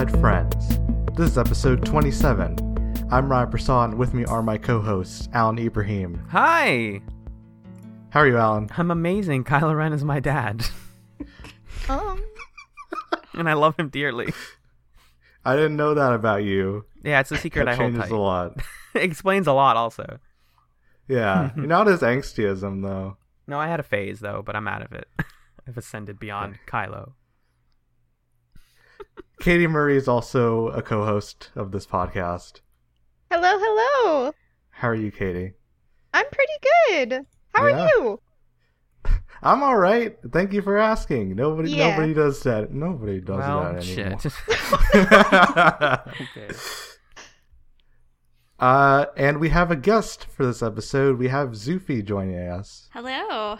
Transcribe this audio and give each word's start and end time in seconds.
Hello, 0.00 0.12
everyone, 0.14 0.34
and 0.36 0.54
welcome 0.54 0.54
to 0.54 0.56
Fireside 0.56 0.80
Friends. 1.10 1.16
This 1.18 1.30
is 1.32 1.38
episode 1.38 1.84
27. 1.84 3.06
I'm 3.10 3.30
Ryan 3.30 3.50
Prasad, 3.50 3.90
and 3.90 3.98
with 3.98 4.14
me 4.14 4.24
are 4.24 4.42
my 4.42 4.56
co 4.56 4.80
hosts, 4.80 5.28
Alan 5.34 5.58
Ibrahim. 5.58 6.24
Hi, 6.30 7.02
How 8.10 8.20
are 8.20 8.26
you, 8.26 8.38
Alan? 8.38 8.70
I'm 8.78 8.90
amazing. 8.90 9.44
Kylo 9.44 9.76
Ren 9.76 9.92
is 9.92 10.02
my 10.04 10.18
dad, 10.20 10.64
Um, 11.90 12.22
and 13.34 13.46
I 13.48 13.52
love 13.52 13.76
him 13.78 13.88
dearly. 13.90 14.32
I 15.44 15.54
didn't 15.56 15.76
know 15.76 15.92
that 15.94 16.12
about 16.14 16.44
you. 16.44 16.86
Yeah, 17.04 17.20
it's 17.20 17.30
a 17.32 17.36
secret 17.36 17.66
That 17.66 17.72
I 17.72 17.74
hold 17.74 17.92
changes 17.92 18.08
tight. 18.08 18.16
a 18.16 18.18
lot. 18.18 18.56
Explains 18.94 19.46
a 19.46 19.52
lot, 19.52 19.76
also. 19.76 20.18
Yeah, 21.08 21.50
you're 21.56 21.66
not 21.66 21.88
as 21.88 22.00
angsty 22.00 22.50
as 22.50 22.62
him, 22.62 22.80
though. 22.82 23.16
No, 23.46 23.58
I 23.58 23.66
had 23.68 23.80
a 23.80 23.84
phase 23.84 24.20
though, 24.20 24.42
but 24.44 24.56
I'm 24.56 24.66
out 24.68 24.80
of 24.82 24.92
it. 24.92 25.08
I've 25.68 25.76
ascended 25.76 26.18
beyond 26.18 26.58
Kylo. 26.66 27.12
Katie 29.40 29.66
Murray 29.66 29.96
is 29.96 30.06
also 30.06 30.68
a 30.68 30.82
co 30.82 31.04
host 31.04 31.50
of 31.56 31.72
this 31.72 31.86
podcast. 31.86 32.60
hello, 33.30 33.48
hello. 33.58 34.32
How 34.70 34.88
are 34.88 34.94
you, 34.94 35.10
Katie? 35.10 35.52
I'm 36.12 36.26
pretty 36.30 36.52
good. 37.08 37.26
How 37.54 37.66
Yeah. 37.66 37.74
are 37.84 37.88
you? 37.88 38.20
I'm 39.42 39.62
all 39.62 39.76
right. 39.76 40.16
Thank 40.32 40.52
you 40.52 40.60
for 40.60 40.76
asking. 40.76 41.34
Nobody, 41.36 41.70
Yeah. 41.70 41.90
nobody 41.96 42.12
does 42.12 42.42
that. 42.42 42.70
Nobody 42.72 43.20
does 43.20 43.38
well, 43.38 43.72
that 43.72 43.82
anymore. 43.82 44.18
shit. 44.20 44.32
okay. 46.36 46.54
uh, 48.58 49.06
and 49.16 49.40
we 49.40 49.48
have 49.48 49.70
a 49.70 49.76
guest 49.76 50.26
for 50.26 50.44
this 50.44 50.62
episode. 50.62 51.18
We 51.18 51.28
have 51.28 51.50
Zufi 51.50 52.04
joining 52.04 52.36
us. 52.48 52.88
Hello. 52.92 53.58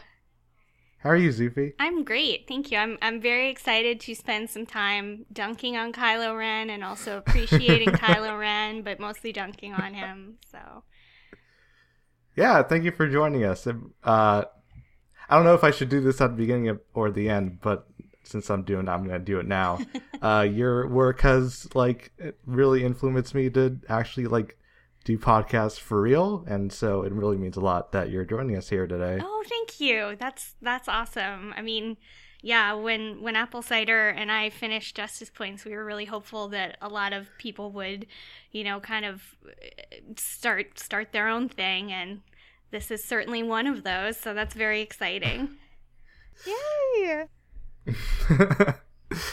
How 1.03 1.11
are 1.11 1.17
you, 1.17 1.31
Zufi? 1.31 1.73
I'm 1.79 2.05
great. 2.05 2.47
Thank 2.47 2.71
you. 2.71 2.77
I'm 2.77 2.99
I'm 3.01 3.21
very 3.23 3.49
excited 3.49 4.01
to 4.01 4.15
spend 4.15 4.51
some 4.51 4.67
time 4.67 5.25
dunking 5.33 5.77
on 5.77 5.93
Kylo 5.93 6.37
Ren 6.37 6.69
and 6.69 6.85
also 6.85 7.17
appreciating 7.17 7.89
Kylo 8.03 8.39
Ren, 8.39 8.83
but 8.83 9.01
mostly 9.01 9.33
dunking 9.33 9.73
on 9.73 9.95
him. 9.95 10.37
So 10.51 10.85
Yeah, 12.37 12.63
thank 12.63 12.85
you 12.85 12.91
for 12.91 13.09
joining 13.09 13.45
us. 13.45 13.67
Uh, 13.67 13.73
I 14.05 15.37
don't 15.37 15.45
know 15.45 15.55
if 15.55 15.65
I 15.65 15.71
should 15.71 15.89
do 15.89 16.03
this 16.03 16.21
at 16.21 16.33
the 16.33 16.37
beginning 16.37 16.69
of, 16.69 16.81
or 16.93 17.11
the 17.11 17.31
end, 17.31 17.61
but 17.63 17.87
since 18.23 18.51
I'm 18.51 18.65
doing, 18.65 18.87
it, 18.87 18.91
I'm 18.91 19.05
going 19.05 19.19
to 19.19 19.25
do 19.25 19.39
it 19.39 19.47
now. 19.47 19.79
uh, 20.23 20.47
your 20.51 20.87
work 20.87 21.23
has 21.23 21.67
like 21.75 22.13
really 22.45 22.85
influenced 22.85 23.35
me 23.35 23.49
to 23.51 23.79
actually 23.89 24.27
like 24.27 24.59
do 25.11 25.19
podcasts 25.19 25.79
for 25.79 26.01
real, 26.01 26.45
and 26.47 26.73
so 26.73 27.03
it 27.03 27.13
really 27.13 27.37
means 27.37 27.57
a 27.57 27.61
lot 27.61 27.93
that 27.93 28.11
you're 28.11 28.25
joining 28.25 28.57
us 28.57 28.69
here 28.69 28.87
today. 28.87 29.19
Oh, 29.23 29.45
thank 29.49 29.81
you. 29.81 30.17
That's 30.19 30.55
that's 30.63 30.89
awesome. 30.89 31.55
I 31.57 31.63
mean, 31.63 31.97
yeah, 32.43 32.75
when 32.75 33.23
when 33.23 33.37
Apple 33.37 33.63
Cider 33.63 34.09
and 34.09 34.31
I 34.31 34.51
finished 34.51 34.97
Justice 34.97 35.31
Points, 35.31 35.65
we 35.65 35.73
were 35.73 35.85
really 35.85 36.05
hopeful 36.05 36.49
that 36.49 36.79
a 36.81 36.89
lot 36.89 37.13
of 37.13 37.29
people 37.39 37.71
would, 37.73 38.07
you 38.53 38.65
know, 38.65 38.81
kind 38.81 39.05
of 39.05 39.23
uh, 39.47 39.97
start 40.17 40.79
start 40.79 41.13
their 41.13 41.29
own 41.29 41.49
thing 41.49 41.93
and 41.93 42.21
this 42.71 42.91
is 42.91 43.03
certainly 43.03 43.43
one 43.43 43.67
of 43.67 43.83
those, 43.83 44.17
so 44.17 44.33
that's 44.33 44.55
very 44.55 44.81
exciting. 44.81 45.57
Yay. 46.47 47.27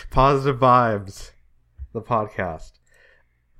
Positive 0.10 0.60
vibes, 0.60 1.32
the 1.94 2.02
podcast. 2.02 2.72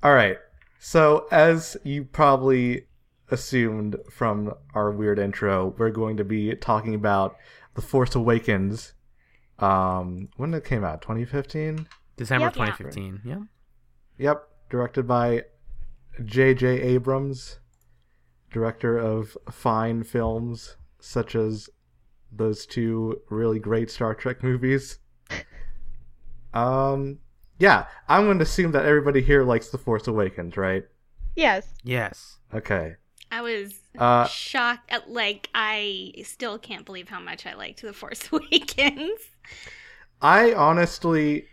All 0.02 0.12
right. 0.12 0.36
So, 0.78 1.26
as 1.30 1.76
you 1.82 2.04
probably 2.04 2.86
assumed 3.30 3.96
from 4.10 4.54
our 4.74 4.90
weird 4.90 5.18
intro, 5.18 5.74
we're 5.76 5.90
going 5.90 6.16
to 6.16 6.24
be 6.24 6.54
talking 6.54 6.94
about 6.94 7.36
The 7.74 7.82
Force 7.82 8.14
Awakens. 8.14 8.94
Um, 9.58 10.28
when 10.36 10.54
it 10.54 10.64
came 10.64 10.84
out, 10.84 11.02
2015. 11.02 11.88
December 12.16 12.46
Yep. 12.46 12.52
2015. 12.54 13.20
Yeah. 13.24 13.38
Yep, 14.18 14.48
directed 14.70 15.06
by 15.06 15.42
J.J. 16.24 16.66
Abrams, 16.80 17.58
director 18.52 18.98
of 18.98 19.36
fine 19.50 20.02
films 20.02 20.76
such 21.00 21.34
as 21.34 21.68
those 22.30 22.66
two 22.66 23.20
really 23.30 23.58
great 23.58 23.90
Star 23.90 24.14
Trek 24.14 24.42
movies. 24.42 24.98
Um, 26.54 27.18
yeah, 27.58 27.86
I'm 28.08 28.24
going 28.24 28.38
to 28.38 28.42
assume 28.44 28.72
that 28.72 28.84
everybody 28.86 29.20
here 29.22 29.44
likes 29.44 29.68
The 29.68 29.78
Force 29.78 30.06
Awakens, 30.06 30.56
right? 30.56 30.84
Yes. 31.36 31.66
Yes. 31.84 32.38
Okay. 32.54 32.96
I 33.30 33.42
was 33.42 33.74
Uh, 33.98 34.26
shocked 34.26 34.90
at 34.90 35.10
like 35.10 35.48
I 35.54 36.12
still 36.24 36.58
can't 36.58 36.86
believe 36.86 37.08
how 37.08 37.20
much 37.20 37.44
I 37.46 37.54
liked 37.54 37.82
The 37.82 37.92
Force 37.92 38.28
Awakens. 38.32 39.20
I 40.22 40.52
honestly, 40.54 41.46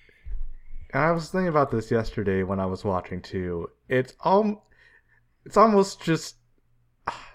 I 0.94 1.12
was 1.12 1.30
thinking 1.30 1.50
about 1.50 1.72
this 1.72 1.92
yesterday 1.92 2.44
when 2.44 2.60
I 2.60 2.66
was 2.66 2.84
watching 2.84 3.22
too. 3.22 3.70
It's 3.90 4.14
um, 4.24 4.60
it's 5.46 5.58
almost 5.58 6.02
just. 6.02 6.36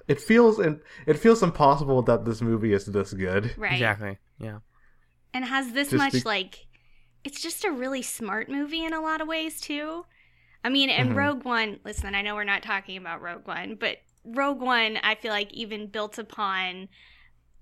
It 0.09 0.21
feels 0.21 0.59
and 0.59 0.81
it 1.07 1.19
feels 1.19 1.41
impossible 1.43 2.03
that 2.03 2.25
this 2.25 2.41
movie 2.43 2.73
is 2.73 2.85
this 2.87 3.13
good. 3.13 3.55
Right. 3.57 3.75
Exactly. 3.75 4.19
Yeah. 4.41 4.59
And 5.33 5.45
has 5.45 5.71
this 5.73 5.91
Just 5.91 5.99
much 6.03 6.13
be- 6.15 6.23
like 6.25 6.67
it's 7.25 7.41
just 7.43 7.65
a 7.65 7.71
really 7.71 8.03
smart 8.03 8.49
movie 8.49 8.85
in 8.85 8.93
a 8.93 9.01
lot 9.01 9.21
of 9.21 9.29
ways 9.29 9.61
too. 9.61 10.07
I 10.65 10.69
mean, 10.69 10.91
and 10.91 11.11
Mhm. 11.13 11.17
Rogue 11.17 11.45
One, 11.45 11.81
listen, 11.85 12.15
I 12.15 12.23
know 12.23 12.35
we're 12.35 12.45
not 12.45 12.63
talking 12.63 12.97
about 12.97 13.21
Rogue 13.23 13.47
One, 13.47 13.75
but 13.77 13.99
Rogue 14.25 14.61
One 14.61 14.99
I 15.03 15.15
feel 15.15 15.33
like 15.33 15.53
even 15.53 15.87
built 15.87 16.19
upon 16.19 16.89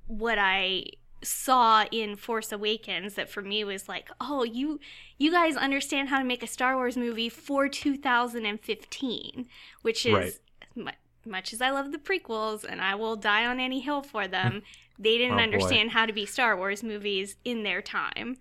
what 0.07 0.39
I 0.39 0.85
saw 1.23 1.85
in 1.91 2.15
Force 2.17 2.53
Awakens 2.53 3.15
that 3.15 3.29
for 3.29 3.43
me 3.43 3.65
was 3.65 3.89
like, 3.89 4.09
"Oh, 4.21 4.45
you 4.45 4.79
you 5.17 5.31
guys 5.33 5.57
understand 5.57 6.09
how 6.09 6.19
to 6.19 6.25
make 6.25 6.43
a 6.43 6.47
Star 6.47 6.77
Wars 6.77 6.97
movie 6.97 7.29
for 7.29 7.69
2015," 7.69 9.49
which 9.83 10.07
is 10.07 10.13
Right. 10.15 10.33
mu- 10.75 10.91
much 11.31 11.53
as 11.53 11.61
I 11.61 11.71
love 11.71 11.93
the 11.93 11.99
prequels 11.99 12.65
and 12.65 12.81
I 12.81 12.95
will 12.95 13.17
die 13.17 13.45
on 13.45 13.61
any 13.61 13.81
hill 13.81 14.03
for 14.03 14.27
them, 14.29 14.63
they 14.99 15.19
didn't 15.19 15.35
Oh, 15.35 15.37
boy. 15.39 15.43
understand 15.43 15.91
how 15.91 16.07
to 16.07 16.13
be 16.13 16.25
Star 16.27 16.57
Wars 16.57 16.83
movies 16.83 17.37
in 17.45 17.63
their 17.65 17.83
time. 17.83 18.37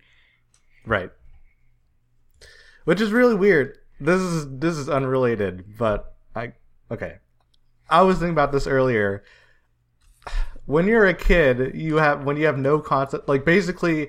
Right. 0.88 1.10
Which 2.84 3.00
is 3.02 3.12
really 3.12 3.34
weird. 3.34 3.76
This 4.00 4.20
is 4.20 4.58
this 4.58 4.76
is 4.76 4.88
unrelated, 4.88 5.76
but 5.76 6.14
I 6.34 6.54
okay. 6.90 7.16
I 7.90 8.02
was 8.02 8.16
thinking 8.16 8.32
about 8.32 8.52
this 8.52 8.66
earlier. 8.66 9.22
When 10.64 10.86
you're 10.86 11.06
a 11.06 11.14
kid, 11.14 11.74
you 11.74 11.96
have 11.96 12.24
when 12.24 12.38
you 12.38 12.46
have 12.46 12.58
no 12.58 12.80
concept 12.80 13.28
like 13.28 13.44
basically 13.44 14.08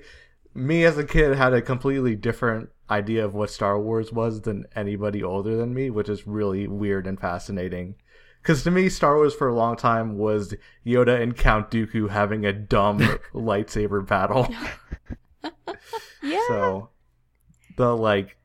me 0.53 0.85
as 0.85 0.97
a 0.97 1.03
kid 1.03 1.35
had 1.35 1.53
a 1.53 1.61
completely 1.61 2.15
different 2.15 2.69
idea 2.89 3.25
of 3.25 3.33
what 3.33 3.49
Star 3.49 3.79
Wars 3.79 4.13
was 4.13 4.41
than 4.41 4.65
anybody 4.73 5.21
older 5.21 5.57
than 5.57 5.73
me, 5.73 5.89
which 5.89 6.07
is 6.07 6.25
really 6.25 6.65
weird 6.65 7.07
and 7.07 7.19
fascinating. 7.19 7.95
Because 8.41 8.63
to 8.63 8.71
me, 8.71 8.87
Star 8.87 9.17
Wars 9.17 9.35
for 9.35 9.49
a 9.49 9.55
long 9.55 9.75
time 9.75 10.17
was 10.17 10.55
Yoda 10.85 11.21
and 11.21 11.35
Count 11.35 11.69
Dooku 11.69 12.09
having 12.09 12.45
a 12.45 12.53
dumb 12.53 12.99
lightsaber 13.33 14.05
battle. 14.07 14.47
Yeah. 16.21 16.39
So 16.47 16.89
the 17.77 17.95
like 17.95 18.37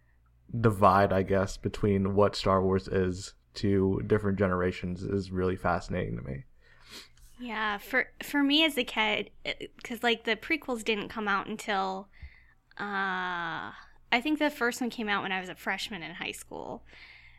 divide, 0.60 1.12
I 1.12 1.22
guess, 1.22 1.56
between 1.56 2.14
what 2.14 2.36
Star 2.36 2.62
Wars 2.62 2.88
is 2.88 3.34
to 3.54 4.02
different 4.06 4.38
generations 4.38 5.02
is 5.02 5.30
really 5.30 5.56
fascinating 5.56 6.16
to 6.16 6.22
me. 6.22 6.44
Yeah, 7.40 7.78
for 7.78 8.06
for 8.22 8.42
me 8.42 8.64
as 8.64 8.78
a 8.78 8.84
kid, 8.84 9.30
because 9.76 10.02
like 10.02 10.24
the 10.24 10.36
prequels 10.36 10.84
didn't 10.84 11.08
come 11.08 11.26
out 11.26 11.46
until, 11.46 12.08
uh, 12.78 13.74
I 14.12 14.20
think 14.22 14.38
the 14.38 14.50
first 14.50 14.80
one 14.80 14.90
came 14.90 15.08
out 15.08 15.22
when 15.22 15.32
I 15.32 15.40
was 15.40 15.48
a 15.48 15.54
freshman 15.56 16.02
in 16.02 16.14
high 16.14 16.32
school. 16.32 16.84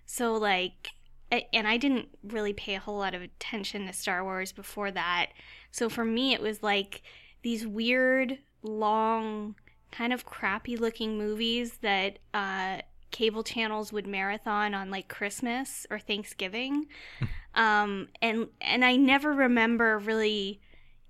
So 0.05 0.33
like, 0.33 0.89
and 1.31 1.67
I 1.67 1.77
didn't 1.77 2.09
really 2.23 2.53
pay 2.53 2.75
a 2.75 2.79
whole 2.79 2.97
lot 2.97 3.15
of 3.15 3.21
attention 3.21 3.87
to 3.87 3.93
Star 3.93 4.23
Wars 4.23 4.51
before 4.51 4.91
that. 4.91 5.27
So 5.71 5.89
for 5.89 6.05
me, 6.05 6.33
it 6.33 6.41
was 6.41 6.61
like 6.61 7.01
these 7.41 7.65
weird, 7.65 8.37
long, 8.61 9.55
kind 9.95 10.11
of 10.13 10.25
crappy 10.25 10.75
looking 10.77 11.17
movies 11.17 11.77
that 11.81 12.19
uh, 12.33 12.79
cable 13.11 13.43
channels 13.43 13.93
would 13.93 14.07
marathon 14.07 14.73
on 14.73 14.89
like 14.89 15.07
Christmas 15.07 15.85
or 15.89 15.99
Thanksgiving. 15.99 16.87
um, 17.55 18.09
and 18.21 18.47
and 18.61 18.83
I 18.83 18.95
never 18.97 19.31
remember 19.33 19.97
really 19.99 20.59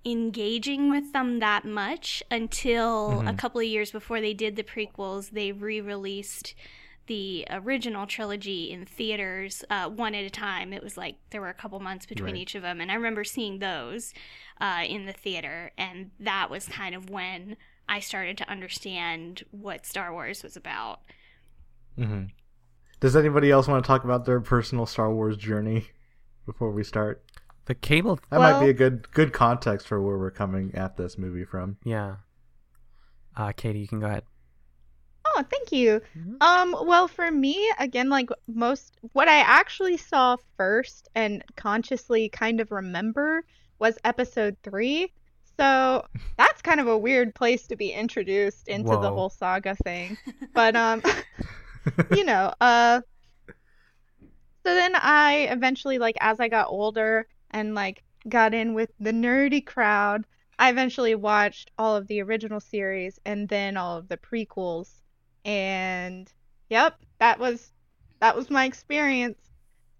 engaging 0.04 0.88
with 0.88 1.12
them 1.12 1.40
that 1.40 1.64
much 1.64 2.22
until 2.30 3.22
a 3.26 3.32
Mhm. 3.32 3.38
couple 3.38 3.60
of 3.60 3.66
years 3.66 3.90
before 3.90 4.20
they 4.20 4.34
did 4.34 4.54
the 4.56 4.62
prequels. 4.62 5.30
They 5.30 5.50
re-released 5.52 6.54
the 7.06 7.46
original 7.50 8.06
trilogy 8.06 8.70
in 8.70 8.84
theaters 8.84 9.64
uh, 9.70 9.88
one 9.88 10.14
at 10.14 10.24
a 10.24 10.30
time. 10.30 10.72
It 10.72 10.82
was 10.82 10.96
like 10.96 11.16
there 11.30 11.40
were 11.40 11.48
a 11.48 11.54
couple 11.54 11.78
months 11.80 12.06
between 12.06 12.34
Right. 12.34 12.42
each 12.42 12.54
of 12.54 12.62
them, 12.62 12.80
and 12.80 12.90
I 12.90 12.94
remember 12.94 13.24
seeing 13.24 13.58
those 13.58 14.12
uh, 14.60 14.84
in 14.86 15.06
the 15.06 15.12
theater, 15.12 15.72
and 15.76 16.10
that 16.20 16.50
was 16.50 16.66
kind 16.68 16.94
of 16.94 17.10
when 17.10 17.56
I 17.88 18.00
started 18.00 18.36
to 18.38 18.50
understand 18.50 19.44
what 19.50 19.86
Star 19.86 20.12
Wars 20.12 20.42
was 20.42 20.56
about. 20.56 21.00
hmm 21.96 22.24
Does 23.00 23.16
anybody 23.16 23.50
else 23.50 23.68
want 23.68 23.84
to 23.84 23.86
talk 23.86 24.04
about 24.04 24.24
their 24.24 24.40
personal 24.40 24.86
Star 24.86 25.12
Wars 25.12 25.36
journey 25.36 25.86
before 26.46 26.70
we 26.72 26.82
start? 26.84 27.22
The 27.66 27.74
cable. 27.74 28.20
That 28.30 28.40
might 28.40 28.60
be 28.60 28.68
a 28.70 28.74
good 28.74 29.10
good 29.12 29.32
context 29.32 29.86
for 29.88 30.00
where 30.00 30.16
we're 30.18 30.30
coming 30.30 30.74
at 30.74 30.96
this 30.96 31.18
movie 31.18 31.44
from. 31.44 31.78
Yeah. 31.84 32.16
Uh, 33.36 33.52
Katie, 33.52 33.80
you 33.80 33.88
can 33.88 34.00
go 34.00 34.06
ahead. 34.06 34.24
Oh, 35.26 35.42
thank 35.50 35.72
you. 35.72 36.00
Mhm. 36.16 36.36
Um, 36.40 36.86
well, 36.86 37.08
for 37.08 37.30
me, 37.30 37.70
again, 37.78 38.08
like 38.08 38.30
most, 38.46 38.96
what 39.12 39.28
I 39.28 39.38
actually 39.38 39.96
saw 39.96 40.36
first 40.56 41.08
and 41.14 41.42
consciously 41.56 42.28
kind 42.28 42.60
of 42.60 42.70
remember 42.70 43.44
was 43.78 43.98
episode 44.04 44.56
three. 44.62 45.12
So 45.58 46.04
that's 46.38 46.62
kind 46.62 46.80
of 46.80 46.86
a 46.88 46.98
weird 46.98 47.34
place 47.34 47.66
to 47.68 47.76
be 47.76 47.90
introduced 47.92 48.68
into 48.68 48.96
the 48.96 49.10
whole 49.10 49.30
saga 49.30 49.74
thing. 49.76 50.18
But 50.54 50.76
um, 50.76 51.02
you 52.10 52.24
know, 52.24 52.52
uh, 52.60 53.00
so 54.64 54.74
then 54.74 54.94
I 54.96 55.48
eventually, 55.50 55.98
like, 55.98 56.16
as 56.20 56.40
I 56.40 56.48
got 56.48 56.68
older 56.68 57.26
and 57.50 57.74
like 57.74 58.02
got 58.28 58.54
in 58.54 58.74
with 58.74 58.90
the 58.98 59.12
nerdy 59.12 59.64
crowd, 59.64 60.26
I 60.58 60.70
eventually 60.70 61.14
watched 61.14 61.70
all 61.78 61.96
of 61.96 62.06
the 62.08 62.22
original 62.22 62.60
series 62.60 63.18
and 63.24 63.48
then 63.48 63.76
all 63.76 63.96
of 63.96 64.08
the 64.08 64.16
prequels. 64.16 65.02
And 65.44 66.32
yep, 66.68 66.98
that 67.18 67.38
was 67.38 67.72
that 68.20 68.36
was 68.36 68.50
my 68.50 68.64
experience. 68.64 69.40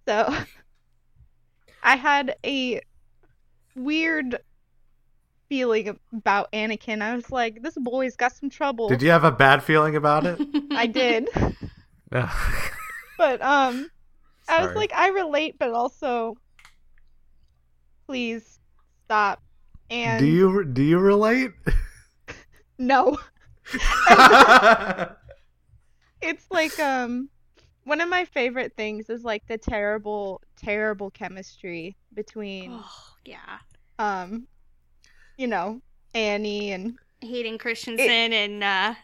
So 0.08 0.34
I 1.82 1.96
had 1.96 2.36
a 2.44 2.80
weird 3.74 4.38
feeling 5.48 5.98
about 6.12 6.50
Anakin. 6.52 7.02
I 7.02 7.14
was 7.14 7.31
like, 7.31 7.62
this 7.62 7.75
boy's 7.76 8.16
got 8.16 8.34
some 8.34 8.50
trouble. 8.50 8.88
Did 8.88 9.02
you 9.02 9.10
have 9.10 9.25
a 9.25 9.32
bad 9.32 9.62
feeling 9.62 9.96
about 9.96 10.26
it? 10.26 10.40
I 10.70 10.87
did. 10.87 11.28
But 13.19 13.40
um 13.40 13.90
I 14.48 14.64
was 14.64 14.76
like, 14.76 14.93
I 14.94 15.08
relate, 15.08 15.56
but 15.58 15.72
also, 15.72 16.37
please 18.06 18.60
stop. 19.04 19.43
And 19.90 20.20
do 20.20 20.26
you 20.26 20.64
do 20.64 20.82
you 20.82 20.98
relate? 20.98 21.52
no, 22.78 23.19
it's 26.20 26.46
like 26.50 26.78
um, 26.81 27.28
one 27.84 28.00
of 28.00 28.08
my 28.08 28.25
favorite 28.25 28.75
things 28.76 29.08
is 29.10 29.22
like 29.22 29.46
the 29.46 29.58
terrible, 29.58 30.42
terrible 30.56 31.10
chemistry 31.10 31.96
between 32.14 32.72
oh, 32.72 32.90
yeah. 33.25 33.58
um, 33.99 34.46
you 35.36 35.46
know, 35.46 35.80
Annie 36.14 36.72
and 36.72 36.98
Hayden 37.20 37.58
Christensen 37.58 38.32
and 38.32 38.64
uh, 38.64 38.94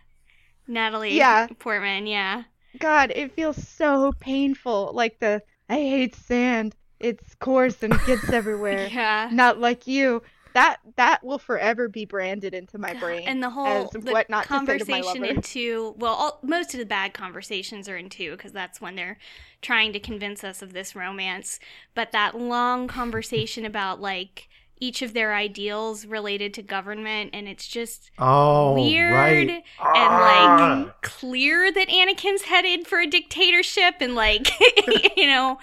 Natalie 0.67 1.17
Yeah. 1.17 1.47
Portman. 1.59 2.07
Yeah. 2.07 2.45
God, 2.79 3.13
it 3.15 3.33
feels 3.33 3.57
so 3.69 4.13
painful. 4.19 4.93
Like 4.95 5.19
the 5.21 5.43
I 5.69 5.75
hate 5.77 6.15
sand. 6.15 6.75
It's 7.01 7.35
coarse 7.37 7.83
and 7.83 7.93
it 7.93 8.01
gets 8.07 8.29
everywhere. 8.33 8.89
Yeah. 8.91 9.29
Not 9.33 9.59
like 9.59 9.87
you. 9.87 10.23
That 10.55 10.81
that 10.97 11.25
will 11.25 11.39
forever 11.39 11.89
be 11.89 12.05
branded 12.05 12.53
into 12.53 12.77
my 12.77 12.93
brain. 12.93 13.27
And 13.27 13.43
the 13.43 13.49
whole 13.49 13.89
the 13.89 14.13
what 14.13 14.29
not 14.29 14.45
to 14.45 14.49
say 14.49 14.79
to 14.79 14.91
my 14.91 15.01
conversation 15.01 15.25
into 15.25 15.95
well, 15.97 16.13
all, 16.13 16.39
most 16.43 16.75
of 16.75 16.79
the 16.79 16.85
bad 16.85 17.15
conversations 17.15 17.89
are 17.89 17.97
in 17.97 18.11
two 18.11 18.33
because 18.33 18.53
that's 18.53 18.79
when 18.79 18.95
they're 18.95 19.17
trying 19.63 19.95
to 19.95 19.99
convince 20.01 20.45
us 20.45 20.61
of 20.61 20.75
this 20.75 20.95
romance. 20.95 21.59
But 21.95 22.13
that 22.13 22.39
long 22.39 22.87
conversation 22.87 23.65
about 23.65 24.01
like 24.03 24.49
each 24.83 25.01
of 25.01 25.15
their 25.15 25.33
ideals 25.33 26.05
related 26.05 26.53
to 26.55 26.63
government, 26.63 27.31
and 27.33 27.47
it's 27.47 27.69
just 27.69 28.11
oh, 28.19 28.75
weird 28.75 29.15
right. 29.15 29.49
and 29.49 29.63
Ah. 29.79 30.83
like 30.85 31.03
clear 31.03 31.71
that 31.71 31.89
Anakin's 31.89 32.43
headed 32.43 32.89
for 32.89 32.99
a 32.99 33.07
dictatorship, 33.07 33.97
and 34.01 34.17
like 34.17 34.51
you 35.17 35.27
know, 35.27 35.59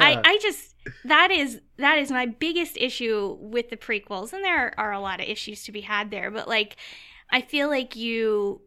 I, 0.00 0.20
I 0.24 0.38
just 0.42 0.74
that 1.04 1.30
is 1.30 1.60
that 1.76 1.98
is 1.98 2.10
my 2.10 2.26
biggest 2.26 2.76
issue 2.76 3.38
with 3.40 3.70
the 3.70 3.76
prequels 3.76 4.32
and 4.32 4.44
there 4.44 4.74
are 4.78 4.92
a 4.92 5.00
lot 5.00 5.20
of 5.20 5.28
issues 5.28 5.64
to 5.64 5.72
be 5.72 5.80
had 5.80 6.10
there 6.10 6.30
but 6.30 6.46
like 6.46 6.76
i 7.30 7.40
feel 7.40 7.68
like 7.68 7.96
you 7.96 8.60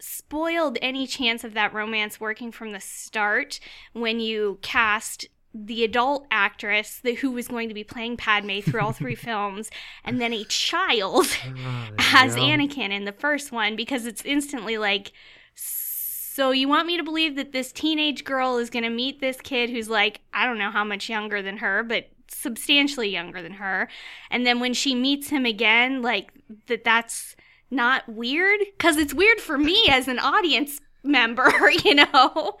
spoiled 0.00 0.78
any 0.82 1.06
chance 1.06 1.44
of 1.44 1.54
that 1.54 1.72
romance 1.72 2.18
working 2.18 2.50
from 2.50 2.72
the 2.72 2.80
start 2.80 3.60
when 3.92 4.18
you 4.18 4.58
cast 4.62 5.28
the 5.52 5.82
adult 5.84 6.26
actress 6.30 7.00
the, 7.02 7.14
who 7.14 7.30
was 7.30 7.48
going 7.48 7.68
to 7.68 7.74
be 7.74 7.84
playing 7.84 8.16
Padme 8.16 8.60
through 8.60 8.80
all 8.80 8.92
three 8.92 9.14
films, 9.16 9.70
and 10.04 10.20
then 10.20 10.32
a 10.32 10.44
child 10.44 11.26
oh, 11.46 11.88
as 11.98 12.36
Yeah. 12.36 12.42
Anakin 12.42 12.90
in 12.90 13.04
the 13.04 13.12
first 13.12 13.52
one 13.52 13.76
because 13.76 14.06
it's 14.06 14.24
instantly 14.24 14.78
like, 14.78 15.12
so 15.54 16.52
you 16.52 16.68
want 16.68 16.86
me 16.86 16.96
to 16.96 17.02
believe 17.02 17.36
that 17.36 17.52
this 17.52 17.72
teenage 17.72 18.24
girl 18.24 18.56
is 18.56 18.70
going 18.70 18.84
to 18.84 18.90
meet 18.90 19.20
this 19.20 19.40
kid 19.40 19.70
who's 19.70 19.88
like, 19.88 20.20
I 20.32 20.46
don't 20.46 20.58
know 20.58 20.70
how 20.70 20.84
much 20.84 21.08
younger 21.08 21.42
than 21.42 21.58
her, 21.58 21.82
but 21.82 22.08
substantially 22.28 23.08
younger 23.08 23.42
than 23.42 23.54
her. 23.54 23.88
And 24.30 24.46
then 24.46 24.60
when 24.60 24.72
she 24.72 24.94
meets 24.94 25.28
him 25.28 25.44
again, 25.44 26.00
like 26.02 26.32
that 26.68 26.84
that's 26.84 27.34
not 27.70 28.08
weird 28.08 28.60
cuz 28.78 28.96
it's 28.96 29.14
weird 29.14 29.40
for 29.40 29.58
me 29.58 29.84
as 29.90 30.08
an 30.08 30.18
audience 30.18 30.80
member, 31.02 31.52
you 31.84 31.96
know. 31.96 32.58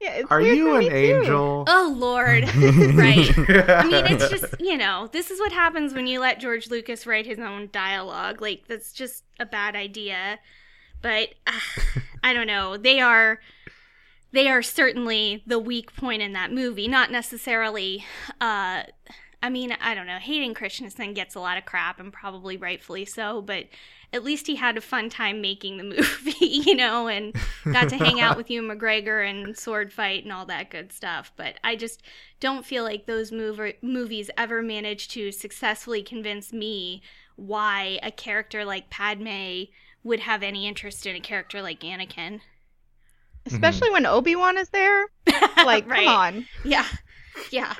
Yeah, 0.00 0.12
it's 0.14 0.30
Are 0.30 0.40
weird 0.40 0.56
you 0.56 0.64
for 0.66 0.78
an 0.78 0.84
me 0.84 0.88
too. 0.90 0.96
angel? 0.96 1.64
Oh 1.66 1.94
lord. 1.96 2.44
right. 2.54 3.38
I 3.70 3.84
mean, 3.84 4.04
it's 4.06 4.28
just, 4.30 4.60
you 4.60 4.76
know, 4.76 5.08
this 5.12 5.30
is 5.30 5.40
what 5.40 5.52
happens 5.52 5.94
when 5.94 6.06
you 6.06 6.20
let 6.20 6.38
George 6.38 6.68
Lucas 6.68 7.06
write 7.06 7.26
his 7.26 7.38
own 7.38 7.70
dialogue. 7.72 8.42
Like, 8.42 8.64
that's 8.68 8.92
just 8.92 9.24
a 9.40 9.46
bad 9.46 9.74
idea. 9.74 10.38
But 11.00 11.30
uh, 11.46 11.60
I 12.22 12.32
don't 12.34 12.46
know. 12.46 12.76
They 12.76 13.00
are. 13.00 13.40
They 14.32 14.48
are 14.48 14.60
certainly 14.62 15.42
the 15.46 15.58
weak 15.58 15.94
point 15.96 16.20
in 16.20 16.32
that 16.34 16.52
movie. 16.52 16.88
Not 16.88 17.10
necessarily. 17.10 18.04
Uh, 18.40 18.82
I 19.42 19.48
mean, 19.48 19.72
I 19.80 19.94
don't 19.94 20.06
know. 20.06 20.18
Hayden 20.18 20.52
Christensen 20.52 21.14
gets 21.14 21.34
a 21.34 21.40
lot 21.40 21.56
of 21.56 21.64
crap, 21.64 22.00
and 22.00 22.12
probably 22.12 22.56
rightfully 22.56 23.04
so. 23.04 23.40
But 23.40 23.66
at 24.16 24.24
least 24.24 24.46
he 24.46 24.56
had 24.56 24.78
a 24.78 24.80
fun 24.80 25.10
time 25.10 25.40
making 25.42 25.76
the 25.76 25.84
movie, 25.84 26.34
you 26.46 26.74
know, 26.74 27.06
and 27.06 27.36
got 27.70 27.90
to 27.90 27.96
hang 27.96 28.18
out 28.20 28.36
with 28.36 28.50
Ewan 28.50 28.76
McGregor, 28.76 29.28
and 29.28 29.56
sword 29.56 29.92
fight 29.92 30.24
and 30.24 30.32
all 30.32 30.46
that 30.46 30.70
good 30.70 30.90
stuff. 30.90 31.32
But 31.36 31.56
I 31.62 31.76
just 31.76 32.02
don't 32.40 32.64
feel 32.64 32.82
like 32.82 33.04
those 33.04 33.30
mover- 33.30 33.74
movies 33.82 34.30
ever 34.38 34.62
managed 34.62 35.10
to 35.12 35.30
successfully 35.30 36.02
convince 36.02 36.52
me 36.52 37.02
why 37.36 38.00
a 38.02 38.10
character 38.10 38.64
like 38.64 38.88
Padme 38.88 39.64
would 40.02 40.20
have 40.20 40.42
any 40.42 40.66
interest 40.66 41.04
in 41.06 41.14
a 41.14 41.20
character 41.20 41.60
like 41.60 41.80
Anakin. 41.80 42.40
Especially 43.44 43.88
mm-hmm. 43.88 43.92
when 43.92 44.06
Obi 44.06 44.34
Wan 44.34 44.56
is 44.56 44.70
there. 44.70 45.06
Like, 45.64 45.88
Right. 45.88 46.06
come 46.06 46.08
on. 46.08 46.46
Yeah. 46.64 46.86
Yeah. 47.50 47.74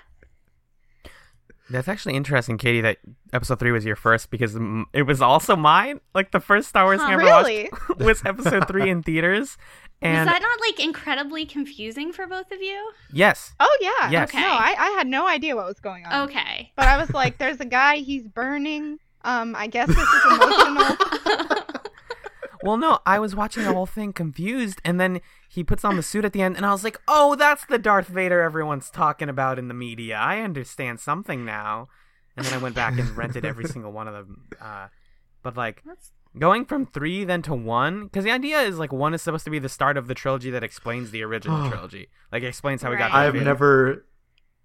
That's 1.69 1.89
actually 1.89 2.15
interesting, 2.15 2.59
Katie, 2.59 2.81
that 2.83 2.99
episode 3.33 3.59
three 3.59 3.73
was 3.73 3.85
your 3.85 3.97
first 3.97 4.31
because 4.31 4.57
it 4.93 5.03
was 5.03 5.21
also 5.21 5.57
mine. 5.57 6.01
Like 6.15 6.31
the 6.31 6.39
first 6.41 6.69
Star 6.69 6.85
Wars 6.85 7.01
Huh. 7.01 7.09
I 7.09 7.13
ever 7.15 7.23
Really? 7.23 7.69
watched 7.89 7.99
was 8.01 8.25
episode 8.25 8.69
three 8.69 8.89
in 8.89 9.03
theaters. 9.03 9.59
And 10.03 10.27
Was 10.29 10.35
that 10.35 10.43
not 10.43 10.61
like 10.61 10.79
incredibly 10.79 11.45
confusing 11.47 12.13
for 12.13 12.27
both 12.27 12.53
of 12.53 12.61
you? 12.63 12.93
yes, 13.13 13.55
Oh 13.59 13.79
yeah. 13.81 14.11
Yes. 14.11 14.29
Okay. 14.29 14.41
No, 14.41 14.47
I, 14.47 14.75
I 14.79 14.91
had 14.99 15.07
no 15.07 15.27
idea 15.27 15.57
what 15.57 15.67
was 15.67 15.81
going 15.81 16.05
on. 16.07 16.29
Okay. 16.29 16.71
But 16.77 16.87
I 16.87 16.99
was 16.99 17.11
like, 17.11 17.39
there's 17.39 17.61
a 17.61 17.65
guy, 17.65 17.97
he's 17.97 18.29
burning. 18.29 18.99
Um, 19.23 19.57
I 19.57 19.67
guess 19.67 19.89
this 19.89 19.97
is 19.99 20.25
emotional. 20.25 20.97
Well, 22.67 22.77
no, 22.77 22.99
I 23.07 23.19
was 23.19 23.35
watching 23.35 23.65
the 23.65 23.73
whole 23.73 23.87
thing 23.87 24.13
confused, 24.13 24.81
and 24.85 25.01
then 25.01 25.21
he 25.49 25.63
puts 25.65 25.85
on 25.85 25.97
the 25.97 26.03
suit 26.03 26.25
at 26.25 26.33
the 26.33 26.43
end, 26.43 26.57
and 26.57 26.67
I 26.67 26.73
was 26.73 26.85
like, 26.85 27.01
"Oh, 27.09 27.35
that's 27.37 27.65
the 27.67 27.79
Darth 27.79 28.09
Vader 28.09 28.41
everyone's 28.43 28.91
talking 28.91 29.29
about 29.29 29.59
in 29.59 29.69
the 29.69 29.75
media. 29.75 30.17
I 30.17 30.41
understand 30.41 31.01
something 31.01 31.45
now." 31.45 31.89
And 32.37 32.45
then 32.45 32.53
I 32.53 32.59
went 32.59 32.75
back 32.75 32.99
and 32.99 33.17
rented 33.17 33.45
every 33.47 33.65
single 33.69 33.93
one 33.93 34.09
of 34.09 34.15
them. 34.15 34.43
Uh, 34.61 34.89
but 35.43 35.57
like 35.57 35.83
That's- 35.87 36.13
going 36.39 36.67
from 36.67 36.85
three 36.85 37.25
then 37.25 37.41
to 37.43 37.55
one, 37.55 38.05
because 38.05 38.25
the 38.25 38.31
idea 38.31 38.61
is 38.61 38.79
like 38.79 38.93
one 38.93 39.15
is 39.15 39.23
supposed 39.23 39.45
to 39.45 39.51
be 39.51 39.59
the 39.59 39.71
start 39.71 39.97
of 39.97 40.07
the 40.07 40.15
trilogy 40.15 40.51
that 40.51 40.63
explains 40.63 41.11
the 41.13 41.23
original 41.23 41.69
trilogy, 41.71 42.09
like 42.33 42.43
it 42.43 42.47
explains 42.47 42.83
how 42.83 42.91
we 42.91 42.97
got. 42.99 43.13
Right. 43.13 43.27
I've 43.27 43.33
Vader. 43.33 43.45
never, 43.47 44.07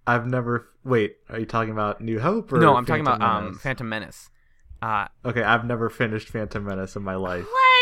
I've 0.06 0.26
never. 0.26 0.68
Wait, 0.84 1.16
are 1.30 1.38
you 1.38 1.46
talking 1.46 1.72
about 1.72 2.00
New 2.02 2.20
Hope 2.20 2.52
or? 2.52 2.58
No, 2.58 2.76
I'm 2.76 2.84
talking 2.84 3.04
Phantom 3.06 3.22
about 3.22 3.42
um 3.46 3.54
Phantom 3.54 3.88
Menace. 3.88 4.28
Uh, 4.82 5.06
Okay, 5.24 5.42
I've 5.44 5.64
never 5.64 5.88
finished 5.88 6.28
Phantom 6.28 6.64
Menace 6.64 6.96
in 6.96 7.02
my 7.04 7.14
life. 7.14 7.44
what? 7.44 7.81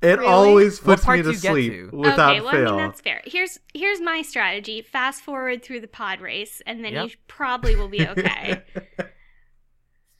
It 0.00 0.18
Really? 0.20 0.26
always 0.26 0.78
puts 0.78 1.06
me 1.08 1.16
to 1.16 1.22
do 1.24 1.28
you 1.30 1.40
get 1.40 1.50
sleep 1.52 1.72
to? 1.72 1.90
without 1.96 2.30
okay, 2.30 2.40
well, 2.40 2.52
fail. 2.52 2.68
I 2.68 2.70
mean 2.70 2.78
that's 2.78 3.00
fair. 3.00 3.20
Here's 3.24 3.58
here's 3.74 4.00
my 4.00 4.22
strategy: 4.22 4.80
fast 4.80 5.22
forward 5.22 5.62
through 5.64 5.80
the 5.80 5.88
pod 5.88 6.20
race, 6.20 6.62
and 6.66 6.84
then 6.84 6.92
Yep. 6.92 7.08
you 7.08 7.14
probably 7.26 7.74
will 7.74 7.88
be 7.88 8.06
okay. 8.06 8.62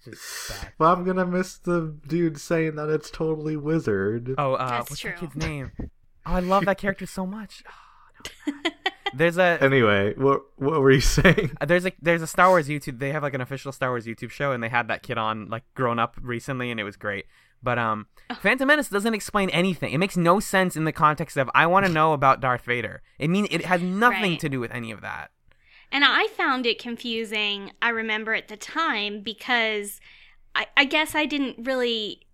it's 0.06 0.18
just 0.18 0.62
bad. 0.62 0.72
well, 0.78 0.92
I'm 0.92 1.04
gonna 1.04 1.26
miss 1.26 1.58
the 1.58 1.96
dude 2.06 2.40
saying 2.40 2.76
that 2.76 2.88
it's 2.88 3.10
totally 3.10 3.56
wizard. 3.56 4.34
Oh, 4.38 4.54
uh, 4.54 4.68
That's 4.68 4.90
what's 4.90 5.00
true. 5.00 5.10
that 5.12 5.20
kid's 5.20 5.36
name? 5.36 5.72
Oh, 6.26 6.32
I 6.34 6.40
love 6.40 6.64
that 6.64 6.78
character 6.78 7.06
so 7.06 7.26
much. 7.26 7.62
Oh, 7.68 8.52
no. 8.52 8.52
There's 9.14 9.38
a 9.38 9.58
Anyway, 9.62 10.14
what 10.16 10.42
what 10.56 10.80
were 10.82 10.90
you 10.90 11.00
saying? 11.00 11.52
Uh, 11.60 11.64
there's 11.64 11.86
a 11.86 11.92
there's 12.02 12.20
a 12.20 12.26
Star 12.26 12.48
Wars 12.50 12.68
YouTube. 12.68 12.98
They 12.98 13.10
have 13.12 13.22
like 13.22 13.32
an 13.32 13.40
official 13.40 13.72
Star 13.72 13.88
Wars 13.88 14.04
YouTube 14.06 14.30
show, 14.30 14.52
and 14.52 14.62
they 14.62 14.68
had 14.68 14.88
that 14.88 15.02
kid 15.02 15.16
on 15.16 15.48
like 15.48 15.62
grown 15.74 15.98
up 15.98 16.16
recently, 16.20 16.70
and 16.70 16.78
it 16.78 16.84
was 16.84 16.96
great. 16.96 17.24
But 17.62 17.78
um, 17.78 18.06
Phantom 18.40 18.66
Menace 18.68 18.88
doesn't 18.88 19.14
explain 19.14 19.50
anything. 19.50 19.92
It 19.92 19.98
makes 19.98 20.16
no 20.16 20.38
sense 20.40 20.76
in 20.76 20.84
the 20.84 20.92
context 20.92 21.36
of 21.36 21.50
I 21.54 21.66
want 21.66 21.86
to 21.86 21.92
know 21.92 22.12
about 22.12 22.40
Darth 22.40 22.62
Vader. 22.64 23.02
It 23.18 23.28
mean 23.28 23.46
it 23.50 23.64
has 23.64 23.82
nothing 23.82 24.32
Right. 24.32 24.40
to 24.40 24.48
do 24.48 24.60
with 24.60 24.70
any 24.72 24.90
of 24.90 25.00
that. 25.00 25.30
And 25.90 26.04
I 26.04 26.26
found 26.28 26.66
it 26.66 26.78
confusing, 26.78 27.72
I 27.80 27.88
remember 27.88 28.34
at 28.34 28.48
the 28.48 28.56
time, 28.58 29.22
because 29.22 30.00
I, 30.54 30.66
I 30.76 30.84
guess 30.84 31.14
I 31.14 31.24
didn't 31.26 31.66
really. 31.66 32.26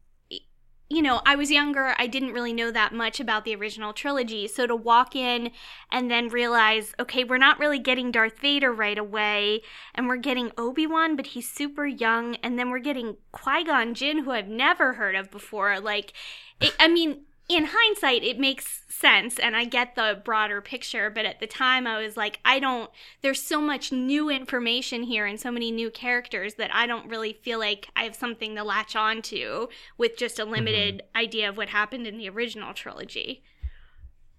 You 0.91 1.01
know, 1.01 1.23
I 1.25 1.35
was 1.35 1.51
younger. 1.51 1.95
I 1.99 2.07
didn't 2.07 2.33
really 2.33 2.53
know 2.53 2.71
that 2.71 2.93
much 2.93 3.19
about 3.19 3.45
the 3.45 3.55
original 3.55 3.93
trilogy. 3.93 4.47
So 4.47 4.67
to 4.67 4.77
walk 4.77 5.17
in 5.17 5.51
and 5.91 6.11
then 6.11 6.29
realize, 6.29 6.95
okay, 7.01 7.25
we're 7.25 7.39
not 7.39 7.59
really 7.59 7.79
getting 7.79 8.11
Darth 8.11 8.39
Vader 8.39 8.73
right 8.73 8.99
away, 8.99 9.63
and 9.95 10.07
we're 10.07 10.17
getting 10.17 10.53
Obi 10.59 10.87
Wan, 10.87 11.17
but 11.17 11.29
he's 11.29 11.51
super 11.51 11.87
young, 11.87 12.37
and 12.37 12.59
then 12.59 12.71
we're 12.71 12.79
getting 12.79 13.17
Qui 13.33 13.65
Gon 13.65 13.95
Jinn, 13.95 14.25
who 14.25 14.31
I've 14.31 14.49
never 14.49 14.95
heard 14.95 15.15
of 15.15 15.31
before. 15.31 15.81
Like, 15.81 16.13
it, 16.61 16.75
I 16.79 16.89
mean, 16.89 17.23
in 17.49 17.67
hindsight, 17.69 18.25
it 18.25 18.39
makes 18.39 18.85
sense 18.89 19.39
and 19.39 19.55
I 19.55 19.65
get 19.67 19.97
the 19.97 20.21
broader 20.25 20.61
picture, 20.63 21.11
but 21.11 21.27
at 21.27 21.41
the 21.41 21.47
time 21.47 21.87
I 21.87 22.03
was 22.03 22.17
like, 22.17 22.41
I 22.45 22.59
don't, 22.59 22.91
there's 23.21 23.43
so 23.43 23.61
much 23.61 23.93
new 23.93 24.31
information 24.31 25.03
here 25.03 25.27
and 25.27 25.39
so 25.39 25.51
many 25.51 25.71
new 25.71 25.91
characters 25.91 26.55
that 26.55 26.75
I 26.75 26.87
don't 26.87 27.09
really 27.09 27.35
feel 27.35 27.59
like 27.59 27.89
I 27.97 28.05
have 28.05 28.15
something 28.15 28.55
to 28.55 28.65
latch 28.65 28.97
on 28.97 29.21
to 29.23 29.69
with 29.99 30.17
just 30.17 30.39
a 30.39 30.45
limited 30.45 30.97
mm-hmm. 30.97 31.19
idea 31.23 31.49
of 31.49 31.59
what 31.59 31.69
happened 31.69 32.07
in 32.07 32.17
the 32.17 32.31
original 32.31 32.73
trilogy. 32.73 33.43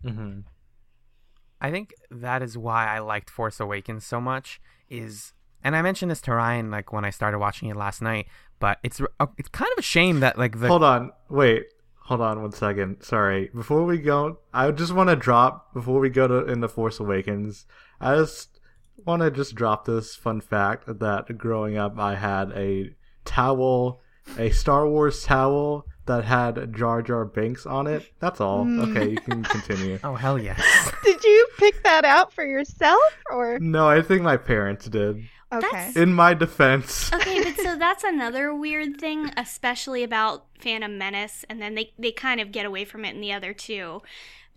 Mm-hmm. 0.03 0.39
I 1.61 1.71
think 1.71 1.93
that 2.09 2.41
is 2.41 2.57
why 2.57 2.87
I 2.87 2.99
liked 2.99 3.29
Force 3.29 3.59
Awakens 3.59 4.05
so 4.05 4.19
much. 4.19 4.61
Is 4.87 5.33
and 5.63 5.75
I 5.75 5.81
mentioned 5.81 6.11
this 6.11 6.21
to 6.21 6.33
Ryan 6.33 6.69
like 6.69 6.93
when 6.93 7.05
I 7.05 7.09
started 7.09 7.39
watching 7.39 7.69
it 7.69 7.75
last 7.75 8.01
night, 8.01 8.27
but 8.59 8.77
it's 8.83 9.01
uh, 9.19 9.25
it's 9.37 9.49
kind 9.49 9.71
of 9.71 9.79
a 9.79 9.81
shame 9.83 10.19
that 10.19 10.37
like 10.37 10.59
the 10.59 10.67
hold 10.67 10.83
on, 10.83 11.11
wait, 11.29 11.65
hold 12.05 12.21
on 12.21 12.41
one 12.41 12.51
second. 12.51 13.01
Sorry. 13.01 13.49
Before 13.53 13.83
we 13.83 13.97
go, 13.97 14.37
I 14.53 14.69
just 14.71 14.93
want 14.93 15.09
to 15.09 15.15
drop 15.15 15.73
before 15.73 15.99
we 15.99 16.09
go 16.09 16.27
to 16.27 16.45
in 16.45 16.61
the 16.61 16.69
Force 16.69 16.99
Awakens. 16.99 17.65
I 17.99 18.15
just 18.15 18.59
want 19.05 19.21
to 19.23 19.31
just 19.31 19.55
drop 19.55 19.85
this 19.85 20.15
fun 20.15 20.39
fact 20.39 20.85
that 20.87 21.37
growing 21.37 21.77
up, 21.77 21.97
I 21.99 22.15
had 22.15 22.51
a 22.51 22.95
towel, 23.25 24.01
a 24.37 24.51
Star 24.51 24.87
Wars 24.87 25.23
towel 25.23 25.85
that 26.05 26.25
had 26.25 26.73
Jar 26.75 27.01
Jar 27.01 27.25
Binks 27.25 27.65
on 27.65 27.87
it. 27.87 28.11
That's 28.19 28.39
all. 28.39 28.65
Mm. 28.65 28.91
Okay, 28.91 29.09
you 29.09 29.17
can 29.17 29.43
continue. 29.43 29.99
oh 30.03 30.13
hell 30.13 30.37
yes. 30.37 30.61
did 31.03 31.23
you 31.23 31.47
pick 31.57 31.81
that 31.83 32.05
out 32.05 32.31
for 32.31 32.45
yourself 32.45 33.01
or? 33.31 33.57
No, 33.59 33.89
I 33.89 34.03
think 34.03 34.21
my 34.21 34.37
parents 34.37 34.85
did. 34.85 35.23
Okay. 35.51 35.67
That's... 35.71 35.95
In 35.95 36.13
my 36.13 36.33
defense. 36.33 37.11
okay, 37.13 37.43
but 37.43 37.55
so 37.57 37.75
that's 37.79 38.03
another 38.03 38.53
weird 38.53 38.99
thing, 38.99 39.31
especially 39.37 40.03
about 40.03 40.45
Phantom 40.59 40.97
Menace, 40.97 41.45
and 41.49 41.61
then 41.61 41.75
they, 41.75 41.93
they 41.97 42.11
kind 42.11 42.41
of 42.41 42.51
get 42.51 42.65
away 42.65 42.85
from 42.85 43.05
it 43.05 43.15
in 43.15 43.21
the 43.21 43.33
other 43.33 43.53
two. 43.53 44.01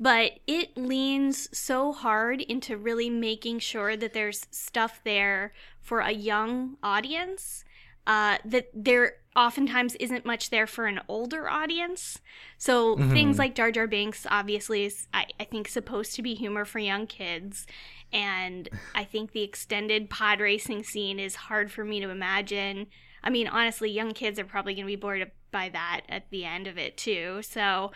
But 0.00 0.38
it 0.46 0.76
leans 0.76 1.48
so 1.56 1.92
hard 1.92 2.40
into 2.40 2.76
really 2.76 3.10
making 3.10 3.58
sure 3.58 3.96
that 3.96 4.12
there's 4.12 4.46
stuff 4.50 5.00
there 5.02 5.52
for 5.80 6.00
a 6.00 6.12
young 6.12 6.76
audience 6.82 7.64
uh, 8.08 8.38
that 8.46 8.70
there 8.72 9.12
oftentimes 9.36 9.94
isn't 9.96 10.24
much 10.24 10.50
there 10.50 10.66
for 10.66 10.86
an 10.86 10.98
older 11.06 11.48
audience. 11.48 12.18
So 12.56 12.96
mm-hmm. 12.96 13.12
things 13.12 13.38
like 13.38 13.54
Jar 13.54 13.70
Jar 13.70 13.86
Binks 13.86 14.26
obviously 14.30 14.86
is, 14.86 15.06
I, 15.12 15.26
I 15.38 15.44
think, 15.44 15.68
supposed 15.68 16.16
to 16.16 16.22
be 16.22 16.34
humor 16.34 16.64
for 16.64 16.78
young 16.80 17.06
kids. 17.06 17.66
And 18.10 18.68
I 18.94 19.04
think 19.04 19.32
the 19.32 19.42
extended 19.42 20.08
pod 20.08 20.40
racing 20.40 20.82
scene 20.84 21.20
is 21.20 21.34
hard 21.34 21.70
for 21.70 21.84
me 21.84 22.00
to 22.00 22.08
imagine. 22.08 22.86
I 23.22 23.28
mean, 23.28 23.46
honestly, 23.46 23.90
young 23.90 24.12
kids 24.12 24.38
are 24.38 24.44
probably 24.44 24.74
going 24.74 24.86
to 24.86 24.90
be 24.90 24.96
bored 24.96 25.30
by 25.50 25.68
that 25.68 26.02
at 26.08 26.30
the 26.30 26.46
end 26.46 26.66
of 26.66 26.78
it 26.78 26.96
too. 26.96 27.42
So 27.42 27.92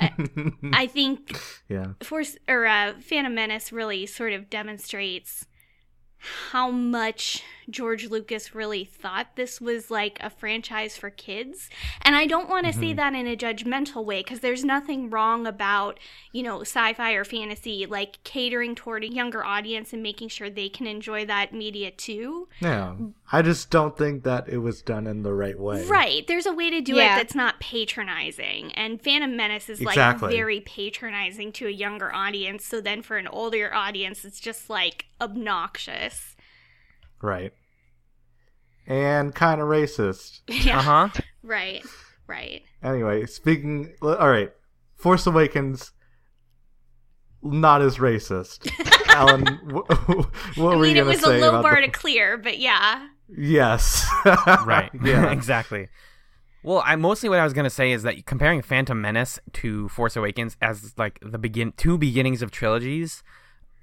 I 0.72 0.86
think 0.88 1.40
yeah. 1.68 1.92
Force 2.02 2.36
or 2.48 2.66
uh, 2.66 2.94
Phantom 3.00 3.34
Menace 3.34 3.72
really 3.72 4.04
sort 4.06 4.32
of 4.32 4.50
demonstrates 4.50 5.46
how 6.50 6.70
much 6.70 7.42
George 7.70 8.08
Lucas 8.10 8.54
really 8.54 8.84
thought 8.84 9.36
this 9.36 9.60
was 9.60 9.90
like 9.90 10.18
a 10.20 10.30
franchise 10.30 10.96
for 10.96 11.10
kids. 11.10 11.70
And 12.02 12.14
I 12.14 12.26
don't 12.26 12.48
want 12.48 12.66
to 12.66 12.72
mm-hmm. 12.72 12.80
say 12.80 12.92
that 12.94 13.14
in 13.14 13.26
a 13.26 13.36
judgmental 13.36 14.04
way 14.04 14.22
because 14.22 14.40
there's 14.40 14.64
nothing 14.64 15.10
wrong 15.10 15.46
about, 15.46 15.98
you 16.32 16.42
know, 16.42 16.60
sci 16.60 16.92
fi 16.94 17.12
or 17.12 17.24
fantasy 17.24 17.86
like 17.86 18.22
catering 18.24 18.74
toward 18.74 19.04
a 19.04 19.12
younger 19.12 19.44
audience 19.44 19.92
and 19.92 20.02
making 20.02 20.28
sure 20.28 20.50
they 20.50 20.68
can 20.68 20.86
enjoy 20.86 21.24
that 21.26 21.52
media 21.52 21.90
too. 21.90 22.48
Yeah. 22.60 22.94
I 23.32 23.42
just 23.42 23.70
don't 23.70 23.96
think 23.96 24.24
that 24.24 24.48
it 24.48 24.58
was 24.58 24.82
done 24.82 25.06
in 25.06 25.22
the 25.22 25.32
right 25.32 25.58
way. 25.58 25.84
Right. 25.86 26.26
There's 26.26 26.46
a 26.46 26.52
way 26.52 26.70
to 26.70 26.80
do 26.80 26.96
yeah. 26.96 27.14
it 27.14 27.18
that's 27.18 27.34
not 27.34 27.60
patronizing. 27.60 28.72
And 28.72 29.00
Phantom 29.00 29.34
Menace 29.34 29.68
is 29.68 29.80
exactly. 29.80 30.28
like 30.28 30.36
very 30.36 30.60
patronizing 30.60 31.52
to 31.52 31.66
a 31.66 31.70
younger 31.70 32.14
audience. 32.14 32.64
So 32.64 32.80
then 32.80 33.02
for 33.02 33.16
an 33.16 33.26
older 33.26 33.72
audience, 33.74 34.24
it's 34.24 34.40
just 34.40 34.68
like 34.68 35.06
obnoxious. 35.20 36.13
Right. 37.24 37.54
And 38.86 39.34
kind 39.34 39.60
of 39.60 39.68
racist. 39.68 40.40
Yeah. 40.48 40.78
Uh 40.78 40.82
huh. 40.82 41.08
Right. 41.42 41.82
Right. 42.26 42.62
Anyway, 42.82 43.24
speaking. 43.24 43.94
All 44.02 44.28
right. 44.28 44.52
Force 44.96 45.26
Awakens. 45.26 45.92
Not 47.42 47.80
as 47.82 47.96
racist. 47.96 48.70
Alan, 49.08 49.46
what, 49.64 49.88
what 50.56 50.74
I 50.74 50.76
were 50.76 50.86
you 50.86 50.94
going 50.94 51.14
to 51.14 51.22
say? 51.22 51.30
It 51.30 51.40
was 51.40 51.42
a 51.42 51.52
low 51.52 51.62
bar 51.62 51.76
the... 51.76 51.82
to 51.82 51.88
clear, 51.88 52.36
but 52.36 52.58
yeah. 52.58 53.08
Yes. 53.28 54.06
right. 54.66 54.90
Yeah. 55.02 55.30
exactly. 55.32 55.88
Well, 56.62 56.82
I 56.84 56.96
mostly 56.96 57.28
what 57.28 57.38
I 57.38 57.44
was 57.44 57.52
gonna 57.52 57.68
say 57.68 57.92
is 57.92 58.04
that 58.04 58.24
comparing 58.24 58.62
Phantom 58.62 58.98
Menace 58.98 59.38
to 59.52 59.86
Force 59.90 60.16
Awakens 60.16 60.56
as 60.62 60.94
like 60.96 61.18
the 61.20 61.36
begin 61.36 61.74
two 61.76 61.98
beginnings 61.98 62.40
of 62.40 62.50
trilogies, 62.50 63.22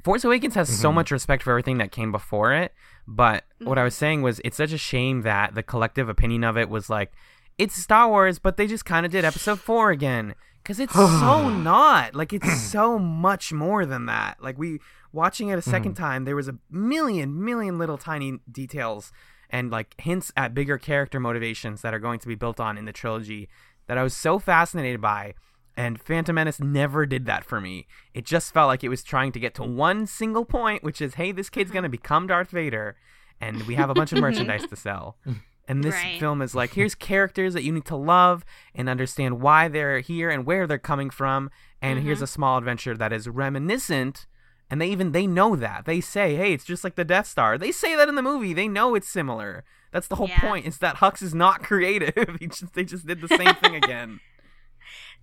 Force 0.04 0.24
Awakens 0.24 0.56
has 0.56 0.68
mm-hmm. 0.68 0.82
so 0.82 0.92
much 0.92 1.12
respect 1.12 1.44
for 1.44 1.52
everything 1.52 1.78
that 1.78 1.92
came 1.92 2.12
before 2.12 2.54
it. 2.54 2.74
But 3.08 3.44
mm-hmm. 3.44 3.68
what 3.68 3.78
I 3.78 3.84
was 3.84 3.96
saying 3.96 4.22
was, 4.22 4.40
it's 4.44 4.58
such 4.58 4.72
a 4.72 4.78
shame 4.78 5.22
that 5.22 5.56
the 5.56 5.64
collective 5.64 6.10
opinion 6.10 6.44
of 6.44 6.58
it 6.58 6.70
was 6.70 6.90
like, 6.90 7.12
it's 7.58 7.76
Star 7.76 8.10
Wars, 8.10 8.40
but 8.40 8.58
they 8.58 8.68
just 8.68 8.86
kind 8.86 9.06
of 9.06 9.12
did 9.12 9.26
Episode 9.26 9.60
Four 9.60 9.92
again 9.92 10.36
because 10.64 10.80
it's 10.80 10.94
so 10.94 11.50
not 11.58 12.16
like 12.16 12.34
it's 12.34 12.62
so 12.72 12.98
much 12.98 13.52
more 13.52 13.86
than 13.86 14.06
that. 14.06 14.42
Like 14.42 14.58
we 14.58 14.80
watching 15.12 15.50
it 15.50 15.56
a 15.56 15.58
2nd 15.58 15.80
mm-hmm. 15.80 15.94
time, 15.94 16.26
there 16.26 16.36
was 16.36 16.48
a 16.48 16.58
million, 16.70 17.44
million 17.44 17.78
little 17.78 17.98
tiny 17.98 18.40
details 18.52 19.12
and 19.50 19.70
like 19.70 20.00
hints 20.00 20.32
at 20.38 20.54
bigger 20.54 20.78
character 20.78 21.20
motivations 21.20 21.82
that 21.82 21.94
are 21.94 22.00
going 22.00 22.20
to 22.20 22.28
be 22.28 22.36
built 22.36 22.60
on 22.60 22.78
in 22.78 22.86
the 22.86 22.94
trilogy 22.94 23.50
that 23.88 23.98
I 23.98 24.04
was 24.04 24.16
so 24.16 24.40
fascinated 24.40 25.02
by 25.02 25.34
and 25.78 26.02
Phantom 26.02 26.36
Menace 26.36 26.60
never 26.60 27.06
did 27.06 27.26
that 27.26 27.46
for 27.46 27.62
me. 27.62 27.88
It 28.14 28.26
just 28.26 28.54
felt 28.54 28.68
like 28.68 28.84
it 28.84 28.90
was 28.90 29.04
trying 29.04 29.32
to 29.32 29.40
get 29.40 29.54
to 29.56 29.64
one 29.64 30.06
single 30.06 30.46
point, 30.46 30.84
which 30.84 31.02
is, 31.02 31.16
hey, 31.16 31.32
this 31.32 31.50
kid's 31.50 31.72
going 31.72 31.84
to 31.84 31.90
become 31.90 32.28
Darth 32.28 32.52
Vader, 32.52 32.96
and 33.40 33.64
we 33.64 33.76
have 33.76 33.90
a 33.90 33.94
bunch 33.94 34.12
of 34.12 34.20
merchandise 34.22 34.68
to 34.68 34.76
sell. 34.76 35.18
And 35.68 35.86
this 35.86 35.96
right. 35.96 36.20
film 36.20 36.42
is 36.42 36.54
like, 36.54 36.74
here's 36.74 36.96
characters 36.96 37.54
that 37.54 37.64
you 37.64 37.72
need 37.72 37.86
to 37.86 37.96
love 37.96 38.44
and 38.76 38.90
understand 38.90 39.40
why 39.40 39.70
they're 39.70 40.02
here 40.02 40.30
and 40.30 40.46
where 40.46 40.68
they're 40.68 40.78
coming 40.78 41.10
from. 41.10 41.50
And 41.82 41.98
mm-hmm. 41.98 42.08
here's 42.08 42.22
a 42.22 42.28
small 42.28 42.58
adventure 42.58 42.98
that 42.98 43.14
is 43.14 43.30
reminiscent. 43.30 44.26
And 44.70 44.82
they 44.82 44.88
even 44.88 45.14
they 45.14 45.28
know 45.28 45.56
that. 45.56 45.86
They 45.86 46.02
say, 46.02 46.36
hey, 46.36 46.52
it's 46.52 46.66
just 46.66 46.84
like 46.84 46.96
the 46.96 47.06
Death 47.06 47.28
Star. 47.28 47.58
They 47.58 47.72
say 47.72 47.96
that 47.96 48.10
in 48.10 48.16
the 48.16 48.22
movie. 48.22 48.54
They 48.54 48.68
know 48.68 48.96
it's 48.96 49.08
similar. 49.08 49.64
That's 49.92 50.08
the 50.08 50.16
whole 50.16 50.28
yeah. 50.28 50.42
point. 50.42 50.66
Is 50.66 50.80
that 50.80 50.98
Hux 50.98 51.22
is 51.22 51.34
not 51.34 51.64
creative. 51.64 52.38
he 52.40 52.48
just 52.48 52.74
they 52.74 52.84
just 52.84 53.06
did 53.06 53.22
the 53.22 53.28
same 53.30 53.56
thing 53.56 53.76
again. 53.76 54.20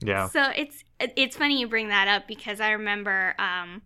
Yeah. 0.00 0.28
So 0.28 0.50
it's 0.56 0.84
it's 1.00 1.36
funny 1.36 1.60
you 1.60 1.68
bring 1.68 1.88
that 1.88 2.08
up 2.08 2.28
because 2.28 2.60
I 2.60 2.70
remember 2.72 3.34
um, 3.38 3.82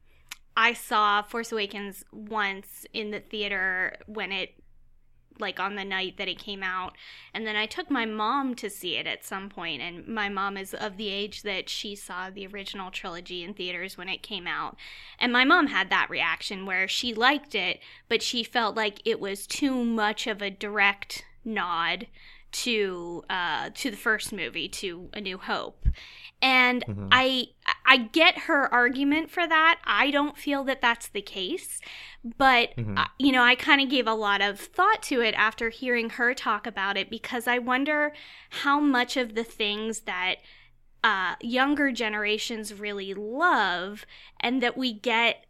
I 0.56 0.72
saw 0.72 1.22
Force 1.22 1.52
Awakens 1.52 2.04
once 2.12 2.86
in 2.92 3.10
the 3.10 3.20
theater 3.20 3.96
when 4.06 4.32
it 4.32 4.54
like 5.38 5.58
on 5.58 5.74
the 5.74 5.84
night 5.84 6.18
that 6.18 6.28
it 6.28 6.38
came 6.38 6.62
out 6.62 6.94
and 7.32 7.46
then 7.46 7.56
I 7.56 7.64
took 7.64 7.90
my 7.90 8.04
mom 8.04 8.54
to 8.56 8.68
see 8.68 8.96
it 8.96 9.06
at 9.06 9.24
some 9.24 9.48
point 9.48 9.80
and 9.80 10.06
my 10.06 10.28
mom 10.28 10.58
is 10.58 10.74
of 10.74 10.98
the 10.98 11.08
age 11.08 11.42
that 11.42 11.70
she 11.70 11.96
saw 11.96 12.28
the 12.28 12.46
original 12.46 12.90
trilogy 12.90 13.42
in 13.42 13.54
theaters 13.54 13.96
when 13.96 14.10
it 14.10 14.22
came 14.22 14.46
out 14.46 14.76
and 15.18 15.32
my 15.32 15.44
mom 15.44 15.68
had 15.68 15.88
that 15.88 16.10
reaction 16.10 16.66
where 16.66 16.86
she 16.86 17.14
liked 17.14 17.54
it 17.54 17.80
but 18.08 18.22
she 18.22 18.44
felt 18.44 18.76
like 18.76 19.00
it 19.06 19.20
was 19.20 19.46
too 19.46 19.84
much 19.84 20.26
of 20.26 20.42
a 20.42 20.50
direct 20.50 21.24
nod 21.44 22.06
to 22.52 23.24
uh, 23.28 23.70
to 23.74 23.90
the 23.90 23.96
first 23.96 24.32
movie, 24.32 24.68
to 24.68 25.08
A 25.12 25.20
New 25.20 25.38
Hope. 25.38 25.86
And 26.40 26.84
mm-hmm. 26.86 27.08
I 27.12 27.48
I 27.86 27.98
get 27.98 28.40
her 28.40 28.72
argument 28.72 29.30
for 29.30 29.46
that. 29.46 29.80
I 29.84 30.10
don't 30.10 30.36
feel 30.36 30.64
that 30.64 30.80
that's 30.80 31.08
the 31.08 31.22
case, 31.22 31.80
but 32.36 32.76
mm-hmm. 32.76 32.98
uh, 32.98 33.06
you 33.18 33.32
know, 33.32 33.42
I 33.42 33.54
kind 33.54 33.80
of 33.80 33.88
gave 33.88 34.06
a 34.06 34.14
lot 34.14 34.40
of 34.40 34.58
thought 34.58 35.02
to 35.04 35.20
it 35.20 35.34
after 35.36 35.70
hearing 35.70 36.10
her 36.10 36.34
talk 36.34 36.66
about 36.66 36.96
it 36.96 37.10
because 37.10 37.46
I 37.46 37.58
wonder 37.58 38.12
how 38.50 38.80
much 38.80 39.16
of 39.16 39.34
the 39.34 39.44
things 39.44 40.00
that 40.00 40.36
uh, 41.04 41.34
younger 41.40 41.90
generations 41.90 42.74
really 42.74 43.14
love 43.14 44.06
and 44.40 44.62
that 44.62 44.76
we 44.76 44.92
get 44.92 45.46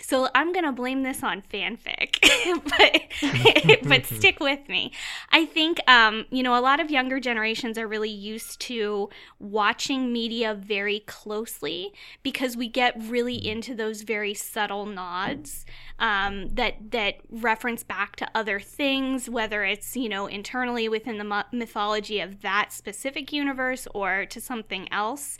so 0.00 0.28
I'm 0.34 0.52
gonna 0.52 0.72
blame 0.72 1.02
this 1.02 1.22
on 1.22 1.42
fanfic, 1.42 2.18
but 3.80 3.82
but 3.88 4.06
stick 4.06 4.40
with 4.40 4.68
me. 4.68 4.92
I 5.30 5.44
think 5.44 5.78
um, 5.88 6.26
you 6.30 6.42
know 6.42 6.58
a 6.58 6.60
lot 6.60 6.80
of 6.80 6.90
younger 6.90 7.20
generations 7.20 7.78
are 7.78 7.86
really 7.86 8.10
used 8.10 8.60
to 8.62 9.10
watching 9.38 10.12
media 10.12 10.54
very 10.54 11.00
closely 11.00 11.92
because 12.22 12.56
we 12.56 12.68
get 12.68 12.94
really 12.98 13.34
into 13.34 13.74
those 13.74 14.02
very 14.02 14.34
subtle 14.34 14.86
nods 14.86 15.66
um, 15.98 16.48
that 16.50 16.90
that 16.90 17.16
reference 17.30 17.82
back 17.82 18.16
to 18.16 18.28
other 18.34 18.58
things, 18.58 19.28
whether 19.28 19.64
it's 19.64 19.96
you 19.96 20.08
know 20.08 20.26
internally 20.26 20.88
within 20.88 21.18
the 21.18 21.44
mythology 21.52 22.20
of 22.20 22.40
that 22.40 22.72
specific 22.72 23.32
universe 23.32 23.86
or 23.94 24.24
to 24.26 24.40
something 24.40 24.90
else, 24.92 25.36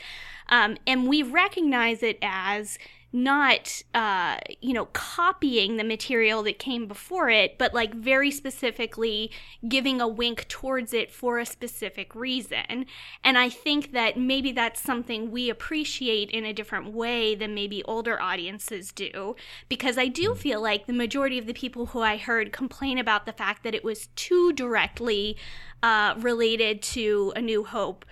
um, 0.48 0.76
and 0.86 1.08
we 1.08 1.22
recognize 1.22 2.02
it 2.02 2.18
as 2.22 2.78
not 3.12 3.82
uh, 3.94 4.36
you 4.60 4.72
know 4.72 4.86
copying 4.86 5.76
the 5.76 5.84
material 5.84 6.42
that 6.42 6.58
came 6.58 6.86
before 6.86 7.28
it 7.28 7.58
but 7.58 7.74
like 7.74 7.94
very 7.94 8.30
specifically 8.30 9.30
giving 9.68 10.00
a 10.00 10.06
wink 10.08 10.46
towards 10.48 10.94
it 10.94 11.10
for 11.10 11.38
a 11.38 11.46
specific 11.46 12.14
reason. 12.14 12.86
And 13.24 13.36
i 13.38 13.48
think 13.48 13.92
that 13.92 14.18
maybe 14.18 14.52
that's 14.52 14.80
something 14.80 15.30
we 15.30 15.50
appreciate 15.50 16.30
in 16.30 16.44
a 16.44 16.52
different 16.52 16.92
way 16.92 17.34
than 17.34 17.54
maybe 17.54 17.82
older 17.84 18.20
audiences 18.20 18.92
do 18.92 19.36
because 19.68 19.98
i 19.98 20.06
do 20.06 20.34
feel 20.34 20.60
like 20.60 20.86
the 20.86 20.92
majority 20.92 21.38
of 21.38 21.46
the 21.46 21.52
people 21.52 21.86
who 21.86 22.00
i 22.00 22.16
heard 22.16 22.52
complain 22.52 22.98
about 22.98 23.26
the 23.26 23.32
fact 23.32 23.62
that 23.62 23.74
it 23.74 23.84
was 23.84 24.08
too 24.16 24.52
directly 24.52 25.36
uh, 25.82 26.14
related 26.18 26.82
to 26.82 27.32
a 27.36 27.40
new 27.40 27.64
hope 27.64 28.04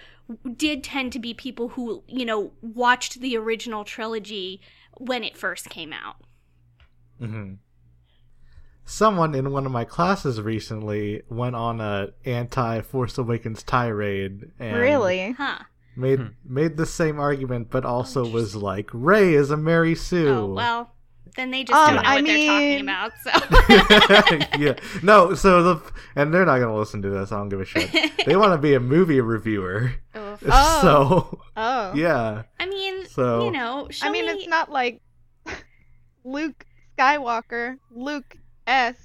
did 0.56 0.84
tend 0.84 1.12
to 1.12 1.18
be 1.18 1.32
people 1.32 1.68
who 1.70 2.02
you 2.06 2.24
know 2.24 2.52
watched 2.60 3.20
the 3.20 3.36
original 3.36 3.84
trilogy 3.84 4.60
when 4.98 5.24
it 5.24 5.36
first 5.36 5.70
came 5.70 5.92
out. 5.92 6.16
Mm-hmm. 7.20 7.54
Someone 8.84 9.34
in 9.34 9.52
one 9.52 9.66
of 9.66 9.72
my 9.72 9.84
classes 9.84 10.40
recently 10.40 11.22
went 11.28 11.54
on 11.56 11.80
a 11.80 12.08
anti 12.24 12.80
Force 12.80 13.18
Awakens 13.18 13.62
tirade 13.62 14.50
and 14.58 14.76
really, 14.78 15.32
huh? 15.32 15.58
Made 15.94 16.18
Hmm. 16.20 16.26
made 16.44 16.76
the 16.76 16.86
same 16.86 17.18
argument, 17.20 17.70
but 17.70 17.84
also 17.84 18.26
was 18.26 18.54
like, 18.56 18.88
"Rey 18.92 19.34
is 19.34 19.50
a 19.50 19.56
Mary 19.56 19.94
Sue." 19.94 20.28
Oh 20.28 20.46
well, 20.46 20.94
then 21.36 21.50
they 21.50 21.64
just 21.64 21.78
Um, 21.78 21.94
don't 21.94 22.04
know 22.04 22.10
I 22.10 22.14
what 22.16 22.24
they're 22.24 22.46
talking 22.46 22.68
mean- 22.68 22.80
about. 22.80 23.12
So 23.22 24.58
yeah. 24.58 24.74
No, 25.02 25.34
so 25.34 25.62
the 25.62 25.92
and 26.16 26.32
they're 26.32 26.44
not 26.46 26.58
gonna 26.58 26.76
listen 26.76 27.02
to 27.02 27.10
this. 27.10 27.32
I 27.32 27.36
don't 27.36 27.48
give 27.48 27.60
a 27.60 27.64
shit. 27.64 27.90
They 28.26 28.36
want 28.36 28.52
to 28.52 28.58
be 28.58 28.74
a 28.74 28.80
movie 28.80 29.20
reviewer. 29.20 29.92
Oof. 30.16 30.42
Oh. 30.50 30.80
So 30.82 31.40
oh, 31.56 31.92
yeah. 31.94 32.42
I 32.60 32.66
mean, 32.66 33.06
So- 33.06 33.44
you 33.44 33.50
know, 33.50 33.88
show 33.90 34.06
I 34.06 34.10
mean, 34.10 34.26
me- 34.26 34.32
it's 34.32 34.46
not 34.48 34.70
like 34.70 35.00
Luke 36.24 36.64
Skywalker, 36.98 37.76
Luke 37.90 38.36
S. 38.66 38.96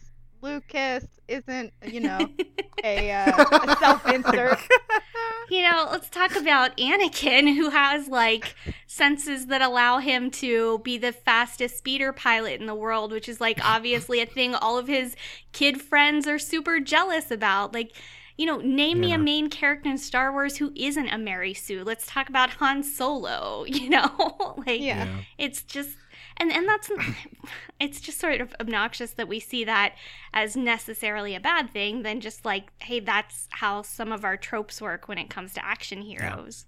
Lucas 0.43 1.05
isn't, 1.29 1.73
you 1.87 2.01
know, 2.01 2.19
a, 2.83 3.11
uh, 3.11 3.45
a 3.63 3.77
self-insert. 3.79 4.59
you 5.49 5.61
know, 5.63 5.87
let's 5.89 6.09
talk 6.09 6.35
about 6.35 6.75
Anakin, 6.77 7.55
who 7.55 7.69
has 7.69 8.09
like 8.09 8.53
senses 8.85 9.47
that 9.47 9.61
allow 9.61 9.99
him 9.99 10.29
to 10.31 10.79
be 10.79 10.97
the 10.97 11.13
fastest 11.13 11.77
speeder 11.77 12.11
pilot 12.11 12.59
in 12.59 12.67
the 12.67 12.75
world, 12.75 13.11
which 13.13 13.29
is 13.29 13.39
like 13.39 13.59
obviously 13.63 14.19
a 14.19 14.25
thing 14.25 14.53
all 14.53 14.77
of 14.77 14.87
his 14.87 15.15
kid 15.53 15.81
friends 15.81 16.27
are 16.27 16.37
super 16.39 16.79
jealous 16.81 17.31
about. 17.31 17.73
Like, 17.73 17.95
you 18.37 18.45
know, 18.45 18.57
name 18.57 18.99
me 18.99 19.13
a 19.13 19.17
main 19.17 19.49
character 19.49 19.89
in 19.89 19.97
Star 19.97 20.31
Wars 20.31 20.57
who 20.57 20.73
isn't 20.75 21.07
a 21.07 21.17
Mary 21.17 21.53
Sue. 21.53 21.83
Let's 21.83 22.05
talk 22.07 22.27
about 22.29 22.49
Han 22.51 22.83
Solo, 22.83 23.63
you 23.67 23.89
know? 23.89 24.55
like, 24.65 24.81
Yeah. 24.81 25.07
it's 25.37 25.61
just 25.63 25.91
and 26.37 26.51
and 26.51 26.67
that's 26.67 26.89
it's 27.79 27.99
just 28.01 28.19
sort 28.19 28.41
of 28.41 28.53
obnoxious 28.59 29.11
that 29.11 29.27
we 29.27 29.39
see 29.39 29.63
that 29.63 29.95
as 30.33 30.55
necessarily 30.55 31.35
a 31.35 31.39
bad 31.39 31.69
thing 31.69 32.03
than 32.03 32.19
just 32.21 32.45
like 32.45 32.71
hey 32.79 32.99
that's 32.99 33.47
how 33.51 33.81
some 33.81 34.11
of 34.11 34.23
our 34.25 34.37
tropes 34.37 34.81
work 34.81 35.07
when 35.07 35.17
it 35.17 35.29
comes 35.29 35.53
to 35.53 35.65
action 35.65 36.01
heroes 36.01 36.65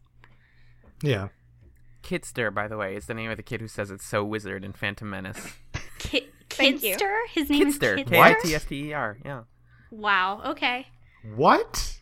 Yeah. 1.02 1.30
Kitster, 2.04 2.54
by 2.54 2.68
the 2.68 2.78
way, 2.78 2.96
is 2.96 3.08
the 3.08 3.16
name 3.16 3.32
of 3.32 3.38
the 3.38 3.42
kid 3.44 3.62
who 3.62 3.68
says 3.68 3.90
it's 3.90 4.06
so 4.06 4.24
wizard 4.24 4.64
in 4.64 4.74
Phantom 4.74 5.10
Menace. 5.10 5.56
Ki- 5.98 6.28
kitster 6.50 7.18
his 7.34 7.50
name 7.50 7.66
Kitster, 7.74 7.98
is 8.00 8.06
kitster 8.06 8.20
I 8.20 8.34
T 8.40 8.54
S 8.54 8.66
T 8.66 8.90
E 8.90 8.94
R. 8.94 9.18
Yeah, 9.26 9.42
wow 9.90 10.42
okay 10.46 10.86
What? 11.36 11.95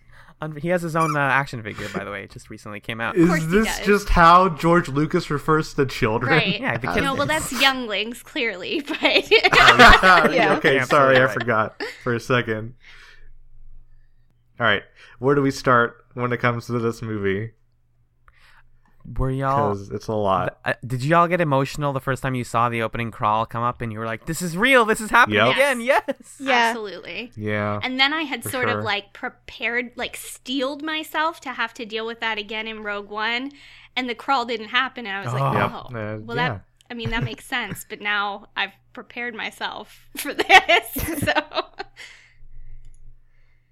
Un- 0.43 0.56
he 0.56 0.67
has 0.69 0.82
his 0.82 0.95
own 0.95 1.15
uh, 1.15 1.19
action 1.19 1.62
figure, 1.63 1.88
by 1.93 2.03
the 2.03 2.12
way. 2.12 2.23
It 2.23 2.32
just 2.32 2.49
recently 2.49 2.79
came 2.79 2.99
out. 3.01 3.15
course 3.15 3.39
Is 3.43 3.51
he 3.51 3.60
this 3.60 3.77
does. 3.77 3.86
just 3.86 4.10
how 4.10 4.49
George 4.49 4.89
Lucas 4.89 5.29
refers 5.29 5.73
to 5.75 5.86
children? 5.86 6.32
right 6.32 6.60
Yeah, 6.60 6.77
the 6.77 6.88
you 6.88 6.93
kid- 6.93 7.03
well 7.03 7.25
that's 7.25 7.51
younglings 7.62 8.21
clearly 8.23 8.82
but 8.88 8.99
Yeah. 9.32 10.56
okay, 10.58 10.75
Yeah, 10.75 10.84
sorry, 10.86 11.21
I 11.21 11.27
forgot 11.27 11.82
for 12.03 12.13
a 12.13 12.19
second. 12.19 12.73
All 14.60 14.65
right, 14.67 14.84
where 15.19 15.36
do 15.36 15.41
we 15.41 15.51
start 15.51 16.06
when 16.13 16.32
it 16.32 16.38
comes 16.38 16.67
to 16.67 16.79
this 16.79 17.01
movie? 17.01 17.51
Were 19.17 19.29
y'all? 19.29 19.73
Because 19.73 19.89
it's 19.89 20.07
a 20.07 20.13
lot. 20.13 20.57
Uh, 20.63 20.73
did 20.85 21.03
y'all 21.03 21.27
get 21.27 21.41
emotional 21.41 21.91
the 21.91 21.99
first 21.99 22.23
time 22.23 22.35
you 22.35 22.45
saw 22.45 22.69
the 22.69 22.81
opening 22.81 23.11
crawl 23.11 23.45
come 23.45 23.61
up 23.61 23.81
and 23.81 23.91
you 23.91 23.99
were 23.99 24.05
like, 24.05 24.25
"This 24.27 24.41
is 24.41 24.55
real. 24.55 24.85
This 24.85 25.01
is 25.01 25.09
happening 25.09 25.39
Yep. 25.39 25.51
again." 25.55 25.81
Yes. 25.81 26.37
Yeah. 26.39 26.51
absolutely 26.69 27.31
Yeah. 27.35 27.79
And 27.83 27.99
then 27.99 28.13
I 28.13 28.21
had 28.23 28.43
sort 28.43 28.69
sure. 28.69 28.79
of 28.79 28.85
like 28.85 29.11
prepared, 29.11 29.91
like 29.97 30.15
steeled 30.15 30.81
myself 30.83 31.41
to 31.41 31.49
have 31.53 31.73
to 31.75 31.85
deal 31.85 32.05
with 32.05 32.21
that 32.21 32.37
again 32.37 32.65
in 32.65 32.81
Rogue 32.83 33.09
One, 33.09 33.51
and 33.95 34.07
the 34.09 34.15
crawl 34.15 34.45
didn't 34.45 34.69
happen, 34.69 35.05
and 35.05 35.17
I 35.17 35.21
was 35.23 35.33
like, 35.33 35.43
Oh. 35.43 35.53
Yep. 35.59 35.71
oh, 35.73 35.77
Uh, 36.15 36.19
well, 36.23 36.37
yeah. 36.37 36.49
that. 36.49 36.65
I 36.89 36.93
mean, 36.93 37.09
that 37.09 37.23
makes 37.23 37.45
sense, 37.45 37.85
but 37.89 37.99
now 38.01 38.47
I've 38.55 38.71
prepared 38.93 39.33
myself 39.35 40.07
for 40.17 40.33
this, 40.33 40.93
so 41.19 41.65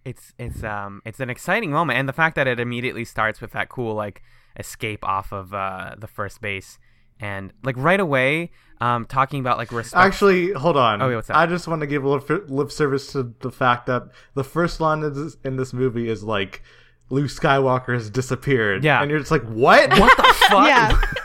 It's 0.04 0.34
it's 0.40 0.64
um 0.64 1.02
it's 1.06 1.20
an 1.20 1.30
exciting 1.30 1.72
moment, 1.72 2.00
and 2.00 2.10
the 2.10 2.14
fact 2.14 2.36
that 2.36 2.48
it 2.48 2.60
immediately 2.60 3.06
starts 3.06 3.40
with 3.40 3.52
that 3.52 3.70
cool 3.70 3.94
like 3.94 4.24
escape 4.58 5.04
off 5.04 5.32
of 5.32 5.54
uh 5.54 5.96
the 5.98 6.08
first 6.08 6.42
base, 6.42 6.80
and 7.20 7.54
like 7.64 7.76
right 7.78 8.00
away, 8.00 8.52
um 8.80 9.06
talking 9.06 9.40
about 9.40 9.58
like 9.58 9.72
respect. 9.72 10.04
Actually, 10.04 10.52
hold 10.54 10.78
on. 10.78 11.02
Oh, 11.02 11.08
wait, 11.08 11.16
what's 11.16 11.28
that? 11.28 11.38
I 11.38 11.46
just 11.46 11.68
want 11.68 11.82
to 11.82 11.88
give 11.88 12.04
a 12.04 12.10
lip, 12.10 12.50
lip 12.50 12.72
service 12.72 13.12
to 13.14 13.34
the 13.40 13.52
fact 13.52 13.86
that 13.88 14.04
the 14.34 14.44
first 14.44 14.80
line 14.80 15.04
in 15.04 15.14
this, 15.14 15.38
in 15.44 15.58
this 15.58 15.74
movie 15.74 16.10
is 16.10 16.24
like, 16.24 16.62
Luke 17.10 17.30
Skywalker 17.30 17.94
has 17.94 18.10
disappeared. 18.10 18.84
Yeah. 18.84 19.02
And 19.02 19.12
you're 19.12 19.20
just 19.20 19.32
like, 19.32 19.44
what? 19.44 19.90
what 19.92 20.16
the 20.18 20.24
fuck? 20.50 20.68
Yeah. 20.68 21.02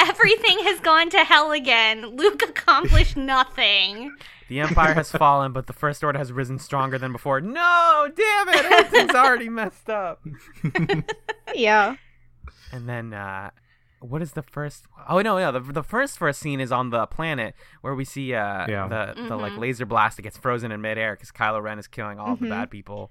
everything 0.00 0.58
has 0.64 0.80
gone 0.80 1.10
to 1.10 1.18
hell 1.18 1.52
again. 1.52 2.16
Luke 2.16 2.42
accomplished 2.42 3.16
nothing. 3.16 4.14
The 4.50 4.60
Empire 4.60 4.92
has 4.94 5.10
fallen, 5.10 5.52
but 5.52 5.66
the 5.66 5.72
First 5.72 6.04
Order 6.04 6.18
has 6.18 6.32
risen 6.32 6.58
stronger 6.58 6.98
than 6.98 7.12
before. 7.12 7.40
No, 7.40 8.08
damn 8.14 8.48
it! 8.50 8.64
Everything's 8.66 9.14
already 9.14 9.48
messed 9.48 9.88
up. 9.88 10.20
Yeah. 11.54 11.96
And 12.72 12.88
then, 12.88 13.12
uh, 13.12 13.50
what 14.00 14.22
is 14.22 14.32
the 14.32 14.42
first? 14.42 14.84
Oh 15.08 15.20
no, 15.20 15.38
no. 15.38 15.50
The, 15.52 15.72
the 15.72 15.82
first 15.82 16.16
first 16.18 16.38
scene 16.40 16.60
is 16.60 16.70
on 16.72 16.90
the 16.90 17.06
planet 17.06 17.54
where 17.80 17.94
we 17.94 18.04
see 18.04 18.34
uh, 18.34 18.66
Yeah. 18.68 18.86
the 18.88 19.28
the 19.28 19.36
like 19.36 19.52
Mhm. 19.52 19.58
laser 19.58 19.84
blast 19.86 20.16
that 20.16 20.22
gets 20.22 20.36
frozen 20.38 20.70
in 20.72 20.80
midair 20.80 21.14
because 21.14 21.30
Kylo 21.32 21.60
Ren 21.62 21.78
is 21.78 21.86
killing 21.88 22.18
all 22.20 22.36
the 22.36 22.46
Mhm. 22.46 22.50
bad 22.50 22.70
people. 22.70 23.10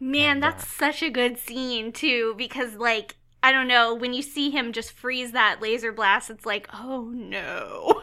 Man, 0.00 0.32
And, 0.36 0.42
that's 0.42 0.62
uh, 0.64 0.66
such 0.66 1.02
a 1.02 1.10
good 1.10 1.38
scene 1.38 1.92
too, 1.92 2.34
because 2.38 2.76
like 2.76 3.16
I 3.42 3.50
don't 3.52 3.66
know, 3.66 3.94
when 3.94 4.12
you 4.14 4.22
see 4.22 4.50
him 4.50 4.72
just 4.72 4.92
freeze 4.92 5.32
that 5.32 5.60
laser 5.60 5.92
blast, 5.92 6.30
it's 6.30 6.46
like, 6.46 6.68
oh 6.72 7.10
no. 7.12 8.00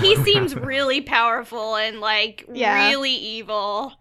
he 0.00 0.16
seems 0.16 0.54
really 0.56 1.00
powerful 1.02 1.76
and 1.76 2.00
like 2.00 2.46
Yeah. 2.52 2.88
really 2.88 3.12
evil. 3.12 3.92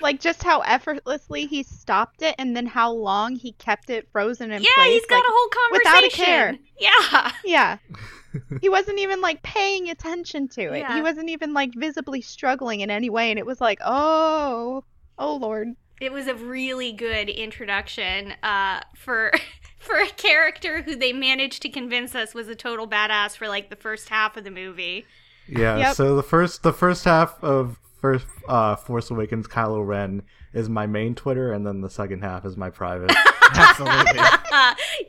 Like 0.00 0.20
just 0.20 0.42
how 0.42 0.60
effortlessly 0.60 1.46
he 1.46 1.62
stopped 1.62 2.22
it 2.22 2.34
and 2.38 2.56
then 2.56 2.66
how 2.66 2.90
long 2.92 3.36
he 3.36 3.52
kept 3.52 3.88
it 3.90 4.08
frozen 4.12 4.50
in 4.50 4.62
yeah, 4.62 4.68
place. 4.76 4.92
he's 4.92 5.06
got 5.06 5.16
like, 5.16 5.24
a 5.24 5.30
whole 5.30 5.48
conversation. 5.48 5.92
without 5.94 6.04
a 6.04 6.10
care. 6.10 6.58
Yeah. 6.78 7.32
Yeah. 7.44 7.78
he 8.60 8.68
wasn't 8.68 8.98
even 8.98 9.20
like 9.20 9.42
paying 9.42 9.88
attention 9.90 10.48
to 10.48 10.72
it. 10.72 10.78
Yeah. 10.80 10.94
He 10.94 11.02
wasn't 11.02 11.30
even 11.30 11.52
like 11.54 11.74
visibly 11.74 12.20
struggling 12.20 12.80
in 12.80 12.90
any 12.90 13.10
way 13.10 13.30
and 13.30 13.38
it 13.38 13.46
was 13.46 13.60
like, 13.60 13.78
"Oh, 13.84 14.84
oh 15.18 15.36
lord." 15.36 15.68
It 16.00 16.12
was 16.12 16.26
a 16.26 16.34
really 16.34 16.92
good 16.92 17.30
introduction 17.30 18.34
uh, 18.42 18.80
for 18.96 19.32
for 19.86 19.96
a 19.96 20.08
character 20.08 20.82
who 20.82 20.96
they 20.96 21.12
managed 21.12 21.62
to 21.62 21.68
convince 21.68 22.14
us 22.14 22.34
was 22.34 22.48
a 22.48 22.54
total 22.54 22.86
badass 22.88 23.36
for 23.36 23.48
like 23.48 23.70
the 23.70 23.76
first 23.76 24.08
half 24.08 24.36
of 24.36 24.44
the 24.44 24.50
movie. 24.50 25.06
Yeah. 25.48 25.76
Yep. 25.78 25.96
So 25.96 26.16
the 26.16 26.22
first 26.22 26.62
the 26.62 26.72
first 26.72 27.04
half 27.04 27.42
of 27.42 27.78
first 28.00 28.26
uh, 28.48 28.76
Force 28.76 29.10
Awakens 29.10 29.46
Kylo 29.46 29.86
Ren 29.86 30.22
is 30.52 30.68
my 30.68 30.86
main 30.86 31.14
Twitter, 31.14 31.52
and 31.52 31.66
then 31.66 31.80
the 31.80 31.90
second 31.90 32.22
half 32.22 32.44
is 32.44 32.56
my 32.56 32.70
private. 32.70 33.12
Absolutely. 33.54 34.20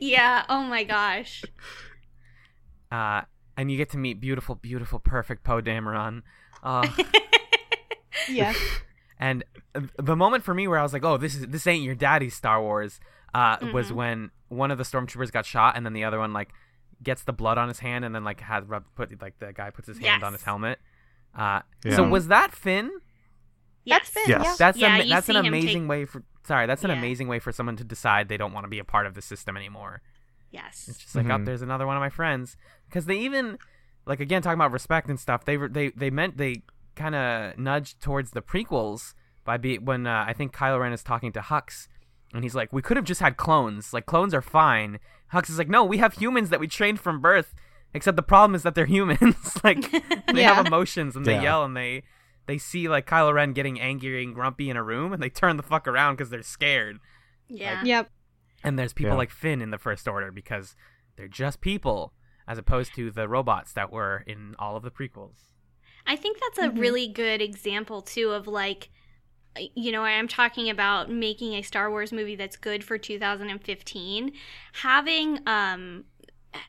yeah. 0.00 0.44
Oh 0.48 0.62
my 0.62 0.84
gosh. 0.84 1.44
uh, 2.92 3.22
and 3.56 3.70
you 3.70 3.76
get 3.76 3.90
to 3.90 3.98
meet 3.98 4.20
beautiful, 4.20 4.54
beautiful, 4.54 4.98
perfect 5.00 5.42
Poe 5.44 5.60
Dameron. 5.60 6.22
Uh, 6.62 6.88
Yeah. 8.28 8.52
and 9.18 9.44
the 9.98 10.16
moment 10.16 10.44
for 10.44 10.52
me 10.52 10.66
where 10.68 10.78
I 10.78 10.82
was 10.82 10.92
like, 10.92 11.04
"Oh, 11.04 11.16
this 11.16 11.34
is 11.34 11.46
this 11.46 11.66
ain't 11.66 11.84
your 11.84 11.94
daddy's 11.94 12.34
Star 12.34 12.60
Wars," 12.60 13.00
uh, 13.38 13.56
was 13.72 13.90
Mhm. 13.90 13.94
when 14.00 14.30
one 14.48 14.70
of 14.70 14.78
the 14.78 14.84
stormtroopers 14.84 15.30
got 15.32 15.44
shot, 15.46 15.76
and 15.76 15.84
then 15.84 15.92
the 15.92 16.04
other 16.04 16.18
one 16.18 16.32
like 16.32 16.50
gets 17.02 17.22
the 17.22 17.32
blood 17.32 17.58
on 17.58 17.68
his 17.68 17.78
hand 17.80 18.04
and 18.04 18.12
then 18.14 18.24
like 18.24 18.40
has 18.40 18.64
rub 18.64 18.84
put 18.96 19.06
like 19.22 19.38
the 19.38 19.52
guy 19.52 19.70
puts 19.70 19.86
his 19.88 19.98
hand 19.98 20.22
on 20.24 20.32
his 20.32 20.42
helmet. 20.42 20.78
Uh, 21.34 21.60
Yeah. 21.84 21.96
So 21.96 22.08
was 22.08 22.28
that 22.28 22.52
Finn? 22.52 22.90
That's 23.86 24.08
Finn, 24.10 24.24
Yes. 24.26 24.42
yeah. 24.44 24.54
That's 24.58 24.78
Yeah, 24.78 24.88
ama- 24.94 25.04
that's 25.08 25.28
an 25.28 25.36
amazing 25.36 25.82
take- 25.84 25.90
way 25.90 26.04
for 26.04 26.22
sorry 26.44 26.66
that's 26.66 26.82
an 26.84 26.90
Yeah. 26.90 26.96
amazing 26.98 27.28
way 27.28 27.38
for 27.38 27.52
someone 27.52 27.76
to 27.76 27.84
decide 27.84 28.28
they 28.28 28.36
don't 28.36 28.52
want 28.52 28.64
to 28.64 28.68
be 28.68 28.78
a 28.78 28.84
part 28.84 29.06
of 29.06 29.14
the 29.14 29.22
system 29.22 29.56
anymore. 29.56 30.02
Yes. 30.50 30.88
It's 30.88 30.98
just 30.98 31.14
like, 31.14 31.26
oh, 31.26 31.36
Mhm. 31.38 31.44
there's 31.44 31.62
another 31.62 31.86
one 31.86 31.96
of 31.96 32.00
my 32.00 32.08
friends. 32.08 32.56
Because 32.86 33.04
they 33.04 33.18
even, 33.18 33.58
like, 34.06 34.18
again, 34.18 34.40
talking 34.40 34.54
about 34.58 34.72
respect 34.72 35.08
and 35.10 35.20
stuff. 35.20 35.44
They 35.44 35.56
were- 35.58 35.68
they 35.68 35.90
they 35.90 36.08
meant 36.10 36.38
they 36.38 36.62
kind 36.96 37.14
of 37.14 37.58
nudged 37.58 38.00
towards 38.00 38.30
the 38.32 38.40
prequels 38.42 39.14
by 39.44 39.56
be 39.58 39.78
when 39.78 40.06
uh, 40.06 40.24
I 40.26 40.32
think 40.32 40.52
Kylo 40.54 40.80
Ren 40.80 40.92
is 40.92 41.02
talking 41.04 41.32
to 41.32 41.40
Hux, 41.40 41.86
and 42.34 42.42
he's 42.44 42.54
like, 42.54 42.72
we 42.72 42.82
could 42.82 42.96
have 42.96 43.06
just 43.06 43.20
had 43.20 43.36
clones. 43.36 43.92
Like 43.92 44.06
clones 44.06 44.34
are 44.34 44.42
fine. 44.42 44.98
Hux 45.32 45.48
is 45.50 45.58
like, 45.58 45.68
no, 45.68 45.84
we 45.84 45.98
have 45.98 46.14
humans 46.14 46.50
that 46.50 46.60
we 46.60 46.66
trained 46.68 47.00
from 47.00 47.20
birth. 47.20 47.54
Except 47.94 48.16
the 48.16 48.22
problem 48.22 48.54
is 48.54 48.62
that 48.64 48.74
they're 48.74 48.86
humans. 48.98 49.58
like 49.64 49.90
they 50.32 50.42
Yeah. 50.42 50.54
have 50.54 50.66
emotions 50.66 51.16
and 51.16 51.24
they 51.24 51.34
Yeah. 51.34 51.42
yell 51.42 51.64
and 51.64 51.76
they 51.76 52.02
they 52.46 52.58
see 52.58 52.88
like 52.88 53.06
Kylo 53.06 53.34
Ren 53.34 53.52
getting 53.52 53.78
angry 53.80 54.22
and 54.24 54.34
grumpy 54.34 54.70
in 54.70 54.76
a 54.76 54.82
room 54.82 55.12
and 55.12 55.22
they 55.22 55.28
turn 55.30 55.56
the 55.58 55.62
fuck 55.62 55.86
around 55.86 56.14
because 56.16 56.30
they're 56.30 56.42
scared. 56.42 56.98
yeah. 57.48 57.82
Yep. 57.84 58.10
And 58.64 58.78
there's 58.78 58.92
people 58.92 59.12
Yeah. 59.12 59.18
like 59.18 59.30
Finn 59.30 59.60
in 59.62 59.70
the 59.70 59.78
First 59.78 60.08
Order 60.08 60.32
because 60.32 60.74
they're 61.16 61.28
just 61.28 61.60
people, 61.60 62.12
as 62.46 62.58
opposed 62.58 62.94
to 62.94 63.10
the 63.10 63.28
robots 63.28 63.72
that 63.74 63.92
were 63.92 64.24
in 64.26 64.54
all 64.58 64.76
of 64.76 64.82
the 64.82 64.90
prequels. 64.90 65.36
I 66.06 66.16
think 66.16 66.38
that's 66.40 66.58
a 66.58 66.70
Mhm. 66.70 66.80
really 66.80 67.06
good 67.08 67.40
example 67.42 68.00
too 68.02 68.30
of 68.30 68.46
like 68.48 68.88
you 69.74 69.92
know, 69.92 70.02
I'm 70.02 70.28
talking 70.28 70.70
about 70.70 71.10
making 71.10 71.54
a 71.54 71.62
Star 71.62 71.90
Wars 71.90 72.12
movie 72.12 72.36
that's 72.36 72.56
good 72.56 72.84
for 72.84 72.98
2015, 72.98 74.32
having 74.82 75.40
um 75.46 76.04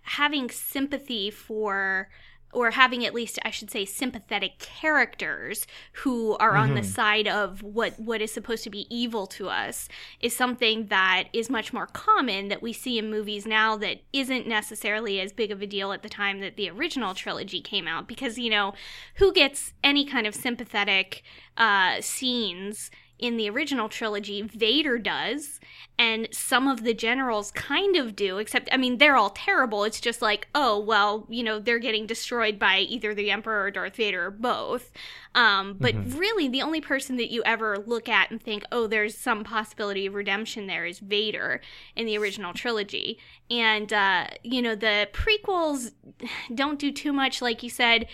having 0.03 0.49
sympathy 0.49 1.31
for 1.31 2.09
or 2.51 2.71
having 2.71 3.05
at 3.05 3.13
least 3.13 3.38
I 3.45 3.51
should 3.51 3.69
say 3.69 3.85
sympathetic 3.85 4.57
characters 4.59 5.67
who 6.03 6.35
are 6.38 6.55
on 6.55 6.73
the 6.73 6.81
Mhm. 6.81 6.85
side 6.85 7.27
of 7.27 7.62
what 7.62 7.99
what 7.99 8.21
is 8.21 8.31
supposed 8.31 8.63
to 8.63 8.69
be 8.69 8.88
evil 8.89 9.27
to 9.27 9.49
us 9.49 9.88
is 10.19 10.35
something 10.35 10.88
that 10.88 11.25
is 11.33 11.49
much 11.49 11.71
more 11.73 11.88
common 11.88 12.47
that 12.47 12.62
we 12.62 12.73
see 12.73 12.97
in 12.97 13.09
movies 13.12 13.45
now 13.45 13.75
that 13.77 14.01
isn't 14.13 14.47
necessarily 14.47 15.19
as 15.19 15.31
big 15.31 15.51
of 15.51 15.62
a 15.62 15.67
deal 15.67 15.91
at 15.91 16.01
the 16.01 16.09
time 16.09 16.39
that 16.39 16.55
the 16.55 16.69
original 16.69 17.13
trilogy 17.13 17.62
came 17.62 17.88
out 17.88 18.07
because 18.07 18.39
you 18.39 18.49
know 18.49 18.73
who 19.15 19.31
gets 19.31 19.73
any 19.83 20.05
kind 20.05 20.25
of 20.25 20.33
sympathetic 20.33 21.21
uh, 21.57 22.01
scenes 22.01 22.89
in 23.19 23.38
the 23.38 23.49
original 23.49 23.89
trilogy 23.89 24.41
vader 24.41 24.97
does 24.97 25.60
and 25.97 26.27
some 26.32 26.67
of 26.67 26.84
the 26.84 26.93
generals 26.93 27.51
kind 27.51 27.95
of 27.97 28.15
do 28.15 28.38
except 28.38 28.69
i 28.71 28.77
mean 28.77 28.97
they're 28.97 29.17
all 29.17 29.29
terrible. 29.32 29.84
It's 29.84 29.99
just 29.99 30.21
like 30.21 30.47
oh 30.55 30.79
well 30.79 31.25
you 31.29 31.43
know 31.43 31.60
they're 31.60 31.79
getting 31.79 32.05
destroyed 32.08 32.58
by 32.58 32.79
either 32.79 33.13
the 33.13 33.29
emperor 33.32 33.63
or 33.63 33.71
darth 33.71 33.95
vader 33.97 34.27
or 34.27 34.32
both. 34.32 34.91
Um, 35.36 35.75
but 35.79 35.93
Mhm. 35.95 36.17
really 36.19 36.47
the 36.47 36.62
only 36.62 36.82
person 36.82 37.17
that 37.17 37.29
you 37.29 37.43
ever 37.45 37.77
look 37.77 38.10
at 38.10 38.32
and 38.32 38.41
think 38.41 38.63
oh 38.71 38.88
there's 38.88 39.15
some 39.17 39.43
possibility 39.43 40.05
of 40.05 40.13
redemption 40.15 40.67
there 40.67 40.86
is 40.86 40.99
vader 40.99 41.62
in 41.95 42.05
the 42.05 42.17
original 42.17 42.53
trilogy. 42.53 43.19
And 43.51 43.91
uh, 43.91 44.27
you 44.43 44.62
know 44.62 44.75
the 44.75 45.10
prequels 45.13 45.91
don't 46.55 46.79
do 46.79 46.91
too 46.91 47.12
much 47.13 47.41
like 47.41 47.62
you 47.63 47.69
said 47.69 48.08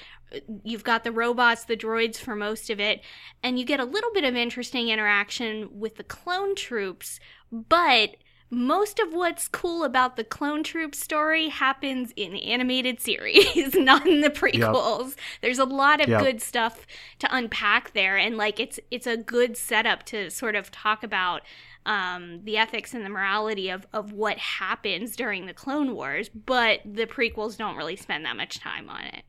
you've 0.63 0.83
got 0.83 1.03
the 1.03 1.11
robots 1.11 1.65
the 1.65 1.77
droids 1.77 2.17
for 2.17 2.35
most 2.35 2.69
of 2.69 2.79
it 2.79 3.01
and 3.43 3.57
you 3.59 3.65
get 3.65 3.79
a 3.79 3.85
little 3.85 4.11
bit 4.13 4.23
of 4.23 4.35
interesting 4.35 4.89
interaction 4.89 5.67
with 5.71 5.95
the 5.95 6.03
clone 6.03 6.55
troops 6.55 7.19
but 7.51 8.15
most 8.51 8.99
of 8.99 9.11
what's 9.11 9.47
cool 9.47 9.83
about 9.83 10.15
the 10.15 10.23
clone 10.23 10.63
troop 10.63 10.93
story 10.93 11.49
happens 11.49 12.13
in 12.15 12.35
animated 12.35 12.99
series 13.01 13.73
not 13.73 14.05
in 14.07 14.21
the 14.21 14.29
prequels. 14.29 15.15
There's 15.41 15.59
a 15.59 15.65
lot 15.65 15.99
of 15.99 16.07
Yep. 16.09 16.19
good 16.21 16.41
stuff 16.41 16.85
to 17.19 17.35
unpack 17.35 17.93
there 17.93 18.17
and 18.17 18.37
like 18.37 18.59
it's 18.59 18.79
it's 18.91 19.07
a 19.07 19.17
good 19.17 19.57
setup 19.57 20.03
to 20.03 20.29
sort 20.29 20.55
of 20.55 20.71
talk 20.71 21.03
about 21.03 21.41
um, 21.87 22.41
the 22.43 22.57
ethics 22.57 22.93
and 22.93 23.05
the 23.05 23.09
morality 23.09 23.69
of, 23.69 23.85
of 23.93 24.11
what 24.11 24.37
happens 24.37 25.15
during 25.15 25.45
the 25.47 25.53
clone 25.53 25.93
wars 25.93 26.29
but 26.29 26.79
the 26.85 27.05
prequels 27.05 27.57
don't 27.57 27.75
really 27.75 27.95
spend 27.95 28.25
that 28.25 28.35
much 28.37 28.59
time 28.59 28.89
on 28.89 29.03
it 29.05 29.23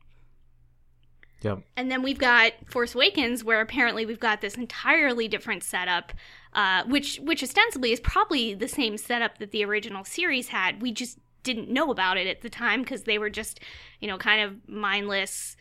Yep. 1.41 1.59
and 1.75 1.91
then 1.91 2.01
we've 2.01 2.17
got 2.17 2.53
Force 2.65 2.95
Awakens, 2.95 3.43
where 3.43 3.61
apparently 3.61 4.05
we've 4.05 4.19
got 4.19 4.41
this 4.41 4.55
entirely 4.55 5.27
different 5.27 5.63
setup, 5.63 6.11
uh, 6.53 6.83
which 6.85 7.19
which 7.19 7.43
ostensibly 7.43 7.91
is 7.91 7.99
probably 7.99 8.53
the 8.55 8.67
same 8.67 8.97
setup 8.97 9.37
that 9.37 9.51
the 9.51 9.63
original 9.63 10.03
series 10.03 10.47
had. 10.47 10.81
We 10.81 10.91
just 10.91 11.19
didn't 11.43 11.69
know 11.69 11.91
about 11.91 12.17
it 12.17 12.27
at 12.27 12.41
the 12.41 12.49
time 12.49 12.81
because 12.81 13.03
they 13.03 13.17
were 13.19 13.29
just, 13.29 13.59
you 14.01 14.07
know, 14.07 14.17
kind 14.17 14.41
of 14.41 14.67
mindless 14.67 15.55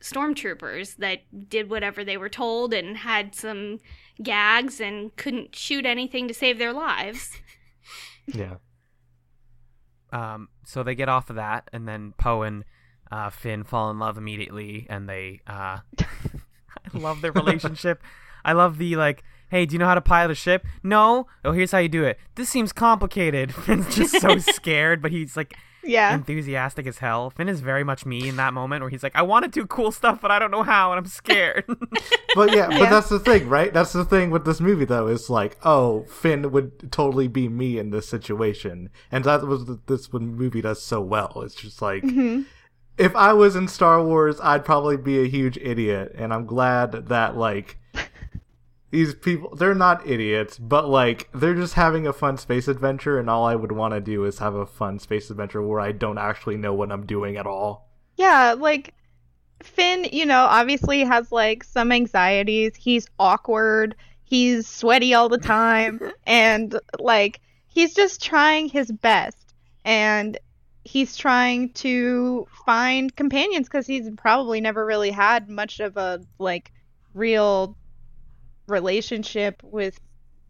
stormtroopers 0.00 0.96
that 0.96 1.48
did 1.48 1.70
whatever 1.70 2.04
they 2.04 2.16
were 2.18 2.28
told 2.28 2.74
and 2.74 2.98
had 2.98 3.34
some 3.34 3.80
gags 4.22 4.80
and 4.80 5.14
couldn't 5.16 5.56
shoot 5.56 5.86
anything 5.86 6.28
to 6.28 6.34
save 6.34 6.58
their 6.58 6.72
lives. 6.72 7.30
Yeah. 8.26 8.54
Um, 10.12 10.48
so 10.64 10.82
they 10.82 10.94
get 10.94 11.10
off 11.10 11.28
of 11.28 11.36
that, 11.36 11.68
and 11.74 11.86
then 11.86 12.14
Poe 12.16 12.40
and 12.40 12.64
uh, 13.14 13.30
Finn 13.30 13.62
fall 13.64 13.90
in 13.90 13.98
love 13.98 14.18
immediately, 14.18 14.86
and 14.90 15.08
they. 15.08 15.40
Uh, 15.46 15.78
I 16.94 16.98
love 16.98 17.20
their 17.22 17.32
relationship. 17.32 18.02
I 18.44 18.52
love 18.52 18.78
the 18.78 18.96
like. 18.96 19.22
Hey, 19.50 19.66
do 19.66 19.74
you 19.74 19.78
know 19.78 19.86
how 19.86 19.94
to 19.94 20.00
pilot 20.00 20.32
a 20.32 20.34
ship? 20.34 20.66
No. 20.82 21.26
Oh, 21.44 21.52
here's 21.52 21.70
how 21.70 21.78
you 21.78 21.88
do 21.88 22.02
it. 22.04 22.18
This 22.34 22.48
seems 22.48 22.72
complicated. 22.72 23.54
Finn's 23.66 23.94
just 23.94 24.20
so 24.20 24.38
scared, 24.38 25.00
but 25.00 25.12
he's 25.12 25.36
like 25.36 25.54
Yeah. 25.84 26.12
enthusiastic 26.14 26.86
as 26.88 26.98
hell. 26.98 27.30
Finn 27.30 27.48
is 27.48 27.60
very 27.60 27.84
much 27.84 28.04
me 28.04 28.26
in 28.26 28.34
that 28.36 28.52
moment 28.52 28.82
where 28.82 28.90
he's 28.90 29.04
like, 29.04 29.14
I 29.14 29.22
want 29.22 29.44
to 29.44 29.50
do 29.50 29.64
cool 29.66 29.92
stuff, 29.92 30.20
but 30.20 30.32
I 30.32 30.40
don't 30.40 30.50
know 30.50 30.64
how, 30.64 30.90
and 30.90 30.98
I'm 30.98 31.06
scared. 31.06 31.64
But 32.34 32.50
yeah, 32.52 32.66
but 32.68 32.84
Yeah. 32.84 32.90
that's 32.90 33.10
the 33.10 33.20
thing, 33.20 33.48
right? 33.48 33.72
That's 33.72 33.92
the 33.92 34.04
thing 34.04 34.30
with 34.30 34.44
this 34.44 34.60
movie, 34.60 34.86
though. 34.86 35.06
Is 35.06 35.30
like, 35.30 35.56
oh, 35.62 36.02
Finn 36.08 36.50
would 36.50 36.90
totally 36.90 37.28
be 37.28 37.48
me 37.48 37.78
in 37.78 37.90
this 37.90 38.08
situation, 38.08 38.88
and 39.12 39.22
that 39.24 39.46
was 39.46 39.64
what 39.66 39.86
this 39.86 40.12
movie 40.12 40.62
does 40.62 40.82
so 40.82 41.00
well. 41.00 41.42
It's 41.44 41.54
just 41.54 41.80
like, 41.80 42.02
hmm 42.02 42.42
if 42.96 43.14
I 43.16 43.32
was 43.32 43.56
in 43.56 43.68
Star 43.68 44.02
Wars, 44.02 44.38
I'd 44.42 44.64
probably 44.64 44.96
be 44.96 45.22
a 45.22 45.28
huge 45.28 45.56
idiot, 45.58 46.12
and 46.16 46.32
I'm 46.32 46.46
glad 46.46 47.08
that 47.08 47.36
like 47.36 47.78
these 48.90 49.14
people 49.14 49.54
they're 49.56 49.74
not 49.74 50.06
idiots, 50.06 50.58
but 50.58 50.88
like 50.88 51.28
they're 51.34 51.54
just 51.54 51.74
having 51.74 52.06
a 52.06 52.12
fun 52.12 52.36
space 52.38 52.68
adventure, 52.68 53.18
and 53.18 53.28
all 53.28 53.44
I 53.44 53.56
would 53.56 53.72
want 53.72 53.94
to 53.94 54.00
do 54.00 54.24
is 54.24 54.38
have 54.38 54.54
a 54.54 54.66
fun 54.66 54.98
space 54.98 55.30
adventure 55.30 55.62
where 55.62 55.80
I 55.80 55.92
don't 55.92 56.18
actually 56.18 56.56
know 56.56 56.74
what 56.74 56.92
I'm 56.92 57.06
doing 57.06 57.36
at 57.36 57.46
all. 57.46 57.88
Yeah, 58.16 58.54
like 58.56 58.94
Finn, 59.62 60.06
you 60.12 60.26
know, 60.26 60.44
obviously 60.44 61.00
has 61.04 61.32
like 61.32 61.64
some 61.64 61.90
anxieties. 61.90 62.76
He's 62.76 63.08
awkward. 63.18 63.96
He's 64.22 64.66
sweaty 64.66 65.14
all 65.14 65.28
the 65.28 65.38
time 65.38 66.00
and 66.26 66.78
like 66.98 67.40
he's 67.68 67.94
just 67.94 68.22
trying 68.22 68.68
his 68.68 68.90
best 68.90 69.54
and 69.84 70.38
he's 70.84 71.16
trying 71.16 71.70
to 71.72 72.46
find 72.66 73.14
companions 73.16 73.68
cuz 73.68 73.86
he's 73.86 74.08
probably 74.16 74.60
never 74.60 74.84
really 74.84 75.10
had 75.10 75.48
much 75.48 75.80
of 75.80 75.96
a 75.96 76.20
like 76.38 76.72
real 77.14 77.76
relationship 78.66 79.62
with 79.62 79.98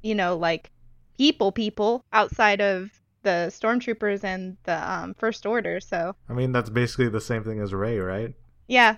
you 0.02 0.14
know 0.14 0.36
like 0.36 0.70
people 1.18 1.52
people 1.52 2.04
outside 2.12 2.60
of 2.60 2.90
the 3.22 3.48
stormtroopers 3.50 4.22
and 4.22 4.56
the 4.64 4.92
um, 4.92 5.14
first 5.14 5.46
order 5.46 5.80
so 5.80 6.14
I 6.28 6.32
mean, 6.34 6.52
that's 6.52 6.68
basically 6.70 7.08
the 7.08 7.20
same 7.20 7.42
thing 7.42 7.60
as 7.60 7.72
Rey, 7.72 7.98
right? 7.98 8.34
yeah 8.68 8.96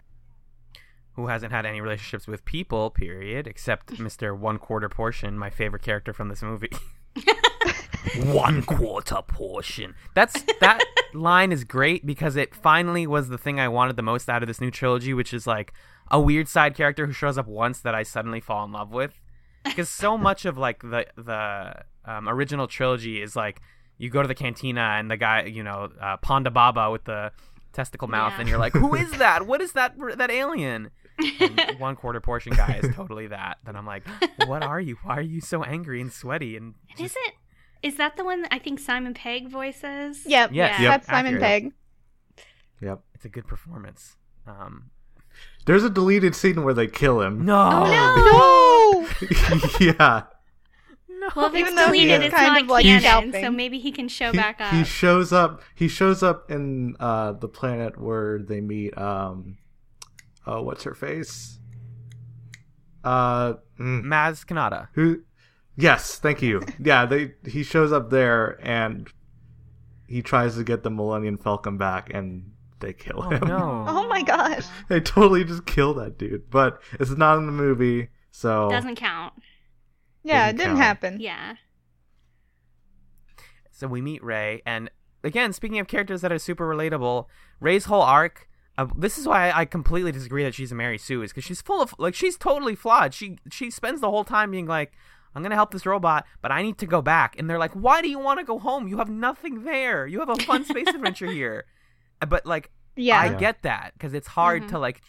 Who 1.12 1.28
hasn't 1.28 1.52
had 1.52 1.64
any 1.66 1.80
relationships 1.80 2.26
with 2.26 2.44
people, 2.44 2.90
period, 2.90 3.46
except 3.46 3.88
Mr. 3.98 4.36
One 4.36 4.58
Quarter 4.58 4.88
Portion, 4.88 5.38
my 5.38 5.50
favorite 5.50 5.82
character 5.82 6.12
from 6.12 6.28
this 6.28 6.42
movie. 6.42 6.72
One 8.24 8.62
quarter 8.62 9.22
portion. 9.26 9.94
That's 10.14 10.42
that 10.60 10.82
line 11.14 11.52
is 11.52 11.64
great 11.64 12.06
because 12.06 12.36
it 12.36 12.54
finally 12.54 13.06
was 13.06 13.28
the 13.28 13.38
thing 13.38 13.58
I 13.60 13.68
wanted 13.68 13.96
the 13.96 14.02
most 14.02 14.28
out 14.28 14.42
of 14.42 14.46
this 14.46 14.60
new 14.60 14.70
trilogy, 14.70 15.12
which 15.14 15.32
is 15.34 15.46
like 15.46 15.72
a 16.10 16.20
weird 16.20 16.48
side 16.48 16.74
character 16.74 17.06
who 17.06 17.12
shows 17.12 17.36
up 17.38 17.46
once 17.46 17.80
that 17.80 17.94
I 17.94 18.02
suddenly 18.02 18.40
fall 18.40 18.64
in 18.64 18.72
love 18.72 18.90
with. 18.90 19.20
Because 19.64 19.88
so 19.88 20.16
much 20.28 20.44
of 20.44 20.56
like 20.56 20.82
the 20.82 21.06
the 21.16 21.74
um, 22.04 22.28
original 22.28 22.66
trilogy 22.66 23.20
is 23.20 23.34
like 23.34 23.60
you 23.98 24.10
go 24.10 24.22
to 24.22 24.28
the 24.28 24.34
cantina 24.34 24.80
and 24.98 25.10
the 25.10 25.16
guy, 25.16 25.44
you 25.44 25.62
know, 25.62 25.90
uh, 26.00 26.16
Ponda 26.18 26.52
Baba 26.52 26.90
with 26.90 27.04
the 27.04 27.32
testicle 27.72 28.08
mouth, 28.08 28.32
Yeah. 28.34 28.40
and 28.40 28.48
you're 28.48 28.58
like, 28.58 28.72
who 28.72 28.94
is 28.94 29.10
that? 29.18 29.46
What 29.46 29.60
is 29.60 29.72
that 29.72 29.94
that 30.16 30.30
alien? 30.30 30.90
And 31.40 31.60
one 31.78 31.96
quarter 31.96 32.20
portion 32.20 32.52
guy 32.54 32.78
is 32.82 32.94
totally 32.94 33.26
that. 33.28 33.56
Then 33.64 33.74
I'm 33.74 33.86
like, 33.86 34.04
what 34.46 34.62
are 34.62 34.80
you? 34.80 34.96
Why 35.02 35.16
are 35.16 35.22
you 35.22 35.40
so 35.40 35.62
angry 35.64 36.00
and 36.00 36.12
sweaty? 36.12 36.56
And 36.58 36.74
And 36.96 37.04
is 37.06 37.16
it? 37.16 37.34
Is 37.82 37.96
that 37.96 38.16
the 38.16 38.24
one 38.24 38.42
that 38.42 38.52
I 38.52 38.58
think 38.58 38.78
Simon 38.80 39.14
Pegg 39.14 39.48
voices? 39.48 40.24
Yep. 40.26 40.50
Yes, 40.52 40.80
Yeah. 40.80 40.90
That's 40.90 41.06
Simon 41.06 41.34
accurate. 41.36 41.42
Pegg. 41.42 41.72
Yep. 42.80 43.00
it's 43.14 43.24
a 43.24 43.28
good 43.28 43.46
performance. 43.46 44.16
Um, 44.46 44.90
There's 45.66 45.84
a 45.84 45.90
deleted 45.90 46.34
scene 46.34 46.62
where 46.64 46.74
they 46.74 46.86
kill 46.86 47.20
him. 47.20 47.44
no, 47.44 47.84
Oh 47.86 49.08
No. 49.50 49.68
yeah. 49.80 50.22
Well, 51.34 51.46
if 51.46 51.54
Even 51.54 51.72
it's 51.72 51.74
though 51.76 51.92
he 51.92 52.04
deleted, 52.04 52.20
is 52.20 52.26
it's 52.26 52.34
kind 52.34 52.52
not 52.54 52.62
of, 52.62 52.68
like, 52.68 52.84
canon, 52.84 53.32
so 53.32 53.50
maybe 53.50 53.78
he 53.80 53.90
can 53.90 54.06
show 54.08 54.30
he, 54.30 54.36
back 54.36 54.60
up. 54.60 54.72
he 54.72 54.84
shows 54.84 55.32
up. 55.32 55.60
He 55.74 55.88
shows 55.88 56.22
up 56.22 56.50
in 56.50 56.94
uh, 57.00 57.32
the 57.32 57.48
planet 57.48 57.98
where 58.00 58.38
they 58.38 58.60
meet. 58.60 58.96
Um, 58.96 59.56
oh, 60.46 60.62
what's 60.62 60.84
her 60.84 60.94
face? 60.94 61.58
Uh, 63.02 63.54
mm, 63.78 64.02
Maz 64.04 64.44
Kanata. 64.46 64.88
who? 64.92 65.22
Yes, 65.76 66.18
thank 66.18 66.40
you. 66.42 66.62
Yeah, 66.82 67.04
they. 67.06 67.34
He 67.46 67.62
shows 67.62 67.92
up 67.92 68.10
there 68.10 68.58
and 68.62 69.08
he 70.08 70.22
tries 70.22 70.56
to 70.56 70.64
get 70.64 70.82
the 70.82 70.90
Millennium 70.90 71.36
Falcon 71.36 71.76
back, 71.76 72.10
and 72.14 72.52
they 72.80 72.92
kill 72.92 73.22
Oh 73.24 73.30
him. 73.30 73.46
no. 73.46 73.84
Oh 73.88 74.08
my 74.08 74.22
gosh. 74.22 74.64
They 74.88 75.00
totally 75.00 75.44
just 75.44 75.66
kill 75.66 75.92
that 75.94 76.16
dude, 76.16 76.48
but 76.50 76.80
it's 76.94 77.10
not 77.10 77.36
in 77.38 77.46
the 77.46 77.52
movie, 77.52 78.08
so 78.30 78.68
Doesn't 78.70 78.96
count. 78.96 79.34
Yeah, 80.22 80.46
Doesn't 80.46 80.54
it 80.54 80.58
didn't 80.58 80.76
count. 80.76 80.84
happen. 80.84 81.20
Yeah. 81.20 81.56
So 83.70 83.86
we 83.86 84.00
meet 84.00 84.24
Rey, 84.24 84.62
and 84.64 84.90
again, 85.22 85.52
speaking 85.52 85.78
of 85.78 85.86
characters 85.88 86.22
that 86.22 86.32
are 86.32 86.38
super 86.38 86.66
relatable, 86.66 87.26
Rey's 87.60 87.84
whole 87.86 88.02
arc. 88.02 88.48
Uh, 88.78 88.86
this 88.96 89.18
is 89.18 89.26
why 89.26 89.50
I 89.54 89.64
completely 89.64 90.12
disagree 90.12 90.44
that 90.44 90.54
she's 90.54 90.72
a 90.72 90.74
Mary 90.74 90.98
Sue 90.98 91.22
is 91.22 91.30
because 91.32 91.44
she's 91.44 91.62
full 91.62 91.80
of 91.82 91.94
like 91.98 92.14
she's 92.14 92.36
totally 92.38 92.74
flawed. 92.74 93.12
She 93.14 93.38
she 93.50 93.70
spends 93.70 94.00
the 94.00 94.10
whole 94.10 94.24
time 94.24 94.50
being 94.50 94.66
like, 94.66 94.92
"I'm 95.36 95.42
gonna 95.42 95.54
help 95.54 95.70
this 95.70 95.84
robot, 95.86 96.26
but 96.42 96.50
I 96.50 96.62
need 96.62 96.78
to 96.78 96.86
go 96.86 97.00
back." 97.02 97.38
And 97.38 97.48
they're 97.48 97.58
like, 97.58 97.72
"Why 97.72 98.00
do 98.02 98.08
you 98.08 98.18
want 98.18 98.40
to 98.40 98.44
go 98.44 98.58
home? 98.58 98.88
You 98.88 98.96
have 98.98 99.10
nothing 99.10 99.62
there. 99.64 100.06
You 100.06 100.18
have 100.20 100.30
a 100.30 100.36
fun 100.36 100.64
space 100.64 100.88
adventure 100.96 101.30
here." 101.30 101.66
Uh, 102.22 102.26
But 102.26 102.46
like, 102.46 102.70
Yeah. 102.96 103.20
I 103.20 103.26
Yeah. 103.26 103.34
get 103.36 103.62
that 103.62 103.92
because 103.92 104.14
it's 104.14 104.28
hard 104.28 104.62
Mhm. 104.64 104.68
to 104.70 104.78
like 104.78 105.02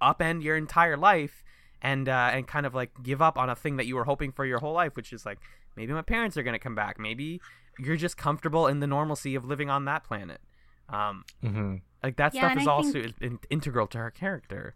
upend 0.00 0.42
your 0.42 0.56
entire 0.56 0.96
life 0.96 1.44
and 1.82 2.08
uh, 2.08 2.30
and 2.32 2.46
kind 2.48 2.64
of 2.66 2.74
like 2.74 2.90
give 3.02 3.20
up 3.20 3.36
on 3.38 3.50
a 3.50 3.54
thing 3.54 3.76
that 3.76 3.86
you 3.86 3.94
were 3.96 4.04
hoping 4.04 4.32
for 4.32 4.44
your 4.46 4.58
whole 4.58 4.72
life, 4.72 4.96
which 4.96 5.12
is 5.12 5.26
like 5.26 5.38
maybe 5.76 5.92
my 5.92 6.02
parents 6.02 6.36
are 6.36 6.42
gonna 6.42 6.58
come 6.58 6.74
back, 6.74 6.98
maybe 6.98 7.40
you're 7.78 7.96
just 7.96 8.16
comfortable 8.16 8.66
in 8.66 8.80
the 8.80 8.86
normalcy 8.86 9.34
of 9.34 9.44
living 9.44 9.68
on 9.68 9.84
that 9.84 10.02
planet. 10.02 10.40
Um, 10.88 11.24
Mhm. 11.44 11.82
like 12.02 12.16
that 12.16 12.32
Yeah, 12.34 12.48
stuff 12.52 12.62
is 12.62 12.66
I 12.68 12.70
also 12.70 13.02
think- 13.02 13.20
in- 13.20 13.38
integral 13.50 13.86
to 13.88 13.98
her 13.98 14.10
character. 14.10 14.74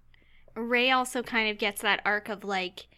Ray 0.54 0.90
also 0.90 1.22
kind 1.22 1.48
of 1.48 1.56
gets 1.56 1.80
that 1.80 2.02
arc 2.04 2.28
of 2.28 2.44
like 2.44 2.88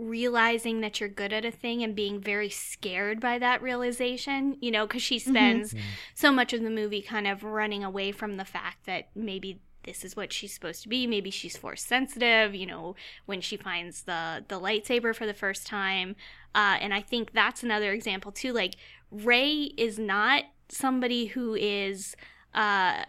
realizing 0.00 0.80
that 0.80 0.98
you're 0.98 1.08
good 1.08 1.32
at 1.32 1.44
a 1.44 1.50
thing 1.50 1.82
and 1.82 1.94
being 1.94 2.20
very 2.20 2.48
scared 2.48 3.20
by 3.20 3.38
that 3.38 3.62
realization, 3.62 4.56
you 4.60 4.70
know, 4.70 4.86
because 4.86 5.02
she 5.02 5.18
spends 5.18 5.74
so 6.14 6.32
much 6.32 6.52
of 6.52 6.62
the 6.62 6.70
movie 6.70 7.02
kind 7.02 7.26
of 7.26 7.44
running 7.44 7.84
away 7.84 8.10
from 8.12 8.36
the 8.36 8.44
fact 8.44 8.86
that 8.86 9.08
maybe 9.14 9.60
this 9.84 10.04
is 10.04 10.14
what 10.14 10.32
she's 10.32 10.52
supposed 10.52 10.82
to 10.82 10.88
be. 10.88 11.06
Maybe 11.06 11.30
she's 11.30 11.56
force 11.56 11.82
sensitive 11.82 12.54
you 12.54 12.66
know 12.66 12.96
when 13.26 13.40
she 13.40 13.56
finds 13.56 14.02
the 14.02 14.44
the 14.48 14.60
lightsaber 14.60 15.14
for 15.14 15.26
the 15.26 15.34
first 15.34 15.66
time. 15.66 16.16
Uh, 16.54 16.76
and 16.80 16.92
i 16.92 17.00
think 17.00 17.32
that's 17.32 17.62
another 17.62 17.92
example 17.92 18.32
too 18.32 18.52
like 18.52 18.74
rey 19.12 19.70
is 19.76 20.00
not 20.00 20.42
somebody 20.68 21.26
who 21.26 21.54
is 21.54 22.16
uh 22.54 23.04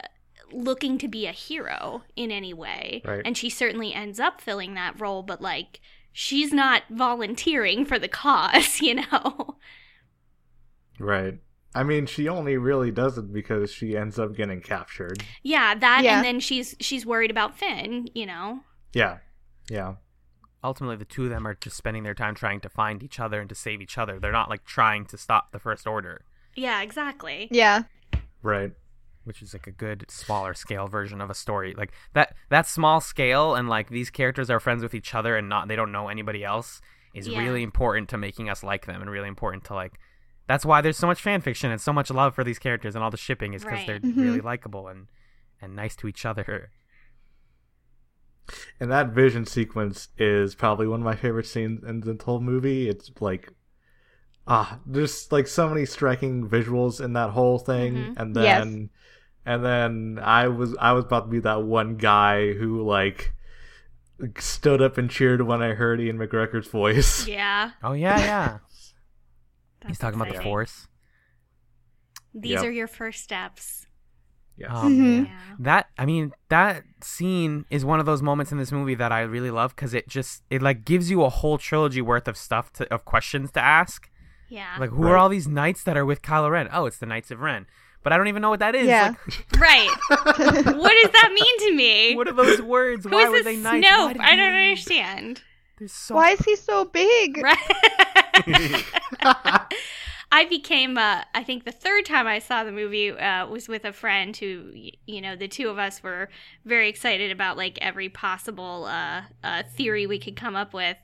looking 0.52 0.96
to 0.98 1.08
be 1.08 1.26
a 1.26 1.32
hero 1.32 2.02
in 2.14 2.30
any 2.30 2.54
way. 2.54 3.02
Right. 3.04 3.22
and 3.24 3.36
she 3.36 3.50
certainly 3.50 3.92
ends 3.94 4.20
up 4.20 4.40
filling 4.40 4.74
that 4.74 5.00
role 5.00 5.22
but 5.22 5.40
like 5.40 5.80
she's 6.12 6.52
not 6.52 6.82
volunteering 6.90 7.84
for 7.84 7.98
the 7.98 8.08
cause 8.08 8.80
you 8.82 8.94
know 8.96 9.56
Right. 10.98 11.38
I 11.74 11.84
mean, 11.84 12.04
she 12.04 12.28
only 12.28 12.58
really 12.58 12.90
does 12.90 13.16
it 13.16 13.32
because 13.32 13.72
she 13.72 13.96
ends 13.96 14.18
up 14.18 14.36
getting 14.36 14.60
captured. 14.60 15.24
yeah 15.42 15.74
that 15.74 16.02
Yeah. 16.04 16.16
and 16.18 16.24
then 16.24 16.38
she's 16.40 16.76
she's 16.80 17.06
worried 17.06 17.30
about 17.30 17.56
finn 17.58 18.08
you 18.14 18.26
know 18.26 18.60
Yeah. 18.92 19.18
Yeah. 19.70 19.94
Ultimately, 20.64 20.94
the 20.96 21.04
two 21.04 21.24
of 21.24 21.30
them 21.30 21.44
are 21.46 21.54
just 21.54 21.76
spending 21.76 22.04
their 22.04 22.14
time 22.14 22.36
trying 22.36 22.60
to 22.60 22.68
find 22.68 23.02
each 23.02 23.18
other 23.18 23.40
and 23.40 23.48
to 23.48 23.54
save 23.56 23.80
each 23.82 23.98
other. 23.98 24.20
They're 24.20 24.30
not 24.30 24.48
like 24.48 24.64
trying 24.64 25.06
to 25.06 25.18
stop 25.18 25.50
the 25.50 25.58
First 25.58 25.86
Order, 25.88 26.24
yeah 26.54 26.82
exactly 26.82 27.48
Yeah. 27.50 27.82
Right. 28.42 28.72
Which 29.24 29.42
is 29.42 29.52
like 29.54 29.66
a 29.66 29.72
good 29.72 30.04
smaller 30.08 30.54
scale 30.54 30.88
version 30.88 31.20
of 31.20 31.30
a 31.30 31.34
story. 31.34 31.74
Like 31.74 31.92
that 32.14 32.34
that 32.50 32.66
small 32.66 33.00
scale 33.00 33.54
and 33.54 33.68
like 33.68 33.88
these 33.88 34.10
characters 34.10 34.50
are 34.50 34.60
friends 34.60 34.82
with 34.82 34.94
each 34.94 35.14
other 35.14 35.36
and 35.36 35.48
not 35.48 35.68
they 35.68 35.76
don't 35.76 35.92
know 35.92 36.08
anybody 36.08 36.44
else 36.44 36.80
is 37.14 37.28
Yeah. 37.28 37.38
really 37.40 37.62
important 37.62 38.08
to 38.10 38.18
making 38.18 38.48
us 38.48 38.62
like 38.62 38.86
them 38.86 39.00
and 39.02 39.10
really 39.10 39.28
important 39.28 39.64
to 39.64 39.74
like 39.74 39.98
that's 40.48 40.64
why 40.64 40.80
there's 40.80 40.96
so 40.98 41.06
much 41.06 41.20
fan 41.22 41.40
fiction 41.40 41.70
and 41.70 41.80
so 41.80 41.92
much 41.92 42.10
love 42.10 42.34
for 42.34 42.42
these 42.42 42.58
characters 42.58 42.94
and 42.94 43.04
all 43.04 43.10
the 43.10 43.16
shipping 43.16 43.54
is 43.54 43.62
because 43.62 43.78
Right. 43.78 43.86
they're 43.86 44.00
Mhm. 44.00 44.16
really 44.16 44.40
likable 44.40 44.88
and 44.88 45.06
and 45.60 45.76
nice 45.76 45.94
to 45.96 46.08
each 46.08 46.26
other. 46.26 46.70
And 48.80 48.90
that 48.90 49.10
vision 49.10 49.46
sequence 49.46 50.08
is 50.18 50.54
probably 50.54 50.86
one 50.88 51.00
of 51.00 51.04
my 51.04 51.14
favorite 51.14 51.46
scenes 51.46 51.84
in 51.84 52.00
the 52.00 52.18
whole 52.24 52.40
movie. 52.40 52.88
It's 52.88 53.10
like, 53.20 53.50
ah, 54.48 54.80
there's 54.84 55.30
like 55.30 55.46
so 55.46 55.68
many 55.68 55.86
striking 55.86 56.48
visuals 56.48 57.02
in 57.02 57.12
that 57.12 57.30
whole 57.30 57.58
thing, 57.58 57.94
Mhm. 57.94 58.14
and 58.16 58.36
Yes. 58.36 58.66
Then, 59.44 59.54
and 59.54 59.64
then 60.16 60.24
I 60.24 60.48
was 60.48 60.76
I 60.80 60.92
was 60.92 61.04
about 61.04 61.26
to 61.26 61.30
be 61.30 61.40
that 61.40 61.62
one 61.62 61.96
guy 61.96 62.52
who 62.52 62.82
like 62.86 63.32
stood 64.38 64.80
up 64.80 64.98
and 64.98 65.10
cheered 65.10 65.42
when 65.42 65.62
I 65.62 65.74
heard 65.74 66.00
Ewan 66.00 66.18
McGregor's 66.18 66.68
voice. 66.68 67.26
yeah 67.26 67.72
Oh 67.82 67.92
yeah, 67.92 68.18
yeah. 68.18 68.58
He's 69.88 69.98
talking 69.98 70.20
about 70.20 70.32
the. 70.34 70.40
Force. 70.42 70.86
these 72.34 72.52
Yep. 72.52 72.64
are 72.64 72.70
your 72.70 72.86
first 72.86 73.22
steps 73.22 73.86
Yes. 74.56 74.70
Oh, 74.72 74.84
Mhm. 74.86 75.26
yeah 75.26 75.38
That 75.58 75.88
I 75.98 76.04
mean, 76.06 76.32
that 76.50 76.84
scene 77.02 77.64
is 77.70 77.84
one 77.84 78.00
of 78.00 78.06
those 78.06 78.22
moments 78.22 78.52
in 78.52 78.58
this 78.58 78.70
movie 78.70 78.94
that 78.94 79.10
I 79.10 79.22
really 79.22 79.50
love 79.50 79.74
because 79.74 79.92
it 79.94 80.08
just 80.08 80.42
it 80.50 80.60
like 80.62 80.84
gives 80.84 81.10
you 81.10 81.22
a 81.24 81.30
whole 81.30 81.56
trilogy 81.58 82.02
worth 82.02 82.28
of 82.28 82.36
stuff 82.36 82.70
to 82.74 82.94
of 82.94 83.04
questions 83.04 83.50
to 83.52 83.60
ask. 83.60 84.08
yeah 84.48 84.76
Like, 84.78 84.90
who 84.90 85.02
Right. 85.04 85.12
are 85.12 85.16
all 85.16 85.28
these 85.30 85.48
knights 85.48 85.82
that 85.84 85.96
are 85.96 86.04
with 86.04 86.20
Kylo 86.22 86.50
Ren? 86.50 86.68
Oh, 86.70 86.84
it's 86.86 86.98
the 86.98 87.06
Knights 87.06 87.30
of 87.30 87.40
Ren. 87.40 87.66
But 88.02 88.12
I 88.12 88.16
don't 88.16 88.28
even 88.28 88.42
know 88.42 88.50
what 88.50 88.60
that 88.60 88.74
is. 88.74 88.86
Yeah. 88.86 89.12
Like, 89.28 89.46
right 89.58 89.96
what 90.64 90.92
does 91.02 91.10
that 91.12 91.30
mean 91.34 91.58
to 91.60 91.74
me 91.74 92.14
what 92.16 92.28
are 92.28 92.32
those 92.32 92.60
words? 92.60 93.06
who 93.06 93.10
Why 93.10 93.24
is 93.24 93.30
were 93.30 93.42
they 93.42 93.56
knights? 93.56 93.94
Why 93.96 94.12
Snoke? 94.12 94.14
did 94.14 94.22
I 94.22 94.36
don't 94.36 94.54
leave? 94.54 94.62
understand. 94.70 95.42
So 95.86 96.14
Why 96.14 96.30
is 96.30 96.40
he 96.40 96.56
so 96.56 96.84
big? 96.84 97.38
Right. 97.38 97.58
I 100.34 100.46
became, 100.46 100.96
uh, 100.96 101.24
I 101.34 101.44
think 101.44 101.64
the 101.64 101.72
third 101.72 102.06
time 102.06 102.26
I 102.26 102.38
saw 102.38 102.64
the 102.64 102.72
movie 102.72 103.10
uh, 103.10 103.46
was 103.48 103.68
with 103.68 103.84
a 103.84 103.92
friend 103.92 104.34
who, 104.34 104.72
you 105.06 105.20
know, 105.20 105.36
the 105.36 105.46
two 105.48 105.68
of 105.68 105.78
us 105.78 106.02
were 106.02 106.30
very 106.64 106.88
excited 106.88 107.30
about 107.30 107.58
like 107.58 107.78
every 107.82 108.08
possible 108.08 108.86
uh, 108.86 109.22
uh, 109.44 109.62
theory 109.64 110.06
we 110.06 110.18
could 110.18 110.34
come 110.36 110.56
up 110.56 110.72
with. 110.72 110.96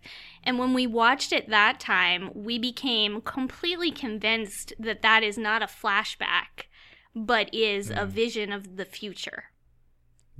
And 0.44 0.58
when 0.58 0.72
we 0.72 0.86
watched 0.86 1.32
it 1.34 1.50
that 1.50 1.78
time, 1.78 2.30
we 2.34 2.58
became 2.58 3.20
completely 3.20 3.90
convinced 3.90 4.72
that 4.78 5.02
that 5.02 5.22
is 5.22 5.36
not 5.36 5.62
a 5.62 5.66
flashback, 5.66 6.64
but 7.26 7.52
is 7.54 7.90
a 7.90 7.94
Mm. 8.06 8.08
vision 8.08 8.52
of 8.52 8.76
the 8.76 8.84
future. 8.84 9.44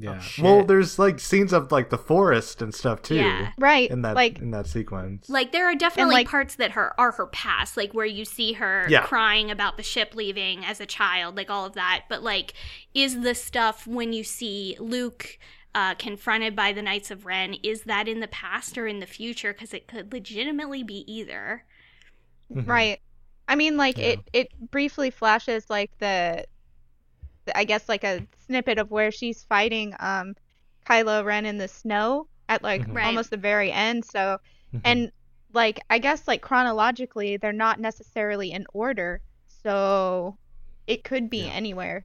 Yeah. 0.00 0.20
shit. 0.20 0.44
well, 0.44 0.64
there's 0.64 0.96
like 0.96 1.18
scenes 1.18 1.52
of 1.52 1.72
like 1.72 1.90
the 1.90 1.98
forest 1.98 2.62
and 2.62 2.72
stuff 2.72 3.02
too 3.02 3.16
Yeah. 3.16 3.50
Right. 3.58 3.90
in 3.90 4.02
that 4.02 4.14
like 4.14 4.38
in 4.38 4.52
that 4.52 4.68
sequence. 4.68 5.28
Like 5.28 5.50
there 5.50 5.66
are 5.66 5.74
definitely 5.74 6.14
like- 6.14 6.28
parts 6.28 6.54
that 6.54 6.70
her 6.72 6.94
are 7.00 7.10
her 7.12 7.26
past, 7.26 7.76
like 7.76 7.94
where 7.94 8.06
you 8.06 8.24
see 8.24 8.52
her 8.52 8.86
Yeah. 8.88 9.02
crying 9.02 9.50
about 9.50 9.76
the 9.76 9.82
ship 9.82 10.14
leaving 10.14 10.64
as 10.64 10.80
a 10.80 10.86
child, 10.86 11.36
like 11.36 11.50
all 11.50 11.64
of 11.66 11.72
that. 11.72 12.04
But 12.08 12.22
like, 12.22 12.52
is 12.94 13.22
the 13.22 13.34
stuff 13.34 13.88
when 13.88 14.12
you 14.12 14.22
see 14.22 14.76
Luke 14.78 15.36
uh, 15.74 15.94
confronted 15.96 16.54
by 16.54 16.72
the 16.72 16.80
Knights 16.82 17.10
of 17.10 17.26
Ren, 17.26 17.54
is 17.64 17.82
that 17.82 18.06
in 18.06 18.20
the 18.20 18.28
past 18.28 18.78
or 18.78 18.86
in 18.86 19.00
the 19.00 19.06
future? 19.06 19.52
Because 19.52 19.74
it 19.74 19.86
could 19.88 20.12
legitimately 20.12 20.82
be 20.84 21.04
either. 21.12 21.64
Mhm. 22.54 22.68
right. 22.68 23.00
I 23.48 23.54
mean, 23.56 23.76
like 23.76 23.98
Yeah. 23.98 24.04
it 24.10 24.20
it 24.32 24.70
briefly 24.70 25.10
flashes 25.10 25.68
like 25.68 25.90
the, 25.98 26.44
the- 26.44 26.46
I 27.54 27.64
guess 27.64 27.88
like 27.88 28.04
a 28.04 28.26
snippet 28.46 28.78
of 28.78 28.90
where 28.90 29.10
she's 29.10 29.44
fighting 29.44 29.94
um 30.00 30.34
Kylo 30.86 31.24
Ren 31.24 31.46
in 31.46 31.58
the 31.58 31.68
snow 31.68 32.28
at 32.48 32.62
like 32.62 32.82
Mhm. 32.86 32.94
Right. 32.94 33.06
almost 33.06 33.30
the 33.30 33.36
very 33.36 33.70
end. 33.72 34.04
So 34.04 34.38
Mhm. 34.74 34.80
and 34.84 35.12
like 35.52 35.80
I 35.90 35.98
guess 35.98 36.26
like 36.28 36.42
chronologically 36.42 37.36
they're 37.36 37.52
not 37.52 37.80
necessarily 37.80 38.52
in 38.52 38.66
order. 38.72 39.20
So 39.46 40.38
it 40.86 41.04
could 41.04 41.28
be 41.30 41.46
Yeah. 41.46 41.52
anywhere. 41.52 42.04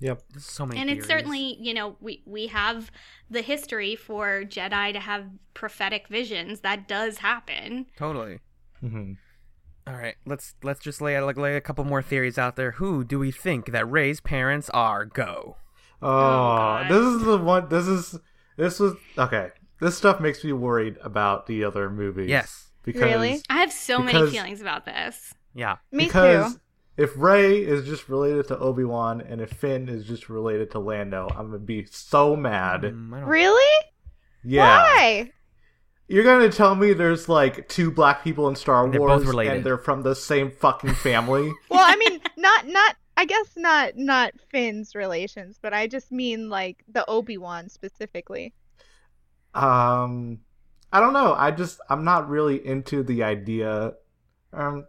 Yep. 0.00 0.22
So 0.38 0.66
many 0.66 0.80
and 0.80 0.90
it's 0.90 1.06
certainly, 1.06 1.56
you 1.60 1.72
know, 1.72 1.96
we 2.00 2.22
we 2.26 2.48
have 2.48 2.90
the 3.30 3.42
history 3.42 3.96
for 3.96 4.42
Jedi 4.44 4.92
to 4.92 5.00
have 5.00 5.30
prophetic 5.54 6.08
visions. 6.08 6.60
That 6.60 6.88
does 6.88 7.18
happen. 7.18 7.86
totally. 7.96 8.40
hmm 8.80 9.12
All 9.86 9.94
right, 9.94 10.14
let's 10.24 10.54
let's 10.62 10.80
just 10.80 11.00
lay 11.00 11.18
like 11.20 11.36
lay 11.36 11.56
a 11.56 11.60
couple 11.60 11.84
more 11.84 12.02
theories 12.02 12.38
out 12.38 12.56
there. 12.56 12.72
Who 12.72 13.04
do 13.04 13.18
we 13.18 13.30
think 13.30 13.66
that 13.72 13.90
Rey's 13.90 14.20
parents 14.20 14.70
are? 14.70 15.04
Go. 15.04 15.56
Oh, 16.00 16.06
God. 16.08 16.90
this 16.90 17.00
is 17.02 17.22
the 17.24 17.36
one. 17.38 17.68
This 17.68 17.86
is 17.86 18.18
this 18.56 18.80
was 18.80 18.94
okay. 19.18 19.50
This 19.80 19.96
stuff 19.96 20.20
makes 20.20 20.42
me 20.44 20.52
worried 20.52 20.96
about 21.02 21.46
the 21.46 21.64
other 21.64 21.90
movies. 21.90 22.28
Yes. 22.30 22.70
because 22.82 23.02
Really? 23.02 23.42
I 23.50 23.58
have 23.58 23.72
so 23.72 23.98
many 23.98 24.30
feelings 24.30 24.60
about 24.62 24.86
this. 24.86 25.34
Yeah. 25.54 25.76
Me 25.92 26.06
because 26.06 26.54
too. 26.54 26.60
if 26.96 27.10
Rey 27.16 27.58
is 27.58 27.84
just 27.86 28.08
related 28.08 28.48
to 28.48 28.58
Obi 28.58 28.84
Wan 28.84 29.20
and 29.20 29.40
if 29.42 29.50
Finn 29.50 29.88
is 29.88 30.04
just 30.06 30.28
related 30.30 30.70
to 30.70 30.78
Lando, 30.78 31.28
I'm 31.28 31.46
gonna 31.46 31.58
be 31.58 31.84
so 31.90 32.34
mad. 32.36 32.82
Mm, 32.82 33.26
Really? 33.26 33.86
Yeah, 34.42 34.66
Why? 34.68 35.30
You're 36.08 36.24
gonna 36.24 36.50
tell 36.50 36.74
me 36.74 36.92
there's 36.92 37.28
like 37.28 37.68
two 37.68 37.90
black 37.90 38.22
people 38.22 38.48
in 38.48 38.56
Star 38.56 38.88
They're 38.90 39.00
Wars 39.00 39.20
both 39.22 39.28
related. 39.28 39.56
and 39.56 39.64
they're 39.64 39.78
from 39.78 40.02
the 40.02 40.14
same 40.14 40.50
fucking 40.50 40.94
family? 40.94 41.52
Well, 41.70 41.84
I 41.84 41.96
mean, 41.96 42.20
not 42.36 42.66
not 42.66 42.96
I 43.16 43.24
guess 43.24 43.52
not 43.56 43.96
not 43.96 44.32
Finn's 44.50 44.94
relations, 44.94 45.58
but 45.60 45.72
I 45.72 45.86
just 45.86 46.12
mean 46.12 46.48
like 46.50 46.84
the 46.88 47.04
Obi 47.08 47.38
Wan 47.38 47.68
specifically. 47.68 48.52
um, 49.54 50.40
I 50.92 51.00
don't 51.00 51.12
know. 51.12 51.34
I 51.34 51.50
just 51.50 51.80
I'm 51.88 52.04
not 52.04 52.28
really 52.28 52.64
into 52.64 53.02
the 53.02 53.22
idea. 53.24 53.94
Um, 54.52 54.86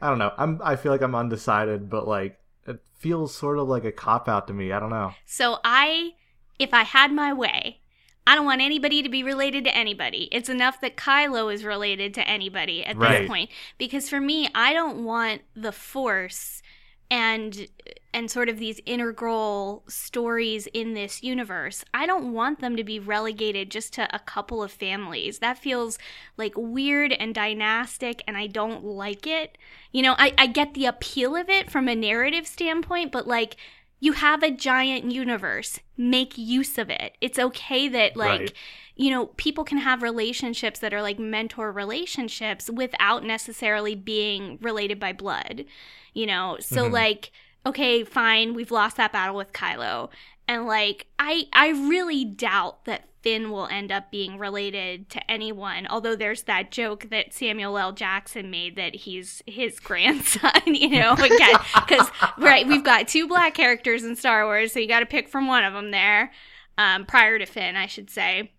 I 0.00 0.08
don't 0.08 0.18
know. 0.18 0.32
I'm 0.36 0.60
I 0.62 0.76
feel 0.76 0.92
like 0.92 1.02
I'm 1.02 1.14
undecided, 1.14 1.88
but 1.90 2.06
like 2.06 2.38
it 2.66 2.80
feels 2.98 3.34
sort 3.34 3.58
of 3.58 3.68
like 3.68 3.84
a 3.84 3.92
cop 3.92 4.28
out 4.28 4.46
to 4.48 4.52
me. 4.52 4.72
I 4.72 4.78
don't 4.80 4.90
know. 4.90 5.12
So 5.26 5.58
I, 5.64 6.12
if 6.58 6.72
I 6.74 6.82
had 6.84 7.12
my 7.12 7.32
way, 7.32 7.80
I 8.26 8.34
don't 8.34 8.46
want 8.46 8.62
anybody 8.62 9.02
to 9.02 9.08
be 9.08 9.22
related 9.22 9.64
to 9.64 9.76
anybody. 9.76 10.28
It's 10.32 10.48
enough 10.48 10.80
that 10.80 10.96
Kylo 10.96 11.52
is 11.52 11.64
related 11.64 12.14
to 12.14 12.26
anybody 12.28 12.84
at 12.84 12.96
Right. 12.96 13.20
this 13.20 13.28
point. 13.28 13.50
Because 13.78 14.08
for 14.08 14.20
me, 14.20 14.48
I 14.54 14.72
don't 14.72 15.04
want 15.04 15.42
the 15.54 15.72
Force 15.72 16.62
and 17.10 17.68
and 18.14 18.30
sort 18.30 18.48
of 18.48 18.58
these 18.58 18.80
integral 18.86 19.82
stories 19.88 20.68
in 20.68 20.94
this 20.94 21.22
universe. 21.22 21.84
I 21.92 22.06
don't 22.06 22.32
want 22.32 22.60
them 22.60 22.76
to 22.76 22.84
be 22.84 23.00
relegated 23.00 23.70
just 23.70 23.92
to 23.94 24.14
a 24.14 24.20
couple 24.20 24.62
of 24.62 24.70
families. 24.70 25.40
That 25.40 25.58
feels 25.58 25.98
like 26.36 26.54
weird 26.56 27.12
and 27.12 27.34
dynastic 27.34 28.22
and 28.28 28.36
I 28.36 28.46
don't 28.46 28.84
like 28.84 29.26
it. 29.26 29.58
You 29.90 30.02
know, 30.02 30.14
I, 30.16 30.32
I 30.38 30.46
get 30.46 30.74
the 30.74 30.86
appeal 30.86 31.34
of 31.36 31.50
it 31.50 31.70
from 31.72 31.88
a 31.88 31.96
narrative 31.96 32.46
standpoint, 32.46 33.10
but 33.10 33.26
like 33.26 33.56
you 34.04 34.12
have 34.12 34.42
a 34.42 34.50
giant 34.50 35.10
universe. 35.10 35.80
Make 35.96 36.36
use 36.36 36.76
of 36.78 36.90
it. 36.90 37.16
It's 37.20 37.38
okay 37.38 37.88
that 37.88 38.16
like 38.16 38.40
Right. 38.40 38.52
you 38.96 39.10
know, 39.10 39.26
people 39.44 39.64
can 39.64 39.78
have 39.78 40.02
relationships 40.02 40.78
that 40.80 40.94
are 40.94 41.02
like 41.02 41.18
mentor 41.18 41.72
relationships 41.72 42.70
without 42.70 43.24
necessarily 43.24 43.94
being 43.96 44.58
related 44.60 45.00
by 45.00 45.12
blood. 45.12 45.64
You 46.12 46.26
know, 46.26 46.58
so 46.60 46.88
Mhm. 46.88 46.92
like 46.92 47.30
okay, 47.66 48.04
fine, 48.04 48.52
we've 48.52 48.70
lost 48.70 48.98
that 48.98 49.10
battle 49.10 49.36
with 49.36 49.52
Kylo. 49.54 50.10
And 50.46 50.66
like 50.66 51.06
I 51.18 51.46
I 51.52 51.68
really 51.70 52.24
doubt 52.24 52.84
that 52.84 53.08
Finn 53.24 53.50
will 53.50 53.66
end 53.68 53.90
up 53.90 54.10
being 54.10 54.38
related 54.38 55.08
to 55.08 55.30
anyone, 55.30 55.86
although 55.88 56.14
there's 56.14 56.42
that 56.42 56.70
joke 56.70 57.08
that 57.08 57.32
Samuel 57.32 57.78
L. 57.78 57.90
Jackson 57.92 58.50
made 58.50 58.76
that 58.76 58.94
he's 58.94 59.42
his 59.46 59.80
grandson, 59.88 60.52
you 60.66 60.90
know, 60.90 61.14
again, 61.18 61.56
because, 61.74 62.10
right, 62.36 62.68
we've 62.68 62.84
got 62.84 63.08
two 63.08 63.26
black 63.26 63.54
characters 63.54 64.04
in 64.04 64.14
Star 64.14 64.44
Wars, 64.44 64.72
so 64.74 64.78
you 64.78 64.86
got 64.86 65.00
to 65.00 65.06
pick 65.06 65.26
from 65.28 65.46
one 65.46 65.64
of 65.64 65.72
them 65.72 65.90
there, 65.90 66.32
um, 66.76 67.06
prior 67.06 67.38
to 67.38 67.46
Finn, 67.46 67.76
I 67.76 67.86
should 67.86 68.10
say. 68.10 68.52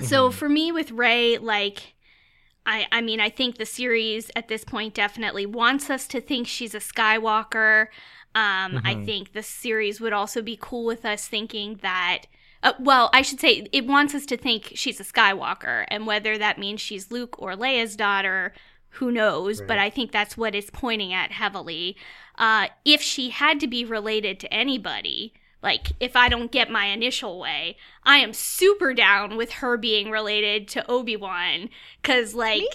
So 0.00 0.30
Mhm. 0.30 0.32
for 0.32 0.48
me 0.48 0.72
with 0.72 0.90
Rey, 0.92 1.36
like, 1.36 1.92
I, 2.64 2.86
I 2.90 3.02
mean, 3.02 3.20
I 3.20 3.28
think 3.28 3.58
the 3.58 3.66
series 3.66 4.30
at 4.34 4.48
this 4.48 4.64
point 4.64 4.94
definitely 4.94 5.44
wants 5.44 5.90
us 5.90 6.08
to 6.08 6.22
think 6.22 6.46
she's 6.46 6.74
a 6.74 6.78
Skywalker. 6.80 7.88
Um, 8.34 8.80
I 8.84 8.94
Mhm. 8.94 9.04
think 9.04 9.32
the 9.32 9.42
series 9.42 10.00
would 10.00 10.12
also 10.14 10.40
be 10.40 10.56
cool 10.58 10.86
with 10.86 11.04
us 11.04 11.28
thinking 11.28 11.80
that. 11.82 12.22
Uh, 12.62 12.72
well, 12.78 13.08
I 13.12 13.22
should 13.22 13.40
say 13.40 13.66
it 13.72 13.86
wants 13.86 14.14
us 14.14 14.26
to 14.26 14.36
think 14.36 14.72
she's 14.74 15.00
a 15.00 15.04
Skywalker, 15.04 15.84
and 15.88 16.06
whether 16.06 16.36
that 16.38 16.58
means 16.58 16.80
she's 16.80 17.10
Luke 17.10 17.36
or 17.38 17.54
Leia's 17.56 17.96
daughter, 17.96 18.52
who 18.94 19.10
knows? 19.10 19.60
But 19.66 19.78
I 19.78 19.88
think 19.88 20.12
that's 20.12 20.36
what 20.36 20.54
it's 20.54 20.70
pointing 20.70 21.12
at 21.12 21.32
heavily. 21.32 21.96
Uh, 22.36 22.66
if 22.84 23.00
she 23.00 23.30
had 23.30 23.60
to 23.60 23.66
be 23.66 23.84
related 23.84 24.38
to 24.40 24.52
anybody, 24.52 25.32
like 25.62 25.92
if 26.00 26.16
I 26.16 26.28
don't 26.28 26.50
get 26.50 26.70
my 26.70 26.86
initial 26.86 27.38
way, 27.38 27.76
I 28.04 28.16
am 28.18 28.32
super 28.32 28.92
down 28.94 29.36
with 29.36 29.52
her 29.52 29.76
being 29.76 30.10
related 30.10 30.66
to 30.68 30.90
Obi 30.90 31.16
Wan, 31.16 31.68
because 32.02 32.34
like 32.34 32.60
Me 32.60 32.68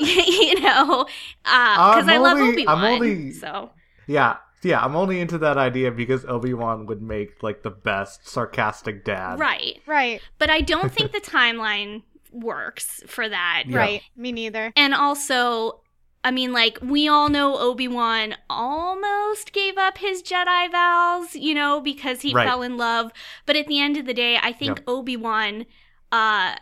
too. 0.00 0.06
you 0.06 0.60
know, 0.60 1.06
because 1.44 2.08
I'm 2.08 2.10
I 2.10 2.18
love 2.18 2.38
Obi 2.38 2.66
Wan. 2.66 2.84
only- 2.84 3.32
So 3.32 3.70
Yeah, 4.06 4.36
yeah. 4.62 4.80
I'm 4.84 4.96
only 4.96 5.20
into 5.20 5.38
that 5.38 5.56
idea 5.58 5.90
because 5.90 6.24
Obi 6.24 6.54
Wan 6.54 6.86
would 6.86 7.02
make 7.02 7.42
like 7.42 7.62
the 7.62 7.70
best 7.70 8.28
sarcastic 8.28 9.04
dad. 9.04 9.38
right, 9.40 9.80
Right, 9.86 10.20
but 10.38 10.50
I 10.50 10.60
don't 10.60 10.92
think 10.92 11.12
the 11.18 11.20
timeline 11.20 12.02
works 12.30 13.02
for 13.06 13.28
that. 13.28 13.64
Yeah. 13.66 13.76
right. 13.76 14.02
Me 14.16 14.32
neither. 14.32 14.72
And 14.76 14.94
also, 14.94 15.80
I 16.24 16.30
mean, 16.30 16.52
like, 16.52 16.78
we 16.80 17.08
all 17.08 17.28
know 17.28 17.58
Obi 17.58 17.88
Wan 17.88 18.36
almost 18.48 19.52
gave 19.52 19.76
up 19.76 19.98
his 19.98 20.22
Jedi 20.22 20.70
vows, 20.70 21.34
you 21.36 21.52
know, 21.54 21.80
because 21.80 22.22
he 22.22 22.32
Right. 22.32 22.46
fell 22.48 22.62
in 22.62 22.76
love. 22.76 23.12
But 23.44 23.56
at 23.56 23.66
the 23.66 23.80
end 23.80 23.96
of 23.96 24.06
the 24.06 24.14
day, 24.14 24.38
I 24.42 24.52
think 24.52 24.78
Yep. 24.78 24.84
Obi 24.86 25.16
Wan 25.16 25.66
uh, 26.10 26.54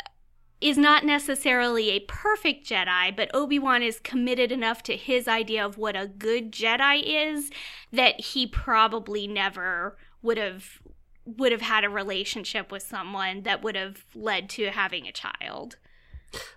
is 0.61 0.77
not 0.77 1.05
necessarily 1.05 1.91
a 1.91 2.01
perfect 2.01 2.69
Jedi, 2.69 3.15
but 3.17 3.31
Obi 3.33 3.59
Wan 3.59 3.83
is 3.83 3.99
committed 4.01 4.53
enough 4.53 4.83
to 4.85 4.97
his 4.97 5.27
idea 5.27 5.65
of 5.65 5.79
what 5.79 5.97
a 5.97 6.07
good 6.07 6.53
Jedi 6.53 7.03
is 7.05 7.51
that 7.93 8.21
he 8.21 8.47
probably 8.47 9.27
never 9.27 9.97
would 10.23 10.39
have 10.39 10.81
would 11.25 11.53
have 11.53 11.61
had 11.61 11.85
a 11.85 11.89
relationship 11.89 12.73
with 12.73 12.83
someone 12.83 13.43
that 13.43 13.63
would 13.63 13.77
have 13.77 14.05
led 14.15 14.49
to 14.51 14.71
having 14.71 15.07
a 15.07 15.13
child. 15.13 15.77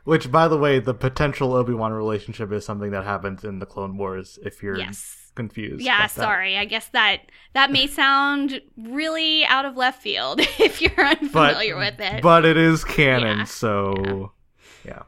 Which, 0.03 0.31
by 0.31 0.47
the 0.47 0.57
way, 0.57 0.79
the 0.79 0.93
potential 0.93 1.53
Obi 1.53 1.73
Wan 1.73 1.93
relationship 1.93 2.51
is 2.51 2.65
something 2.65 2.91
that 2.91 3.03
happens 3.03 3.43
in 3.43 3.59
the 3.59 3.65
Clone 3.65 3.97
Wars. 3.97 4.39
If 4.43 4.61
you're 4.61 4.77
Yes. 4.77 5.22
Confused. 5.35 5.81
Yeah, 5.83 5.97
about 5.97 6.01
that. 6.15 6.21
sorry. 6.21 6.57
I 6.57 6.65
guess 6.65 6.87
that 6.89 7.21
that 7.53 7.71
may 7.71 7.87
sound 8.01 8.61
really 8.77 9.45
out 9.45 9.65
of 9.65 9.75
left 9.77 10.01
field 10.01 10.39
if 10.59 10.81
you're 10.81 10.91
But 10.95 11.21
unfamiliar 11.21 11.77
with 11.77 11.99
it. 11.99 12.21
but 12.21 12.45
it 12.45 12.57
is 12.57 12.83
canon, 12.83 13.45
so 13.45 14.31
Yeah. 14.85 14.99
so 14.99 15.05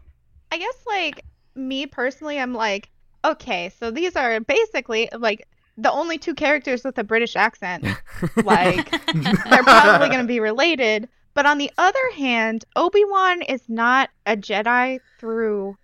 I 0.52 0.58
guess 0.58 0.78
like 0.88 1.22
me 1.56 1.86
personally, 1.88 2.40
I'm 2.40 2.54
like, 2.54 2.90
okay, 3.24 3.72
so 3.80 3.92
these 3.92 4.16
are 4.16 4.40
basically 4.40 5.10
like 5.18 5.48
the 5.78 5.92
only 5.92 6.18
two 6.18 6.34
characters 6.34 6.84
with 6.84 6.98
a 6.98 7.04
British 7.04 7.36
accent. 7.36 7.86
Like 8.44 8.90
they're 9.14 9.64
probably 9.64 10.08
going 10.08 10.22
to 10.22 10.28
be 10.28 10.40
related. 10.40 11.10
But 11.34 11.46
on 11.46 11.58
the 11.58 11.70
other 11.78 12.00
hand, 12.16 12.64
Obi 12.78 13.04
Wan 13.04 13.42
is 13.42 13.62
not 13.68 14.10
a 14.26 14.38
Jedi 14.38 15.00
through, 15.20 15.76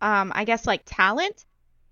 um, 0.00 0.32
I 0.34 0.44
guess 0.44 0.66
like 0.66 0.82
talent. 0.84 1.44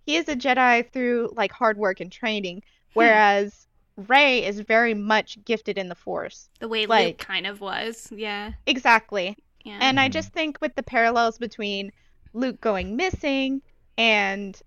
He 0.09 0.17
is 0.17 0.27
a 0.27 0.35
Jedi 0.37 0.91
through 0.91 1.33
like 1.37 1.53
hard 1.53 1.77
work 1.77 2.01
and 2.01 2.11
training, 2.11 2.63
whereas 2.95 3.67
Rey 3.97 4.43
is 4.43 4.61
very 4.61 4.95
much 4.95 5.37
gifted 5.45 5.77
in 5.77 5.91
the 5.91 5.95
Force. 5.95 6.49
the 6.61 6.69
way 6.69 6.81
Luke 6.83 6.89
like- 6.89 7.19
kind 7.19 7.47
of 7.47 7.61
was. 7.61 8.11
Yeah. 8.11 8.53
Exactly. 8.67 9.37
Yeah. 9.65 9.77
And 9.83 10.01
I 10.01 10.09
Mhm. 10.09 10.13
just 10.13 10.33
think 10.33 10.57
with 10.63 10.75
the 10.77 10.83
parallels 10.83 11.37
between 11.37 11.93
Luke 12.33 12.59
going 12.63 12.97
missing 12.97 13.61
and 13.99 14.59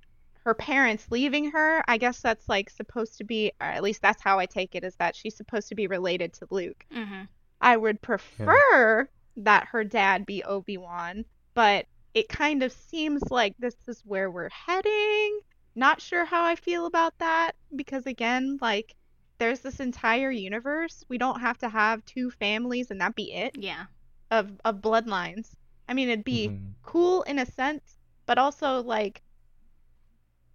her 0.45 0.53
parents 0.53 1.07
leaving 1.09 1.49
her, 1.49 1.83
I 1.87 1.97
guess 1.97 2.21
that's 2.21 2.47
like 2.47 2.69
supposed 2.69 3.17
to 3.17 3.23
be, 3.23 3.51
or 3.59 3.65
at 3.65 3.81
least 3.81 4.03
that's 4.03 4.21
how 4.21 4.37
I 4.37 4.45
take 4.45 4.75
it, 4.75 4.83
is 4.83 4.95
that 4.97 5.15
she's 5.15 5.35
supposed 5.35 5.69
to 5.69 5.75
be 5.75 5.87
related 5.87 6.33
to 6.33 6.47
Luke. 6.51 6.85
Mhm. 6.93 7.27
I 7.61 7.77
would 7.77 7.99
prefer 8.01 9.09
that 9.37 9.67
her 9.69 9.83
dad 9.83 10.27
be 10.27 10.43
Obi 10.43 10.77
Wan, 10.77 11.25
but 11.55 11.87
it 12.13 12.29
kind 12.29 12.63
of 12.63 12.71
seems 12.71 13.31
like 13.31 13.55
this 13.57 13.75
is 13.87 14.01
where 14.05 14.29
we're 14.31 14.49
heading. 14.49 15.39
Not 15.75 16.01
sure 16.01 16.25
how 16.25 16.43
I 16.45 16.55
feel 16.55 16.85
about 16.85 17.17
that 17.19 17.53
because, 17.75 18.05
again, 18.05 18.57
like, 18.61 18.95
there's 19.39 19.61
this 19.61 19.79
entire 19.79 20.31
universe. 20.31 21.03
We 21.09 21.17
don't 21.17 21.39
have 21.41 21.57
to 21.59 21.69
have 21.69 22.05
two 22.05 22.29
families 22.31 22.91
and 22.91 23.01
that 23.01 23.15
be 23.15 23.33
it 23.33 23.55
Yeah. 23.55 23.85
of 24.31 24.59
of 24.65 24.81
bloodlines. 24.81 25.55
I 25.87 25.93
mean, 25.93 26.09
it'd 26.09 26.25
be 26.25 26.53
Mhm. 26.53 26.75
cool 26.83 27.23
in 27.23 27.39
a 27.39 27.45
sense, 27.45 27.97
but 28.25 28.37
also 28.37 28.81
like 28.83 29.21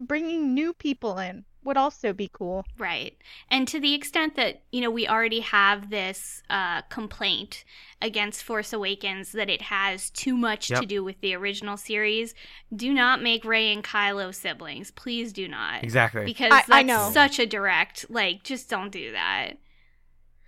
bringing 0.00 0.54
new 0.54 0.72
people 0.74 1.18
in 1.18 1.44
would 1.66 1.76
also 1.76 2.12
be 2.12 2.30
cool. 2.32 2.64
Right. 2.78 3.16
And 3.50 3.68
to 3.68 3.78
the 3.78 3.92
extent 3.92 4.36
that, 4.36 4.62
you 4.72 4.80
know, 4.80 4.90
we 4.90 5.06
already 5.06 5.40
have 5.40 5.90
this 5.90 6.42
uh, 6.48 6.82
complaint 6.82 7.64
against 8.00 8.42
Force 8.42 8.72
Awakens 8.72 9.32
that 9.32 9.50
it 9.50 9.62
has 9.62 10.08
too 10.10 10.36
much 10.36 10.68
to 10.68 10.86
do 10.86 11.02
with 11.04 11.20
the 11.20 11.34
original 11.34 11.76
series, 11.76 12.34
do 12.74 12.92
not 12.94 13.22
make 13.22 13.44
Rey 13.44 13.72
and 13.72 13.82
Kylo 13.84 14.34
siblings. 14.34 14.90
Please 14.90 15.32
do 15.32 15.48
not. 15.48 15.82
exactly. 15.84 16.24
Because 16.24 16.52
I- 16.52 16.56
that's 16.56 16.70
I 16.70 16.82
know. 16.82 17.10
such 17.12 17.38
a 17.38 17.46
direct, 17.46 18.06
like, 18.10 18.42
just 18.44 18.70
don't 18.70 18.90
do 18.90 19.12
that. 19.12 19.54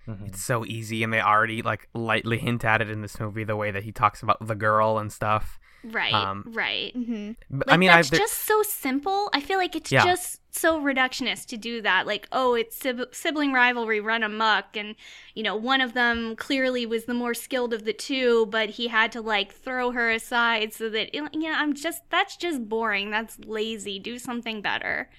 Mhm. 0.07 0.29
It's 0.29 0.41
so 0.41 0.65
easy, 0.65 1.03
and 1.03 1.13
they 1.13 1.21
already 1.21 1.61
like 1.61 1.87
lightly 1.93 2.39
hint 2.39 2.65
at 2.65 2.81
it 2.81 2.89
in 2.89 3.01
this 3.01 3.19
movie. 3.19 3.43
The 3.43 3.55
way 3.55 3.69
that 3.69 3.83
he 3.83 3.91
talks 3.91 4.23
about 4.23 4.37
the 4.45 4.55
girl 4.55 4.97
and 4.97 5.11
stuff. 5.11 5.59
Right. 5.83 6.13
Um, 6.13 6.43
right. 6.47 6.93
hmm 6.93 7.31
But, 7.49 7.67
Like 7.67 7.73
I 7.75 7.77
mean, 7.77 7.89
that's 7.89 8.11
I, 8.11 8.17
just 8.17 8.33
so 8.39 8.63
simple. 8.63 9.29
I 9.33 9.39
feel 9.39 9.57
like 9.57 9.75
it's 9.75 9.91
Yeah. 9.91 10.03
just 10.03 10.41
so 10.53 10.79
reductionist 10.81 11.45
to 11.47 11.57
do 11.57 11.81
that. 11.83 12.05
Like, 12.05 12.27
oh, 12.31 12.53
it's 12.53 12.75
sib- 12.75 13.13
sibling 13.13 13.53
rivalry 13.53 14.01
run 14.01 14.23
amok, 14.23 14.75
and 14.75 14.95
you 15.35 15.43
know, 15.43 15.55
one 15.55 15.79
of 15.79 15.93
them 15.93 16.35
clearly 16.35 16.85
was 16.85 17.05
the 17.05 17.13
more 17.13 17.33
skilled 17.33 17.73
of 17.73 17.85
the 17.85 17.93
two, 17.93 18.47
but 18.47 18.71
he 18.71 18.87
had 18.87 19.11
to 19.13 19.21
like 19.21 19.53
throw 19.53 19.91
her 19.91 20.11
aside 20.11 20.73
so 20.73 20.89
that 20.89 21.15
you 21.15 21.21
know, 21.23 21.51
I'm 21.53 21.73
just 21.73 22.01
that's 22.09 22.35
just 22.35 22.67
boring. 22.67 23.09
That's 23.09 23.39
lazy. 23.39 23.99
Do 23.99 24.19
something 24.19 24.61
better. 24.61 25.09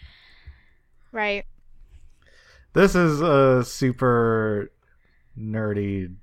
Right. 1.13 1.45
This 2.73 2.95
is 2.95 3.21
a 3.21 3.65
super 3.65 4.71
nerdy 5.39 6.15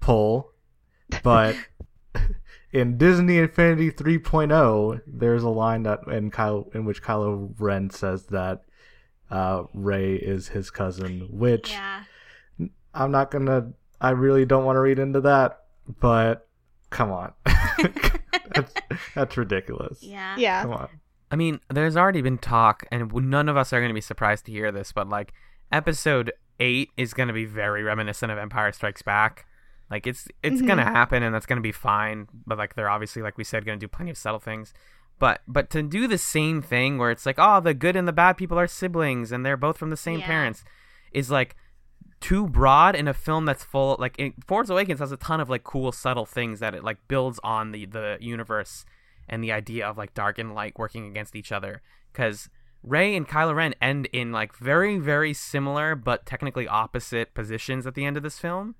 pull, 0.00 0.52
but 1.22 1.54
in 2.72 2.98
Disney 2.98 3.38
Infinity 3.38 3.90
3.0, 3.90 5.00
there's 5.06 5.42
a 5.42 5.48
line 5.48 5.84
that 5.84 6.00
in 6.08 6.30
Kyle 6.30 6.68
in 6.74 6.84
which 6.84 7.02
Kylo 7.02 7.54
Ren 7.58 7.90
says 7.90 8.26
that 8.26 8.64
uh, 9.30 9.64
Rey 9.74 10.14
is 10.14 10.48
his 10.48 10.70
cousin, 10.70 11.28
which 11.30 11.70
Yeah. 11.70 12.04
I'm 12.94 13.10
not 13.10 13.30
gonna. 13.30 13.72
I 14.00 14.10
really 14.10 14.44
don't 14.44 14.64
want 14.64 14.76
to 14.76 14.80
read 14.80 14.98
into 14.98 15.20
that, 15.22 15.64
but 16.00 16.48
come 16.90 17.10
on, 17.10 17.32
that's, 17.44 18.72
that's 19.14 19.36
ridiculous. 19.36 20.02
Yeah. 20.02 20.36
Yeah. 20.36 20.62
Come 20.62 20.72
on. 20.72 20.88
I 21.30 21.36
mean, 21.36 21.60
there's 21.68 21.96
already 21.96 22.22
been 22.22 22.38
talk, 22.38 22.86
and 22.90 23.12
none 23.12 23.48
of 23.48 23.56
us 23.56 23.72
are 23.72 23.80
going 23.80 23.90
to 23.90 23.94
be 23.94 24.00
surprised 24.00 24.46
to 24.46 24.52
hear 24.52 24.72
this, 24.72 24.92
but 24.92 25.08
like, 25.08 25.32
episode 25.70 26.32
eight 26.58 26.90
is 26.96 27.12
going 27.12 27.28
to 27.28 27.34
be 27.34 27.44
very 27.44 27.82
reminiscent 27.82 28.32
of 28.32 28.38
Empire 28.38 28.72
Strikes 28.72 29.02
Back. 29.02 29.44
Like, 29.90 30.06
it's 30.06 30.28
it's 30.42 30.60
Mhm. 30.60 30.66
going 30.66 30.78
to 30.78 30.84
happen, 30.84 31.22
and 31.22 31.34
that's 31.34 31.46
to 31.46 31.62
be 31.62 31.72
fine. 31.72 32.28
But 32.46 32.58
like, 32.58 32.74
they're 32.74 32.90
obviously, 32.90 33.22
like 33.22 33.38
we 33.38 33.44
said, 33.44 33.64
to 33.80 33.86
do 33.86 33.88
plenty 33.88 34.10
of 34.10 34.18
subtle 34.18 34.40
things. 34.40 34.74
But 35.18 35.40
but 35.48 35.70
to 35.70 35.82
do 35.82 36.06
the 36.06 36.18
same 36.18 36.62
thing 36.62 36.98
where 36.98 37.10
it's 37.10 37.26
like, 37.26 37.36
oh, 37.38 37.60
the 37.60 37.74
good 37.74 37.96
and 37.96 38.06
the 38.06 38.12
bad 38.12 38.36
people 38.36 38.58
are 38.58 38.66
siblings, 38.66 39.32
and 39.32 39.44
they're 39.44 39.56
both 39.56 39.78
from 39.78 39.90
the 39.90 39.96
same 39.96 40.20
Yeah. 40.20 40.26
parents, 40.26 40.64
is 41.12 41.30
like 41.30 41.56
too 42.20 42.48
broad 42.48 42.94
in 42.96 43.08
a 43.08 43.14
film 43.14 43.44
that's 43.44 43.64
full. 43.64 43.96
Like, 43.98 44.16
in, 44.18 44.34
Force 44.46 44.68
Awakens 44.68 45.00
has 45.00 45.12
a 45.12 45.16
ton 45.16 45.40
of 45.40 45.48
like 45.48 45.64
cool, 45.64 45.92
subtle 45.92 46.26
things 46.26 46.60
that 46.60 46.74
it 46.74 46.84
like 46.84 46.98
builds 47.08 47.40
on 47.42 47.72
the 47.72 47.86
the 47.86 48.18
universe 48.20 48.84
and 49.28 49.42
the 49.42 49.52
idea 49.52 49.86
of 49.86 49.96
like 49.96 50.14
dark 50.14 50.38
and 50.38 50.54
light 50.54 50.78
working 50.78 51.06
against 51.06 51.34
each 51.36 51.52
other 51.52 51.80
because 52.12 52.48
Rey 52.82 53.14
and 53.16 53.28
Kylo 53.28 53.54
Ren 53.54 53.74
end 53.82 54.06
in 54.12 54.32
like 54.32 54.54
very 54.56 54.98
very 54.98 55.32
similar 55.34 55.94
but 55.94 56.24
technically 56.26 56.66
opposite 56.66 57.34
positions 57.34 57.86
at 57.86 57.94
the 57.94 58.04
end 58.04 58.16
of 58.16 58.22
this 58.22 58.38
film 58.38 58.74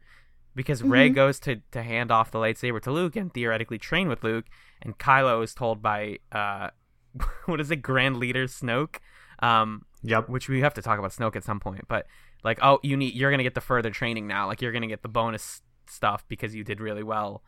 because 0.58 0.82
Rey 0.82 1.08
Mhm. 1.08 1.14
goes 1.14 1.40
to 1.40 1.56
to 1.70 1.82
hand 1.82 2.10
off 2.10 2.30
the 2.30 2.38
lightsaber 2.38 2.80
to 2.82 2.90
Luke 2.92 3.16
and 3.16 3.32
theoretically 3.32 3.78
train 3.78 4.08
with 4.08 4.22
Luke 4.22 4.44
and 4.82 4.98
Kylo 4.98 5.42
is 5.42 5.54
told 5.54 5.80
by 5.80 6.18
uh 6.32 6.68
what 7.46 7.60
is 7.60 7.70
it 7.70 7.76
Grand 7.76 8.16
Leader 8.18 8.46
Snoke 8.46 8.96
um 9.40 9.84
Yep. 10.02 10.28
which 10.28 10.48
we 10.48 10.60
have 10.60 10.74
to 10.74 10.82
talk 10.82 10.98
about 10.98 11.12
Snoke 11.12 11.36
at 11.36 11.44
some 11.44 11.60
point 11.60 11.84
but 11.88 12.06
like 12.44 12.58
oh 12.62 12.78
you 12.82 12.96
need 12.96 13.14
you're 13.14 13.30
going 13.30 13.38
to 13.38 13.44
get 13.50 13.54
the 13.54 13.60
further 13.60 13.90
training 13.90 14.26
now 14.26 14.46
like 14.46 14.60
you're 14.62 14.72
going 14.72 14.82
to 14.82 14.88
get 14.88 15.02
the 15.02 15.08
bonus 15.08 15.62
stuff 15.86 16.24
because 16.28 16.54
you 16.54 16.62
did 16.62 16.80
really 16.80 17.02
well 17.02 17.42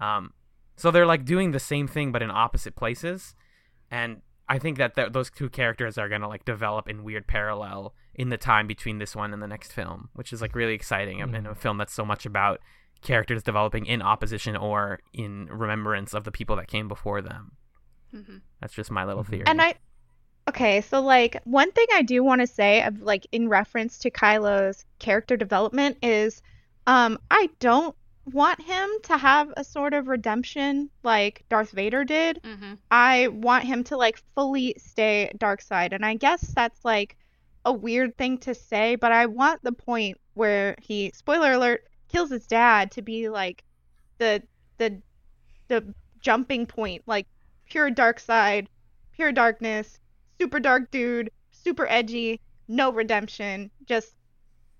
um 0.00 0.32
so 0.76 0.90
they're 0.90 1.06
like 1.06 1.24
doing 1.24 1.52
the 1.52 1.58
same 1.58 1.88
thing 1.88 2.12
but 2.12 2.20
in 2.22 2.30
opposite 2.30 2.76
places, 2.76 3.34
and 3.90 4.20
I 4.48 4.58
think 4.58 4.76
that 4.78 4.94
th- 4.94 5.12
those 5.12 5.30
two 5.30 5.48
characters 5.48 5.96
are 5.96 6.08
gonna 6.08 6.28
like 6.28 6.44
develop 6.44 6.86
in 6.88 7.02
weird 7.02 7.26
parallel 7.26 7.94
in 8.16 8.30
the 8.30 8.36
time 8.36 8.66
between 8.66 8.98
this 8.98 9.14
one 9.14 9.32
and 9.32 9.40
the 9.42 9.46
next 9.46 9.72
film, 9.72 10.08
which 10.14 10.32
is 10.32 10.40
like 10.42 10.54
really 10.54 10.74
exciting 10.74 11.22
um, 11.22 11.34
in 11.34 11.46
a 11.46 11.54
film 11.54 11.78
that's 11.78 11.92
so 11.92 12.04
much 12.04 12.26
about 12.26 12.60
characters 13.02 13.42
developing 13.42 13.86
in 13.86 14.02
opposition 14.02 14.56
or 14.56 14.98
in 15.12 15.46
remembrance 15.46 16.14
of 16.14 16.24
the 16.24 16.32
people 16.32 16.56
that 16.56 16.66
came 16.66 16.88
before 16.88 17.20
them. 17.22 17.52
Mhm. 18.14 18.40
That's 18.60 18.72
just 18.74 18.90
my 18.90 19.04
little 19.04 19.22
Mhm. 19.22 19.28
theory. 19.28 19.44
And 19.46 19.60
I 19.62 19.74
Okay, 20.48 20.80
so 20.80 21.00
like 21.00 21.36
one 21.42 21.72
thing 21.72 21.86
I 21.92 22.02
do 22.02 22.22
want 22.22 22.40
to 22.40 22.46
say 22.46 22.80
of 22.84 23.02
like 23.02 23.26
in 23.32 23.48
reference 23.48 23.98
to 23.98 24.12
Kylo's 24.12 24.84
character 25.00 25.36
development 25.36 25.98
is 26.02 26.40
um 26.86 27.18
I 27.32 27.50
don't 27.58 27.96
want 28.32 28.60
him 28.62 28.88
to 29.04 29.16
have 29.16 29.52
a 29.56 29.64
sort 29.64 29.92
of 29.92 30.06
redemption 30.06 30.88
like 31.02 31.44
Darth 31.48 31.72
Vader 31.72 32.04
did. 32.04 32.40
Mhm. 32.44 32.78
I 32.92 33.26
want 33.28 33.64
him 33.64 33.82
to 33.84 33.96
like 33.96 34.18
fully 34.36 34.74
stay 34.78 35.32
dark 35.36 35.60
side. 35.62 35.92
And 35.92 36.06
I 36.06 36.14
guess 36.14 36.42
that's 36.54 36.84
like 36.84 37.16
a 37.66 37.72
weird 37.72 38.16
thing 38.16 38.38
to 38.38 38.54
say, 38.54 38.94
but 38.94 39.10
I 39.10 39.26
want 39.26 39.62
the 39.62 39.72
point 39.72 40.18
where 40.34 40.76
he 40.80 41.10
spoiler 41.14 41.52
alert 41.52 41.84
kills 42.08 42.30
his 42.30 42.46
dad 42.46 42.92
to 42.92 43.02
be 43.02 43.28
like 43.28 43.64
the 44.18 44.42
the 44.78 45.02
the 45.66 45.92
jumping 46.20 46.64
point, 46.66 47.02
like 47.06 47.26
pure 47.68 47.90
dark 47.90 48.20
side, 48.20 48.68
pure 49.12 49.32
darkness, 49.32 49.98
super 50.40 50.60
dark 50.60 50.92
dude, 50.92 51.30
super 51.50 51.88
edgy, 51.88 52.40
no 52.68 52.92
redemption, 52.92 53.72
just 53.84 54.14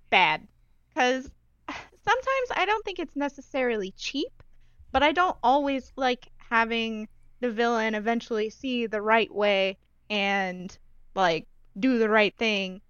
bad. 0.08 0.46
Cuz 0.94 1.28
sometimes 1.68 2.48
I 2.54 2.64
don't 2.66 2.84
think 2.84 3.00
it's 3.00 3.16
necessarily 3.16 3.90
cheap, 3.96 4.44
but 4.92 5.02
I 5.02 5.10
don't 5.10 5.36
always 5.42 5.92
like 5.96 6.28
having 6.36 7.08
the 7.40 7.50
villain 7.50 7.96
eventually 7.96 8.48
see 8.48 8.86
the 8.86 9.02
right 9.02 9.34
way 9.34 9.76
and 10.08 10.78
like 11.16 11.48
do 11.78 11.98
the 11.98 12.08
right 12.08 12.36
thing 12.36 12.80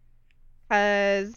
cuz 0.70 1.34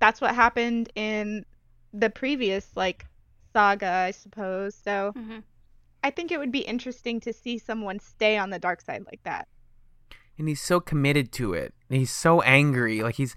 that's 0.00 0.20
what 0.20 0.34
happened 0.34 0.90
in 0.94 1.44
the 1.92 2.10
previous 2.10 2.70
like 2.76 3.06
saga, 3.52 3.88
I 3.90 4.10
suppose. 4.12 4.74
So 4.74 5.12
Mhm. 5.16 5.42
I 6.04 6.10
think 6.10 6.30
it 6.30 6.38
would 6.38 6.52
be 6.52 6.60
interesting 6.60 7.18
to 7.20 7.32
see 7.32 7.58
someone 7.58 7.98
stay 7.98 8.36
on 8.38 8.50
the 8.50 8.58
dark 8.58 8.80
side 8.80 9.04
like 9.10 9.22
that. 9.24 9.48
and 10.38 10.46
he's 10.46 10.62
so 10.62 10.78
committed 10.78 11.32
to 11.32 11.52
it. 11.52 11.74
He's 11.88 12.12
so 12.12 12.42
angry. 12.42 13.02
Like 13.02 13.16
he's 13.16 13.34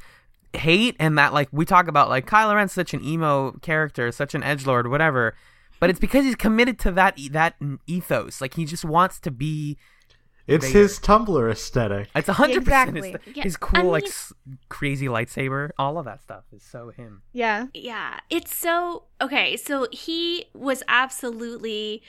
hate 0.53 0.95
and 0.99 1.17
that 1.17 1.33
like 1.33 1.49
we 1.51 1.65
talk 1.65 1.87
about 1.87 2.09
like 2.09 2.27
Kylo 2.27 2.53
Ren's 2.55 2.73
such 2.73 2.93
an 2.93 3.03
emo 3.03 3.53
character, 3.63 4.11
such 4.11 4.35
an 4.35 4.43
edge 4.43 4.67
lord, 4.67 4.87
whatever. 4.87 5.33
But 5.79 5.89
it's 5.89 5.97
because 5.99 6.25
he's 6.25 6.35
committed 6.35 6.77
to 6.79 6.91
that 6.91 7.17
e- 7.17 7.29
that 7.29 7.55
ethos. 7.87 8.39
Like 8.39 8.53
he 8.53 8.65
just 8.65 8.85
wants 8.85 9.19
to 9.21 9.31
be. 9.31 9.79
It's 10.47 10.65
Vader. 10.67 10.79
his 10.79 10.99
Tumblr 10.99 11.51
aesthetic. 11.51 12.09
It's 12.15 12.27
a 12.29 12.33
hundred 12.33 12.65
percent 12.65 12.97
Exactly. 12.97 13.11
his, 13.25 13.35
Yeah, 13.37 13.43
his 13.43 13.55
I 13.55 13.59
cool 13.59 13.91
like 13.91 14.05
s- 14.05 14.33
crazy 14.69 15.07
lightsaber. 15.07 15.69
All 15.77 15.97
of 15.97 16.05
that 16.05 16.21
stuff 16.23 16.43
is 16.51 16.63
so 16.63 16.89
him. 16.89 17.21
Yeah. 17.31 17.67
Yeah, 17.73 18.19
it's 18.29 18.55
so 18.55 19.03
okay. 19.21 19.55
So 19.57 19.87
he 19.91 20.45
was 20.53 20.83
absolutely 20.87 22.01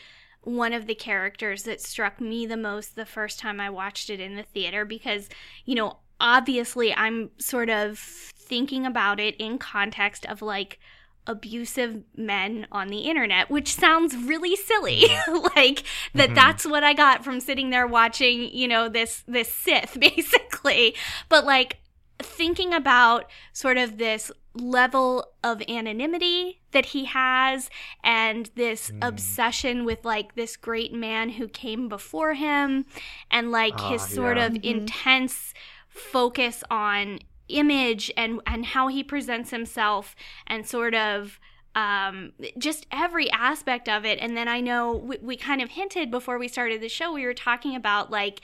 one 0.42 0.72
of 0.72 0.86
the 0.86 0.94
characters 0.94 1.62
that 1.64 1.80
struck 1.80 2.20
me 2.20 2.46
the 2.46 2.56
most 2.56 2.96
the 2.96 3.06
first 3.06 3.38
time 3.38 3.60
I 3.60 3.70
watched 3.70 4.10
it 4.10 4.18
in 4.18 4.34
the 4.34 4.42
theater 4.42 4.84
because, 4.84 5.28
you 5.64 5.74
know, 5.74 5.98
obviously 6.20 6.92
I'm 6.94 7.30
sort 7.38 7.70
of 7.70 7.98
thinking 7.98 8.84
about 8.86 9.20
it 9.20 9.36
in 9.36 9.58
context 9.58 10.26
of 10.26 10.42
like 10.42 10.78
abusive 11.26 12.02
men 12.16 12.66
on 12.72 12.88
the 12.88 12.98
internet 13.00 13.48
which 13.50 13.74
sounds 13.74 14.16
really 14.16 14.56
silly 14.56 15.04
like 15.56 15.84
that 16.14 16.30
Mhm. 16.30 16.34
that's 16.34 16.66
what 16.66 16.82
i 16.82 16.92
got 16.92 17.24
from 17.24 17.38
sitting 17.40 17.70
there 17.70 17.86
watching 17.86 18.48
you 18.52 18.66
know 18.66 18.88
this 18.88 19.22
this 19.28 19.52
sith 19.52 19.96
basically 20.00 20.94
but 21.28 21.44
like 21.44 21.78
thinking 22.18 22.72
about 22.74 23.30
sort 23.52 23.78
of 23.78 23.98
this 23.98 24.30
level 24.54 25.24
of 25.42 25.62
anonymity 25.68 26.60
that 26.72 26.86
he 26.86 27.04
has 27.06 27.70
and 28.04 28.50
this 28.54 28.90
Mm. 28.90 29.08
obsession 29.08 29.84
with 29.84 30.04
like 30.04 30.34
this 30.34 30.56
great 30.56 30.92
man 30.92 31.30
who 31.30 31.48
came 31.48 31.88
before 31.88 32.34
him 32.34 32.84
and 33.30 33.50
like 33.50 33.78
his 33.80 34.02
Ah, 34.02 34.06
sort 34.06 34.36
yeah. 34.36 34.46
of 34.46 34.52
Mhm. 34.54 34.62
intense 34.64 35.54
focus 35.88 36.62
on 36.70 37.18
image 37.58 38.10
and 38.16 38.40
and 38.46 38.66
how 38.66 38.88
he 38.88 39.02
presents 39.02 39.50
himself 39.50 40.14
and 40.46 40.66
sort 40.66 40.94
of 40.94 41.38
um, 41.74 42.32
just 42.58 42.86
every 42.92 43.30
aspect 43.30 43.88
of 43.88 44.04
it. 44.04 44.18
And 44.18 44.36
then 44.36 44.48
I 44.48 44.60
know 44.60 44.94
we, 44.94 45.18
we 45.22 45.36
kind 45.36 45.62
of 45.62 45.70
hinted 45.70 46.10
before 46.10 46.38
we 46.38 46.48
started 46.48 46.80
the 46.80 46.88
show, 46.88 47.12
we 47.12 47.24
were 47.24 47.34
talking 47.34 47.74
about 47.74 48.10
like 48.10 48.40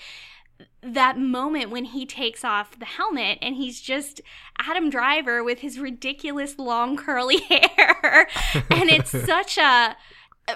that 0.83 1.19
moment 1.19 1.71
when 1.71 1.85
he 1.85 2.07
takes 2.07 2.45
off 2.45 2.79
the 2.79 2.85
helmet 2.85 3.39
and 3.41 3.55
he's 3.57 3.81
just 3.81 4.21
Adam 4.59 4.91
Driver 4.91 5.45
with 5.45 5.61
his 5.61 5.79
ridiculous 5.79 6.59
long 6.59 6.97
curly 6.97 7.39
hair. 7.49 8.29
and 8.71 8.91
it's 8.91 9.11
such 9.27 9.59
a, 9.59 9.97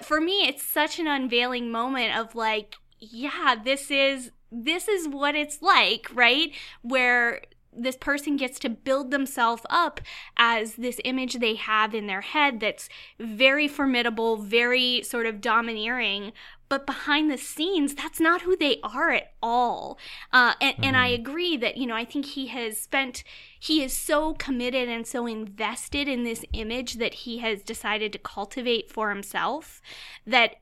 for 0.02 0.20
me, 0.20 0.46
it's 0.48 0.62
such 0.62 0.98
an 0.98 1.06
unveiling 1.06 1.70
moment 1.70 2.16
of 2.16 2.34
like, 2.34 2.76
yeah, 2.98 3.54
this 3.62 3.90
is, 3.90 4.30
this 4.50 4.88
is 4.88 5.08
what 5.08 5.34
it's 5.34 5.60
like, 5.60 6.08
right? 6.14 6.52
Where 6.82 7.42
this 7.72 7.96
person 7.96 8.36
gets 8.36 8.58
to 8.60 8.68
build 8.68 9.10
themselves 9.10 9.62
up 9.70 10.00
as 10.36 10.74
this 10.74 11.00
image 11.04 11.34
they 11.34 11.54
have 11.54 11.94
in 11.94 12.06
their 12.06 12.20
head 12.20 12.60
that's 12.60 12.88
very 13.18 13.66
formidable, 13.66 14.36
very 14.36 15.02
sort 15.02 15.26
of 15.26 15.40
domineering, 15.40 16.32
but 16.68 16.86
behind 16.86 17.30
the 17.30 17.36
scenes, 17.36 17.94
that's 17.94 18.18
not 18.18 18.42
who 18.42 18.56
they 18.56 18.78
are 18.82 19.10
at 19.10 19.32
all. 19.42 19.98
Uh, 20.32 20.54
and, 20.60 20.74
and 20.82 20.96
I 20.96 21.08
agree 21.08 21.56
that, 21.58 21.76
you 21.76 21.86
know, 21.86 21.94
I 21.94 22.06
think 22.06 22.24
he 22.24 22.46
has 22.46 22.78
spent, 22.78 23.24
he 23.60 23.82
is 23.82 23.92
so 23.92 24.32
committed 24.34 24.88
and 24.88 25.06
so 25.06 25.26
invested 25.26 26.08
in 26.08 26.24
this 26.24 26.44
image 26.54 26.94
that 26.94 27.12
he 27.12 27.38
has 27.38 27.62
decided 27.62 28.12
to 28.12 28.18
cultivate 28.18 28.90
for 28.90 29.10
himself 29.10 29.82
that 30.26 30.56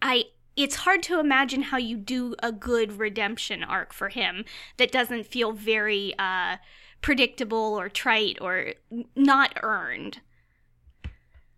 I, 0.00 0.26
it's 0.62 0.76
hard 0.76 1.02
to 1.04 1.18
imagine 1.20 1.62
how 1.62 1.76
you 1.78 1.96
do 1.96 2.34
a 2.42 2.52
good 2.52 2.98
redemption 2.98 3.62
arc 3.64 3.92
for 3.92 4.08
him 4.08 4.44
that 4.76 4.90
doesn't 4.92 5.26
feel 5.26 5.52
very 5.52 6.14
uh, 6.18 6.56
predictable 7.02 7.78
or 7.78 7.88
trite 7.88 8.38
or 8.40 8.74
not 9.16 9.58
earned. 9.62 10.20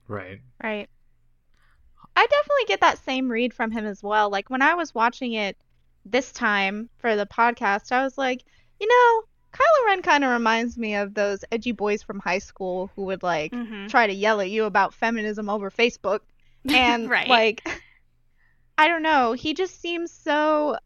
Right. 0.09 0.41
Right. 0.63 0.89
I 2.15 2.27
definitely 2.27 2.65
get 2.69 2.81
that 2.81 2.99
same 3.05 3.31
read 3.31 3.55
from 3.55 3.71
him 3.71 3.87
as 3.87 4.03
well. 4.03 4.31
Like 4.31 4.51
when 4.51 4.63
I 4.63 4.75
was 4.75 4.95
watching 4.95 5.33
it 5.33 5.57
this 6.05 6.31
time 6.33 6.91
for 6.99 7.17
the 7.17 7.27
podcast, 7.27 7.91
I 7.93 8.03
was 8.05 8.19
like, 8.19 8.45
you 8.81 8.87
know, 8.87 9.23
Kylo 9.55 9.87
Ren 9.87 10.03
kind 10.03 10.25
of 10.25 10.31
reminds 10.31 10.77
me 10.77 10.95
of 10.95 11.15
those 11.15 11.45
edgy 11.53 11.73
boys 11.73 12.03
from 12.03 12.19
high 12.19 12.39
school 12.39 12.91
who 12.97 13.05
would 13.05 13.23
like 13.23 13.53
Mhm. 13.53 13.89
try 13.89 14.07
to 14.07 14.13
yell 14.13 14.41
at 14.41 14.51
you 14.51 14.65
about 14.65 14.95
feminism 14.95 15.49
over 15.49 15.71
Facebook. 15.71 16.21
And 16.69 17.09
Right. 17.11 17.29
like 17.29 17.67
I 18.83 18.89
don't 18.89 19.05
know. 19.05 19.33
He 19.33 19.55
just 19.55 19.81
seems 19.81 20.11
so. 20.11 20.77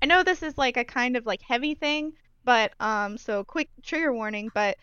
I 0.00 0.06
know 0.06 0.22
this 0.22 0.44
is 0.44 0.56
like 0.56 0.76
a 0.76 0.84
kind 0.84 1.16
of 1.16 1.26
like 1.26 1.42
heavy 1.42 1.74
thing, 1.74 2.12
but 2.44 2.72
um, 2.78 3.18
so 3.18 3.42
quick 3.42 3.70
trigger 3.82 4.14
warning. 4.14 4.52
But 4.54 4.76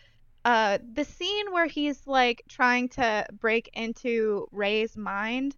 uh, 0.44 0.76
the 0.92 1.06
scene 1.06 1.50
where 1.50 1.64
he's 1.64 2.06
like 2.06 2.42
trying 2.46 2.90
to 2.90 3.24
break 3.40 3.70
into 3.72 4.46
Rey's 4.52 4.94
mind, 4.94 5.56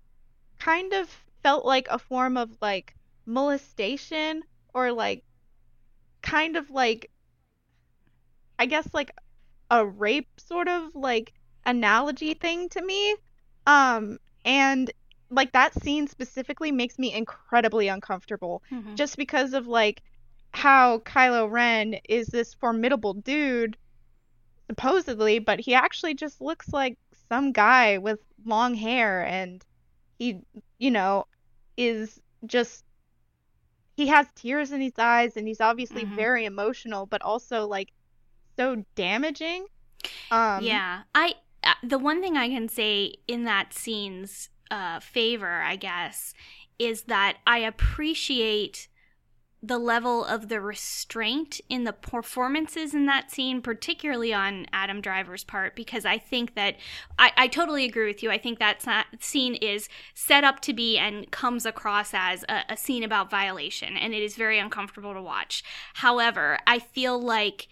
kind 0.60 0.92
of 0.92 1.08
felt 1.42 1.64
like 1.64 1.88
a 1.90 1.98
form 1.98 2.36
of 2.36 2.56
like 2.62 2.94
molestation 3.26 4.44
or 4.72 4.92
like 4.92 5.24
kind 6.22 6.54
of 6.54 6.70
like 6.70 7.10
I 8.56 8.66
guess 8.66 8.88
like 8.92 9.10
a 9.68 9.84
rape 9.84 10.28
sort 10.36 10.68
of 10.68 10.94
like 10.94 11.32
analogy 11.66 12.34
thing 12.34 12.68
to 12.68 12.80
me. 12.80 13.16
Um 13.66 14.20
and 14.44 14.92
like 15.34 15.52
that 15.52 15.74
scene 15.82 16.06
specifically 16.06 16.72
makes 16.72 16.98
me 16.98 17.12
incredibly 17.12 17.88
uncomfortable 17.88 18.62
Mhm. 18.72 18.96
just 18.96 19.16
because 19.16 19.52
of 19.54 19.66
like 19.66 20.02
how 20.52 20.98
Kylo 21.00 21.50
Ren 21.50 21.94
is 22.08 22.28
this 22.28 22.54
formidable 22.54 23.14
dude 23.14 23.76
supposedly, 24.68 25.38
but 25.38 25.60
he 25.60 25.74
actually 25.74 26.14
just 26.14 26.40
looks 26.40 26.72
like 26.72 26.98
some 27.28 27.52
guy 27.52 27.98
with 27.98 28.20
long 28.44 28.74
hair 28.74 29.24
and 29.26 29.64
he 30.18 30.40
you 30.78 30.90
know 30.90 31.26
is 31.76 32.20
just 32.46 32.84
he 33.96 34.06
has 34.08 34.26
tears 34.34 34.72
in 34.72 34.80
his 34.80 34.98
eyes 34.98 35.36
and 35.36 35.46
he's 35.46 35.60
obviously 35.60 36.04
Mhm. 36.04 36.14
very 36.14 36.44
emotional 36.44 37.06
but 37.06 37.22
also 37.22 37.66
like 37.66 37.92
so 38.56 38.84
damaging. 38.94 39.66
Um 40.30 40.64
yeah, 40.64 41.02
I 41.14 41.34
uh, 41.62 41.74
the 41.82 41.98
one 41.98 42.20
thing 42.20 42.36
I 42.36 42.48
can 42.48 42.68
say 42.68 43.14
in 43.26 43.44
that 43.44 43.72
scene's 43.72 44.50
uh, 44.70 45.00
favor, 45.00 45.62
I 45.62 45.76
guess, 45.76 46.34
is 46.78 47.02
that 47.02 47.38
I 47.46 47.58
appreciate 47.58 48.88
the 49.66 49.78
level 49.78 50.22
of 50.26 50.50
the 50.50 50.60
restraint 50.60 51.58
in 51.70 51.84
the 51.84 51.92
performances 51.92 52.92
in 52.92 53.06
that 53.06 53.30
scene, 53.30 53.62
particularly 53.62 54.30
on 54.30 54.66
Adam 54.74 55.00
Driver's 55.00 55.42
part, 55.42 55.74
because 55.74 56.04
I 56.04 56.18
think 56.18 56.54
that 56.54 56.76
I, 57.18 57.32
I 57.34 57.48
totally 57.48 57.86
agree 57.86 58.06
with 58.06 58.22
you. 58.22 58.30
I 58.30 58.36
think 58.36 58.58
that 58.58 58.84
scene 59.20 59.54
is 59.54 59.88
set 60.12 60.44
up 60.44 60.60
to 60.60 60.74
be 60.74 60.98
and 60.98 61.30
comes 61.30 61.64
across 61.64 62.10
as 62.12 62.44
a, 62.46 62.64
a 62.68 62.76
scene 62.76 63.02
about 63.02 63.30
violation, 63.30 63.96
and 63.96 64.12
it 64.12 64.22
is 64.22 64.36
very 64.36 64.58
uncomfortable 64.58 65.14
to 65.14 65.22
watch. 65.22 65.64
However, 65.94 66.58
I 66.66 66.78
feel 66.78 67.18
like 67.18 67.68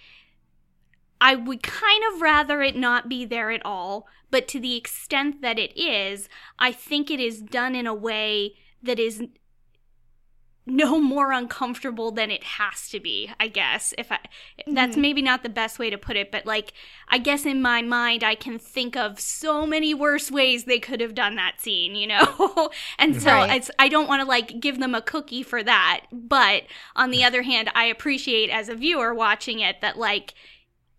I 1.22 1.36
would 1.36 1.62
kind 1.62 2.02
of 2.12 2.20
rather 2.20 2.62
it 2.62 2.76
not 2.76 3.08
be 3.08 3.24
there 3.24 3.50
at 3.52 3.64
all, 3.64 4.08
but 4.30 4.48
to 4.48 4.60
the 4.60 4.76
extent 4.76 5.40
that 5.42 5.58
it 5.58 5.78
is, 5.78 6.28
I 6.58 6.72
think 6.72 7.10
it 7.10 7.20
is 7.20 7.40
done 7.40 7.74
in 7.76 7.86
a 7.86 7.94
way 7.94 8.56
that 8.82 8.98
is 8.98 9.22
no 10.64 11.00
more 11.00 11.32
uncomfortable 11.32 12.12
than 12.12 12.30
it 12.30 12.44
has 12.44 12.88
to 12.88 13.00
be, 13.00 13.28
I 13.40 13.48
guess. 13.48 13.92
If 13.98 14.12
I 14.12 14.20
that's 14.70 14.96
Mhm. 14.96 14.96
maybe 14.96 15.20
not 15.20 15.42
the 15.42 15.48
best 15.48 15.80
way 15.80 15.90
to 15.90 15.98
put 15.98 16.16
it, 16.16 16.30
but 16.30 16.46
like 16.46 16.72
I 17.08 17.18
guess 17.18 17.44
in 17.44 17.60
my 17.60 17.82
mind 17.82 18.22
I 18.22 18.36
can 18.36 18.60
think 18.60 18.96
of 18.96 19.18
so 19.18 19.66
many 19.66 19.92
worse 19.92 20.30
ways 20.30 20.62
they 20.64 20.78
could 20.78 21.00
have 21.00 21.16
done 21.16 21.34
that 21.34 21.60
scene, 21.60 21.96
you 21.96 22.06
know? 22.06 22.70
and 22.98 23.16
so 23.16 23.42
Right. 23.42 23.50
it's 23.50 23.72
I 23.80 23.88
don't 23.88 24.06
want 24.08 24.22
to 24.22 24.28
like 24.28 24.60
give 24.60 24.78
them 24.78 24.94
a 24.94 25.02
cookie 25.02 25.42
for 25.42 25.64
that, 25.64 26.02
but 26.12 26.62
on 26.94 27.10
the 27.10 27.24
other 27.24 27.42
hand, 27.42 27.68
I 27.74 27.86
appreciate 27.86 28.48
as 28.48 28.68
a 28.68 28.76
viewer 28.76 29.12
watching 29.12 29.58
it 29.58 29.80
that 29.80 29.98
like 29.98 30.32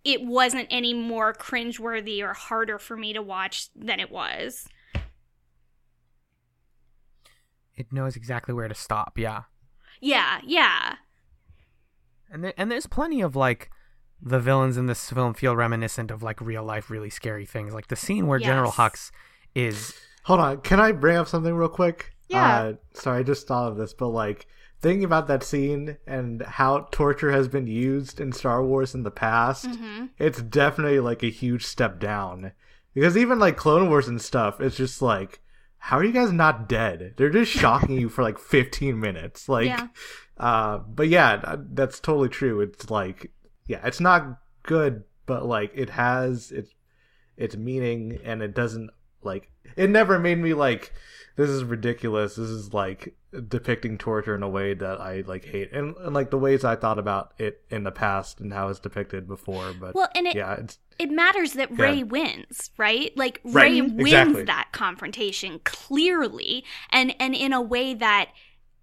it 0.03 0.23
wasn't 0.23 0.67
any 0.69 0.93
more 0.93 1.33
cringeworthy 1.33 2.21
or 2.21 2.33
harder 2.33 2.77
for 2.77 2.97
me 2.97 3.13
to 3.13 3.21
watch 3.21 3.69
than 3.75 3.99
it 3.99 4.11
was. 4.11 4.67
It 7.75 7.91
knows 7.91 8.15
exactly 8.15 8.53
where 8.53 8.67
to 8.67 8.75
stop. 8.75 9.17
Yeah. 9.17 9.43
Yeah, 9.99 10.39
yeah. 10.45 10.95
And 12.31 12.43
there, 12.43 12.53
and 12.57 12.69
there's 12.71 12.87
plenty 12.87 13.21
of 13.21 13.35
like 13.35 13.69
the 14.21 14.39
villains 14.39 14.77
in 14.77 14.85
this 14.85 15.09
film 15.09 15.33
feel 15.33 15.55
reminiscent 15.55 16.11
of 16.11 16.21
like 16.23 16.39
real 16.41 16.63
life 16.63 16.89
really 16.89 17.09
scary 17.09 17.45
things. 17.45 17.73
Like 17.73 17.87
the 17.87 17.95
scene 17.95 18.27
where 18.27 18.39
General 18.39 18.73
Yes. 18.77 18.77
Hux 18.77 19.11
is 19.55 19.93
Hold 20.23 20.39
on, 20.39 20.61
can 20.61 20.79
I 20.79 20.91
bring 20.93 21.17
up 21.17 21.27
something 21.27 21.53
real 21.53 21.67
quick? 21.67 22.13
Yeah. 22.29 22.57
Uh, 22.57 22.73
sorry, 22.93 23.19
I 23.19 23.23
just 23.23 23.47
thought 23.47 23.71
of 23.71 23.77
this, 23.77 23.93
but 23.93 24.07
like 24.09 24.47
thinking 24.83 25.03
about 25.03 25.27
that 25.27 25.41
scene 25.43 25.97
and 26.05 26.43
how 26.43 26.87
torture 26.91 27.31
has 27.31 27.47
been 27.47 27.65
used 27.65 28.21
in 28.21 28.31
Star 28.31 28.63
Wars 28.63 28.93
in 28.93 29.01
the 29.03 29.09
past, 29.11 29.65
Mhm. 29.65 30.09
it's 30.19 30.41
definitely 30.41 30.99
like 30.99 31.23
a 31.23 31.31
huge 31.31 31.65
step 31.65 31.99
down. 31.99 32.51
Because 32.93 33.17
even 33.17 33.39
like 33.39 33.57
Clone 33.57 33.89
Wars 33.89 34.07
and 34.07 34.21
stuff, 34.21 34.61
it's 34.61 34.77
just 34.77 35.01
like, 35.01 35.39
how 35.77 35.97
are 35.97 36.03
you 36.03 36.11
guys 36.13 36.31
not 36.31 36.69
dead? 36.69 37.13
They're 37.17 37.31
just 37.31 37.51
shocking 37.63 37.97
you 37.97 38.07
for 38.09 38.21
like 38.21 38.37
15 38.37 38.99
minutes. 38.99 39.49
Like, 39.49 39.65
Yeah. 39.67 39.87
uh, 40.37 40.77
but 40.79 41.07
yeah, 41.07 41.55
that's 41.71 41.99
totally 41.99 42.29
true. 42.29 42.61
It's 42.61 42.89
like, 42.91 43.31
yeah, 43.65 43.81
it's 43.85 43.99
not 43.99 44.37
good, 44.63 45.03
but 45.25 45.45
like 45.45 45.71
it 45.73 45.89
has 45.91 46.51
its 46.51 46.71
its 47.35 47.55
meaning, 47.57 48.19
and 48.23 48.43
it 48.43 48.53
doesn't 48.53 48.91
like 49.23 49.49
it 49.75 49.89
never 49.89 50.19
made 50.19 50.37
me 50.37 50.53
like 50.53 50.93
this 51.35 51.49
is 51.49 51.63
ridiculous. 51.63 52.35
This 52.35 52.49
is 52.49 52.73
like 52.73 53.15
depicting 53.47 53.97
torture 53.97 54.35
in 54.35 54.43
a 54.43 54.49
way 54.49 54.73
that 54.75 55.01
I 55.01 55.23
like 55.25 55.45
hate, 55.45 55.71
and, 55.71 55.95
and 55.97 56.13
like 56.13 56.29
the 56.29 56.37
ways 56.37 56.63
I 56.63 56.75
thought 56.75 56.99
about 56.99 57.33
it 57.39 57.61
in 57.69 57.83
the 57.83 57.91
past 57.91 58.39
and 58.39 58.53
how 58.53 58.67
it's 58.69 58.79
depicted 58.79 59.27
before. 59.27 59.73
But 59.73 59.95
Well, 59.95 60.09
and 60.13 60.27
it 60.27 60.35
yeah, 60.35 60.61
it 60.99 61.09
matters 61.09 61.53
that 61.53 61.71
Yeah. 61.71 61.83
Rey 61.83 62.03
wins, 62.03 62.69
right? 62.77 63.11
Like 63.17 63.39
Right, 63.43 63.71
Rey 63.71 63.81
wins 63.81 63.99
exactly. 64.09 64.43
that 64.43 64.69
confrontation 64.71 65.59
clearly 65.63 66.63
and 66.91 67.15
and 67.19 67.33
in 67.35 67.53
a 67.53 67.61
way 67.61 67.93
that 67.95 68.29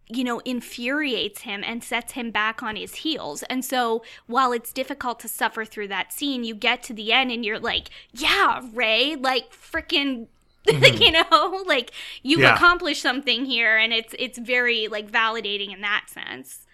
you 0.08 0.24
know 0.24 0.40
infuriates 0.40 1.42
him 1.42 1.62
and 1.64 1.84
sets 1.84 2.14
him 2.14 2.32
back 2.32 2.64
on 2.64 2.74
his 2.74 2.96
heels. 2.96 3.44
And 3.44 3.64
so 3.64 4.02
while 4.26 4.50
it's 4.50 4.72
difficult 4.72 5.20
to 5.20 5.28
suffer 5.28 5.64
through 5.64 5.86
that 5.88 6.12
scene, 6.12 6.42
you 6.42 6.56
get 6.56 6.82
to 6.84 6.92
the 6.92 7.12
end 7.12 7.30
and 7.30 7.44
you're 7.44 7.60
like, 7.60 7.90
"Yeah, 8.12 8.60
Rey, 8.72 9.14
like 9.14 9.52
freaking 9.52 10.26
you 11.00 11.10
know, 11.12 11.64
like 11.66 11.92
you've 12.22 12.40
Yeah. 12.40 12.54
accomplished 12.54 13.02
something 13.02 13.44
here 13.44 13.76
and 13.76 13.92
it's 13.92 14.14
it's 14.18 14.38
very 14.38 14.88
like 14.88 15.10
validating 15.10 15.72
in 15.72 15.80
that 15.80 16.06
sense." 16.08 16.66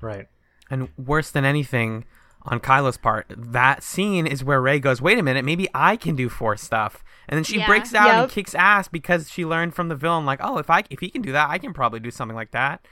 right. 0.00 0.26
And 0.70 0.88
worse 0.96 1.30
than 1.30 1.44
anything, 1.44 2.04
on 2.46 2.58
Kylo's 2.58 2.96
part, 2.96 3.26
that 3.36 3.82
scene 3.82 4.26
is 4.26 4.42
where 4.42 4.60
Rey 4.60 4.78
goes, 4.78 5.00
"Wait 5.00 5.18
a 5.18 5.22
minute, 5.22 5.44
maybe 5.44 5.68
I 5.74 5.96
can 5.96 6.16
do 6.16 6.28
Force 6.28 6.62
stuff." 6.62 7.04
And 7.28 7.36
then 7.36 7.44
she 7.44 7.58
Yeah. 7.58 7.66
breaks 7.66 7.94
out 7.94 8.18
and 8.18 8.30
kicks 8.30 8.54
ass 8.54 8.88
because 8.88 9.30
she 9.30 9.44
learned 9.44 9.74
from 9.74 9.88
the 9.88 9.94
villain, 9.94 10.26
like, 10.26 10.40
"Oh, 10.42 10.58
if 10.58 10.68
I 10.70 10.84
if 10.90 11.00
he 11.00 11.10
can 11.10 11.22
do 11.22 11.32
that, 11.32 11.48
I 11.50 11.58
can 11.58 11.72
probably 11.72 12.00
do 12.00 12.10
something 12.10 12.34
like 12.36 12.50
that." 12.52 12.86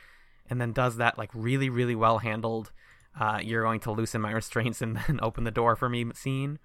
And 0.49 0.61
then 0.61 0.73
does 0.73 0.97
that 0.97 1.19
like 1.19 1.31
really 1.35 1.69
really 1.69 1.95
well 1.95 2.19
handled. 2.19 2.73
Uh, 3.19 3.41
you're 3.43 3.63
going 3.63 3.81
to 3.81 3.91
loosen 3.91 4.23
my 4.23 4.31
restraints 4.33 4.81
and 4.81 4.97
then 4.97 5.19
open 5.23 5.45
the 5.45 5.51
door 5.51 5.77
for 5.77 5.89
me 5.89 6.07
scene 6.15 6.59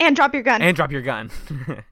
And 0.00 0.14
drop 0.16 0.34
your 0.34 0.42
gun. 0.42 0.62
and 0.62 0.76
drop 0.76 0.92
your 0.92 1.02
gun 1.02 1.30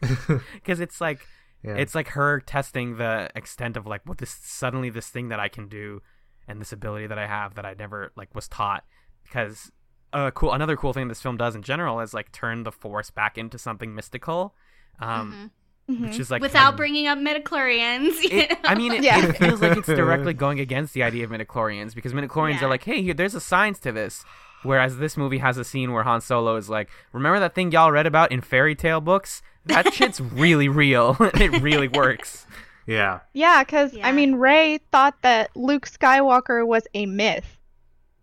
because 0.54 0.80
it's 0.80 1.00
like 1.00 1.26
Yeah. 1.62 1.74
it's 1.74 1.94
like 1.94 2.08
her 2.08 2.40
testing 2.40 2.96
the 2.96 3.30
extent 3.34 3.76
of 3.76 3.86
like 3.86 4.02
what 4.06 4.18
this 4.18 4.30
suddenly 4.30 4.90
this 4.90 5.08
thing 5.08 5.28
that 5.28 5.40
I 5.40 5.48
can 5.48 5.68
do 5.68 6.02
and 6.46 6.60
this 6.60 6.72
ability 6.72 7.06
that 7.08 7.18
I 7.18 7.26
have 7.26 7.54
that 7.56 7.66
I 7.66 7.74
never 7.78 8.12
like 8.16 8.34
was 8.34 8.48
taught 8.48 8.84
because 9.24 9.70
uh 10.12 10.30
cool 10.30 10.52
another 10.52 10.76
cool 10.76 10.92
thing 10.92 11.08
this 11.08 11.20
film 11.22 11.36
does 11.36 11.54
in 11.54 11.62
general 11.62 12.00
is 12.00 12.14
like 12.14 12.32
turn 12.32 12.62
the 12.62 12.72
force 12.72 13.10
back 13.10 13.36
into 13.36 13.58
something 13.58 13.94
mystical 13.94 14.54
um 15.00 15.50
Mhm. 15.90 16.02
which 16.06 16.18
is 16.18 16.30
like 16.30 16.42
Without 16.42 16.72
um, 16.74 16.76
bringing 16.76 17.06
up 17.06 17.16
midichlorians. 17.18 18.22
you 18.22 18.28
it, 18.40 18.58
I 18.62 18.74
mean, 18.74 18.92
it, 18.92 19.02
Yeah. 19.02 19.24
it 19.26 19.38
feels 19.38 19.62
like 19.62 19.78
it's 19.78 19.86
directly 19.86 20.34
going 20.44 20.60
against 20.60 20.92
the 20.92 21.02
idea 21.02 21.24
of 21.24 21.30
midichlorians 21.30 21.94
because 21.94 22.12
midichlorians 22.12 22.60
Yeah. 22.60 22.66
are 22.66 22.68
like, 22.68 22.84
hey, 22.84 23.00
here, 23.00 23.14
there's 23.14 23.34
a 23.34 23.40
science 23.40 23.78
to 23.78 23.92
this. 23.92 24.22
Whereas 24.62 24.98
this 24.98 25.16
movie 25.16 25.38
has 25.38 25.56
a 25.56 25.64
scene 25.64 25.92
where 25.92 26.02
Han 26.02 26.20
Solo 26.20 26.56
is 26.56 26.68
like, 26.68 26.88
remember 27.12 27.38
that 27.40 27.54
thing 27.54 27.70
y'all 27.72 27.92
read 27.92 28.06
about 28.06 28.32
in 28.32 28.40
fairy 28.40 28.74
tale 28.74 29.00
books? 29.00 29.42
That 29.66 29.92
shit's 29.94 30.20
really 30.20 30.68
real. 30.68 31.16
it 31.20 31.62
really 31.62 31.88
works. 31.94 32.46
Yeah. 32.86 33.20
Yeah, 33.34 33.62
because 33.62 33.92
Yeah. 33.94 34.06
I 34.08 34.12
mean, 34.12 34.36
Rey 34.36 34.78
thought 34.90 35.20
that 35.22 35.50
Luke 35.56 35.86
Skywalker 35.86 36.66
was 36.66 36.86
a 36.94 37.06
myth. 37.06 37.58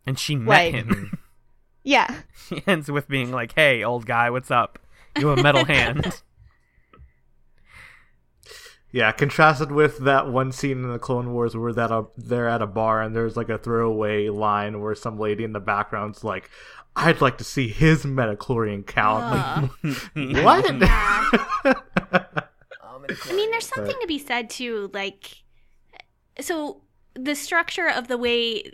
And 0.06 0.18
she 0.20 0.36
met 0.36 0.50
Right. 0.52 0.74
him. 0.76 1.18
Yeah. 1.84 2.14
She 2.48 2.64
ends 2.68 2.90
with 2.92 3.08
being 3.08 3.32
like, 3.32 3.54
hey, 3.56 3.84
old 3.84 4.06
guy, 4.06 4.30
what's 4.30 4.50
up? 4.52 4.80
You 5.18 5.28
have 5.28 5.38
a 5.40 5.44
metal 5.44 5.66
hand. 5.66 6.22
Yeah, 8.96 9.12
contrasted 9.12 9.74
with 9.74 9.98
that 10.06 10.30
one 10.30 10.54
scene 10.54 10.82
in 10.82 10.90
the 10.90 10.98
Clone 10.98 11.34
Wars 11.34 11.54
where 11.54 11.74
that 11.74 11.92
uh, 11.92 12.04
they're 12.16 12.48
at 12.48 12.62
a 12.62 12.66
bar 12.66 13.02
and 13.02 13.14
there's 13.14 13.36
like 13.36 13.50
a 13.50 13.58
throwaway 13.58 14.30
line 14.30 14.80
where 14.80 14.96
some 14.96 15.20
lady 15.20 15.44
in 15.44 15.52
the 15.52 15.60
background's 15.60 16.24
like, 16.24 16.50
"I'd 16.96 17.20
like 17.20 17.38
to 17.40 17.44
see 17.44 17.68
his 17.68 18.06
midichlorian 18.06 18.88
count." 18.88 19.70
Like, 19.84 19.98
what? 20.46 20.66
I 23.12 23.34
mean, 23.34 23.52
there's 23.52 23.68
something 23.68 23.98
to 24.00 24.08
be 24.08 24.18
said 24.18 24.50
too, 24.50 24.90
like, 24.94 25.44
so 26.40 26.82
the 27.16 27.36
structure 27.36 27.90
of 27.90 28.08
the 28.08 28.18
way 28.18 28.72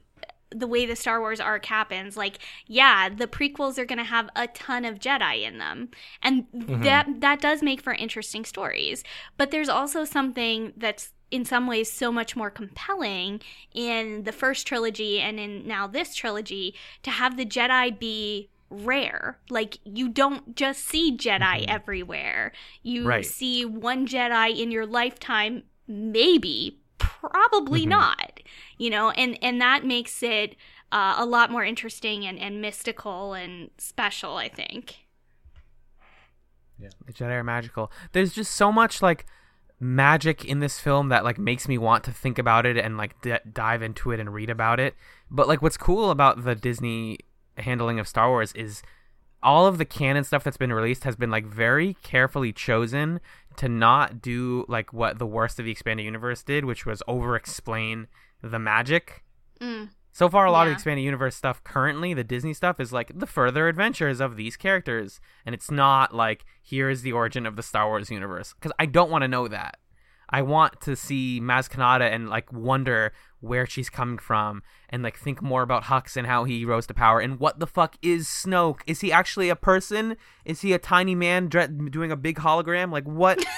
the 0.54 0.68
way 0.68 0.86
the 0.86 0.96
Star 0.96 1.20
Wars 1.20 1.40
arc 1.40 1.66
happens. 1.66 2.18
Like, 2.18 2.40
yeah, 2.68 3.10
the 3.10 3.28
prequels 3.28 3.78
are 3.78 3.86
going 3.86 3.98
to 3.98 4.04
have 4.04 4.30
a 4.36 4.48
ton 4.48 4.86
of 4.86 5.00
Jedi 5.00 5.44
in 5.44 5.58
them, 5.58 5.90
and 6.22 6.46
mm-hmm. 6.52 6.84
that 6.84 7.22
that 7.22 7.42
does 7.42 7.62
make 7.62 7.82
for 7.82 7.94
interesting 7.94 8.46
stories. 8.46 9.04
But 9.38 9.52
there's 9.52 9.70
also 9.70 10.06
something 10.06 10.74
that's 10.78 11.14
in 11.32 11.46
some 11.46 11.66
ways 11.66 11.90
so 11.90 12.12
much 12.12 12.36
more 12.36 12.50
compelling 12.50 13.40
in 13.74 14.24
the 14.24 14.34
first 14.34 14.68
trilogy 14.68 15.20
and 15.22 15.40
in 15.40 15.66
now 15.66 15.88
this 15.88 16.14
trilogy 16.14 16.76
to 17.04 17.10
have 17.10 17.38
the 17.38 17.46
Jedi 17.46 17.98
be 17.98 18.50
rare. 18.70 19.40
Like 19.50 19.80
you 19.84 20.10
don't 20.10 20.56
just 20.56 20.86
see 20.86 21.16
Jedi 21.16 21.40
mm-hmm. 21.40 21.70
everywhere. 21.70 22.52
You 22.84 23.08
Right. 23.08 23.26
see 23.26 23.64
one 23.66 24.08
Jedi 24.08 24.58
in 24.60 24.72
your 24.72 24.86
lifetime 24.86 25.64
maybe 25.88 26.81
probably 27.30 27.86
Mhm. 27.86 27.90
not 27.90 28.40
you 28.78 28.90
know 28.90 29.12
and 29.12 29.38
and 29.42 29.62
that 29.62 29.86
makes 29.86 30.22
it 30.24 30.56
uh, 30.92 31.16
a 31.18 31.26
lot 31.26 31.50
more 31.52 31.64
interesting 31.64 32.26
and, 32.26 32.38
and 32.40 32.60
mystical 32.62 33.34
and 33.34 33.70
special 33.78 34.36
i 34.38 34.50
think 34.50 34.98
Yeah, 36.80 36.90
The 37.06 37.14
Jedi 37.14 37.30
are 37.32 37.44
magical. 37.44 37.92
There's 38.12 38.34
just 38.34 38.54
so 38.56 38.72
much 38.72 39.02
like 39.02 39.26
magic 39.80 40.44
in 40.46 40.60
this 40.60 40.80
film 40.80 41.10
that 41.10 41.24
like 41.24 41.38
makes 41.38 41.68
me 41.68 41.78
want 41.78 42.04
to 42.06 42.12
think 42.12 42.40
about 42.40 42.66
it 42.66 42.76
and 42.78 42.98
like 42.98 43.20
d- 43.22 43.36
dive 43.54 43.82
into 43.84 44.12
it 44.12 44.20
and 44.20 44.34
read 44.34 44.50
about 44.50 44.80
it. 44.80 44.96
But 45.30 45.48
like 45.48 45.62
what's 45.62 45.78
cool 45.78 46.10
about 46.10 46.44
the 46.44 46.56
Disney 46.56 47.20
handling 47.58 48.00
of 48.00 48.08
Star 48.08 48.30
Wars 48.30 48.52
is 48.54 48.82
all 49.44 49.66
of 49.68 49.78
the 49.78 49.86
canon 49.86 50.24
stuff 50.24 50.44
that's 50.44 50.58
been 50.58 50.74
released 50.74 51.04
has 51.04 51.16
been 51.16 51.32
like 51.32 51.46
very 51.46 51.96
carefully 52.04 52.52
chosen 52.54 53.20
to 53.58 53.68
not 53.68 54.22
do 54.22 54.66
like 54.68 54.94
what 54.94 55.20
the 55.20 55.26
worst 55.26 55.60
of 55.60 55.66
the 55.66 55.72
expanded 55.72 56.06
universe 56.06 56.44
did, 56.44 56.66
which 56.66 56.86
was 56.86 57.02
over 57.08 57.36
explain 57.36 58.08
the 58.42 58.60
magic. 58.60 59.24
mm. 59.60 59.90
So 60.14 60.28
far, 60.28 60.46
a 60.46 60.52
lot 60.52 60.64
of 60.64 60.68
Yeah. 60.68 60.70
the 60.72 60.76
expanded 60.76 61.06
universe 61.06 61.36
stuff 61.38 61.64
currently, 61.64 62.14
the 62.14 62.24
Disney 62.26 62.54
stuff, 62.54 62.82
is 62.82 62.92
like 62.92 63.18
the 63.18 63.26
further 63.26 63.70
adventures 63.70 64.20
of 64.20 64.36
these 64.36 64.58
characters, 64.58 65.22
and 65.46 65.56
it's 65.56 65.72
not 65.72 66.14
like 66.14 66.44
here 66.62 66.90
is 66.90 67.02
the 67.02 67.14
origin 67.14 67.46
of 67.46 67.56
the 67.56 67.64
Star 67.64 67.88
Wars 67.88 68.12
universe 68.12 68.54
because 68.54 68.74
I 68.78 68.88
don't 68.88 69.10
want 69.10 69.22
to 69.22 69.30
know 69.30 69.48
that. 69.48 69.78
I 70.30 70.42
want 70.42 70.82
to 70.82 70.96
see 70.98 71.40
Maz 71.42 71.70
Kanata 71.70 72.10
and 72.14 72.30
like 72.30 72.52
wonder 72.52 73.14
where 73.40 73.66
she's 73.66 73.90
coming 73.90 74.18
from, 74.18 74.64
and 74.92 75.04
like 75.04 75.18
think 75.18 75.42
more 75.42 75.62
about 75.62 75.84
Hux 75.86 76.18
and 76.18 76.28
how 76.28 76.44
he 76.44 76.66
rose 76.66 76.88
to 76.88 76.94
power, 76.94 77.20
and 77.20 77.40
what 77.40 77.60
the 77.60 77.68
fuck 77.68 77.96
is 78.02 78.28
Snoke? 78.28 78.82
Is 78.86 79.02
he 79.02 79.12
actually 79.12 79.50
a 79.50 79.56
person? 79.56 80.18
Is 80.46 80.62
he 80.62 80.74
a 80.74 80.80
tiny 80.80 81.16
man 81.16 81.48
dre- 81.48 81.68
doing 81.68 82.12
a 82.12 82.16
big 82.18 82.38
hologram? 82.38 82.92
Like 82.92 83.06
what? 83.06 83.44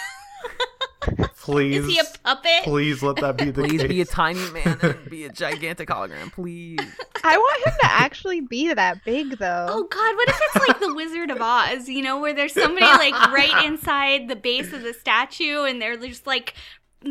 Please, 1.42 1.84
is 1.84 1.88
he 1.92 2.00
a 2.00 2.04
puppet 2.24 2.64
please 2.64 3.04
let 3.04 3.18
that 3.18 3.36
be 3.38 3.46
the 3.52 3.64
Please 3.64 3.82
case. 3.82 3.90
be 3.90 4.00
a 4.00 4.06
tiny 4.06 4.50
man 4.52 4.78
and 4.82 4.98
be 5.10 5.26
a 5.26 5.30
gigantic 5.30 5.90
hologram, 5.90 6.32
please. 6.32 6.80
I 7.22 7.38
want 7.38 7.68
him 7.68 7.74
to 7.82 7.92
actually 7.92 8.40
be 8.40 8.74
that 8.74 9.04
big, 9.04 9.38
though. 9.40 9.66
Oh 9.68 9.84
God! 9.84 10.16
What 10.16 10.30
if 10.30 10.40
it's 10.42 10.68
like 10.68 10.80
the 10.80 10.94
Wizard 10.94 11.30
of 11.32 11.40
Oz? 11.42 11.90
You 11.90 12.02
know, 12.02 12.20
where 12.22 12.34
there's 12.34 12.54
somebody 12.54 12.86
like 12.86 13.14
right 13.34 13.66
inside 13.66 14.30
the 14.30 14.38
base 14.38 14.72
of 14.72 14.84
the 14.84 14.94
statue, 14.94 15.64
and 15.64 15.82
they're 15.82 15.98
just 15.98 16.26
like, 16.26 16.54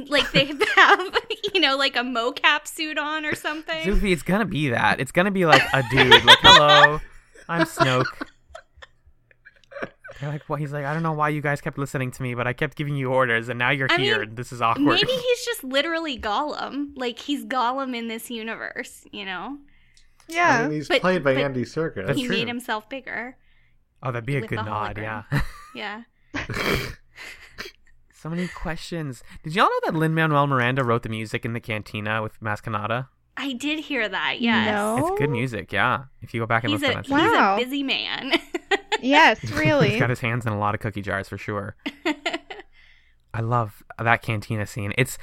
like 0.08 0.30
they 0.32 0.44
have, 0.76 1.00
you 1.54 1.60
know, 1.60 1.76
like 1.76 1.96
a 1.96 2.00
mocap 2.00 2.66
suit 2.66 2.98
on 2.98 3.24
or 3.24 3.34
something. 3.34 3.84
Zufi, 3.84 4.12
it's 4.12 4.22
gonna 4.22 4.44
be 4.44 4.68
that. 4.70 5.00
It's 5.00 5.12
gonna 5.12 5.30
be 5.30 5.46
like 5.46 5.62
a 5.72 5.82
dude, 5.90 6.24
like, 6.24 6.38
hello, 6.42 7.00
I'm 7.48 7.62
Snoke. 7.66 8.06
They're 10.20 10.30
like, 10.30 10.42
what? 10.48 10.60
He's 10.60 10.72
like, 10.72 10.84
I 10.84 10.92
don't 10.92 11.02
know 11.02 11.12
why 11.14 11.30
you 11.30 11.40
guys 11.40 11.60
kept 11.60 11.78
listening 11.78 12.12
to 12.12 12.22
me, 12.22 12.34
but 12.34 12.46
I 12.46 12.52
kept 12.52 12.76
giving 12.76 12.94
you 12.94 13.08
orders, 13.12 13.48
and 13.48 13.58
now 13.58 13.70
you're 13.70 13.88
I 13.90 13.96
here, 13.98 14.20
mean, 14.20 14.28
and 14.28 14.36
this 14.36 14.52
is 14.52 14.62
awkward. 14.62 14.84
Maybe 14.84 15.10
he's 15.12 15.44
just 15.44 15.64
literally 15.64 16.16
Gollum. 16.18 16.92
Like 16.94 17.18
he's 17.18 17.44
Gollum 17.44 17.96
in 17.96 18.06
this 18.08 18.30
universe. 18.30 19.04
You 19.10 19.24
know, 19.24 19.58
Yeah, 20.28 20.36
I 20.48 20.60
yeah. 20.60 20.62
mean, 20.68 20.72
he's 20.72 20.88
But- 20.88 21.00
played 21.00 21.24
by 21.24 21.34
Andy 21.34 21.62
Serkis. 21.64 22.14
He 22.14 22.26
true. 22.26 22.36
made 22.36 22.46
himself 22.46 22.88
bigger. 22.88 23.36
oh, 24.02 24.12
that'd 24.12 24.24
be 24.26 24.36
a 24.36 24.42
good 24.46 24.56
nod, 24.56 24.96
hologram. 24.96 25.24
yeah. 25.30 25.40
Yeah. 25.74 26.02
So 28.22 28.28
many 28.30 28.46
questions. 28.46 29.24
Did 29.42 29.56
y'all 29.56 29.64
know 29.64 29.80
that 29.86 29.94
Lin 29.98 30.14
Manuel 30.14 30.46
Miranda 30.46 30.84
wrote 30.84 31.02
the 31.02 31.08
music 31.08 31.44
in 31.44 31.54
the 31.54 31.60
Cantina 31.60 32.22
with 32.22 32.38
Maz 32.40 32.62
Kanata? 32.62 33.08
I 33.36 33.54
did 33.54 33.80
hear 33.80 34.08
that. 34.08 34.40
Yes. 34.40 34.68
No. 34.70 34.96
It's 35.08 35.18
good 35.18 35.30
music, 35.30 35.72
yeah. 35.72 36.04
If 36.20 36.32
you 36.32 36.38
go 36.40 36.46
back 36.46 36.62
and 36.62 36.70
He's 36.70 36.82
listen, 36.82 36.92
a 36.92 37.02
that's 37.02 37.08
he's 37.08 37.16
Wow. 37.16 37.56
a 37.56 37.58
busy 37.64 37.82
man. 37.82 38.32
Yes, 39.00 39.42
really. 39.50 39.90
He's 39.90 39.98
got 39.98 40.10
his 40.10 40.20
hands 40.20 40.46
in 40.46 40.52
a 40.52 40.58
lot 40.58 40.76
of 40.76 40.80
cookie 40.80 41.02
jars 41.02 41.28
for 41.28 41.36
sure. 41.36 41.74
I 43.34 43.40
love 43.40 43.82
that 43.98 44.22
cantina 44.22 44.64
scene. 44.66 44.92
It's 44.96 45.18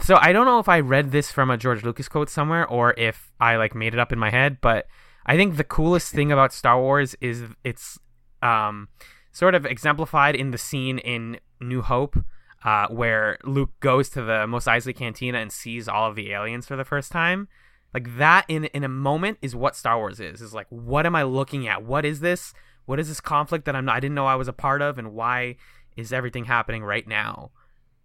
so 0.00 0.16
I 0.20 0.32
don't 0.34 0.44
know 0.44 0.58
if 0.58 0.68
I 0.68 0.80
read 0.80 1.12
this 1.12 1.32
from 1.32 1.50
a 1.50 1.56
George 1.56 1.82
Lucas 1.82 2.08
quote 2.08 2.28
somewhere 2.28 2.66
or 2.66 2.92
if 2.98 3.32
I 3.40 3.56
like 3.56 3.74
made 3.74 3.94
it 3.94 3.98
up 4.00 4.12
in 4.12 4.18
my 4.18 4.28
head, 4.28 4.58
but 4.60 4.86
I 5.24 5.36
think 5.38 5.56
the 5.56 5.64
coolest 5.64 6.12
thing 6.12 6.30
about 6.30 6.52
Star 6.52 6.78
Wars 6.78 7.14
is 7.22 7.44
it's 7.64 7.98
um 8.42 8.88
sort 9.32 9.54
of 9.54 9.64
exemplified 9.64 10.34
in 10.36 10.50
the 10.50 10.58
scene 10.58 10.98
in 10.98 11.38
New 11.60 11.82
Hope 11.82 12.16
uh, 12.64 12.88
where 12.88 13.38
Luke 13.44 13.70
goes 13.80 14.08
to 14.10 14.22
the 14.22 14.46
Mos 14.46 14.64
Eisley 14.66 14.94
Cantina 14.96 15.38
and 15.38 15.52
sees 15.52 15.88
all 15.88 16.08
of 16.08 16.16
the 16.16 16.32
aliens 16.32 16.66
for 16.66 16.74
the 16.76 16.84
first 16.84 17.12
time. 17.12 17.48
Like 17.94 18.16
that 18.18 18.44
in 18.48 18.64
in 18.66 18.82
a 18.84 18.88
moment 18.88 19.38
is 19.40 19.54
what 19.56 19.76
Star 19.76 19.96
Wars 19.98 20.20
is. 20.20 20.40
Is 20.42 20.52
like 20.54 20.66
what 20.70 21.06
am 21.06 21.14
I 21.16 21.22
looking 21.22 21.66
at? 21.68 21.84
What 21.84 22.04
is 22.04 22.20
this? 22.20 22.52
What 22.84 23.00
is 23.00 23.08
this 23.08 23.20
conflict 23.20 23.64
that 23.66 23.76
I'm 23.76 23.84
not 23.84 23.96
I 23.96 24.00
didn't 24.00 24.14
know 24.14 24.26
I 24.26 24.34
was 24.36 24.48
a 24.48 24.52
part 24.52 24.82
of 24.82 24.98
and 24.98 25.12
why 25.12 25.56
is 25.96 26.12
everything 26.12 26.44
happening 26.46 26.82
right 26.84 27.06
now? 27.06 27.50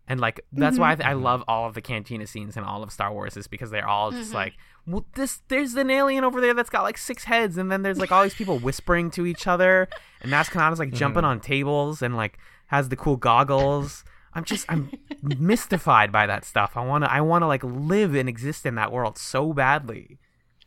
And 0.08 0.20
like 0.20 0.42
that's 0.52 0.78
why 0.78 0.92
I, 0.92 0.96
th- 0.96 1.08
I 1.08 1.14
love 1.14 1.44
all 1.48 1.68
of 1.68 1.74
the 1.74 1.82
cantina 1.82 2.28
scenes 2.28 2.58
in 2.58 2.64
all 2.64 2.84
of 2.84 2.92
Star 2.92 3.12
Wars 3.14 3.38
is 3.38 3.48
because 3.48 3.70
they're 3.72 3.88
all 3.88 4.12
just 4.12 4.32
Mhm. 4.32 4.36
like, 4.36 4.54
well, 4.86 5.06
this 5.16 5.42
there's 5.48 5.76
an 5.76 5.90
alien 5.90 6.24
over 6.24 6.42
there 6.42 6.54
that's 6.54 6.70
got 6.70 6.84
like 6.84 6.98
six 6.98 7.24
heads, 7.26 7.58
and 7.58 7.72
then 7.72 7.82
there's 7.84 7.98
like 8.00 8.12
all 8.12 8.24
these 8.24 8.34
people 8.34 8.60
whispering 8.60 9.10
to 9.12 9.26
each 9.26 9.46
other, 9.48 9.88
and 10.22 10.32
Maz 10.32 10.50
Kanata's 10.50 10.80
like 10.80 10.92
jumping 10.92 11.24
on 11.24 11.40
tables 11.40 12.02
and 12.02 12.16
like 12.18 12.38
has 12.72 12.88
the 12.88 12.96
cool 12.96 13.18
goggles. 13.18 14.04
I'm 14.34 14.46
just 14.46 14.66
I'm 14.70 14.90
mystified 15.22 16.12
by 16.12 16.26
that 16.26 16.46
stuff. 16.46 16.72
I 16.76 16.86
wanna 16.86 17.08
I 17.08 17.20
wanna 17.20 17.48
like 17.48 17.64
live 17.64 18.16
and 18.16 18.28
exist 18.28 18.66
in 18.66 18.76
that 18.76 18.92
world 18.92 19.18
so 19.18 19.54
badly. 19.54 20.18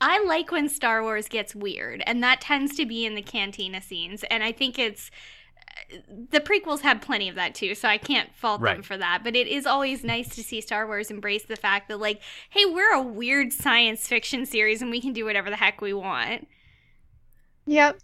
I 0.03 0.23
like 0.25 0.53
when 0.53 0.69
Star 0.69 1.03
Wars 1.03 1.29
gets 1.29 1.55
weird, 1.55 2.03
and 2.07 2.23
that 2.23 2.43
tends 2.43 2.77
to 2.77 2.85
be 2.85 3.07
in 3.07 3.15
the 3.15 3.23
cantina 3.23 3.81
scenes. 3.81 4.23
And 4.25 4.45
I 4.45 4.53
think 4.53 4.79
it's 4.79 5.11
uh, 5.59 5.97
the 6.31 6.41
prequels 6.41 6.81
had 6.81 7.01
plenty 7.01 7.27
of 7.31 7.37
that 7.37 7.55
too, 7.55 7.75
so 7.75 7.89
I 7.89 7.97
can't 7.97 8.35
fault 8.35 8.61
them 8.61 8.83
for 8.83 8.99
that. 8.99 9.23
But 9.25 9.35
it 9.35 9.47
is 9.47 9.65
always 9.65 10.05
nice 10.05 10.29
to 10.35 10.43
see 10.43 10.61
Star 10.61 10.87
Wars 10.87 11.11
embrace 11.11 11.45
the 11.47 11.57
fact 11.57 11.89
that, 11.89 12.01
like, 12.01 12.21
hey, 12.51 12.67
we're 12.67 12.93
a 12.93 13.01
weird 13.01 13.51
science 13.51 14.07
fiction 14.07 14.45
series, 14.45 14.83
and 14.83 14.91
we 14.91 15.01
can 15.01 15.15
do 15.15 15.25
whatever 15.25 15.49
the 15.49 15.57
heck 15.57 15.81
we 15.81 15.95
want. 15.95 16.49
Yep. 17.65 17.99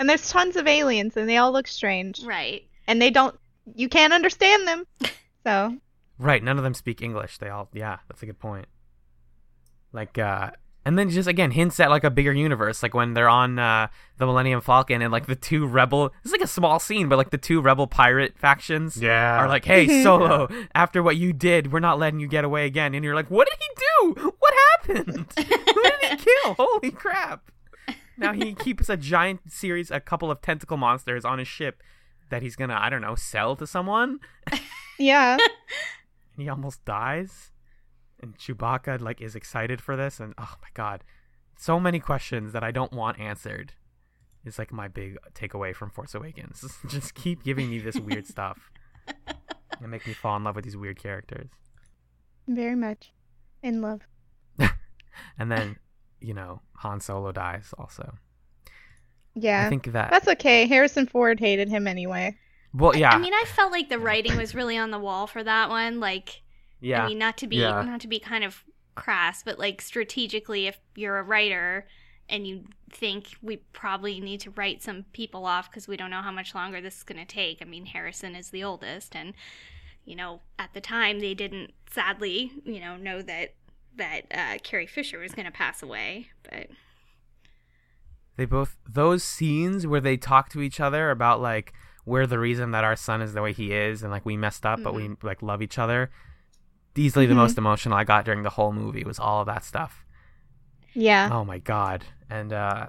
And 0.00 0.08
there's 0.08 0.28
tons 0.30 0.56
of 0.56 0.66
aliens, 0.66 1.16
and 1.16 1.28
they 1.28 1.36
all 1.36 1.52
look 1.52 1.68
strange. 1.68 2.24
Right. 2.24 2.64
And 2.90 3.00
they 3.00 3.10
don't. 3.10 3.38
You 3.76 3.88
can't 3.88 4.12
understand 4.12 4.66
them. 4.66 4.84
So. 5.46 5.78
Right, 6.18 6.42
none 6.44 6.58
of 6.58 6.64
them 6.64 6.74
speak 6.74 7.00
English. 7.00 7.38
They 7.38 7.48
all 7.48 7.68
yeah, 7.72 8.00
that's 8.08 8.22
a 8.22 8.26
good 8.26 8.38
point. 8.38 8.66
Like 9.92 10.18
uh 10.18 10.50
and 10.84 10.98
then 10.98 11.08
just 11.10 11.28
again 11.28 11.50
hints 11.50 11.78
at 11.80 11.88
like 11.88 12.04
a 12.04 12.10
bigger 12.10 12.32
universe, 12.32 12.82
like 12.82 12.92
when 12.92 13.14
they're 13.14 13.28
on 13.28 13.58
uh 13.58 13.88
the 14.18 14.26
Millennium 14.26 14.60
Falcon 14.60 15.00
and 15.00 15.10
like 15.12 15.26
the 15.26 15.34
two 15.34 15.66
rebel 15.66 16.12
it's 16.22 16.32
like 16.32 16.42
a 16.42 16.46
small 16.46 16.78
scene, 16.78 17.08
but 17.08 17.16
like 17.16 17.30
the 17.30 17.38
two 17.38 17.62
rebel 17.62 17.86
pirate 17.86 18.38
factions 18.38 18.98
Yeah. 18.98 19.38
are 19.38 19.48
like, 19.48 19.64
Hey, 19.64 19.86
Mhm. 19.86 20.02
Solo, 20.02 20.48
after 20.74 21.02
what 21.02 21.16
you 21.16 21.32
did, 21.32 21.72
we're 21.72 21.80
not 21.80 21.98
letting 21.98 22.20
you 22.20 22.28
get 22.28 22.44
away 22.44 22.66
again 22.66 22.94
and 22.94 23.02
you're 23.04 23.14
like, 23.14 23.30
What 23.30 23.48
did 23.48 23.58
he 23.58 24.14
do? 24.14 24.32
What 24.38 24.54
happened? 24.72 25.32
Who 25.38 25.82
did 25.82 25.94
he 26.02 26.16
kill? 26.44 26.54
Holy 26.54 26.90
crap. 26.90 27.50
Now 28.18 28.34
he 28.34 28.52
keeps 28.54 28.90
a 28.90 28.98
giant 28.98 29.50
series 29.50 29.90
a 29.90 30.00
couple 30.00 30.30
of 30.30 30.42
tentacle 30.42 30.76
monsters 30.76 31.24
on 31.24 31.38
his 31.38 31.48
ship 31.48 31.82
that 32.30 32.42
he's 32.42 32.56
gonna, 32.56 32.78
I 32.80 32.88
don't 32.88 33.02
know, 33.02 33.14
sell 33.14 33.56
to 33.56 33.66
someone? 33.66 34.18
Yeah. 34.98 35.34
and 36.34 36.42
he 36.42 36.48
almost 36.48 36.84
dies? 36.84 37.50
And 38.22 38.36
chewbacca 38.36 39.00
like 39.00 39.20
is 39.20 39.34
excited 39.34 39.80
for 39.80 39.96
this? 39.96 40.20
And 40.20 40.34
oh 40.38 40.54
my 40.60 40.68
god. 40.74 41.04
So 41.56 41.78
many 41.78 42.00
questions 42.00 42.52
that 42.52 42.64
i 42.64 42.70
don't 42.70 42.92
want 42.92 43.18
answered. 43.18 43.72
Is 44.44 44.58
like 44.58 44.72
my 44.72 44.88
big 44.88 45.18
takeaway 45.34 45.74
from 45.74 45.90
force 45.90 46.14
awakens. 46.14 46.64
Just 46.88 47.14
keep 47.14 47.42
giving 47.42 47.68
me 47.68 47.78
this 47.78 47.96
weird 47.96 48.26
stuff. 48.26 48.70
And 49.82 49.90
make 49.90 50.06
me 50.06 50.12
fall 50.12 50.36
in 50.36 50.44
love 50.44 50.56
with 50.56 50.66
these 50.66 50.76
weird 50.76 51.02
characters. 51.02 51.48
Very 52.46 52.74
much. 52.74 53.12
In 53.62 53.80
love. 53.80 54.02
and 55.38 55.50
then 55.50 55.76
you 56.20 56.34
know 56.34 56.60
han 56.76 57.00
solo 57.00 57.32
dies 57.32 57.72
also 57.78 58.18
Yeah. 59.34 59.66
i 59.66 59.68
think 59.68 59.92
that 59.92 60.10
That's 60.10 60.28
okay. 60.28 60.66
Harrison 60.66 61.06
Ford 61.06 61.38
hated 61.40 61.68
him 61.68 61.86
anyway. 61.86 62.36
well 62.74 62.96
yeah 62.96 63.10
I 63.12 63.18
mean, 63.18 63.34
I 63.34 63.44
felt 63.46 63.72
like 63.72 63.88
the 63.88 63.98
writing 63.98 64.36
was 64.36 64.54
really 64.54 64.76
on 64.76 64.90
the 64.90 64.98
wall 64.98 65.26
for 65.26 65.42
that 65.42 65.68
one. 65.68 66.00
Like, 66.00 66.42
yeah 66.80 67.04
I 67.04 67.08
mean, 67.08 67.18
not 67.18 67.36
to 67.38 67.46
be 67.46 67.56
Yeah. 67.56 67.82
not 67.82 68.00
to 68.00 68.08
be 68.08 68.18
kind 68.18 68.44
of 68.44 68.64
crass, 68.94 69.42
but 69.42 69.58
like 69.58 69.80
strategically, 69.80 70.66
if 70.66 70.78
you're 70.94 71.18
a 71.18 71.22
writer 71.22 71.86
and 72.28 72.46
you 72.46 72.64
think 72.92 73.26
we 73.42 73.56
probably 73.72 74.20
need 74.20 74.40
to 74.40 74.50
write 74.50 74.82
some 74.82 75.04
people 75.12 75.46
off 75.46 75.70
because 75.70 75.88
we 75.88 75.96
don't 75.96 76.10
know 76.10 76.22
how 76.22 76.30
much 76.30 76.54
longer 76.54 76.80
this 76.80 76.98
is 76.98 77.02
going 77.02 77.18
to 77.18 77.24
take. 77.24 77.58
I 77.60 77.64
mean, 77.64 77.86
Harrison 77.86 78.34
is 78.36 78.50
the 78.50 78.62
oldest, 78.62 79.16
and 79.16 79.34
you 80.04 80.14
know, 80.16 80.40
at 80.58 80.72
the 80.74 80.80
time 80.80 81.20
they 81.20 81.34
didn't 81.34 81.72
sadly, 81.90 82.52
you 82.64 82.80
know, 82.80 82.96
know 82.96 83.22
that 83.22 83.54
that 83.96 84.20
uh, 84.32 84.58
Carrie 84.62 84.86
Fisher 84.86 85.18
was 85.18 85.32
going 85.34 85.46
to 85.46 85.52
pass 85.52 85.82
away, 85.82 86.28
but 86.48 86.68
They 88.40 88.46
both 88.46 88.78
those 88.88 89.22
scenes 89.22 89.86
where 89.86 90.00
they 90.00 90.16
talk 90.16 90.48
to 90.52 90.62
each 90.62 90.80
other 90.80 91.10
about 91.10 91.42
like 91.42 91.74
we're 92.06 92.26
the 92.26 92.38
reason 92.38 92.70
that 92.70 92.84
our 92.84 92.96
son 92.96 93.20
is 93.20 93.34
the 93.34 93.42
way 93.42 93.52
he 93.52 93.70
is 93.74 94.02
and 94.02 94.10
like 94.10 94.24
we 94.24 94.34
messed 94.38 94.64
up 94.64 94.82
but 94.82 94.94
we 94.94 95.10
like 95.22 95.42
love 95.42 95.60
each 95.60 95.78
other. 95.78 96.10
Easily 96.96 97.26
the 97.26 97.34
Mhm. 97.34 97.44
most 97.44 97.58
emotional 97.58 97.98
I 97.98 98.04
got 98.04 98.24
during 98.24 98.42
the 98.42 98.48
whole 98.48 98.72
movie 98.72 99.04
was 99.04 99.18
all 99.18 99.40
of 99.42 99.46
that 99.48 99.62
stuff. 99.62 100.06
Yeah. 100.94 101.28
Oh 101.30 101.44
my 101.44 101.58
god. 101.58 102.06
And 102.30 102.50
uh 102.54 102.86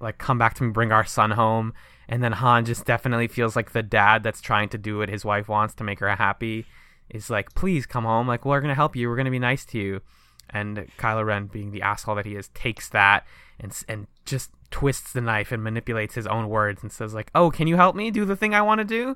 like 0.00 0.18
come 0.18 0.36
back 0.36 0.52
to 0.56 0.64
me 0.64 0.70
bring 0.70 0.92
our 0.92 1.06
son 1.06 1.30
home 1.30 1.72
and 2.06 2.22
then 2.22 2.32
Han 2.32 2.66
just 2.66 2.84
definitely 2.84 3.26
feels 3.28 3.56
like 3.56 3.72
the 3.72 3.82
dad 3.82 4.22
that's 4.22 4.42
trying 4.42 4.68
to 4.68 4.76
do 4.76 4.98
what 4.98 5.08
his 5.08 5.24
wife 5.24 5.48
wants 5.48 5.74
to 5.76 5.84
make 5.84 6.00
her 6.00 6.14
happy 6.14 6.66
is 7.08 7.30
like 7.30 7.54
please 7.54 7.86
come 7.86 8.04
home 8.04 8.28
like 8.28 8.44
we're 8.44 8.60
going 8.60 8.68
to 8.68 8.74
help 8.74 8.94
you 8.94 9.08
we're 9.08 9.16
going 9.16 9.24
to 9.24 9.30
be 9.30 9.38
nice 9.38 9.64
to 9.64 9.78
you 9.78 10.02
and 10.50 10.76
Kylo 10.98 11.24
Ren 11.24 11.46
being 11.46 11.70
the 11.70 11.80
asshole 11.80 12.16
that 12.16 12.26
he 12.26 12.36
is 12.36 12.48
takes 12.48 12.90
that 12.90 13.24
and 13.58 13.72
and 13.88 14.06
just 14.26 14.50
twists 14.74 15.12
the 15.12 15.20
knife 15.20 15.52
and 15.52 15.62
manipulates 15.62 16.16
his 16.16 16.26
own 16.26 16.48
words 16.48 16.82
and 16.82 16.90
says 16.90 17.14
like 17.14 17.30
oh 17.32 17.48
can 17.48 17.68
you 17.68 17.76
help 17.76 17.94
me 17.94 18.10
do 18.10 18.24
the 18.24 18.34
thing 18.34 18.54
I 18.54 18.60
want 18.62 18.80
to 18.80 18.84
do 18.84 19.14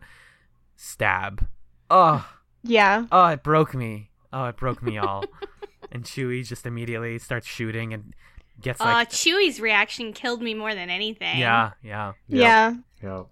stab 0.76 1.48
oh 1.90 2.24
Yeah. 2.62 3.06
oh 3.10 3.26
it 3.26 3.42
broke 3.42 3.74
me 3.74 4.10
oh 4.32 4.44
it 4.44 4.56
broke 4.56 4.82
me 4.84 4.98
all 4.98 5.24
and 5.90 6.04
Chewie 6.04 6.46
just 6.46 6.64
immediately 6.64 7.18
starts 7.18 7.48
shooting 7.48 7.92
and 7.92 8.14
gets 8.60 8.80
uh, 8.80 8.84
like 8.84 9.10
Chewie's 9.10 9.60
reaction 9.60 10.12
killed 10.12 10.40
me 10.42 10.54
more 10.54 10.74
than 10.74 10.90
anything. 10.90 11.38
yeah, 11.38 11.72
yeah. 11.82 12.12
Yeah. 12.28 12.74
yeah. 13.02 13.22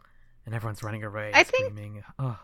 And 0.47 0.55
everyone's 0.55 0.83
running 0.83 1.05
away, 1.05 1.31
I 1.35 1.43
think- 1.45 1.67
screaming. 1.73 2.03
Oh, 2.19 2.39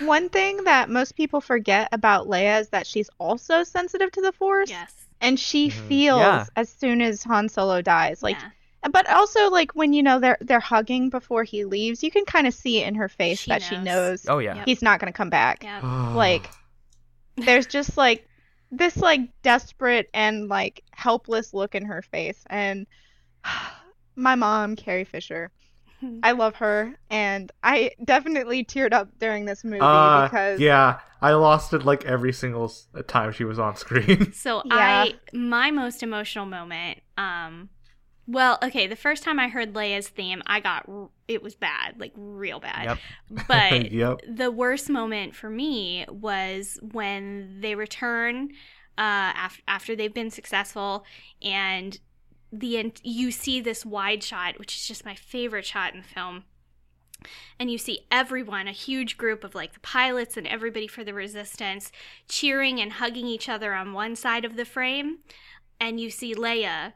One 0.00 0.28
thing 0.30 0.64
that 0.64 0.88
most 0.90 1.16
people 1.16 1.40
forget 1.40 1.88
about 1.92 2.26
Leia 2.26 2.60
is 2.60 2.68
that 2.70 2.86
she's 2.86 3.10
also 3.20 3.62
sensitive 3.62 4.10
to 4.12 4.20
the 4.20 4.32
Force, 4.32 4.70
Yes. 4.70 4.92
and 5.20 5.38
she 5.38 5.68
Mhm. 5.68 5.88
feels 5.88 6.20
Yeah. 6.20 6.44
as 6.56 6.68
soon 6.68 7.00
as 7.02 7.22
Han 7.24 7.48
Solo 7.48 7.82
dies. 7.82 8.22
Like, 8.22 8.36
yeah. 8.40 8.50
But 8.92 9.08
also 9.10 9.50
like 9.50 9.72
when 9.74 9.92
you 9.92 10.02
know 10.02 10.20
they're 10.20 10.38
they're 10.40 10.60
hugging 10.60 11.10
before 11.10 11.44
he 11.44 11.64
leaves, 11.64 12.02
you 12.02 12.10
can 12.10 12.24
kind 12.24 12.46
of 12.46 12.54
see 12.54 12.80
it 12.82 12.88
in 12.88 12.94
her 12.96 13.08
face 13.08 13.40
She 13.40 13.50
that 13.50 13.62
she 13.62 13.76
knows. 13.76 13.84
knows 13.84 14.26
oh 14.28 14.38
yeah. 14.38 14.56
Yep. 14.56 14.66
he's 14.66 14.82
not 14.82 15.00
gonna 15.00 15.12
come 15.12 15.30
back. 15.30 15.62
Yeah. 15.64 15.80
Like, 16.14 16.50
There's 17.36 17.66
just 17.66 17.96
like 17.96 18.26
this 18.70 18.96
like 18.96 19.20
desperate 19.42 20.08
and 20.14 20.48
like 20.48 20.82
helpless 20.92 21.54
look 21.54 21.74
in 21.74 21.84
her 21.86 22.02
face, 22.02 22.42
and 22.48 22.86
my 24.16 24.34
mom, 24.34 24.76
Carrie 24.76 25.04
Fisher. 25.04 25.50
I 26.22 26.32
love 26.32 26.56
her, 26.56 26.94
and 27.08 27.50
I 27.62 27.92
definitely 28.04 28.62
teared 28.64 28.92
up 28.92 29.08
during 29.18 29.46
this 29.46 29.64
movie 29.64 29.78
Uh, 29.80 30.24
because 30.24 30.60
yeah, 30.60 31.00
I 31.22 31.32
lost 31.32 31.72
it 31.72 31.82
like 31.84 32.04
every 32.04 32.32
single 32.34 32.70
time 33.08 33.32
she 33.32 33.44
was 33.44 33.58
on 33.58 33.76
screen. 33.76 34.30
So 34.34 34.62
Yeah. 34.66 34.74
I 34.76 35.14
my 35.32 35.70
most 35.70 36.02
emotional 36.02 36.44
moment 36.44 36.98
um 37.16 37.70
well, 38.26 38.58
okay, 38.62 38.86
the 38.86 38.96
first 38.96 39.22
time 39.22 39.38
I 39.38 39.48
heard 39.48 39.74
Leia's 39.74 40.08
theme, 40.08 40.42
I 40.46 40.60
got 40.60 40.88
it 41.28 41.42
was 41.42 41.54
bad, 41.54 41.98
like 41.98 42.12
real 42.16 42.60
bad. 42.60 42.84
Yep. 42.84 42.98
But 43.48 43.92
yep. 43.92 44.20
the 44.26 44.50
worst 44.50 44.88
moment 44.88 45.34
for 45.34 45.50
me 45.50 46.06
was 46.08 46.78
when 46.92 47.60
they 47.60 47.74
return 47.74 48.50
uh 48.96 49.34
after 49.34 49.62
after 49.66 49.96
they've 49.96 50.14
been 50.14 50.30
successful 50.30 51.04
and 51.42 51.98
the 52.52 52.78
en- 52.78 52.92
you 53.02 53.30
see 53.30 53.60
this 53.60 53.84
wide 53.84 54.22
shot, 54.22 54.58
which 54.58 54.76
is 54.76 54.86
just 54.86 55.04
my 55.04 55.14
favorite 55.14 55.66
shot 55.66 55.92
in 55.94 56.00
the 56.00 56.06
film. 56.06 56.44
And 57.58 57.70
you 57.70 57.78
see 57.78 58.06
everyone, 58.10 58.68
a 58.68 58.72
huge 58.72 59.16
group 59.16 59.44
of 59.44 59.54
like 59.54 59.72
the 59.72 59.80
pilots 59.80 60.36
and 60.36 60.46
everybody 60.46 60.86
for 60.86 61.04
the 61.04 61.14
resistance, 61.14 61.90
cheering 62.28 62.80
and 62.80 62.92
hugging 62.92 63.26
each 63.26 63.48
other 63.48 63.74
on 63.74 63.92
one 63.92 64.14
side 64.14 64.44
of 64.44 64.56
the 64.56 64.64
frame. 64.64 65.18
And 65.80 65.98
you 65.98 66.10
see 66.10 66.34
Leia 66.34 66.92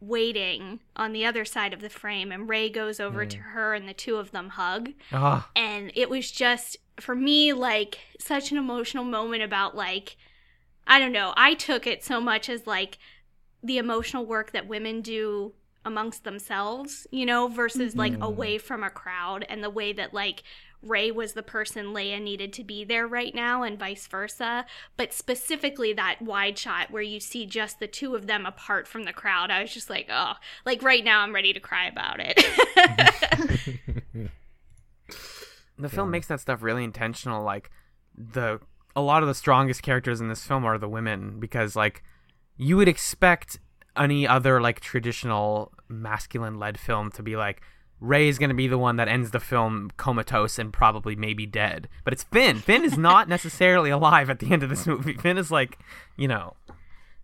waiting 0.00 0.80
on 0.96 1.12
the 1.12 1.24
other 1.24 1.44
side 1.44 1.72
of 1.72 1.80
the 1.80 1.88
frame, 1.90 2.30
and 2.32 2.48
Rey 2.48 2.68
goes 2.70 3.00
over 3.00 3.26
Mm. 3.26 3.30
to 3.30 3.38
her, 3.38 3.74
and 3.74 3.88
the 3.88 3.94
two 3.94 4.16
of 4.16 4.30
them 4.30 4.50
hug 4.50 4.92
Oh, 5.12 5.46
and 5.56 5.90
it 5.94 6.08
was 6.08 6.30
just 6.30 6.76
for 7.00 7.14
me 7.14 7.52
like 7.52 7.98
such 8.18 8.50
an 8.50 8.58
emotional 8.58 9.04
moment 9.04 9.42
about 9.42 9.76
like 9.76 10.16
i 10.86 10.98
don't 10.98 11.12
know 11.12 11.32
i 11.36 11.54
took 11.54 11.86
it 11.86 12.02
so 12.04 12.20
much 12.20 12.48
as 12.48 12.66
like 12.66 12.98
the 13.62 13.78
emotional 13.78 14.26
work 14.26 14.50
that 14.50 14.66
women 14.66 15.00
do 15.00 15.52
amongst 15.84 16.24
themselves 16.24 17.06
you 17.12 17.24
know 17.24 17.46
versus 17.46 17.94
like 17.94 18.14
Mhm. 18.14 18.22
away 18.22 18.58
from 18.58 18.82
a 18.82 18.90
crowd 18.90 19.46
and 19.48 19.62
the 19.62 19.70
way 19.70 19.92
that 19.92 20.12
like 20.12 20.42
rey 20.82 21.10
was 21.10 21.32
the 21.32 21.42
person 21.42 21.86
leia 21.86 22.22
needed 22.22 22.52
to 22.52 22.62
be 22.62 22.84
there 22.84 23.06
right 23.06 23.34
now 23.34 23.62
and 23.64 23.78
vice 23.78 24.06
versa 24.06 24.64
but 24.96 25.12
specifically 25.12 25.92
that 25.92 26.22
wide 26.22 26.56
shot 26.56 26.90
where 26.90 27.02
you 27.02 27.18
see 27.18 27.44
just 27.44 27.80
the 27.80 27.86
two 27.88 28.14
of 28.14 28.26
them 28.28 28.46
apart 28.46 28.86
from 28.86 29.02
the 29.04 29.12
crowd 29.12 29.50
i 29.50 29.60
was 29.60 29.72
just 29.74 29.90
like 29.90 30.06
oh 30.10 30.34
like 30.64 30.80
right 30.82 31.04
now 31.04 31.20
i'm 31.20 31.34
ready 31.34 31.52
to 31.52 31.58
cry 31.60 31.86
about 31.88 32.18
it 32.20 32.36
the 35.78 35.88
film 35.88 36.08
Yeah. 36.08 36.12
makes 36.12 36.26
that 36.26 36.40
stuff 36.40 36.62
really 36.62 36.84
intentional. 36.84 37.44
Like 37.44 37.70
the 38.16 38.60
a 38.96 39.00
lot 39.00 39.22
of 39.22 39.28
the 39.28 39.34
strongest 39.34 39.82
characters 39.82 40.20
in 40.20 40.28
this 40.28 40.44
film 40.44 40.64
are 40.64 40.78
the 40.78 40.88
women 40.88 41.38
because 41.38 41.76
like 41.76 42.02
you 42.56 42.76
would 42.76 42.88
expect 42.88 43.58
any 43.96 44.26
other 44.26 44.60
like 44.60 44.80
traditional 44.80 45.72
masculine 45.88 46.58
led 46.58 46.78
film 46.78 47.10
to 47.12 47.22
be 47.22 47.36
like 47.36 47.62
Rey 48.00 48.28
is 48.28 48.38
going 48.38 48.50
to 48.50 48.54
be 48.54 48.68
the 48.68 48.78
one 48.78 48.96
that 48.96 49.08
ends 49.08 49.30
the 49.32 49.40
film 49.40 49.90
comatose 49.96 50.58
and 50.58 50.72
probably 50.72 51.16
maybe 51.16 51.46
dead. 51.46 51.88
But 52.04 52.12
it's 52.12 52.22
Finn. 52.24 52.58
Finn 52.58 52.84
is 52.84 52.96
not 52.96 53.28
necessarily 53.36 53.90
alive 53.90 54.30
at 54.30 54.38
the 54.38 54.52
end 54.52 54.62
of 54.62 54.70
this 54.70 54.86
movie. 54.86 55.14
Finn 55.14 55.36
is 55.38 55.50
like, 55.50 55.78
you 56.16 56.28
know, 56.28 56.54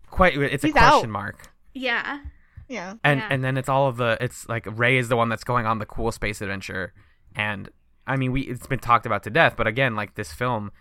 quite 0.09 0.37
it's 0.37 0.63
a 0.63 0.71
question 0.71 1.09
out. 1.09 1.09
mark. 1.09 1.51
yeah 1.73 2.19
yeah, 2.67 2.95
and 3.03 3.19
Yeah. 3.19 3.27
and 3.29 3.43
then 3.43 3.57
it's 3.57 3.69
all 3.69 3.87
of 3.87 3.97
the 3.97 4.17
it's 4.19 4.49
like 4.49 4.65
Rey 4.69 4.97
is 4.97 5.07
the 5.07 5.15
one 5.15 5.29
that's 5.29 5.43
going 5.43 5.65
on 5.67 5.77
the 5.79 5.85
cool 5.85 6.11
space 6.11 6.41
adventure, 6.41 6.93
and 7.35 7.69
I 8.07 8.15
mean 8.17 8.31
we 8.31 8.41
it's 8.41 8.65
been 8.65 8.79
talked 8.79 9.05
about 9.05 9.21
to 9.23 9.29
death, 9.29 9.53
but 9.55 9.67
again 9.67 9.95
like 9.95 10.15
this 10.15 10.33
film 10.33 10.71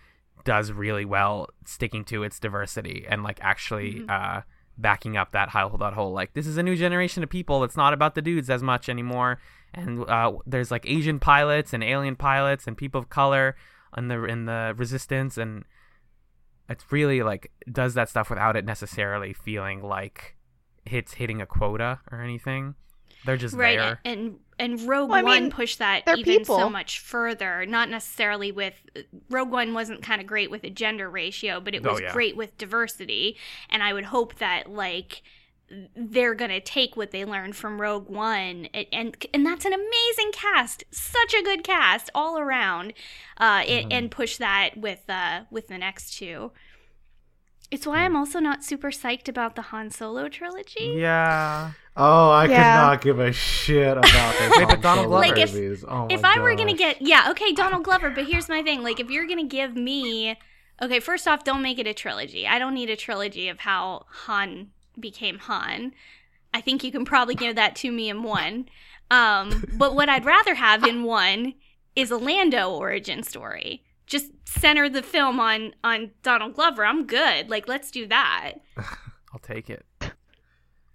does 0.44 0.72
really 0.72 1.04
well 1.04 1.48
sticking 1.66 2.02
to 2.04 2.22
its 2.22 2.38
diversity 2.40 3.04
and 3.08 3.22
like 3.22 3.38
actually 3.42 4.04
uh 4.08 4.40
backing 4.78 5.16
up 5.16 5.32
that 5.32 5.50
high 5.50 5.62
whole 5.62 5.76
that 5.78 5.92
whole 5.92 6.12
like 6.12 6.32
this 6.34 6.46
is 6.46 6.56
a 6.56 6.62
new 6.62 6.74
generation 6.76 7.22
of 7.22 7.28
people. 7.28 7.64
It's 7.64 7.76
not 7.76 7.92
about 7.92 8.14
the 8.14 8.22
dudes 8.22 8.48
as 8.48 8.62
much 8.62 8.88
anymore, 8.88 9.38
and 9.74 10.04
uh, 10.08 10.32
there's 10.46 10.70
like 10.70 10.88
Asian 10.88 11.18
pilots 11.18 11.72
and 11.72 11.82
alien 11.84 12.16
pilots 12.16 12.66
and 12.66 12.76
people 12.76 13.00
of 13.00 13.08
color 13.08 13.56
in 13.96 14.08
the 14.08 14.24
in 14.24 14.46
the 14.46 14.74
resistance 14.76 15.36
and 15.38 15.64
it's 16.68 16.90
really 16.90 17.22
like 17.22 17.50
does 17.70 17.94
that 17.94 18.08
stuff 18.08 18.30
without 18.30 18.56
it 18.56 18.64
necessarily 18.64 19.32
feeling 19.32 19.82
like 19.82 20.36
it's 20.86 21.14
hitting 21.14 21.40
a 21.42 21.46
quota 21.46 22.00
or 22.10 22.20
anything. 22.20 22.74
They're 23.26 23.36
just 23.38 23.54
right 23.54 23.78
there. 23.78 24.00
and 24.04 24.36
and 24.58 24.80
rogue 24.82 25.08
Well, 25.10 25.18
I 25.18 25.22
one 25.22 25.42
mean, 25.44 25.50
pushed 25.50 25.78
that 25.78 26.04
they're 26.04 26.16
even 26.16 26.44
so 26.44 26.68
much 26.68 27.00
further 27.00 27.64
not 27.66 27.88
necessarily 27.88 28.52
with 28.52 28.74
rogue 29.30 29.50
one 29.50 29.72
wasn't 29.74 30.02
kind 30.02 30.20
of 30.20 30.26
great 30.26 30.50
with 30.50 30.62
a 30.62 30.70
gender 30.70 31.08
ratio 31.10 31.58
but 31.58 31.74
it 31.74 31.84
Oh, 31.86 31.92
was 31.92 32.00
yeah. 32.02 32.12
great 32.12 32.36
with 32.36 32.56
diversity 32.58 33.36
and 33.70 33.82
i 33.82 33.92
would 33.94 34.04
hope 34.04 34.36
that 34.36 34.70
like 34.70 35.22
they're 35.96 36.34
gonna 36.34 36.60
take 36.60 36.96
what 36.96 37.10
they 37.10 37.24
learned 37.24 37.56
from 37.56 37.80
rogue 37.80 38.08
one 38.08 38.66
and 38.74 38.86
and, 38.92 39.26
and 39.34 39.44
that's 39.46 39.64
an 39.64 39.72
amazing 39.72 40.30
cast 40.32 40.84
such 40.90 41.34
a 41.34 41.42
good 41.42 41.62
cast 41.64 42.10
all 42.14 42.38
around 42.38 42.92
uh 43.40 43.62
and, 43.66 43.92
and 43.92 44.10
push 44.10 44.36
that 44.36 44.76
with 44.76 45.02
uh 45.08 45.42
with 45.50 45.68
the 45.68 45.78
next 45.78 46.16
two 46.16 46.50
it's 47.70 47.86
why 47.86 47.98
i'm 48.00 48.14
also 48.16 48.38
not 48.38 48.62
super 48.64 48.90
psyched 48.90 49.28
about 49.28 49.56
the 49.56 49.62
han 49.62 49.90
solo 49.90 50.28
trilogy 50.28 50.94
Yeah. 50.96 51.72
Oh, 51.96 52.30
I 52.30 52.46
Yeah. 52.46 52.56
could 52.56 52.80
not 52.80 53.00
give 53.02 53.20
a 53.20 53.32
shit 53.32 53.96
about 53.96 54.34
this. 54.38 54.56
Wait, 54.56 54.66
but 54.66 54.80
Donald 54.80 55.06
Glover. 55.06 55.28
Like, 55.28 55.38
if- 55.38 55.54
movies. 55.54 55.84
Oh 55.86 56.08
if 56.10 56.22
my 56.22 56.34
I 56.36 56.40
were 56.40 56.56
gonna 56.56 56.74
get 56.74 57.00
yeah, 57.00 57.28
okay, 57.30 57.52
Donald 57.52 57.84
Glover, 57.84 58.10
but 58.10 58.24
here's 58.26 58.48
my 58.48 58.62
thing. 58.64 58.82
Like 58.82 58.98
if 58.98 59.10
you're 59.10 59.28
gonna 59.28 59.44
give 59.44 59.76
me 59.76 60.36
okay, 60.82 60.98
first 60.98 61.28
off, 61.28 61.44
don't 61.44 61.62
make 61.62 61.78
it 61.78 61.86
a 61.86 61.94
trilogy. 61.94 62.48
I 62.48 62.58
don't 62.58 62.74
need 62.74 62.90
a 62.90 62.96
trilogy 62.96 63.48
of 63.48 63.60
how 63.60 64.06
Han 64.24 64.70
became 64.98 65.38
Han. 65.40 65.92
I 66.52 66.60
think 66.60 66.84
you 66.84 66.92
can 66.92 67.04
probably 67.04 67.34
give 67.34 67.56
that 67.56 67.76
to 67.76 67.90
me 67.90 68.08
in 68.08 68.22
one. 68.22 68.68
Um, 69.10 69.64
but 69.76 69.94
what 69.94 70.08
I'd 70.08 70.24
rather 70.24 70.54
have 70.54 70.84
in 70.84 71.04
one 71.04 71.54
is 71.96 72.10
a 72.10 72.16
Lando 72.16 72.70
origin 72.70 73.22
story. 73.22 73.84
Just 74.06 74.30
center 74.44 74.88
the 74.88 75.02
film 75.02 75.40
on 75.40 75.74
on 75.82 76.10
Donald 76.22 76.54
Glover. 76.54 76.84
I'm 76.84 77.06
good. 77.06 77.50
Like 77.50 77.68
let's 77.68 77.90
do 77.90 78.06
that. 78.06 78.54
I'll 78.76 79.40
take 79.42 79.70
it. 79.70 79.84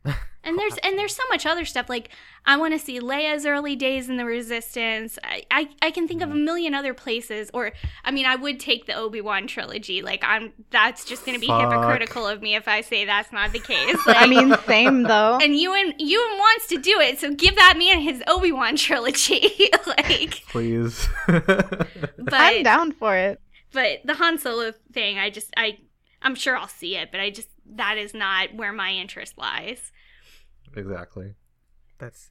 And 0.41 0.57
there's 0.57 0.77
and 0.83 0.97
there's 0.97 1.15
so 1.15 1.23
much 1.29 1.45
other 1.45 1.65
stuff. 1.65 1.89
Like 1.89 2.09
I 2.45 2.55
want 2.55 2.73
to 2.73 2.79
see 2.79 2.99
Leia's 2.99 3.45
early 3.45 3.75
days 3.75 4.07
in 4.07 4.15
the 4.15 4.23
Resistance. 4.23 5.19
I, 5.23 5.43
I 5.51 5.69
I 5.81 5.91
can 5.91 6.07
think 6.07 6.21
of 6.21 6.29
a 6.29 6.33
mm-hmm. 6.33 6.45
million 6.45 6.73
other 6.73 6.93
places. 6.93 7.51
Or 7.53 7.73
I 8.05 8.11
mean, 8.11 8.25
I 8.25 8.35
would 8.35 8.59
take 8.59 8.85
the 8.85 8.93
Obi 8.93 9.19
Wan 9.19 9.47
trilogy. 9.47 10.01
Like 10.01 10.23
I'm 10.23 10.53
that's 10.69 11.03
just 11.03 11.25
going 11.25 11.35
to 11.35 11.41
be 11.41 11.47
Fuck. 11.47 11.61
hypocritical 11.71 12.25
of 12.25 12.41
me 12.41 12.55
if 12.55 12.69
I 12.69 12.81
say 12.81 13.03
that's 13.03 13.33
not 13.33 13.51
the 13.51 13.59
case. 13.59 13.97
Like, 14.09 14.21
I 14.21 14.27
mean, 14.27 14.55
same 14.65 15.03
though. 15.03 15.37
and 15.39 15.55
Ewan 15.55 15.93
Ewan 15.99 16.37
wants 16.37 16.67
to 16.67 16.77
do 16.77 16.99
it, 16.99 17.19
so 17.19 17.31
give 17.31 17.55
that 17.55 17.75
man 17.77 17.99
his 17.99 18.23
Obi 18.27 18.51
Wan 18.51 18.75
trilogy. 18.75 19.69
like, 19.87 20.41
Please. 20.47 21.07
but 21.27 22.33
I'm 22.33 22.63
down 22.63 22.91
for 22.93 23.15
it. 23.15 23.39
but 23.71 23.99
the 24.05 24.15
Han 24.15 24.39
Solo 24.39 24.73
thing, 24.93 25.19
I 25.19 25.29
just 25.29 25.53
I 25.57 25.77
I'm 26.21 26.33
sure 26.33 26.57
I'll 26.57 26.67
see 26.67 26.95
it, 26.95 27.11
but 27.11 27.19
I 27.19 27.29
just 27.29 27.49
that 27.75 27.97
is 27.97 28.13
not 28.13 28.55
where 28.55 28.73
my 28.73 28.91
interest 28.91 29.37
lies. 29.37 29.91
Exactly. 30.79 31.33
That's 31.97 32.29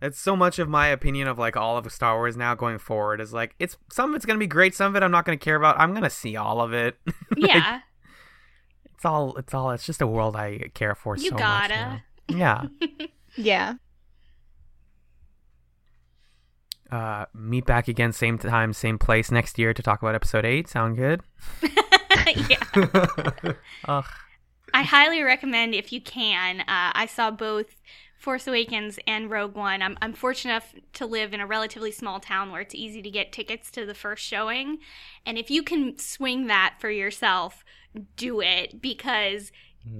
that's 0.00 0.18
so 0.18 0.36
much 0.36 0.58
of 0.58 0.68
my 0.68 0.88
opinion 0.88 1.26
of 1.26 1.38
like 1.38 1.56
all 1.56 1.78
of 1.78 1.90
Star 1.90 2.16
Wars 2.16 2.36
now 2.36 2.54
going 2.54 2.78
forward 2.78 3.20
is 3.20 3.32
like 3.32 3.54
it's 3.58 3.76
some 3.90 4.10
of 4.10 4.16
it's 4.16 4.26
gonna 4.26 4.38
be 4.38 4.46
great, 4.46 4.74
some 4.74 4.92
of 4.92 4.96
it 4.96 5.02
I'm 5.04 5.10
not 5.10 5.24
gonna 5.24 5.38
care 5.38 5.56
about. 5.56 5.80
I'm 5.80 5.94
gonna 5.94 6.10
see 6.10 6.36
all 6.36 6.60
of 6.60 6.72
it. 6.72 6.96
Like, 7.36 7.48
Yeah, 7.54 7.80
it's 8.94 9.04
all 9.04 9.36
it's 9.36 9.54
all 9.54 9.70
it's 9.70 9.86
just 9.86 10.02
a 10.02 10.06
world 10.06 10.36
I 10.36 10.70
care 10.74 10.94
for 10.94 11.16
You 11.16 11.30
so 11.30 11.34
much. 11.34 11.38
gotta. 11.40 11.74
now. 11.74 12.00
Yeah. 12.28 13.06
Yeah. 13.38 13.74
Uh, 16.90 17.26
meet 17.34 17.66
back 17.66 17.88
again, 17.88 18.12
same 18.12 18.38
time, 18.38 18.72
same 18.72 18.96
place 18.98 19.30
next 19.30 19.58
year 19.58 19.74
to 19.74 19.82
talk 19.82 20.00
about 20.02 20.14
episode 20.14 20.44
eight. 20.44 20.68
Sound 20.68 20.96
good? 20.96 21.20
yeah. 22.48 23.52
Ugh. 23.86 24.04
I 24.74 24.82
highly 24.82 25.22
recommend 25.22 25.74
if 25.74 25.92
you 25.92 26.00
can. 26.00 26.60
Uh, 26.60 26.64
I 26.68 27.06
saw 27.06 27.30
both 27.30 27.80
Force 28.18 28.46
Awakens 28.46 28.98
and 29.06 29.30
Rogue 29.30 29.54
One. 29.54 29.82
I'm, 29.82 29.96
I'm 30.02 30.12
fortunate 30.12 30.52
enough 30.52 30.74
to 30.94 31.06
live 31.06 31.32
in 31.32 31.40
a 31.40 31.46
relatively 31.46 31.92
small 31.92 32.18
town 32.20 32.50
where 32.50 32.60
it's 32.60 32.74
easy 32.74 33.02
to 33.02 33.10
get 33.10 33.32
tickets 33.32 33.70
to 33.72 33.86
the 33.86 33.94
first 33.94 34.24
showing. 34.24 34.78
And 35.24 35.38
if 35.38 35.50
you 35.50 35.62
can 35.62 35.98
swing 35.98 36.46
that 36.46 36.76
for 36.78 36.90
yourself, 36.90 37.64
do 38.16 38.40
it 38.40 38.80
because 38.82 39.52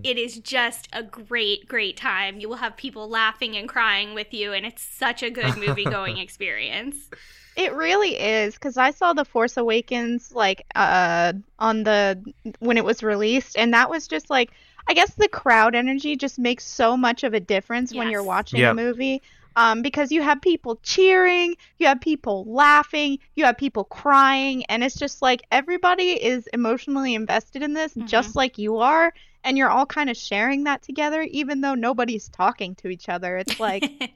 it 0.03 0.19
is 0.19 0.39
just 0.39 0.89
a 0.93 1.03
great, 1.03 1.69
great 1.69 1.97
time. 1.97 2.41
You 2.41 2.49
will 2.49 2.57
have 2.57 2.77
people 2.77 3.09
laughing 3.09 3.57
and 3.57 3.69
crying 3.69 4.15
with 4.15 4.35
you, 4.35 4.53
and 4.53 4.67
it's 4.67 4.83
such 4.83 5.23
a 5.23 5.31
good 5.31 5.57
movie 5.57 5.85
going 5.91 6.19
experience. 6.19 7.09
It 7.57 7.73
really 7.75 8.19
is 8.21 8.55
because 8.55 8.77
I 8.77 8.91
saw 8.91 9.13
The 9.15 9.25
Force 9.25 9.57
Awakens 9.57 10.33
like 10.33 10.67
uh 10.75 11.33
on 11.59 11.85
the 11.85 12.23
when 12.61 12.77
it 12.77 12.85
was 12.85 13.03
released, 13.03 13.57
and 13.57 13.73
that 13.75 13.91
was 13.91 14.07
just 14.09 14.31
like 14.31 14.53
I 14.89 14.95
guess 14.95 15.15
the 15.15 15.29
crowd 15.29 15.75
energy 15.75 16.17
just 16.17 16.39
makes 16.39 16.65
so 16.67 16.97
much 16.97 17.25
of 17.25 17.35
a 17.35 17.41
difference 17.41 17.95
when 17.95 18.09
you're 18.11 18.23
watching 18.25 18.61
Yep. 18.61 18.73
a 18.73 18.75
movie. 18.77 19.23
Um, 19.57 19.81
because 19.83 20.13
you 20.13 20.21
have 20.23 20.43
people 20.43 20.77
cheering, 20.83 21.55
you 21.79 21.87
have 21.87 22.01
people 22.01 22.45
laughing, 22.47 23.19
you 23.37 23.45
have 23.47 23.57
people 23.57 23.85
crying, 23.85 24.65
and 24.67 24.85
it's 24.85 24.99
just 24.99 25.23
like 25.23 25.43
everybody 25.51 26.11
is 26.23 26.47
emotionally 26.53 27.15
invested 27.15 27.63
in 27.63 27.73
this, 27.73 27.97
just 28.05 28.37
like 28.37 28.59
you 28.59 28.77
are, 28.79 29.15
and 29.45 29.57
you're 29.57 29.71
all 29.71 29.87
kind 29.87 30.11
of 30.11 30.17
sharing 30.17 30.65
that 30.65 30.83
together, 30.83 31.23
even 31.23 31.63
though 31.63 31.75
nobody's 31.75 32.29
talking 32.29 32.75
to 32.77 32.89
each 32.89 33.09
other. 33.09 33.39
It's 33.39 33.59
like 33.59 33.91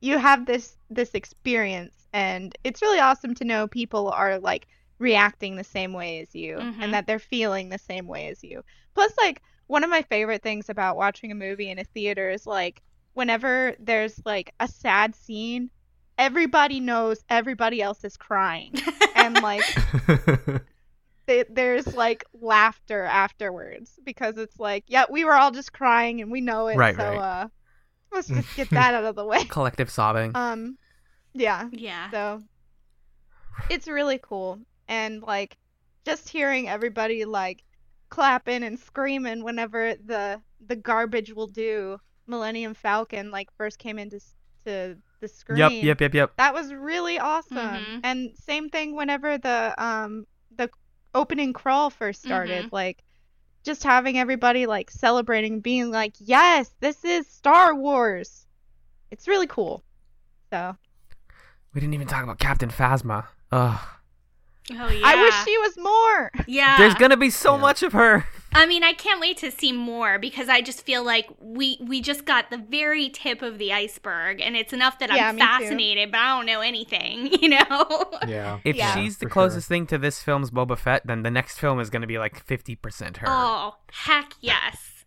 you 0.00 0.18
have 0.18 0.46
this 0.46 0.76
this 0.90 1.14
experience 1.14 2.06
and 2.12 2.56
it's 2.64 2.82
really 2.82 2.98
awesome 3.00 3.34
to 3.34 3.44
know 3.44 3.66
people 3.66 4.08
are 4.10 4.38
like 4.38 4.66
reacting 4.98 5.56
the 5.56 5.64
same 5.64 5.92
way 5.92 6.20
as 6.20 6.34
you 6.34 6.56
Mhm. 6.56 6.82
and 6.82 6.94
that 6.94 7.06
they're 7.06 7.18
feeling 7.18 7.68
the 7.68 7.78
same 7.78 8.06
way 8.06 8.28
as 8.28 8.42
you 8.42 8.62
plus 8.94 9.12
like 9.18 9.42
one 9.66 9.84
of 9.84 9.90
my 9.90 10.02
favorite 10.02 10.42
things 10.42 10.68
about 10.70 10.96
watching 10.96 11.30
a 11.30 11.34
movie 11.36 11.70
in 11.70 11.78
a 11.78 11.84
theater 11.84 12.30
is 12.30 12.46
like 12.46 12.80
whenever 13.14 13.74
there's 13.78 14.20
like 14.24 14.52
a 14.60 14.66
sad 14.68 15.14
scene 15.14 15.70
everybody 16.16 16.80
knows 16.80 17.22
everybody 17.28 17.80
else 17.82 18.02
is 18.04 18.16
crying 18.16 18.72
and 19.14 19.34
like 19.40 19.62
th- 21.26 21.46
there's 21.50 21.94
like 21.94 22.24
laughter 22.40 23.02
afterwards 23.04 23.98
because 24.04 24.36
it's 24.38 24.58
like 24.58 24.84
yeah 24.88 25.04
we 25.10 25.24
were 25.24 25.34
all 25.34 25.50
just 25.50 25.72
crying 25.72 26.20
and 26.20 26.30
we 26.30 26.40
know 26.40 26.68
it 26.68 26.76
Right, 26.76 26.96
so 26.96 27.02
right. 27.04 27.18
uh 27.18 27.48
let's 28.12 28.28
just 28.28 28.54
get 28.56 28.70
that 28.70 28.94
out 28.94 29.04
of 29.04 29.14
the 29.16 29.24
way 29.24 29.44
Collective 29.48 29.90
sobbing. 29.90 30.32
um, 30.34 30.76
yeah. 31.34 31.68
yeah. 31.72 32.10
So 32.10 32.42
it's 33.70 33.88
really 33.88 34.18
cool, 34.22 34.58
and 34.88 35.22
like 35.22 35.56
just 36.04 36.28
hearing 36.28 36.68
everybody 36.68 37.24
like 37.24 37.64
clapping 38.08 38.62
and 38.62 38.78
screaming 38.78 39.44
whenever 39.44 39.94
the 39.94 40.40
the 40.66 40.76
garbage 40.76 41.32
will 41.32 41.46
do 41.46 41.98
Millennium 42.26 42.74
Falcon 42.74 43.30
like 43.30 43.48
first 43.56 43.78
came 43.78 43.98
into 43.98 44.20
to 44.64 44.96
the 45.20 45.28
screen. 45.28 45.58
yep, 45.58 45.72
yep, 45.72 46.00
yep, 46.00 46.14
yep. 46.14 46.32
That 46.36 46.54
was 46.54 46.72
really 46.72 47.18
awesome. 47.18 47.56
Mhm. 47.58 48.00
And 48.04 48.30
same 48.36 48.68
thing 48.70 48.94
whenever 48.96 49.36
the 49.38 49.74
um 49.76 50.24
the 50.56 50.70
opening 51.14 51.52
crawl 51.52 51.90
first 51.90 52.22
started, 52.22 52.66
Mhm. 52.66 52.72
like 52.72 53.02
just 53.64 53.82
having 53.82 54.18
everybody 54.18 54.66
like 54.66 54.90
celebrating, 54.90 55.60
being 55.60 55.90
like, 55.90 56.14
"Yes, 56.18 56.70
this 56.80 57.04
is 57.04 57.26
Star 57.28 57.74
Wars." 57.74 58.46
It's 59.10 59.28
really 59.28 59.46
cool. 59.46 59.82
So 60.50 60.76
We 61.74 61.80
didn't 61.80 61.94
even 61.94 62.06
talk 62.06 62.24
about 62.24 62.38
Captain 62.38 62.70
Phasma. 62.70 63.26
Ugh. 63.52 63.78
Oh 64.72 64.88
yeah. 64.90 65.00
I 65.04 65.22
wish 65.22 65.34
she 65.44 65.56
was 65.58 65.76
more. 65.78 66.30
Yeah. 66.46 66.76
There's 66.78 66.94
gonna 66.94 67.16
be 67.16 67.30
so 67.30 67.54
Yeah. 67.54 67.60
much 67.60 67.82
of 67.82 67.92
her. 67.92 68.26
I 68.52 68.64
mean, 68.66 68.82
I 68.82 68.92
can't 68.94 69.20
wait 69.20 69.36
to 69.38 69.50
see 69.50 69.72
more 69.72 70.18
because 70.18 70.48
I 70.48 70.60
just 70.62 70.84
feel 70.84 71.02
like 71.04 71.28
we 71.40 71.78
we 71.80 72.00
just 72.00 72.24
got 72.24 72.50
the 72.50 72.56
very 72.58 73.08
tip 73.10 73.42
of 73.42 73.58
the 73.58 73.72
iceberg, 73.72 74.40
and 74.40 74.56
it's 74.56 74.72
enough 74.72 74.98
that 75.00 75.14
Yeah, 75.14 75.28
I'm 75.28 75.36
me 75.36 75.40
too. 75.42 75.46
fascinated, 75.46 76.10
but 76.10 76.18
I 76.20 76.36
don't 76.36 76.46
know 76.46 76.60
anything, 76.60 77.32
you 77.42 77.48
know. 77.50 78.10
yeah. 78.26 78.58
If 78.64 78.76
Yeah. 78.76 78.94
she's 78.94 79.18
the 79.18 79.26
for 79.26 79.30
closest 79.30 79.68
thing 79.68 79.86
to 79.88 79.98
this 79.98 80.22
film's 80.22 80.50
Boba 80.50 80.76
Fett, 80.78 81.06
then 81.06 81.22
the 81.22 81.30
next 81.30 81.58
film 81.58 81.78
is 81.80 81.90
gonna 81.90 82.06
be 82.06 82.18
like 82.18 82.44
50% 82.46 83.18
her. 83.18 83.26
oh 83.28 83.74
heck 83.92 84.32
yes! 84.40 85.04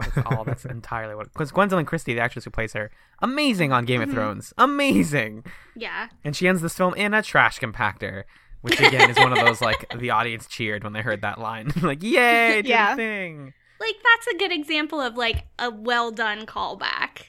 That's 0.00 0.18
all. 0.26 0.44
That's 0.44 0.64
entirely 0.64 1.14
what. 1.14 1.32
Because 1.32 1.52
Gwendoline 1.52 1.86
Christie, 1.86 2.14
the 2.14 2.20
actress 2.20 2.44
who 2.44 2.50
plays 2.50 2.72
her, 2.72 2.90
amazing 3.20 3.72
on 3.72 3.84
Game 3.84 4.00
of 4.02 4.08
mm-hmm. 4.08 4.16
Thrones, 4.16 4.52
amazing. 4.58 5.44
Yeah, 5.76 6.08
And 6.24 6.34
she 6.34 6.48
ends 6.48 6.60
this 6.60 6.74
film 6.76 6.94
in 6.94 7.14
a 7.14 7.22
trash 7.22 7.60
compactor, 7.60 8.24
which 8.62 8.80
again 8.80 9.10
is 9.10 9.16
one 9.18 9.32
of 9.32 9.38
those 9.44 9.60
like 9.60 9.92
the 9.96 10.10
audience 10.10 10.46
cheered 10.46 10.82
when 10.82 10.92
they 10.94 11.02
heard 11.02 11.20
that 11.22 11.38
line, 11.38 11.70
like 11.82 12.02
"Yay, 12.02 12.62
did 12.62 12.66
Yeah. 12.66 12.94
a 12.94 12.96
thing!" 12.96 13.52
like 13.78 13.96
that's 14.02 14.26
a 14.28 14.38
good 14.38 14.52
example 14.52 15.00
of 15.00 15.16
like 15.16 15.44
a 15.58 15.70
well 15.70 16.10
done 16.10 16.46
callback. 16.46 17.26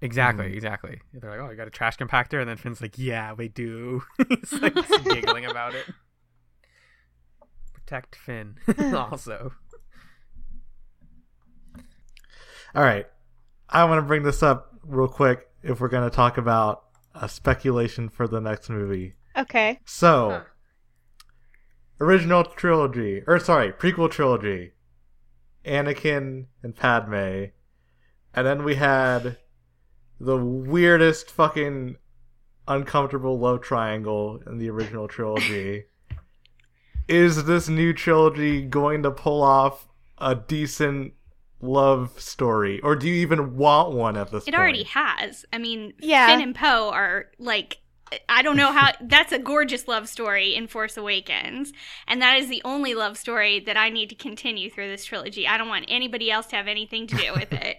Exactly, 0.00 0.46
Mhm. 0.46 0.54
exactly. 0.54 1.00
They're 1.12 1.30
like, 1.30 1.38
"Oh, 1.38 1.50
you 1.50 1.56
got 1.56 1.68
a 1.68 1.70
trash 1.70 1.96
compactor," 1.96 2.40
and 2.40 2.48
then 2.48 2.56
Finn's 2.56 2.80
like, 2.80 2.98
"Yeah, 2.98 3.34
we 3.34 3.46
do." 3.48 4.02
He's 4.28 4.52
like 4.60 4.74
giggling 5.04 5.44
about 5.46 5.74
it. 5.76 5.86
Protect 7.72 8.16
Finn, 8.16 8.56
also. 8.94 9.52
All 12.74 12.82
right. 12.82 13.06
I 13.68 13.84
want 13.84 13.98
to 13.98 14.02
bring 14.06 14.22
this 14.22 14.42
up 14.42 14.72
real 14.84 15.08
quick 15.08 15.46
if 15.62 15.80
we're 15.80 15.88
going 15.88 16.08
to 16.08 16.14
talk 16.14 16.38
about 16.38 16.84
a 17.14 17.28
speculation 17.28 18.08
for 18.08 18.26
the 18.26 18.40
next 18.40 18.70
movie. 18.70 19.14
Okay. 19.36 19.78
So, 19.84 20.30
Huh. 20.30 20.40
original 22.00 22.44
trilogy, 22.44 23.22
or 23.26 23.38
sorry, 23.38 23.72
prequel 23.72 24.10
trilogy, 24.10 24.72
Anakin 25.64 26.46
and 26.62 26.74
Padme, 26.76 27.50
and 28.34 28.46
then 28.46 28.64
we 28.64 28.74
had 28.76 29.38
the 30.20 30.36
weirdest 30.36 31.30
fucking 31.30 31.96
uncomfortable 32.68 33.38
love 33.38 33.60
triangle 33.60 34.40
in 34.46 34.58
the 34.58 34.70
original 34.70 35.08
trilogy. 35.08 35.84
Is 37.08 37.44
this 37.44 37.68
new 37.68 37.92
trilogy 37.92 38.62
going 38.62 39.02
to 39.02 39.10
pull 39.10 39.42
off 39.42 39.88
a 40.18 40.34
decent 40.34 41.14
love 41.60 42.20
story, 42.20 42.80
or 42.80 42.94
do 42.96 43.08
you 43.08 43.14
even 43.16 43.56
want 43.56 43.92
one 43.92 44.16
at 44.16 44.30
this 44.30 44.44
point? 44.44 44.48
It 44.48 44.52
point? 44.52 44.60
already 44.60 44.82
has. 44.84 45.44
I 45.52 45.58
mean, 45.58 45.92
Yeah. 45.98 46.26
Finn 46.28 46.40
and 46.40 46.54
Poe 46.54 46.90
are 46.90 47.26
like. 47.38 47.78
I 48.28 48.42
don't 48.42 48.56
know 48.56 48.72
how. 48.72 48.92
That's 49.00 49.32
a 49.32 49.38
gorgeous 49.38 49.86
love 49.88 50.08
story 50.08 50.54
in 50.54 50.66
Force 50.66 50.96
Awakens, 50.96 51.72
and 52.06 52.20
that 52.22 52.38
is 52.38 52.48
the 52.48 52.62
only 52.64 52.94
love 52.94 53.16
story 53.16 53.60
that 53.60 53.76
I 53.76 53.88
need 53.88 54.08
to 54.10 54.14
continue 54.14 54.70
through 54.70 54.88
this 54.88 55.04
trilogy. 55.04 55.46
I 55.46 55.58
don't 55.58 55.68
want 55.68 55.86
anybody 55.88 56.30
else 56.30 56.46
to 56.48 56.56
have 56.56 56.68
anything 56.68 57.06
to 57.08 57.16
do 57.16 57.32
with 57.34 57.52
it. 57.52 57.78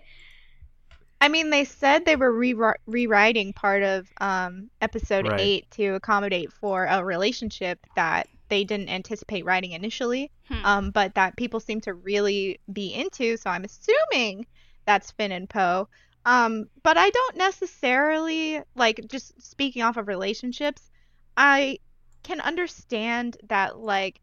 I 1.22 1.30
mean, 1.30 1.50
they 1.52 1.64
said 1.64 2.06
they 2.06 2.18
were 2.18 2.32
re- 2.34 2.74
rewriting 2.86 3.54
part 3.54 3.82
of 3.84 4.08
um, 4.20 4.70
episode 4.82 5.28
Right. 5.28 5.40
eight 5.40 5.72
to 5.72 5.96
accommodate 5.96 6.52
for 6.52 6.86
a 6.86 7.04
relationship 7.04 7.80
that 7.96 8.28
they 8.50 8.64
didn't 8.66 8.90
anticipate 8.90 9.46
writing 9.46 9.72
initially, 9.72 10.32
Hmm. 10.50 10.66
um, 10.66 10.92
but 10.92 11.16
that 11.16 11.38
people 11.38 11.60
seem 11.62 11.80
to 11.82 11.94
really 11.94 12.60
be 12.74 12.94
into. 12.94 13.38
So 13.38 13.50
I'm 13.50 13.64
assuming 13.64 14.46
that's 14.86 15.12
Finn 15.12 15.32
and 15.32 15.50
Poe. 15.50 15.88
Um, 16.26 16.66
but 16.84 16.98
I 16.98 17.10
don't 17.10 17.36
necessarily 17.38 18.62
like 18.76 19.02
just 19.10 19.42
speaking 19.42 19.82
off 19.84 19.98
of 19.98 20.08
relationships. 20.08 20.90
I 21.36 21.80
can 22.24 22.40
understand 22.40 23.38
that 23.50 23.78
like 23.80 24.22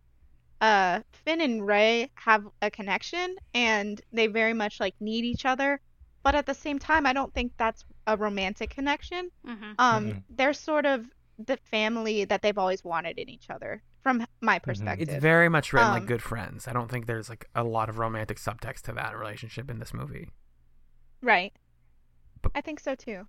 uh 0.61 1.01
Finn 1.12 1.40
and 1.40 1.66
Rey 1.66 2.11
have 2.14 2.44
a 2.62 2.70
connection 2.70 3.36
and 3.55 4.01
they 4.12 4.26
very 4.26 4.53
much 4.55 4.80
like 4.80 4.94
need 5.01 5.24
each 5.24 5.44
other, 5.44 5.80
but 6.22 6.34
at 6.34 6.46
the 6.46 6.55
same 6.55 6.78
time 6.78 7.07
I 7.07 7.12
don't 7.12 7.32
think 7.34 7.53
that's 7.59 7.84
a 8.07 8.16
romantic 8.16 8.70
connection. 8.70 9.30
Mhm. 9.46 9.74
Um 9.78 10.07
Mhm. 10.07 10.22
they're 10.30 10.53
sort 10.55 10.86
of 10.86 11.07
the 11.38 11.57
family 11.70 12.24
that 12.26 12.42
they've 12.42 12.59
always 12.59 12.84
wanted 12.84 13.18
in 13.18 13.28
each 13.28 13.48
other 13.51 13.82
from 14.03 14.26
my 14.40 14.59
perspective. 14.59 15.09
It's 15.09 15.22
very 15.22 15.48
much 15.48 15.72
written 15.72 15.90
like 15.90 16.03
Um, 16.03 16.07
good 16.07 16.22
friends. 16.22 16.68
I 16.68 16.72
don't 16.72 16.90
think 16.90 17.07
there's 17.07 17.28
like 17.28 17.46
a 17.55 17.64
lot 17.64 17.88
of 17.88 17.98
romantic 17.98 18.38
subtext 18.38 18.82
to 18.82 18.92
that 18.92 19.16
relationship 19.18 19.70
in 19.70 19.78
this 19.78 19.92
movie. 19.94 20.28
right. 21.22 21.53
But- 22.43 22.53
I 22.55 22.61
think 22.61 22.80
so 22.80 22.95
too. 22.95 23.26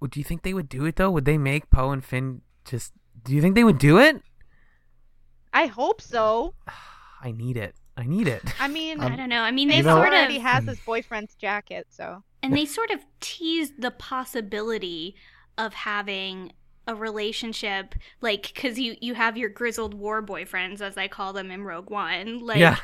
Would 0.00 0.10
do 0.10 0.20
you 0.20 0.24
think 0.24 0.42
they 0.42 0.52
would 0.54 0.68
do 0.68 0.84
it 0.84 0.96
though? 0.96 1.10
Would 1.10 1.24
they 1.24 1.38
make 1.38 1.70
Poe 1.70 1.90
and 1.90 2.04
Finn 2.04 2.42
just? 2.64 2.92
Do 3.22 3.34
you 3.34 3.40
think 3.40 3.54
they 3.54 3.64
would 3.64 3.78
do 3.78 3.98
it? 3.98 4.20
I 5.52 5.66
hope 5.66 6.00
so. 6.00 6.54
I 7.22 7.32
need 7.32 7.56
it. 7.56 7.74
I 7.96 8.04
need 8.04 8.28
it. 8.28 8.42
I 8.60 8.68
mean, 8.68 9.00
Um, 9.00 9.10
I 9.10 9.16
don't 9.16 9.30
know. 9.30 9.40
I 9.40 9.50
mean, 9.50 9.68
they 9.68 9.78
You 9.78 9.82
know- 9.84 9.96
sort 9.96 10.08
already 10.08 10.36
of 10.36 10.42
has 10.42 10.64
his 10.64 10.78
boyfriend's 10.80 11.34
jacket, 11.34 11.86
so 11.90 12.22
and 12.42 12.54
they 12.54 12.66
sort 12.66 12.90
of 12.90 13.00
teased 13.20 13.80
the 13.80 13.90
possibility 13.90 15.16
of 15.58 15.72
having 15.74 16.52
a 16.88 16.94
relationship 16.94 17.94
like 18.20 18.52
because 18.54 18.78
you 18.78 18.94
you 19.00 19.14
have 19.14 19.36
your 19.36 19.48
grizzled 19.48 19.92
war 19.92 20.22
boyfriends 20.22 20.80
as 20.80 20.96
i 20.96 21.08
call 21.08 21.32
them 21.32 21.50
in 21.50 21.64
rogue 21.64 21.90
one 21.90 22.38
like 22.38 22.58
Yeah. 22.58 22.76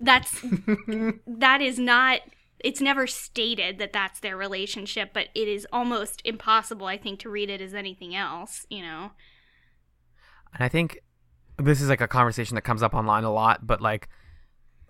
that's 0.00 0.40
that 1.26 1.60
is 1.60 1.78
not 1.78 2.20
it's 2.64 2.80
never 2.80 3.06
stated 3.06 3.78
that 3.78 3.92
that's 3.92 4.20
their 4.20 4.36
relationship 4.36 5.10
but 5.12 5.28
it 5.34 5.48
is 5.48 5.66
almost 5.72 6.22
impossible 6.24 6.86
i 6.86 6.96
think 6.96 7.18
to 7.20 7.28
read 7.28 7.50
it 7.50 7.60
as 7.60 7.74
anything 7.74 8.14
else 8.14 8.66
you 8.70 8.82
know 8.82 9.10
And 10.54 10.64
I 10.64 10.68
think 10.68 11.00
this 11.58 11.80
is 11.80 11.88
like 11.88 12.00
a 12.00 12.08
conversation 12.08 12.54
that 12.54 12.62
comes 12.62 12.82
up 12.82 12.94
online 12.94 13.24
a 13.24 13.32
lot, 13.32 13.66
but 13.66 13.80
like 13.80 14.08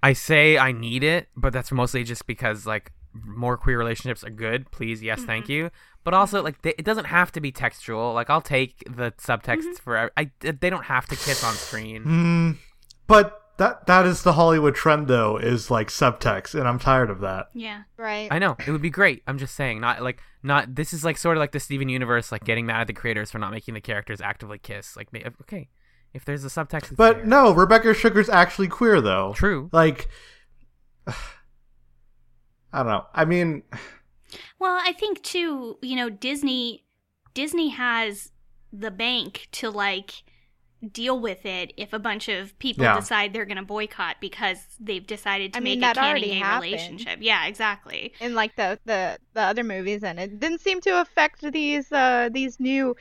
I 0.02 0.12
say 0.12 0.56
I 0.56 0.72
need 0.72 1.02
it, 1.02 1.28
but 1.36 1.52
that's 1.52 1.72
mostly 1.72 2.04
just 2.04 2.26
because 2.26 2.66
like 2.66 2.92
more 3.12 3.56
queer 3.56 3.78
relationships 3.78 4.24
are 4.24 4.30
good. 4.30 4.70
Please, 4.70 5.02
yes, 5.02 5.22
thank 5.24 5.44
mm-hmm. 5.44 5.52
you. 5.52 5.70
But 6.04 6.14
also 6.14 6.38
mm-hmm. 6.38 6.44
like 6.44 6.62
they, 6.62 6.74
it 6.78 6.84
doesn't 6.84 7.06
have 7.06 7.32
to 7.32 7.40
be 7.40 7.52
textual. 7.52 8.14
Like 8.14 8.30
I'll 8.30 8.40
take 8.40 8.82
the 8.86 9.12
subtexts 9.12 9.64
mm-hmm. 9.64 9.82
for 9.82 10.10
I 10.16 10.30
they 10.40 10.70
don't 10.70 10.84
have 10.84 11.06
to 11.08 11.16
kiss 11.16 11.44
on 11.44 11.54
screen. 11.54 12.02
Hmm. 12.02 12.50
but 13.06 13.39
that 13.61 13.86
that 13.86 14.06
is 14.06 14.22
the 14.22 14.32
Hollywood 14.32 14.74
trend 14.74 15.06
though, 15.06 15.36
is 15.36 15.70
like 15.70 15.88
subtext, 15.88 16.54
and 16.58 16.66
I'm 16.66 16.78
tired 16.78 17.11
of 17.11 17.20
that. 17.20 17.46
yeah 17.54 17.82
right. 17.96 18.28
I 18.30 18.38
know 18.38 18.56
it 18.66 18.70
would 18.70 18.82
be 18.82 18.90
great. 18.90 19.22
I'm 19.26 19.38
just 19.38 19.54
saying, 19.54 19.80
not 19.80 20.02
like 20.02 20.20
not. 20.42 20.74
This 20.74 20.92
is 20.92 21.04
like 21.04 21.16
sort 21.18 21.36
of 21.36 21.40
like 21.40 21.52
the 21.52 21.61
Steven 21.61 21.88
Universe, 21.88 22.32
like 22.32 22.44
getting 22.44 22.66
mad 22.66 22.80
at 22.80 22.86
the 22.86 22.92
creators 22.92 23.30
for 23.30 23.38
not 23.38 23.50
making 23.52 23.74
the 23.74 23.80
characters 23.80 24.20
actively 24.20 24.58
kiss. 24.58 24.96
Like, 24.96 25.08
uh, 25.14 25.30
okay, 25.42 25.68
if 26.14 26.24
there's 26.24 26.44
a 26.44 26.48
subtext, 26.48 26.84
it's 26.84 26.92
But 26.92 27.18
there. 27.18 27.26
no, 27.26 27.52
Rebecca 27.52 27.94
Sugar's 27.94 28.28
actually 28.28 28.68
queer 28.68 29.00
though. 29.00 29.32
true. 29.36 29.68
Like, 29.72 30.08
I 31.06 31.12
don't 32.72 32.86
know. 32.86 33.06
I 33.14 33.24
mean, 33.24 33.62
Well, 34.58 34.78
I 34.82 34.92
think 34.92 35.22
too, 35.22 35.78
you 35.82 35.96
know, 35.96 36.08
Disney 36.08 36.84
Disney 37.34 37.68
has 37.70 38.32
the 38.72 38.90
bank 38.90 39.48
to 39.52 39.70
like 39.70 40.22
deal 40.93 41.20
with 41.20 41.45
it 41.45 41.72
if 41.76 41.93
a 41.93 41.99
bunch 41.99 42.28
of 42.28 42.59
people 42.59 42.85
Yeah. 42.85 42.97
decide 42.99 43.33
they're 43.35 43.45
going 43.45 43.59
to 43.59 43.62
boycott 43.62 44.16
because 44.20 44.59
they've 44.81 45.07
decided 45.07 45.53
to 45.53 45.59
I 45.59 45.61
mean, 45.61 45.81
make 45.81 45.81
that 45.81 45.97
a 45.97 46.01
canon 46.01 46.11
already 46.11 46.26
gay 46.28 46.39
happened. 46.39 46.72
relationship. 46.72 47.18
Yeah, 47.20 47.47
exactly. 47.47 48.12
in 48.20 48.35
like 48.35 48.57
the, 48.57 48.78
the 48.87 49.18
the 49.35 49.43
other 49.43 49.62
movies, 49.64 50.03
and 50.03 50.18
it 50.18 50.41
didn't 50.41 50.61
seem 50.61 50.81
to 50.83 51.01
affect 51.01 51.43
these 51.53 51.93
uh 51.93 52.31
these 52.33 52.59
new 52.59 52.97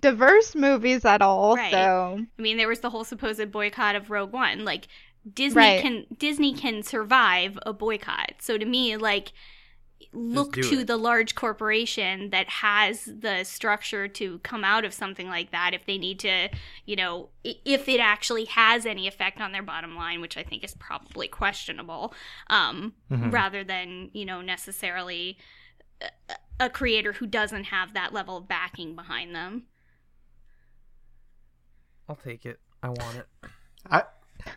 diverse 0.00 0.54
movies 0.54 1.04
at 1.04 1.22
all. 1.22 1.56
Right. 1.56 1.72
So 1.72 2.24
I 2.38 2.42
mean, 2.42 2.56
there 2.56 2.68
was 2.68 2.80
the 2.80 2.90
whole 2.90 3.04
supposed 3.04 3.50
boycott 3.50 3.96
of 3.96 4.10
Rogue 4.10 4.32
One. 4.32 4.64
Like 4.64 4.86
Disney 5.34 5.56
Right. 5.60 5.82
can 5.82 6.06
Disney 6.16 6.54
can 6.54 6.82
survive 6.82 7.58
a 7.66 7.72
boycott. 7.72 8.34
So 8.40 8.56
to 8.56 8.64
me, 8.64 8.96
like 8.96 9.32
look 10.12 10.54
to 10.54 10.80
it. 10.80 10.86
the 10.86 10.96
large 10.96 11.34
corporation 11.34 12.30
that 12.30 12.48
has 12.48 13.04
the 13.04 13.44
structure 13.44 14.08
to 14.08 14.38
come 14.40 14.64
out 14.64 14.84
of 14.84 14.92
something 14.92 15.28
like 15.28 15.52
that 15.52 15.72
if 15.74 15.86
they 15.86 15.98
need 15.98 16.18
to, 16.20 16.48
you 16.86 16.96
know, 16.96 17.28
if 17.44 17.88
it 17.88 18.00
actually 18.00 18.46
has 18.46 18.86
any 18.86 19.06
effect 19.06 19.40
on 19.40 19.52
their 19.52 19.62
bottom 19.62 19.94
line, 19.94 20.20
which 20.20 20.36
I 20.36 20.42
think 20.42 20.64
is 20.64 20.74
probably 20.74 21.28
questionable, 21.28 22.12
um, 22.48 22.94
Mhm. 23.10 23.32
rather 23.32 23.62
than, 23.62 24.10
you 24.12 24.24
know, 24.24 24.40
necessarily 24.40 25.38
a, 26.00 26.08
a 26.58 26.70
creator 26.70 27.12
who 27.14 27.26
doesn't 27.26 27.64
have 27.64 27.94
that 27.94 28.12
level 28.12 28.36
of 28.38 28.48
backing 28.48 28.94
behind 28.96 29.34
them. 29.34 29.64
I'll 32.08 32.16
take 32.16 32.44
it. 32.46 32.58
I 32.82 32.88
want 32.88 33.16
it. 33.16 33.26
I 33.90 34.02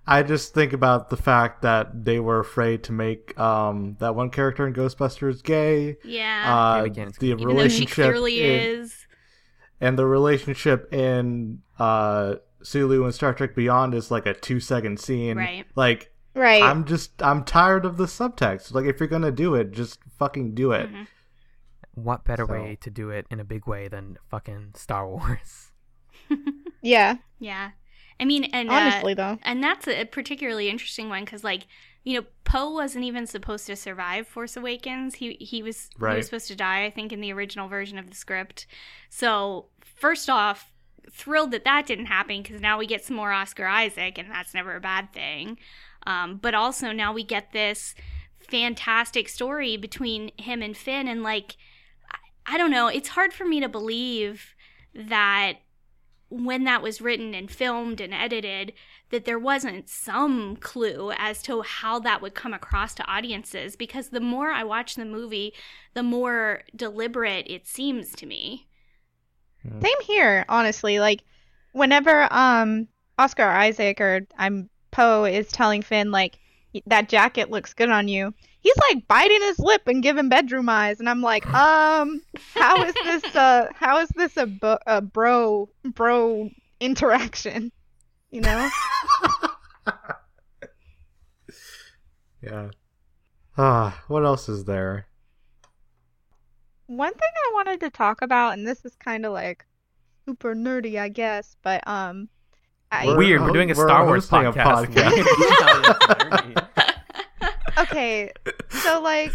I 0.08 0.24
just 0.24 0.54
think 0.54 0.74
about 0.74 1.10
the 1.10 1.18
fact 1.18 1.62
that 1.64 2.06
they 2.06 2.20
were 2.20 2.40
afraid 2.40 2.84
to 2.86 2.92
make 2.92 3.38
um 3.40 3.96
that 4.00 4.16
one 4.16 4.30
character 4.30 4.68
in 4.68 4.74
Ghostbusters 4.74 5.44
gay. 5.44 5.98
Yeah. 6.04 6.56
Uh, 6.56 6.84
David 6.84 7.14
the 7.20 7.28
gay. 7.28 7.32
Even 7.32 7.38
though 7.38 7.38
she 7.38 7.46
relationship 7.56 7.94
clearly 7.96 8.42
in- 8.44 8.60
is. 8.82 9.08
and 9.82 9.98
the 9.98 10.06
relationship 10.06 10.94
in 10.94 11.62
uh 11.80 12.36
Sulu 12.62 13.04
and 13.04 13.14
Star 13.14 13.34
Trek 13.34 13.56
Beyond 13.56 13.94
is 13.94 14.10
like 14.12 14.26
a 14.26 14.34
two 14.34 14.60
second 14.60 15.00
scene. 15.00 15.38
Right. 15.38 15.66
Like 15.76 16.12
right. 16.34 16.64
I'm 16.64 16.86
just 16.86 17.22
I'm 17.22 17.44
tired 17.44 17.86
of 17.86 17.98
the 17.98 18.06
subtext. 18.06 18.74
Like 18.74 18.86
if 18.86 19.00
you're 19.00 19.08
gonna 19.10 19.32
do 19.32 19.56
it, 19.56 19.72
just 19.72 20.00
fucking 20.20 20.54
do 20.56 20.72
it. 20.72 20.90
Mhm. 20.92 21.08
What 21.96 22.24
better 22.24 22.46
So- 22.48 22.54
way 22.54 22.78
to 22.82 22.90
do 22.90 23.10
it 23.10 23.26
in 23.30 23.40
a 23.40 23.44
big 23.44 23.68
way 23.68 23.88
than 23.88 24.18
fucking 24.30 24.72
Star 24.76 25.08
Wars? 25.08 25.72
yeah. 26.82 27.16
Yeah. 27.40 27.72
I 28.24 28.26
mean, 28.26 28.46
and 28.46 28.70
uh, 28.70 28.74
Honestly, 28.74 29.14
though. 29.14 29.38
and 29.44 29.62
that's 29.62 29.86
a 29.86 30.06
particularly 30.06 30.70
interesting 30.70 31.10
one 31.10 31.26
because, 31.26 31.44
like, 31.44 31.68
you 32.06 32.18
know, 32.18 32.26
Poe 32.46 32.70
wasn't 32.70 33.04
even 33.04 33.28
supposed 33.28 33.68
to 33.68 33.76
survive 33.76 34.30
Force 34.30 34.56
Awakens. 34.56 35.16
He 35.16 35.34
he 35.42 35.62
was 35.62 35.90
he 36.00 36.06
was 36.06 36.28
supposed 36.28 36.48
to 36.48 36.56
die, 36.56 36.86
I 36.86 36.90
think, 36.90 37.12
in 37.12 37.20
the 37.20 37.34
original 37.34 37.68
version 37.68 37.98
of 37.98 38.10
the 38.10 38.16
script. 38.16 38.66
So 39.10 39.66
first 39.82 40.30
off, 40.30 40.72
thrilled 41.12 41.52
that 41.52 41.66
that 41.66 41.86
didn't 41.86 42.06
happen 42.06 42.42
because 42.42 42.62
now 42.62 42.78
we 42.78 42.88
get 42.88 43.04
some 43.04 43.18
more 43.18 43.34
Oscar 43.34 43.66
Isaac, 43.66 44.18
and 44.18 44.32
that's 44.32 44.54
never 44.54 44.74
a 44.78 44.80
bad 44.80 45.12
thing. 45.12 45.58
Um, 46.08 46.38
but 46.38 46.56
also 46.56 46.94
now 46.94 47.12
we 47.12 47.26
get 47.26 47.52
this 47.52 47.94
fantastic 48.40 49.28
story 49.28 49.76
between 49.76 50.32
him 50.38 50.62
and 50.62 50.78
Finn, 50.78 51.10
and 51.10 51.24
like, 51.24 51.58
I, 52.10 52.56
I 52.56 52.58
don't 52.58 52.72
know, 52.72 52.88
it's 52.88 53.10
hard 53.10 53.34
for 53.34 53.44
me 53.44 53.60
to 53.60 53.68
believe 53.68 54.56
that 54.96 55.56
when 56.34 56.64
that 56.64 56.82
was 56.82 57.02
written 57.02 57.36
and 57.36 57.52
filmed 57.52 58.02
and 58.02 58.14
edited 58.14 58.74
that 59.12 59.26
there 59.26 59.38
wasn't 59.38 59.88
some 59.88 60.56
clue 60.56 61.12
as 61.18 61.44
to 61.44 61.62
how 61.62 62.00
that 62.00 62.22
would 62.22 62.34
come 62.34 62.54
across 62.54 62.96
to 62.96 63.06
audiences 63.06 63.76
because 63.76 64.10
the 64.10 64.20
more 64.20 64.50
I 64.50 64.64
watch 64.64 64.96
the 64.96 65.06
movie, 65.06 65.54
the 65.94 66.02
more 66.02 66.64
deliberate 66.76 67.46
it 67.48 67.68
seems 67.68 68.12
to 68.14 68.26
me. 68.26 68.68
Same 69.82 70.02
here, 70.02 70.46
honestly. 70.50 71.00
Like, 71.00 71.24
whenever 71.74 72.28
um 72.34 72.88
Oscar 73.20 73.44
Isaac 73.44 74.02
or 74.02 74.22
I'm 74.38 74.70
Poe 74.92 75.26
is 75.26 75.48
telling 75.50 75.84
Finn 75.84 76.12
like 76.12 76.40
that 76.88 77.10
jacket 77.10 77.52
looks 77.52 77.74
good 77.74 77.90
on 77.90 78.08
you, 78.08 78.34
he's 78.64 78.74
like 78.90 79.08
biting 79.08 79.42
his 79.42 79.60
lip 79.60 79.84
and 79.88 80.02
giving 80.02 80.30
bedroom 80.30 80.70
eyes, 80.70 81.00
and 81.00 81.08
I'm 81.08 81.22
like, 81.22 81.46
um, 81.54 82.20
how 82.56 82.84
is 82.84 82.96
this 83.04 83.36
uh 83.36 83.68
how 83.76 84.00
is 84.00 84.10
this 84.16 84.36
a, 84.38 84.48
bo- 84.48 84.80
a 84.88 85.02
bro 85.02 85.70
bro 85.84 86.50
interaction? 86.80 87.72
You 88.32 88.42
know? 88.42 88.70
Yeah. 92.42 92.72
Ah, 93.58 94.04
what 94.10 94.26
else 94.26 94.50
is 94.50 94.66
there? 94.66 95.08
One 96.88 97.14
thing 97.14 97.22
I 97.22 97.52
wanted 97.54 97.80
to 97.82 97.90
talk 97.90 98.22
about, 98.22 98.58
and 98.58 98.68
this 98.68 98.84
is 98.84 98.96
kind 98.96 99.26
of 99.26 99.32
like 99.32 99.66
super 100.26 100.54
nerdy, 100.54 101.00
I 101.00 101.08
guess, 101.08 101.56
but 101.64 101.88
um, 101.88 102.28
I 102.92 103.06
We're- 103.06 103.18
Weird. 103.18 103.42
We're 103.44 103.52
doing 103.52 103.72
a 103.72 103.76
Star 103.76 104.06
Wars 104.06 104.28
hosting 104.28 104.48
a 104.48 104.52
podcast. 104.66 106.68
podcast. 107.76 107.82
okay 107.84 108.32
so 108.70 109.02
like 109.02 109.32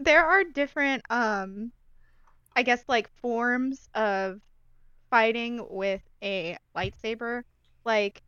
there 0.00 0.24
are 0.24 0.44
different 0.44 1.02
um 1.10 1.72
i 2.56 2.62
guess 2.62 2.82
like 2.88 3.08
forms 3.20 3.88
of 3.94 4.40
fighting 5.10 5.66
with 5.70 6.02
a 6.22 6.56
lightsaber 6.76 7.42
like 7.84 8.22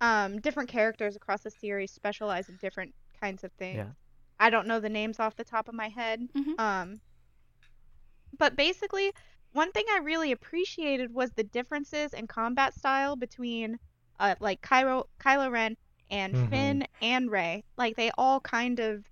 um 0.00 0.40
different 0.40 0.68
characters 0.68 1.16
across 1.16 1.42
the 1.42 1.50
series 1.50 1.90
specialize 1.90 2.48
in 2.48 2.56
different 2.56 2.94
kinds 3.20 3.44
of 3.44 3.52
things 3.52 3.76
Yeah. 3.76 3.86
i 4.40 4.50
don't 4.50 4.66
know 4.66 4.80
the 4.80 4.88
names 4.88 5.20
off 5.20 5.36
the 5.36 5.44
top 5.44 5.68
of 5.68 5.74
my 5.74 5.88
head 5.88 6.28
Mhm. 6.34 6.58
um 6.60 7.00
but 8.38 8.56
basically 8.56 9.12
one 9.52 9.70
thing 9.72 9.84
i 9.92 9.98
really 9.98 10.32
appreciated 10.32 11.12
was 11.12 11.30
the 11.32 11.44
differences 11.44 12.12
in 12.14 12.26
combat 12.26 12.74
style 12.74 13.16
between 13.16 13.78
uh 14.20 14.34
like 14.40 14.60
Kylo 14.62 15.04
Kylo 15.20 15.50
Ren 15.50 15.76
and 16.12 16.36
Mhm. 16.36 16.48
Finn 16.50 16.86
and 17.00 17.30
Rey. 17.30 17.64
Like 17.76 17.96
they 17.96 18.12
all 18.16 18.40
kind 18.40 18.78
of 18.80 19.04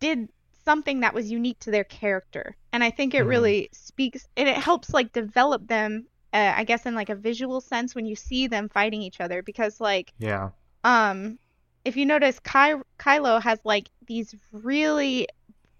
did 0.00 0.28
something 0.64 1.00
that 1.00 1.14
was 1.14 1.30
unique 1.30 1.58
to 1.60 1.70
their 1.70 1.84
character. 1.84 2.56
And 2.72 2.82
I 2.82 2.90
think 2.90 3.14
it 3.14 3.24
Mhm. 3.24 3.28
really 3.28 3.68
speaks 3.72 4.26
and 4.36 4.48
it 4.48 4.56
helps 4.56 4.92
like 4.92 5.12
develop 5.12 5.66
them 5.66 6.06
uh, 6.32 6.52
I 6.56 6.64
guess 6.64 6.84
in 6.84 6.94
like 6.96 7.10
a 7.10 7.14
visual 7.14 7.60
sense 7.60 7.94
when 7.94 8.06
you 8.06 8.16
see 8.16 8.48
them 8.48 8.68
fighting 8.68 9.02
each 9.02 9.20
other 9.20 9.42
because 9.42 9.80
like 9.80 10.12
Yeah. 10.18 10.50
um 10.84 11.38
if 11.84 11.96
you 11.96 12.06
notice 12.06 12.40
Ky- 12.40 12.82
Kylo 12.98 13.40
has 13.40 13.60
like 13.64 13.90
these 14.08 14.34
really 14.52 15.28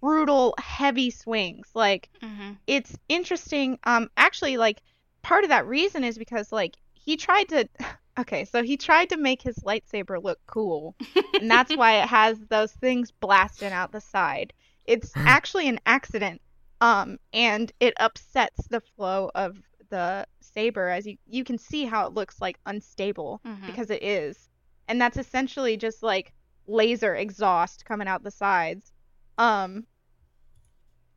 brutal 0.01 0.55
heavy 0.59 1.11
swings 1.11 1.70
like 1.75 2.09
hmm 2.22 2.53
it's 2.68 2.97
interesting 3.09 3.79
um 3.85 4.11
actually 4.16 4.57
like 4.57 4.81
part 5.22 5.45
of 5.45 5.51
that 5.51 5.66
reason 5.66 6.05
is 6.05 6.18
because 6.18 6.53
like 6.53 6.77
he 6.95 7.16
tried 7.16 7.49
to 7.49 7.68
okay 8.18 8.44
so 8.44 8.62
he 8.62 8.76
tried 8.76 9.08
to 9.10 9.16
make 9.16 9.42
his 9.42 9.56
lightsaber 9.66 10.22
look 10.22 10.38
cool 10.46 10.94
and 11.40 11.50
that's 11.50 11.74
why 11.74 11.94
it 12.02 12.06
has 12.08 12.38
those 12.48 12.72
things 12.72 13.10
blasting 13.10 13.72
out 13.72 13.92
the 13.92 14.00
side 14.00 14.52
it's 14.84 15.16
actually 15.26 15.68
an 15.68 15.78
accident 15.86 16.40
um 16.80 17.18
and 17.32 17.72
it 17.80 17.94
upsets 17.98 18.66
the 18.68 18.80
flow 18.80 19.30
of 19.34 19.56
the 19.90 20.26
saber 20.40 20.88
as 20.88 21.06
you 21.06 21.16
you 21.26 21.44
can 21.44 21.58
see 21.58 21.84
how 21.84 22.06
it 22.06 22.12
looks 22.14 22.40
like 22.40 22.58
unstable 22.66 23.40
Mhm. 23.46 23.66
because 23.66 23.90
it 23.90 24.02
is 24.02 24.48
and 24.88 25.00
that's 25.00 25.16
essentially 25.16 25.76
just 25.76 26.02
like 26.02 26.32
laser 26.66 27.14
exhaust 27.14 27.84
coming 27.84 28.08
out 28.08 28.22
the 28.22 28.30
sides. 28.30 28.92
Um, 29.38 29.86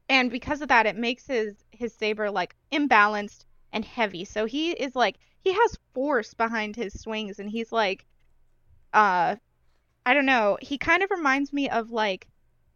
and 0.10 0.30
because 0.32 0.62
of 0.62 0.70
that, 0.70 0.86
it 0.86 0.96
makes 0.96 1.26
his 1.28 1.64
his 1.72 1.94
saber 1.94 2.30
like 2.32 2.56
imbalanced 2.72 3.46
and 3.72 3.84
heavy. 3.86 4.26
So 4.26 4.46
he 4.46 4.72
is 4.72 4.96
like 4.96 5.18
he 5.48 5.54
has 5.54 5.78
force 5.94 6.34
behind 6.34 6.76
his 6.76 7.00
swings, 7.00 7.40
and 7.40 7.50
he's 7.50 7.72
like, 7.72 8.06
uh, 8.94 9.38
I 10.06 10.14
don't 10.14 10.26
know. 10.26 10.58
He 10.62 10.78
kind 10.78 11.04
of 11.04 11.10
reminds 11.10 11.54
me 11.54 11.70
of 11.70 11.90
like, 11.90 12.28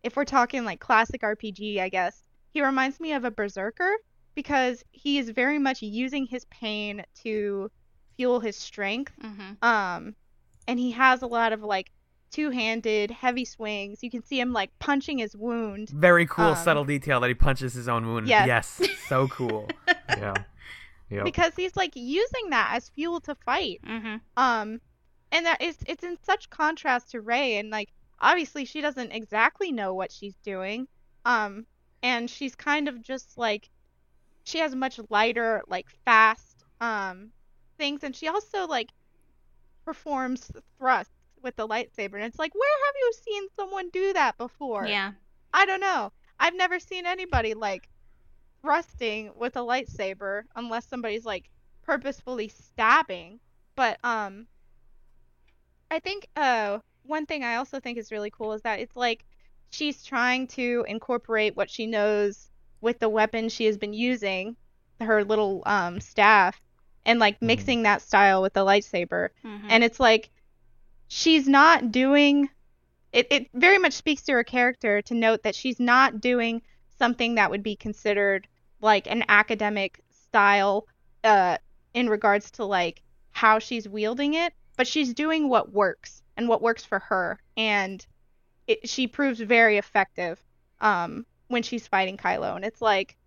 if 0.03 0.15
we're 0.15 0.25
talking 0.25 0.63
like 0.63 0.79
classic 0.79 1.21
RPG, 1.21 1.79
I 1.79 1.89
guess 1.89 2.23
he 2.49 2.63
reminds 2.63 2.99
me 2.99 3.11
of 3.13 3.25
a 3.25 3.31
berserker 3.31 3.91
because 4.35 4.83
he 4.91 5.17
is 5.17 5.29
very 5.29 5.59
much 5.59 5.81
using 5.81 6.25
his 6.25 6.45
pain 6.45 7.03
to 7.23 7.69
fuel 8.15 8.39
his 8.39 8.55
strength. 8.55 9.13
Mm-hmm. 9.21 9.63
Um, 9.65 10.15
and 10.67 10.79
he 10.79 10.91
has 10.91 11.21
a 11.21 11.27
lot 11.27 11.51
of 11.51 11.61
like 11.61 11.91
two-handed 12.31 13.11
heavy 13.11 13.43
swings. 13.43 14.01
You 14.01 14.09
can 14.09 14.23
see 14.23 14.39
him 14.39 14.53
like 14.53 14.71
punching 14.79 15.17
his 15.17 15.35
wound. 15.35 15.89
Very 15.89 16.25
cool, 16.25 16.45
Um, 16.45 16.55
subtle 16.55 16.85
detail 16.85 17.19
that 17.19 17.27
he 17.27 17.33
punches 17.33 17.73
his 17.73 17.89
own 17.89 18.07
wound. 18.07 18.29
Yes. 18.29 18.77
Yes, 18.79 18.89
so 19.09 19.27
cool. 19.27 19.67
Yeah. 20.17 20.33
Yep. 21.11 21.25
because 21.25 21.53
he's 21.55 21.75
like 21.75 21.91
using 21.95 22.51
that 22.51 22.71
as 22.73 22.89
fuel 22.89 23.19
to 23.21 23.35
fight. 23.35 23.81
Mm-hmm. 23.85 24.15
Um, 24.37 24.79
and 25.31 25.45
that 25.45 25.61
is 25.61 25.77
it's 25.85 26.03
in 26.03 26.17
such 26.23 26.49
contrast 26.49 27.11
to 27.11 27.21
Rey, 27.21 27.57
and 27.57 27.69
like 27.69 27.89
obviously 28.19 28.65
she 28.65 28.81
doesn't 28.81 29.11
exactly 29.11 29.71
know 29.71 29.93
what 29.93 30.11
she's 30.11 30.35
doing. 30.43 30.87
Um, 31.25 31.65
and 32.01 32.29
she's 32.29 32.55
kind 32.55 32.87
of 32.87 33.01
just 33.03 33.37
like 33.37 33.69
she 34.43 34.59
has 34.59 34.73
much 34.73 34.99
lighter, 35.09 35.61
like 35.67 35.87
fast 36.05 36.63
um 36.79 37.31
things, 37.77 38.03
and 38.03 38.15
she 38.15 38.27
also 38.27 38.65
like 38.67 38.89
performs 39.85 40.49
thrusts 40.77 41.13
with 41.43 41.55
the 41.57 41.67
lightsaber, 41.67 42.13
and 42.13 42.23
it's 42.23 42.39
like 42.39 42.53
where 42.55 42.85
have 42.87 42.95
you 42.99 43.13
seen 43.25 43.43
someone 43.55 43.89
do 43.91 44.13
that 44.13 44.37
before? 44.37 44.85
Yeah. 44.87 45.11
I 45.53 45.65
don't 45.65 45.81
know. 45.81 46.11
I've 46.39 46.55
never 46.55 46.79
seen 46.79 47.05
anybody 47.05 47.53
like 47.53 47.89
thrusting 48.61 49.31
with 49.35 49.55
a 49.55 49.59
lightsaber 49.59 50.43
unless 50.55 50.87
somebody's 50.87 51.25
like 51.25 51.49
purposefully 51.83 52.47
stabbing. 52.47 53.39
But 53.75 53.97
um 54.03 54.47
I 55.89 55.99
think 55.99 56.27
uh 56.35 56.79
one 57.03 57.25
thing 57.25 57.43
I 57.43 57.55
also 57.55 57.79
think 57.79 57.97
is 57.97 58.11
really 58.11 58.29
cool 58.29 58.53
is 58.53 58.61
that 58.61 58.79
it's 58.79 58.95
like 58.95 59.25
she's 59.71 60.03
trying 60.03 60.47
to 60.47 60.85
incorporate 60.87 61.55
what 61.55 61.69
she 61.69 61.87
knows 61.87 62.49
with 62.81 62.99
the 62.99 63.09
weapon 63.09 63.49
she 63.49 63.65
has 63.65 63.77
been 63.77 63.93
using, 63.93 64.55
her 64.99 65.23
little 65.23 65.63
um 65.65 65.99
staff, 65.99 66.59
and 67.05 67.19
like 67.19 67.41
mixing 67.41 67.83
that 67.83 68.01
style 68.01 68.41
with 68.41 68.53
the 68.53 68.65
lightsaber 68.65 69.29
Mm-hmm. 69.43 69.67
and 69.69 69.83
it's 69.83 69.99
like 69.99 70.29
she's 71.07 71.47
not 71.47 71.91
doing 71.91 72.49
it, 73.11 73.27
it 73.29 73.47
very 73.53 73.77
much 73.77 73.93
speaks 73.93 74.21
to 74.23 74.31
her 74.33 74.43
character 74.43 75.01
to 75.01 75.13
note 75.13 75.43
that 75.43 75.55
she's 75.55 75.79
not 75.79 76.21
doing 76.21 76.61
something 76.97 77.35
that 77.35 77.49
would 77.51 77.63
be 77.63 77.75
considered 77.75 78.47
like 78.81 79.07
an 79.07 79.23
academic 79.29 80.01
style 80.09 80.87
uh 81.23 81.57
in 81.93 82.09
regards 82.09 82.51
to 82.51 82.65
like 82.65 83.01
how 83.31 83.59
she's 83.59 83.87
wielding 83.87 84.33
it 84.33 84.53
but 84.77 84.87
she's 84.87 85.13
doing 85.13 85.49
what 85.49 85.71
works 85.71 86.21
and 86.37 86.47
what 86.47 86.61
works 86.61 86.83
for 86.83 86.99
her 86.99 87.39
and 87.57 88.05
it, 88.67 88.87
she 88.87 89.07
proves 89.07 89.39
very 89.39 89.77
effective 89.77 90.43
um 90.79 91.25
when 91.47 91.63
she's 91.63 91.87
fighting 91.87 92.17
Kylo 92.17 92.55
and 92.55 92.65
it's 92.65 92.81
like 92.81 93.17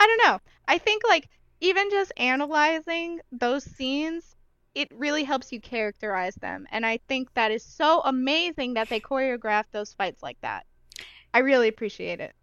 I 0.00 0.06
don't 0.06 0.28
know 0.28 0.40
I 0.66 0.78
think 0.78 1.02
like 1.08 1.28
even 1.60 1.90
just 1.90 2.12
analyzing 2.16 3.20
those 3.30 3.64
scenes 3.64 4.34
it 4.74 4.88
really 4.92 5.24
helps 5.24 5.52
you 5.52 5.60
characterize 5.60 6.34
them. 6.36 6.66
And 6.70 6.86
I 6.86 6.98
think 7.08 7.32
that 7.34 7.50
is 7.50 7.64
so 7.64 8.00
amazing 8.04 8.74
that 8.74 8.88
they 8.88 9.00
choreographed 9.00 9.70
those 9.72 9.92
fights 9.92 10.22
like 10.22 10.40
that. 10.40 10.66
I 11.34 11.40
really 11.40 11.68
appreciate 11.68 12.20
it. 12.20 12.34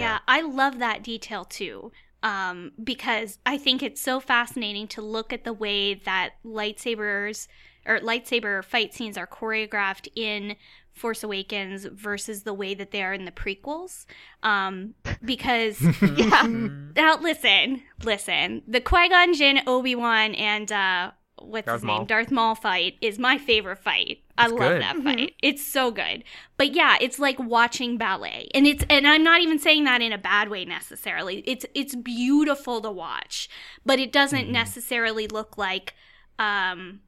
Yeah. 0.00 0.18
I 0.28 0.40
love 0.42 0.78
that 0.78 1.02
detail 1.02 1.44
too. 1.44 1.92
Um, 2.22 2.72
because 2.82 3.38
I 3.44 3.58
think 3.58 3.82
it's 3.82 4.00
so 4.00 4.20
fascinating 4.20 4.86
to 4.88 5.02
look 5.02 5.32
at 5.32 5.42
the 5.44 5.52
way 5.52 5.94
that 5.94 6.34
lightsabers 6.44 7.48
or 7.84 7.98
lightsaber 7.98 8.62
fight 8.64 8.94
scenes 8.94 9.18
are 9.18 9.26
choreographed 9.26 10.06
in 10.14 10.54
Force 10.92 11.24
Awakens 11.24 11.84
versus 11.86 12.44
the 12.44 12.54
way 12.54 12.74
that 12.74 12.92
they 12.92 13.02
are 13.02 13.12
in 13.12 13.24
the 13.24 13.32
prequels. 13.32 14.04
Um, 14.42 14.94
because 15.24 15.80
Yeah. 16.16 16.46
now 16.46 17.16
listen, 17.20 17.82
listen, 18.04 18.62
the 18.68 18.80
Qui 18.80 19.08
Gon 19.08 19.34
Jinn, 19.34 19.60
Obi 19.66 19.96
Wan, 19.96 20.34
and 20.36 20.70
uh, 20.70 21.10
what's 21.46 21.66
Darth 21.66 21.80
his 21.82 21.84
name, 21.84 22.06
Darth 22.06 22.30
Maul 22.30 22.54
fight 22.54 22.96
is 23.00 23.18
my 23.18 23.38
favorite 23.38 23.78
fight. 23.78 24.22
I 24.38 24.44
It's 24.44 24.52
love 24.52 24.60
good. 24.60 24.82
that 24.82 24.96
Mhm. 24.96 25.04
fight. 25.04 25.34
It's 25.42 25.64
so 25.64 25.90
good. 25.90 26.24
But 26.56 26.72
yeah, 26.72 26.96
it's 27.00 27.18
like 27.18 27.38
watching 27.38 27.96
ballet, 27.98 28.48
and 28.54 28.66
it's 28.66 28.84
and 28.88 29.06
I'm 29.06 29.22
not 29.22 29.40
even 29.40 29.58
saying 29.58 29.84
that 29.84 30.00
in 30.02 30.12
a 30.12 30.18
bad 30.18 30.48
way 30.48 30.64
necessarily. 30.64 31.42
It's 31.46 31.66
it's 31.74 31.94
beautiful 31.94 32.80
to 32.80 32.90
watch, 32.90 33.48
but 33.84 33.98
it 33.98 34.12
doesn't 34.12 34.48
Mhm. 34.48 34.52
necessarily 34.52 35.26
look 35.28 35.58
like 35.58 35.94
um 36.38 37.00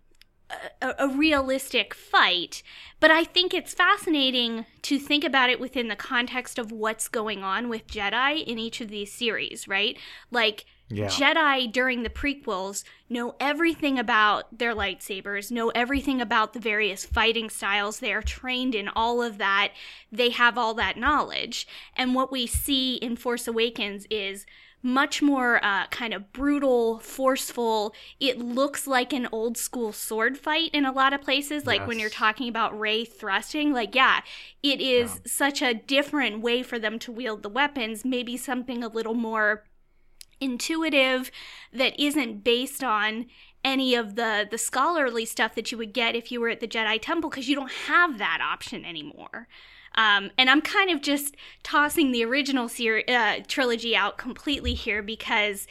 a, 0.83 0.95
a 0.99 1.09
realistic 1.09 1.95
fight, 1.95 2.63
but 3.01 3.11
I 3.11 3.25
think 3.25 3.55
it's 3.55 3.75
fascinating 3.75 4.67
to 4.83 4.99
think 4.99 5.25
about 5.25 5.51
it 5.51 5.59
within 5.59 5.89
the 5.89 5.97
context 5.97 6.59
of 6.59 6.71
what's 6.71 7.09
going 7.09 7.43
on 7.43 7.69
with 7.69 7.87
Jedi 7.87 8.45
in 8.45 8.59
each 8.59 8.81
of 8.81 8.89
these 8.89 9.11
series, 9.11 9.67
right? 9.67 9.99
Like, 10.31 10.67
Yeah. 10.95 11.09
Jedi 11.09 11.71
during 11.71 12.03
the 12.03 12.11
prequels 12.11 12.85
know 13.09 13.35
everything 13.41 13.99
about 13.99 14.59
their 14.59 14.75
lightsabers, 14.75 15.51
know 15.51 15.71
everything 15.71 16.21
about 16.21 16.53
the 16.53 16.61
various 16.61 17.05
fighting 17.05 17.51
styles. 17.51 17.99
They 17.99 18.13
are 18.13 18.23
trained 18.23 18.75
in 18.75 18.89
all 18.89 19.23
of 19.23 19.39
that. 19.39 19.73
They 20.13 20.31
have 20.31 20.57
all 20.57 20.75
that 20.75 20.97
knowledge. 20.97 21.67
And 21.97 22.15
what 22.15 22.31
we 22.31 22.47
see 22.47 22.97
in 22.97 23.17
Force 23.17 23.49
Awakens 23.49 24.07
is 24.11 24.47
much 24.85 25.23
more 25.23 25.65
uh, 25.65 25.87
kind 25.87 26.13
of 26.13 26.31
brutal, 26.33 26.99
forceful. 26.99 27.95
It 28.21 28.39
looks 28.39 28.87
like 28.87 29.15
an 29.15 29.27
old 29.33 29.57
school 29.57 29.93
sword 29.93 30.37
fight 30.37 30.71
in 30.75 30.85
a 30.85 30.93
lot 30.93 31.15
of 31.15 31.23
places. 31.23 31.67
Like 31.67 31.87
when 31.87 31.99
you're 31.99 32.11
talking 32.11 32.51
about 32.51 32.79
Rey 32.79 33.07
thrusting, 33.07 33.73
like, 33.73 33.95
yeah, 33.95 34.21
it 34.63 34.83
is 34.83 35.23
such 35.27 35.63
a 35.63 35.73
different 35.73 36.43
way 36.43 36.63
for 36.63 36.79
them 36.79 36.99
to 37.01 37.11
wield 37.11 37.43
the 37.43 37.49
weapons. 37.49 38.05
Maybe 38.05 38.37
something 38.37 38.85
a 38.85 38.89
little 38.89 39.15
more 39.15 39.65
intuitive 40.45 41.31
that 41.73 41.99
isn't 42.01 42.45
based 42.45 42.85
on 42.85 43.27
any 43.65 43.95
of 43.95 44.15
the 44.15 44.47
the 44.51 44.59
scholarly 44.59 45.25
stuff 45.25 45.55
that 45.55 45.73
you 45.73 45.79
would 45.79 45.93
get 45.95 46.15
if 46.15 46.31
you 46.31 46.41
were 46.41 46.51
at 46.51 46.61
the 46.61 46.69
Jedi 46.69 46.99
Temple 47.01 47.31
because 47.31 47.49
you 47.49 47.55
don't 47.57 47.73
have 47.89 48.19
that 48.19 48.41
option 48.43 48.85
anymore. 48.85 49.49
Um, 49.97 50.31
and 50.37 50.51
I'm 50.51 50.61
kind 50.61 50.91
of 50.91 51.01
just 51.03 51.37
tossing 51.63 52.11
the 52.13 52.25
original 52.25 52.69
ser- 52.69 53.05
uh, 53.09 53.37
trilogy 53.47 53.95
out 53.97 54.19
completely 54.19 54.75
here 54.75 55.03
because 55.03 55.67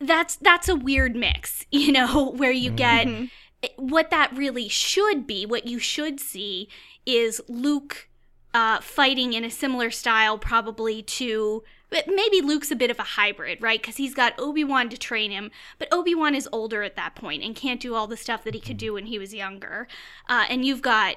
that's 0.00 0.36
that's 0.36 0.68
a 0.68 0.74
weird 0.76 1.14
mix, 1.16 1.66
you 1.70 1.92
know, 1.92 2.30
where 2.30 2.52
you 2.52 2.70
get 2.70 3.06
Mhm. 3.06 3.30
what 3.76 4.10
that 4.10 4.34
really 4.34 4.68
should 4.68 5.26
be, 5.26 5.44
what 5.44 5.66
you 5.66 5.78
should 5.78 6.18
see 6.20 6.68
is 7.04 7.42
Luke 7.48 8.08
uh, 8.54 8.80
fighting 8.80 9.32
in 9.34 9.44
a 9.44 9.50
similar 9.50 9.90
style, 9.90 10.38
probably 10.38 11.02
to. 11.02 11.62
But 11.90 12.06
maybe 12.06 12.40
Luke's 12.40 12.70
a 12.70 12.76
bit 12.76 12.90
of 12.90 12.98
a 12.98 13.02
hybrid, 13.02 13.60
right? 13.60 13.80
Because 13.80 13.96
he's 13.96 14.14
got 14.14 14.38
Obi 14.38 14.64
Wan 14.64 14.88
to 14.88 14.96
train 14.96 15.30
him, 15.30 15.50
but 15.78 15.88
Obi 15.92 16.14
Wan 16.14 16.34
is 16.34 16.48
older 16.52 16.82
at 16.82 16.96
that 16.96 17.16
point 17.16 17.42
and 17.42 17.54
can't 17.54 17.80
do 17.80 17.94
all 17.94 18.06
the 18.06 18.16
stuff 18.16 18.44
that 18.44 18.54
he 18.54 18.60
could 18.60 18.76
do 18.76 18.94
when 18.94 19.06
he 19.06 19.18
was 19.18 19.34
younger. 19.34 19.88
Uh, 20.28 20.46
and 20.48 20.64
you've 20.64 20.82
got 20.82 21.16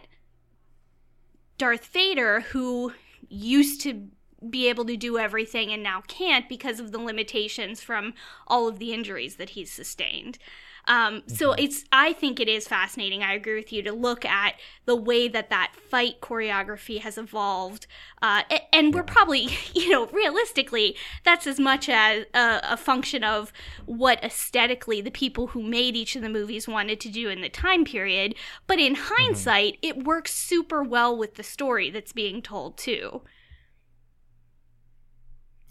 Darth 1.58 1.86
Vader, 1.86 2.42
who 2.42 2.94
used 3.30 3.82
to 3.82 4.10
be 4.50 4.68
able 4.68 4.86
to 4.86 4.98
do 4.98 5.18
everything 5.18 5.72
and 5.72 5.82
now 5.82 6.02
can't 6.08 6.50
because 6.50 6.80
of 6.80 6.92
the 6.92 7.00
limitations 7.00 7.82
from 7.82 8.14
all 8.48 8.68
of 8.68 8.80
the 8.80 8.94
injuries 8.94 9.38
that 9.38 9.52
he's 9.52 9.72
sustained. 9.72 10.38
Um, 10.86 11.24
so 11.28 11.54
it's, 11.54 11.86
I 11.92 12.14
think 12.14 12.40
it 12.40 12.48
is 12.48 12.68
fascinating. 12.68 13.24
I 13.24 13.34
agree 13.34 13.56
with 13.56 13.72
you 13.72 13.82
to 13.84 13.94
look 13.94 14.26
at 14.26 14.56
the 14.86 14.96
way 14.96 15.28
that 15.28 15.50
that 15.50 15.74
fight 15.90 16.20
choreography 16.22 17.00
has 17.00 17.18
evolved. 17.18 17.88
Uh, 18.22 18.44
and 18.72 18.94
we're 18.94 19.04
probably, 19.04 19.50
you 19.74 19.90
know, 19.90 20.08
realistically, 20.08 20.98
that's 21.24 21.48
as 21.48 21.60
much 21.60 21.90
as 21.90 22.26
a, 22.34 22.60
a 22.64 22.78
function 22.78 23.24
of 23.24 23.54
what 23.86 24.24
aesthetically 24.24 25.02
the 25.02 25.12
people 25.12 25.48
who 25.48 25.64
made 25.64 25.96
each 25.96 26.16
of 26.16 26.22
the 26.22 26.30
movies 26.30 26.68
wanted 26.68 27.00
to 27.00 27.10
do 27.10 27.30
in 27.30 27.42
the 27.42 27.50
time 27.50 27.86
period. 27.86 28.36
But 28.68 28.80
in 28.80 28.96
hindsight, 28.96 29.78
it 29.82 30.04
works 30.04 30.34
super 30.34 30.84
well 30.84 31.16
with 31.18 31.36
the 31.36 31.44
story 31.44 31.90
that's 31.90 32.14
being 32.14 32.42
told 32.42 32.78
too. 32.78 33.22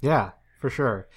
Yeah, 0.00 0.32
for 0.58 0.68
sure. 0.68 1.08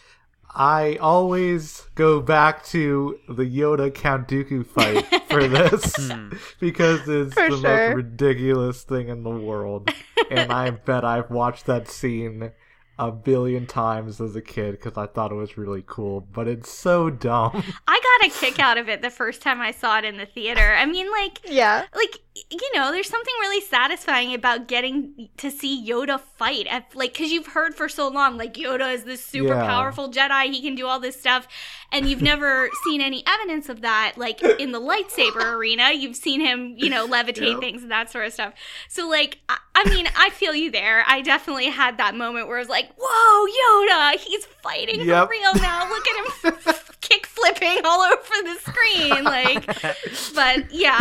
I 0.53 0.97
always 1.01 1.81
go 1.95 2.22
back 2.22 2.63
to 2.67 3.19
the 3.27 3.43
Yoda 3.43 3.93
Count 3.93 4.27
Dooku 4.27 4.65
fight 4.65 5.05
for 5.30 5.47
this 5.47 5.95
Hmm. 5.97 6.30
because 6.59 7.07
it's 7.09 7.34
For 7.34 7.49
the 7.49 7.57
sure. 7.57 7.88
most 7.89 7.95
ridiculous 7.95 8.84
thing 8.84 9.09
in 9.09 9.23
the 9.23 9.30
world. 9.30 9.89
and 10.31 10.51
I 10.51 10.69
bet 10.85 11.03
I've 11.03 11.30
watched 11.30 11.65
that 11.65 11.88
scene 11.89 12.51
a 12.97 13.11
billion 13.11 13.67
times 13.67 14.22
as 14.22 14.38
a 14.38 14.41
kid 14.41 14.72
because 14.80 14.97
I 14.97 15.07
thought 15.07 15.31
it 15.34 15.35
was 15.35 15.57
really 15.57 15.84
cool, 15.85 16.22
but 16.22 16.47
it's 16.47 16.72
so 16.72 17.09
dumb. 17.09 17.61
I 17.88 18.17
got 18.22 18.27
a 18.30 18.39
kick 18.39 18.57
out 18.57 18.77
of 18.77 18.88
it 18.88 19.01
the 19.01 19.09
first 19.09 19.41
time 19.41 19.59
I 19.59 19.72
saw 19.72 19.97
it 19.97 20.05
in 20.05 20.15
the 20.15 20.26
theater. 20.26 20.73
I 20.73 20.85
mean, 20.85 21.11
like, 21.11 21.39
Yeah. 21.43 21.85
like 21.93 22.19
you 22.52 22.74
know, 22.76 22.91
there's 22.91 23.07
something 23.10 23.34
really 23.40 23.62
satisfying 23.62 24.34
about 24.34 24.68
getting 24.68 25.30
to 25.38 25.49
see 25.49 25.88
Yoda 25.88 26.20
fight. 26.20 26.68
At, 26.70 26.94
like, 26.94 27.14
because 27.14 27.32
you've 27.32 27.48
heard 27.48 27.76
for 27.76 27.88
so 27.88 28.10
long, 28.10 28.36
like 28.38 28.56
Yoda 28.56 28.94
is 28.94 29.06
this 29.06 29.24
super 29.24 29.53
Yeah. 29.53 29.66
powerful 29.66 30.12
Jedi. 30.12 30.52
He 30.52 30.62
can 30.62 30.76
do 30.76 30.86
all 30.86 30.99
this 30.99 31.18
stuff, 31.18 31.48
and 31.94 32.10
you've 32.10 32.22
never 32.34 32.70
seen 32.84 32.99
any 32.99 33.24
evidence 33.26 33.70
of 33.70 33.82
that. 33.82 34.14
Like 34.18 34.41
in 34.44 34.74
the 34.74 34.82
lightsaber 34.82 35.53
arena, 35.53 35.91
you've 35.94 36.18
seen 36.18 36.41
him, 36.41 36.76
you 36.78 36.90
know, 36.90 37.07
levitate 37.07 37.62
things 37.62 37.84
and 37.84 37.91
that 37.91 38.12
sort 38.12 38.26
of 38.26 38.34
stuff. 38.34 38.53
So, 38.90 39.07
like, 39.07 39.38
I, 39.48 39.57
I 39.74 39.90
mean, 39.90 40.07
I 40.18 40.30
feel 40.30 40.53
you 40.53 40.72
there. 40.72 41.06
I 41.07 41.22
definitely 41.22 41.68
had 41.68 41.98
that 41.99 42.16
moment 42.16 42.48
where 42.48 42.57
I 42.57 42.60
was 42.60 42.70
like, 42.70 42.90
"Whoa, 42.99 43.48
Yoda! 43.48 44.20
He's 44.20 44.45
fighting 44.45 45.02
Yep. 45.02 45.28
for 45.28 45.32
real 45.32 45.56
now. 45.56 45.88
Look 45.90 46.06
at 46.07 46.66
him." 46.66 46.76
kick 47.07 47.26
flipping 47.26 47.80
all 47.86 48.02
over 48.02 48.34
the 48.44 48.56
screen 48.61 49.23
like 49.23 49.65
but 50.36 50.72
yeah 50.72 50.98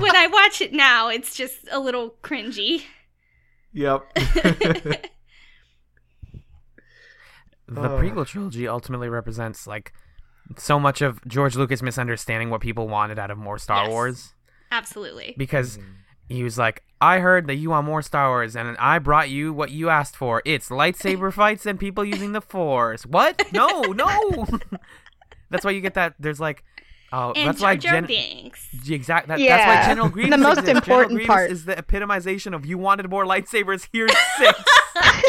when 0.00 0.16
i 0.16 0.26
watch 0.32 0.60
it 0.60 0.72
now 0.72 1.08
it's 1.08 1.34
just 1.36 1.58
a 1.70 1.78
little 1.78 2.14
cringy 2.22 2.82
yep. 3.72 4.02
the 4.14 5.00
Ugh. 7.80 8.00
prequel 8.00 8.26
trilogy 8.26 8.68
ultimately 8.68 9.08
represents 9.08 9.66
like 9.66 9.92
so 10.58 10.78
much 10.78 11.00
of 11.00 11.26
George 11.26 11.56
Lucas 11.56 11.80
misunderstanding 11.82 12.50
what 12.50 12.60
people 12.60 12.86
wanted 12.88 13.18
out 13.18 13.30
of 13.30 13.38
more 13.38 13.58
Star 13.58 13.84
Yes. 13.84 13.90
Wars 13.90 14.34
absolutely 14.70 15.34
because 15.38 15.78
Mm-hmm. 15.78 15.90
he 16.28 16.42
was 16.42 16.58
like, 16.58 16.82
"I 17.00 17.18
heard 17.20 17.46
that 17.48 17.54
you 17.56 17.70
want 17.70 17.86
more 17.86 18.02
Star 18.02 18.28
Wars, 18.30 18.54
and 18.56 18.76
I 18.78 18.98
brought 18.98 19.28
you 19.30 19.52
what 19.52 19.70
you 19.70 19.88
asked 19.88 20.16
for. 20.16 20.42
It's 20.44 20.68
lightsaber 20.68 21.32
fights 21.40 21.64
and 21.66 21.78
people 21.80 22.04
using 22.04 22.32
the 22.32 22.40
Force. 22.40 23.04
What? 23.06 23.42
No, 23.52 23.82
no." 23.82 24.46
That's 25.50 25.64
why 25.64 25.72
you 25.72 25.80
get 25.80 25.94
that. 25.94 26.14
There's 26.18 26.40
like, 26.40 26.64
oh, 27.12 27.32
and 27.36 27.48
that's 27.48 27.60
Jar 27.60 27.70
why 27.70 27.76
Jar 27.76 27.92
Gen- 27.94 28.06
Binks. 28.06 28.68
Exact. 28.88 29.28
That, 29.28 29.38
That's 29.38 29.42
Yeah. 29.42 29.80
why 29.82 29.86
General 29.86 30.08
Grievous. 30.10 30.30
The 30.30 30.38
most 30.38 30.58
exists. 30.58 30.78
Important 30.78 31.10
Grievous 31.12 31.26
part. 31.26 31.50
is 31.50 31.64
the 31.64 31.76
epitomization 31.76 32.54
of 32.54 32.64
you 32.66 32.78
wanted 32.78 33.08
more 33.10 33.24
lightsabers. 33.24 33.88
Here's 33.92 34.12
six. 34.38 34.62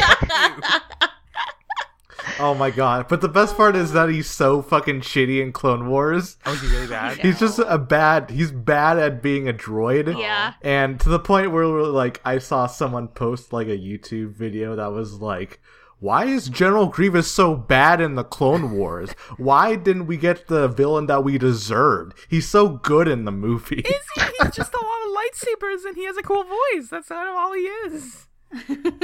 oh 2.40 2.54
my 2.56 2.72
god! 2.72 3.08
But 3.08 3.22
the 3.22 3.28
best 3.30 3.56
part 3.56 3.76
is 3.76 3.94
that 3.94 4.10
he's 4.10 4.30
so 4.30 4.62
fucking 4.62 5.02
shitty 5.02 5.42
in 5.42 5.52
Clone 5.52 5.90
Wars. 5.90 6.38
oh, 6.46 6.54
is 6.54 6.62
he 6.62 6.68
really 6.68 6.88
bad? 6.88 7.18
He's 7.18 7.40
just 7.40 7.60
a 7.60 7.78
bad. 7.78 8.30
He's 8.30 8.52
bad 8.52 8.98
at 8.98 9.22
being 9.22 9.48
a 9.48 9.54
droid. 9.54 10.18
yeah 10.20 10.54
And 10.62 11.00
to 11.02 11.10
the 11.10 11.20
point 11.20 11.52
where 11.52 11.66
like 11.68 12.22
I 12.26 12.40
saw 12.40 12.68
someone 12.68 13.08
post 13.10 13.54
like 13.54 13.68
a 13.68 13.78
YouTube 13.78 14.34
video 14.34 14.76
that 14.76 14.92
was 14.92 15.14
like, 15.16 15.60
"Why 16.00 16.26
is 16.26 16.50
General 16.50 16.88
Grievous 16.88 17.32
so 17.32 17.56
bad 17.56 18.02
in 18.02 18.16
the 18.16 18.24
Clone 18.24 18.72
Wars? 18.72 19.12
Why 19.38 19.76
didn't 19.76 20.08
we 20.08 20.18
get 20.18 20.48
the 20.48 20.68
villain 20.68 21.08
that 21.08 21.24
we 21.24 21.38
deserved? 21.38 22.14
He's 22.30 22.48
so 22.48 22.70
good 22.70 23.08
in 23.08 23.26
the 23.26 23.32
movie." 23.32 23.82
Is 23.82 24.06
he? 24.16 24.22
He's 24.42 24.56
just 24.56 24.74
a 24.74 24.78
lot 24.78 25.06
of 25.06 25.16
lightsabers, 25.16 25.86
and 25.86 25.96
he 25.96 26.06
has 26.06 26.18
a 26.18 26.24
cool 26.24 26.44
voice. 26.44 26.90
That's 26.90 27.08
kind 27.10 27.30
of 27.30 27.36
all 27.36 27.54
he 27.54 27.62
is. 27.62 28.28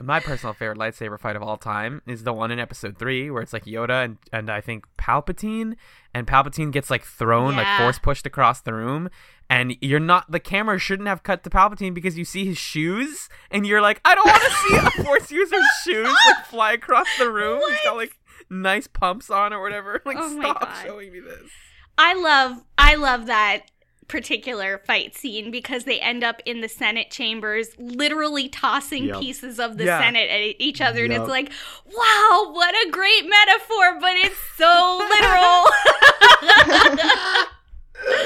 My 0.00 0.20
personal 0.20 0.52
favorite 0.52 0.78
lightsaber 0.78 1.18
fight 1.18 1.36
of 1.36 1.42
all 1.42 1.56
time 1.56 2.02
is 2.06 2.24
the 2.24 2.32
one 2.32 2.50
in 2.50 2.58
Episode 2.58 2.98
Three, 2.98 3.30
where 3.30 3.42
it's 3.42 3.52
like 3.52 3.64
Yoda 3.64 4.04
and 4.04 4.18
and 4.32 4.50
I 4.50 4.60
think 4.60 4.84
Palpatine, 4.98 5.76
and 6.12 6.26
Palpatine 6.26 6.72
gets 6.72 6.90
like 6.90 7.04
thrown, 7.04 7.56
like 7.56 7.78
force 7.78 7.98
pushed 7.98 8.26
across 8.26 8.60
the 8.60 8.74
room, 8.74 9.08
and 9.50 9.76
you're 9.80 10.00
not 10.00 10.30
the 10.30 10.40
camera 10.40 10.78
shouldn't 10.78 11.08
have 11.08 11.22
cut 11.22 11.42
to 11.44 11.50
Palpatine 11.50 11.94
because 11.94 12.16
you 12.18 12.24
see 12.24 12.44
his 12.44 12.58
shoes, 12.58 13.28
and 13.50 13.66
you're 13.66 13.80
like, 13.82 14.00
I 14.04 14.14
don't 14.14 14.26
want 14.26 14.42
to 14.42 14.50
see 14.50 14.76
a 14.76 15.04
force 15.04 15.30
user's 15.30 15.64
shoes 15.84 16.16
like 16.26 16.46
fly 16.46 16.72
across 16.72 17.06
the 17.18 17.30
room. 17.30 17.60
He's 17.68 17.80
got 17.84 17.96
like 17.96 18.18
nice 18.50 18.86
pumps 18.86 19.30
on 19.30 19.52
or 19.52 19.60
whatever. 19.62 20.00
Like, 20.06 20.16
Oh 20.20 20.40
stop 20.40 20.74
showing 20.84 21.12
me 21.12 21.20
this. 21.20 21.50
i 21.96 22.14
love 22.14 22.62
i 22.76 22.94
love 22.96 23.26
that 23.26 23.70
particular 24.06 24.78
fight 24.86 25.14
scene 25.16 25.50
because 25.50 25.84
they 25.84 25.98
end 26.00 26.22
up 26.22 26.42
in 26.44 26.60
the 26.60 26.68
senate 26.68 27.10
chambers 27.10 27.68
literally 27.78 28.48
tossing 28.50 29.04
Yep. 29.06 29.20
pieces 29.20 29.58
of 29.58 29.78
the 29.78 29.84
Yeah. 29.84 29.98
senate 29.98 30.28
at 30.28 30.56
each 30.60 30.80
other 30.82 31.04
and 31.04 31.12
it's 31.14 31.26
like 31.28 31.50
wow 31.86 32.50
what 32.52 32.74
a 32.86 32.90
great 32.90 33.24
metaphor 33.26 33.98
but 34.00 34.12
it's 34.16 34.36
so 34.58 35.08
literal 35.10 35.64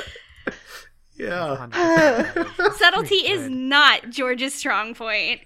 yeah. 1.19 1.69
100% 1.73 2.73
subtlety 2.75 3.17
is 3.17 3.43
Good. 3.43 3.53
not 3.53 4.11
george's 4.11 4.55
strong 4.55 4.95
point 4.95 5.41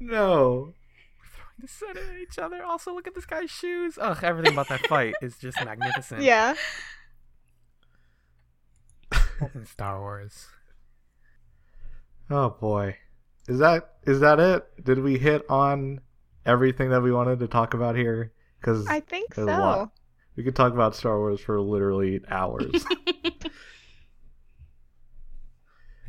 No. 0.00 0.74
We're 1.18 1.26
throwing 1.34 1.56
the 1.60 1.68
set 1.68 1.96
at 1.96 2.18
each 2.20 2.38
other. 2.38 2.62
Also, 2.62 2.94
look 2.94 3.06
at 3.08 3.14
this 3.16 3.26
guy's 3.26 3.50
shoes. 3.50 3.98
Ugh, 4.00 4.18
everything 4.22 4.52
about 4.52 4.68
that 4.68 4.86
fight 4.86 5.14
is 5.22 5.36
just 5.38 5.56
magnificent. 5.64 6.22
Yeah. 6.22 6.54
Fucking 9.40 9.64
Star 9.66 10.00
Wars. 10.00 10.46
Oh 12.30 12.50
boy. 12.50 12.96
Is 13.48 13.58
that 13.60 13.94
is 14.06 14.20
that 14.20 14.38
it? 14.40 14.84
Did 14.84 15.00
we 15.00 15.18
hit 15.18 15.42
on 15.48 16.00
everything 16.44 16.90
that 16.90 17.02
we 17.02 17.12
wanted 17.12 17.38
to 17.40 17.48
talk 17.48 17.74
about 17.74 17.96
here? 17.96 18.32
Because 18.60 18.86
I 18.86 19.00
think 19.00 19.34
There's 19.34 19.48
a 19.48 19.50
lot. 19.50 19.78
so. 19.88 19.92
we 20.36 20.42
could 20.44 20.56
talk 20.56 20.72
about 20.72 20.94
Star 20.94 21.18
Wars 21.18 21.40
for 21.40 21.60
literally 21.60 22.20
hours. 22.28 22.84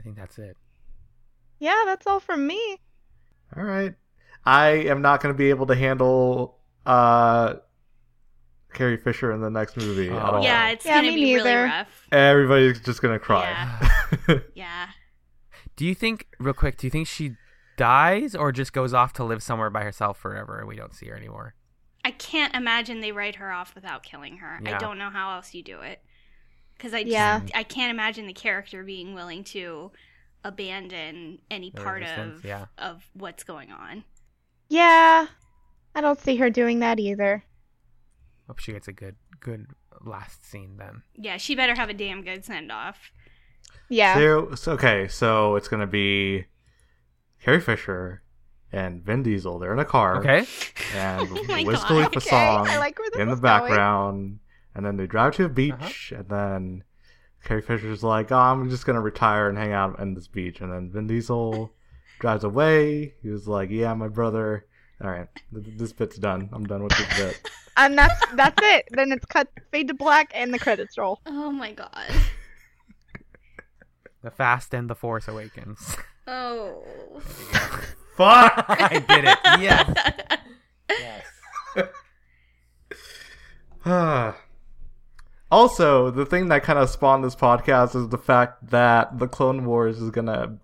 I 0.10 0.14
think 0.14 0.18
that's 0.18 0.38
it. 0.40 0.58
Yeah, 1.60 1.84
that's 1.86 2.08
all 2.08 2.20
from 2.20 2.48
me. 2.48 2.78
All 3.56 3.64
right. 3.64 3.94
I 4.46 4.70
am 4.70 5.02
not 5.02 5.22
going 5.22 5.34
to 5.34 5.38
be 5.38 5.50
able 5.50 5.68
to 5.68 5.76
handle 5.76 6.58
uh 6.86 7.56
Carrie 8.74 8.98
Fisher 8.98 9.32
in 9.32 9.42
the 9.42 9.50
next 9.50 9.78
movie 9.78 10.10
at 10.10 10.16
Oh. 10.16 10.38
all. 10.38 10.44
yeah 10.44 10.70
it's 10.70 10.86
Yeah, 10.86 10.98
gonna 11.02 11.10
me 11.10 11.16
be 11.16 11.36
really 11.36 11.54
rough 11.54 12.08
Everybody's 12.12 12.80
just 12.80 13.02
going 13.02 13.14
to 13.14 13.20
cry. 13.20 13.90
yeah 14.56 14.88
Do 15.76 15.86
you 15.86 15.94
think, 15.94 16.28
real 16.40 16.54
quick, 16.54 16.78
do 16.78 16.88
you 16.88 16.92
think 16.92 17.08
she 17.08 17.36
dies 17.78 18.34
or 18.36 18.52
just 18.52 18.72
goes 18.74 18.94
off 18.94 19.14
to 19.14 19.24
live 19.24 19.44
somewhere 19.44 19.70
by 19.70 19.84
herself 19.84 20.18
forever 20.18 20.60
and 20.60 20.68
we 20.68 20.76
don't 20.76 20.94
see 20.94 21.08
her 21.08 21.16
anymore? 21.16 21.56
I 22.06 22.12
can't 22.12 22.56
imagine 22.56 23.02
they 23.02 23.12
write 23.12 23.36
her 23.36 23.52
off 23.52 23.76
without 23.76 24.04
killing 24.04 24.38
her. 24.38 24.60
I 24.66 24.78
don't 24.78 24.98
know 24.98 25.10
how 25.10 25.36
else 25.36 25.54
you 25.54 25.62
do 25.62 25.82
it. 25.82 26.02
Because 26.80 26.94
I 26.94 27.04
just, 27.04 27.12
Yeah. 27.14 27.42
I 27.54 27.64
can't 27.64 27.92
imagine 27.92 28.26
the 28.26 28.34
character 28.34 28.84
being 28.84 29.14
willing 29.14 29.44
to 29.46 29.92
abandon 30.46 31.40
any 31.52 31.70
The 31.72 31.82
part 31.82 32.04
of 32.04 32.46
yeah. 32.46 32.66
of 32.78 33.04
what's 33.14 33.44
going 33.44 33.72
on. 33.72 34.06
Yeah. 34.70 35.28
I 35.94 36.02
don't 36.02 36.20
see 36.20 36.38
her 36.38 36.50
doing 36.50 36.80
that 36.80 36.98
either. 37.00 37.44
Hope 38.48 38.60
she 38.60 38.72
gets 38.72 38.88
a 38.88 38.94
good, 38.94 39.16
good 39.42 39.68
last 40.06 40.46
scene 40.46 40.78
then. 40.78 41.04
Yeah, 41.16 41.36
she 41.38 41.54
better 41.56 41.76
have 41.76 41.90
a 41.90 41.94
damn 41.94 42.24
good 42.24 42.46
send 42.46 42.72
off. 42.72 43.12
Yeah. 43.90 44.16
So, 44.16 44.56
so- 44.56 44.72
okay, 44.74 45.08
so 45.10 45.56
it's 45.58 45.68
going 45.68 45.82
to 45.82 45.88
be 45.88 46.46
Carrie 47.44 47.60
Fisher 47.60 48.24
and 48.72 49.04
Vin 49.04 49.24
Diesel. 49.24 49.60
They're 49.60 49.74
in 49.74 49.80
a 49.80 49.86
car. 49.86 50.20
Okay. 50.20 50.46
And 50.96 51.28
Oh 51.32 51.44
my 51.50 51.64
Wiz 51.64 51.80
God. 51.80 51.88
Khalifa 51.88 52.18
Okay, 52.20 52.30
song 52.30 52.68
I 52.70 52.78
like 52.78 52.98
where 52.98 53.10
this 53.12 53.20
in 53.20 53.28
the 53.28 53.34
is 53.34 53.40
going. 53.42 54.40
Background. 54.74 54.76
And 54.76 54.86
then 54.86 54.98
they 54.98 55.08
drive 55.08 55.36
to 55.36 55.46
a 55.46 55.50
beach. 55.50 56.14
Uh-huh. 56.14 56.20
And 56.20 56.30
then 56.30 56.84
Carrie 57.44 57.62
Fisher's 57.62 58.04
like, 58.04 58.32
oh, 58.32 58.38
I'm 58.38 58.70
just 58.70 58.86
going 58.86 58.96
to 58.96 59.02
retire 59.02 59.50
and 59.50 59.58
hang 59.58 59.74
out 59.74 60.00
on 60.00 60.14
this 60.14 60.28
beach. 60.28 60.62
And 60.62 60.72
then 60.72 60.92
Vin 60.92 61.08
Diesel 61.08 61.72
drives 62.20 62.44
away. 62.44 63.16
He 63.22 63.30
was 63.30 63.48
like, 63.48 63.70
yeah, 63.70 63.94
my 63.94 64.08
brother. 64.08 64.66
All 65.02 65.10
right, 65.10 65.28
th- 65.54 65.78
this 65.78 65.94
bit's 65.94 66.18
done. 66.18 66.50
I'm 66.52 66.66
done 66.66 66.84
with 66.84 66.98
this 66.98 67.18
bit. 67.18 67.50
And 67.78 67.98
that's 67.98 68.20
that's 68.34 68.62
it. 68.62 68.90
Then 68.92 69.14
it's 69.14 69.26
cut 69.26 69.48
fade 69.72 69.88
to 69.88 69.94
black 69.94 70.32
and 70.36 70.54
the 70.54 70.60
credits 70.60 70.98
roll. 70.98 71.22
Oh 71.26 71.50
my 71.50 71.72
god. 71.72 72.12
The 74.22 74.32
Fast 74.32 74.74
and 74.74 74.90
the 74.90 74.96
Force 74.96 75.30
Awakens. 75.30 75.96
Oh. 76.28 76.84
Fuck! 78.18 78.66
I 78.68 79.02
did 79.08 79.24
it. 79.24 79.38
Yes. 79.62 81.26
yes. 83.86 84.36
also, 85.52 86.12
the 86.12 86.26
thing 86.26 86.50
that 86.50 86.64
kind 86.64 86.78
of 86.78 86.90
spawned 86.90 87.24
this 87.24 87.36
podcast 87.36 87.96
is 87.96 88.10
the 88.10 88.18
fact 88.18 88.70
that 88.70 89.18
the 89.18 89.28
Clone 89.28 89.66
Wars 89.66 90.00
is 90.00 90.12
gonna 90.12 90.58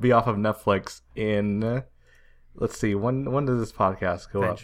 be 0.00 0.12
off 0.12 0.26
of 0.26 0.36
Netflix 0.36 1.02
in. 1.14 1.84
Let's 2.54 2.78
see 2.78 2.94
when 2.94 3.30
when 3.30 3.46
does 3.46 3.60
this 3.60 3.72
podcast 3.72 4.30
go 4.32 4.42
up? 4.42 4.58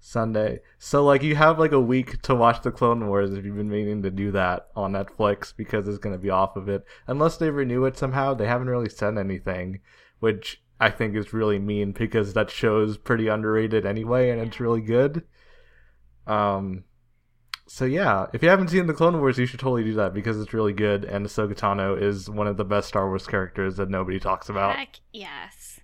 Sunday. 0.00 0.60
So 0.78 1.04
like 1.04 1.22
you 1.22 1.34
have 1.34 1.58
like 1.58 1.72
a 1.72 1.80
week 1.80 2.20
to 2.22 2.34
watch 2.34 2.62
the 2.62 2.70
Clone 2.70 3.08
Wars 3.08 3.32
if 3.32 3.44
you've 3.44 3.56
been 3.56 3.70
meaning 3.70 4.02
to 4.02 4.10
do 4.10 4.30
that 4.32 4.68
on 4.76 4.92
Netflix 4.92 5.52
because 5.56 5.88
it's 5.88 5.98
gonna 5.98 6.18
be 6.18 6.30
off 6.30 6.54
of 6.56 6.68
it. 6.68 6.84
Unless 7.06 7.38
they 7.38 7.50
renew 7.50 7.84
it 7.86 7.96
somehow. 7.96 8.34
They 8.34 8.46
haven't 8.46 8.68
really 8.68 8.88
said 8.88 9.16
anything, 9.18 9.80
which 10.20 10.62
I 10.78 10.90
think 10.90 11.16
is 11.16 11.32
really 11.32 11.58
mean 11.58 11.92
because 11.92 12.34
that 12.34 12.50
show's 12.50 12.96
pretty 12.98 13.28
underrated 13.28 13.86
anyway 13.86 14.30
and 14.30 14.40
it's 14.40 14.60
really 14.60 14.82
good. 14.82 15.24
Um 16.26 16.84
so 17.66 17.84
yeah, 17.84 18.26
if 18.32 18.42
you 18.42 18.48
haven't 18.48 18.68
seen 18.68 18.86
the 18.86 18.94
Clone 18.94 19.18
Wars, 19.20 19.38
you 19.38 19.46
should 19.46 19.60
totally 19.60 19.84
do 19.84 19.94
that 19.94 20.14
because 20.14 20.40
it's 20.40 20.52
really 20.52 20.72
good 20.72 21.04
and 21.04 21.24
Ahsoka 21.26 21.54
Tano 21.54 22.00
is 22.00 22.28
one 22.28 22.46
of 22.46 22.56
the 22.56 22.64
best 22.64 22.88
Star 22.88 23.08
Wars 23.08 23.26
characters 23.26 23.76
that 23.76 23.88
nobody 23.88 24.18
talks 24.18 24.48
about. 24.48 24.76
Heck 24.76 25.00
yes. 25.12 25.80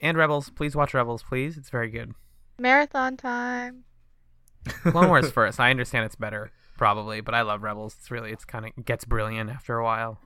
And 0.00 0.16
Rebels, 0.16 0.50
please 0.50 0.76
watch 0.76 0.94
Rebels, 0.94 1.22
please. 1.22 1.56
It's 1.56 1.70
very 1.70 1.90
good. 1.90 2.12
Marathon 2.58 3.16
time. 3.16 3.84
Clone 4.66 5.08
Wars 5.08 5.30
first. 5.30 5.60
I 5.60 5.70
understand 5.70 6.06
it's 6.06 6.16
better, 6.16 6.50
probably, 6.76 7.20
but 7.20 7.34
I 7.34 7.42
love 7.42 7.62
Rebels. 7.62 7.96
It's 7.98 8.10
really, 8.10 8.32
it's 8.32 8.44
kind 8.44 8.66
of 8.66 8.84
gets 8.84 9.04
brilliant 9.04 9.50
after 9.50 9.78
a 9.78 9.84
while. 9.84 10.18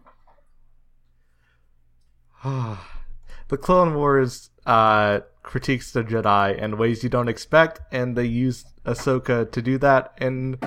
the 2.44 3.56
Clone 3.56 3.94
Wars 3.94 4.50
uh, 4.66 5.20
critiques 5.48 5.92
the 5.92 6.04
Jedi 6.04 6.56
in 6.58 6.76
ways 6.76 7.02
you 7.02 7.08
don't 7.08 7.28
expect, 7.28 7.80
and 7.90 8.14
they 8.16 8.26
use 8.26 8.66
Ahsoka 8.84 9.50
to 9.50 9.62
do 9.62 9.78
that 9.78 10.12
in 10.20 10.58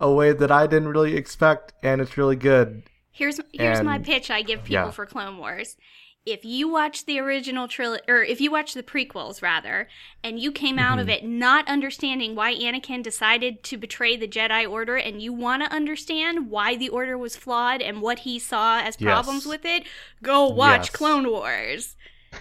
a 0.00 0.10
way 0.10 0.32
that 0.32 0.50
I 0.52 0.68
didn't 0.68 0.88
really 0.88 1.16
expect, 1.16 1.72
and 1.82 2.00
it's 2.00 2.16
really 2.16 2.36
good. 2.36 2.84
Here's 3.10 3.40
here's 3.52 3.82
my 3.82 3.98
pitch 3.98 4.30
I 4.30 4.42
give 4.42 4.60
people 4.62 4.74
yeah. 4.86 4.90
for 4.92 5.06
Clone 5.06 5.38
Wars. 5.38 5.76
If 6.24 6.44
you 6.44 6.68
watch 6.68 7.06
the 7.06 7.18
original 7.18 7.66
trilogy, 7.68 8.04
or 8.06 8.22
if 8.22 8.40
you 8.40 8.50
watch 8.52 8.74
the 8.74 8.82
prequels 8.82 9.42
rather, 9.42 9.88
and 10.22 10.38
you 10.38 10.52
came 10.52 10.78
out 10.78 10.98
Mm-hmm. 10.98 11.00
of 11.00 11.08
it 11.08 11.24
not 11.24 11.66
understanding 11.68 12.36
why 12.36 12.54
Anakin 12.54 13.02
decided 13.02 13.64
to 13.64 13.76
betray 13.76 14.16
the 14.16 14.28
Jedi 14.28 14.70
Order, 14.70 14.96
and 14.96 15.20
you 15.20 15.32
want 15.32 15.64
to 15.64 15.74
understand 15.74 16.48
why 16.48 16.76
the 16.76 16.90
Order 16.90 17.18
was 17.18 17.34
flawed 17.34 17.80
and 17.82 18.00
what 18.02 18.20
he 18.20 18.38
saw 18.38 18.78
as 18.80 18.96
problems 18.96 19.46
Yes. 19.46 19.50
with 19.50 19.64
it, 19.64 19.84
go 20.22 20.46
watch 20.48 20.88
Yes. 20.88 20.90
Clone 20.90 21.28
Wars. 21.28 21.96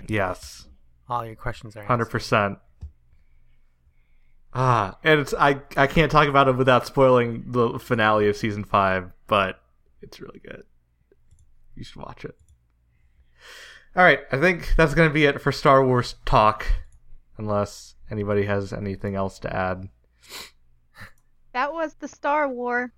Yes, 0.08 0.67
All 1.10 1.26
your 1.26 1.36
questions 1.36 1.76
are 1.76 1.84
hundred 1.84 2.06
percent. 2.10 2.60
Ah, 4.54 4.98
and 5.04 5.20
it's 5.20 5.34
I 5.34 5.62
I 5.76 5.88
can't 5.88 6.12
talk 6.12 6.28
about 6.28 6.48
it 6.48 6.56
without 6.58 6.86
spoiling 6.88 7.44
the 7.52 7.80
finale 7.80 8.28
of 8.30 8.36
season 8.38 8.64
five, 8.64 9.12
but 9.28 9.60
it's 10.02 10.20
really 10.20 10.40
good. 10.40 10.64
You 11.76 11.84
should 11.84 12.02
watch 12.02 12.26
it. 12.26 12.36
All 13.96 14.04
right, 14.04 14.20
I 14.32 14.38
think 14.40 14.74
that's 14.78 14.94
gonna 14.94 15.10
be 15.12 15.26
it 15.26 15.42
for 15.42 15.52
Star 15.52 15.86
Wars 15.86 16.16
talk, 16.26 16.66
unless 17.38 17.96
anybody 18.12 18.46
has 18.46 18.74
anything 18.74 19.16
else 19.16 19.40
to 19.40 19.56
add. 19.56 19.90
That 21.54 21.74
was 21.74 21.96
the 21.96 22.08
Star 22.08 22.48
War. 22.48 22.92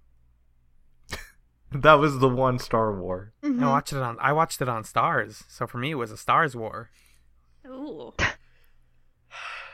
That 1.72 1.94
was 1.99 2.18
the 2.18 2.27
one 2.30 2.57
Star 2.57 2.91
War. 2.99 3.31
Mhm. 3.44 3.61
I 3.64 3.68
watched 3.69 3.94
it 3.94 3.99
on. 4.02 4.18
I 4.19 4.34
watched 4.34 4.60
it 4.60 4.68
on 4.68 4.84
Stars, 4.84 5.44
so 5.48 5.68
for 5.68 5.77
me 5.77 5.91
it 5.91 5.95
was 5.95 6.11
a 6.11 6.18
Stars 6.18 6.56
War. 6.56 6.90
Ooh. 7.68 8.14
Am 8.19 8.26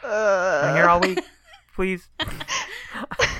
I 0.04 0.74
here 0.76 0.86
Uh, 0.86 0.90
all 0.90 1.00
week, 1.00 1.20
please. 1.76 2.08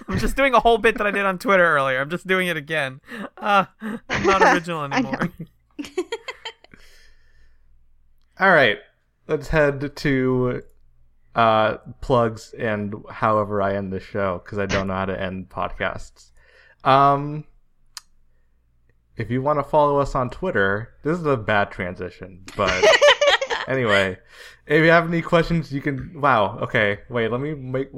I'm 0.08 0.20
just 0.20 0.36
doing 0.36 0.54
a 0.54 0.60
whole 0.60 0.78
bit 0.78 0.98
that 0.98 1.08
I 1.08 1.12
did 1.12 1.26
on 1.26 1.38
Twitter 1.40 1.66
earlier. 1.66 2.00
I'm 2.00 2.10
just 2.10 2.28
doing 2.28 2.48
it 2.48 2.58
again. 2.58 3.02
Uh, 3.38 3.66
I'm 3.82 4.24
not 4.26 4.42
original 4.54 4.80
I 4.82 4.88
know. 4.88 4.96
anymore. 5.10 5.30
All 8.40 8.52
right, 8.52 8.78
let's 9.28 9.48
head 9.48 9.96
to 9.96 10.62
uh, 11.36 11.78
plugs 12.02 12.54
and 12.58 12.94
however 13.10 13.62
I 13.62 13.76
end 13.76 13.94
the 13.94 14.00
show 14.00 14.42
because 14.44 14.58
I 14.60 14.66
don't 14.66 14.88
know 14.88 14.94
how 14.94 15.06
to 15.06 15.20
end 15.20 15.50
podcasts. 15.50 16.32
Um, 16.84 17.46
if 19.16 19.32
you 19.32 19.42
want 19.42 19.60
to 19.60 19.64
follow 19.64 20.00
us 20.00 20.16
on 20.16 20.30
Twitter, 20.30 20.96
this 21.04 21.18
is 21.18 21.26
a 21.26 21.38
bad 21.38 21.72
transition, 21.72 22.44
but 22.58 22.84
anyway, 23.68 24.18
if 24.68 24.84
you 24.84 24.90
have 24.90 25.08
any 25.08 25.22
questions, 25.22 25.72
you 25.72 25.82
can. 25.82 26.20
Wow. 26.20 26.60
Okay. 26.60 27.00
Wait. 27.10 27.32
Let 27.32 27.42
me 27.42 27.54
make. 27.54 27.90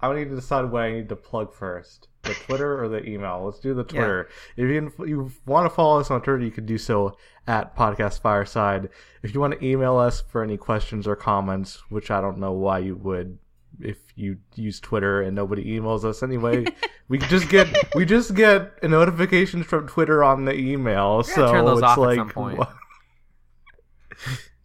I 0.00 0.12
need 0.14 0.30
to 0.30 0.34
decide 0.34 0.70
what 0.70 0.82
I 0.82 0.92
need 0.92 1.08
to 1.10 1.16
plug 1.16 1.52
first: 1.52 2.08
the 2.22 2.34
Twitter 2.34 2.82
or 2.82 2.88
the 2.88 3.04
email. 3.08 3.42
Let's 3.44 3.60
do 3.60 3.72
the 3.74 3.84
Yeah. 3.84 4.00
Twitter. 4.00 4.28
If 4.56 4.68
you 4.68 4.92
you 5.06 5.32
want 5.46 5.68
to 5.68 5.74
follow 5.74 6.00
us 6.00 6.10
on 6.10 6.20
Twitter, 6.20 6.40
you 6.40 6.50
can 6.50 6.66
do 6.66 6.78
so 6.78 7.16
at 7.46 7.76
Podcast 7.76 8.20
Fireside. 8.20 8.88
If 9.22 9.32
you 9.34 9.40
want 9.40 9.58
to 9.58 9.64
email 9.64 9.96
us 9.98 10.20
for 10.20 10.42
any 10.42 10.56
questions 10.56 11.06
or 11.06 11.16
comments, 11.16 11.82
which 11.88 12.10
I 12.10 12.20
don't 12.20 12.38
know 12.38 12.52
why 12.52 12.78
you 12.78 12.96
would. 12.96 13.38
If 13.80 13.98
you 14.16 14.36
use 14.54 14.80
Twitter 14.80 15.22
and 15.22 15.34
nobody 15.34 15.64
emails 15.78 16.04
us 16.04 16.22
anyway, 16.22 16.66
we 17.08 17.18
just 17.18 17.48
get 17.48 17.68
we 17.94 18.04
just 18.04 18.34
get 18.34 18.82
notifications 18.82 19.66
from 19.66 19.88
Twitter 19.88 20.22
on 20.22 20.44
the 20.44 20.54
email. 20.54 21.22
So 21.22 21.78
it's 21.78 21.96
like. 21.96 22.68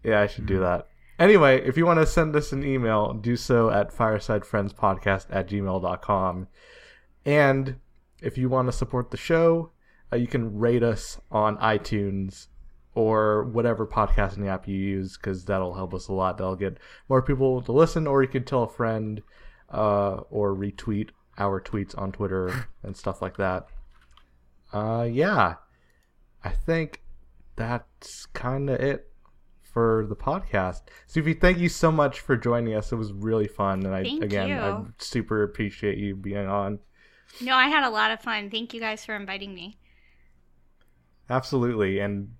yeah, 0.03 0.21
I 0.21 0.27
should 0.27 0.45
do 0.45 0.59
that. 0.59 0.87
Anyway, 1.19 1.61
if 1.65 1.77
you 1.77 1.85
want 1.85 1.99
to 1.99 2.05
send 2.05 2.35
us 2.35 2.51
an 2.51 2.63
email, 2.63 3.13
do 3.13 3.35
so 3.35 3.69
at 3.71 3.91
firesidefriendspodcast 3.91 5.27
at 5.29 5.49
gmail.com. 5.49 6.47
And 7.25 7.75
if 8.21 8.37
you 8.37 8.49
want 8.49 8.67
to 8.67 8.71
support 8.71 9.11
the 9.11 9.17
show, 9.17 9.71
uh, 10.13 10.15
you 10.15 10.27
can 10.27 10.57
rate 10.57 10.83
us 10.83 11.19
on 11.31 11.57
iTunes 11.57 12.47
or 12.93 13.43
whatever 13.43 13.85
podcasting 13.85 14.47
app 14.47 14.67
you 14.67 14.75
use 14.75 15.17
because 15.17 15.45
that'll 15.45 15.73
help 15.73 15.93
us 15.93 16.07
a 16.07 16.13
lot. 16.13 16.37
That'll 16.37 16.55
get 16.55 16.77
more 17.09 17.21
people 17.21 17.61
to 17.63 17.71
listen, 17.71 18.07
or 18.07 18.21
you 18.21 18.29
can 18.29 18.43
tell 18.43 18.63
a 18.63 18.69
friend 18.69 19.21
uh, 19.71 20.21
or 20.29 20.55
retweet 20.55 21.09
our 21.37 21.61
tweets 21.61 21.97
on 21.97 22.11
Twitter 22.11 22.67
and 22.83 22.95
stuff 22.95 23.21
like 23.21 23.37
that. 23.37 23.67
Uh, 24.71 25.07
yeah, 25.09 25.55
I 26.43 26.49
think 26.49 27.01
that's 27.55 28.27
kind 28.27 28.69
of 28.69 28.79
it 28.79 29.09
for 29.77 30.07
the 30.09 30.15
podcast. 30.15 30.81
Sophie, 31.05 31.35
thank 31.35 31.59
you 31.59 31.69
so 31.69 31.91
much 31.91 32.21
for 32.21 32.35
joining 32.35 32.73
us. 32.73 32.91
It 32.91 32.95
was 32.95 33.13
really 33.13 33.47
fun, 33.47 33.85
and 33.85 33.93
I 33.93 34.01
Thank 34.01 34.23
again 34.23 34.51
I 34.51 34.81
super 34.97 35.43
appreciate 35.43 35.99
you 35.99 36.15
being 36.15 36.47
on. 36.47 36.79
No, 37.41 37.53
I 37.53 37.67
had 37.67 37.83
a 37.83 37.89
lot 37.91 38.09
of 38.09 38.19
fun. 38.19 38.49
Thank 38.49 38.73
you 38.73 38.79
guys 38.79 39.05
for 39.05 39.15
inviting 39.15 39.53
me. 39.53 39.77
Absolutely, 41.29 41.99
and 41.99 42.33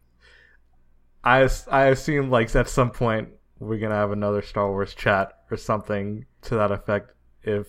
I 1.23 1.47
I 1.69 1.89
assume 1.89 2.31
like 2.31 2.55
at 2.55 2.69
some 2.69 2.89
point 2.89 3.29
we're 3.59 3.77
gonna 3.77 3.93
have 3.93 4.11
another 4.11 4.41
Star 4.41 4.71
Wars 4.71 4.95
chat 4.95 5.31
or 5.51 5.57
something 5.57 6.25
to 6.41 6.55
that 6.55 6.71
effect. 6.71 7.13
If 7.43 7.67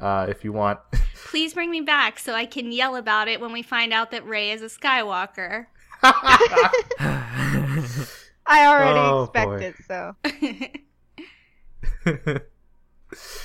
uh, 0.00 0.28
if 0.30 0.44
you 0.44 0.54
want, 0.54 0.78
Please 1.26 1.52
bring 1.52 1.70
me 1.70 1.82
back 1.82 2.18
so 2.18 2.32
I 2.32 2.46
can 2.46 2.72
yell 2.72 2.96
about 2.96 3.28
it 3.28 3.38
when 3.38 3.52
we 3.52 3.60
find 3.60 3.92
out 3.92 4.12
that 4.12 4.24
Rey 4.24 4.50
is 4.50 4.62
a 4.62 4.70
Skywalker. 4.70 5.66
I 8.48 8.66
already 8.66 8.98
Oh, 8.98 9.24
expect 9.24 9.46
boy. 9.46 9.74
it, 12.06 12.18
so. 12.34 12.40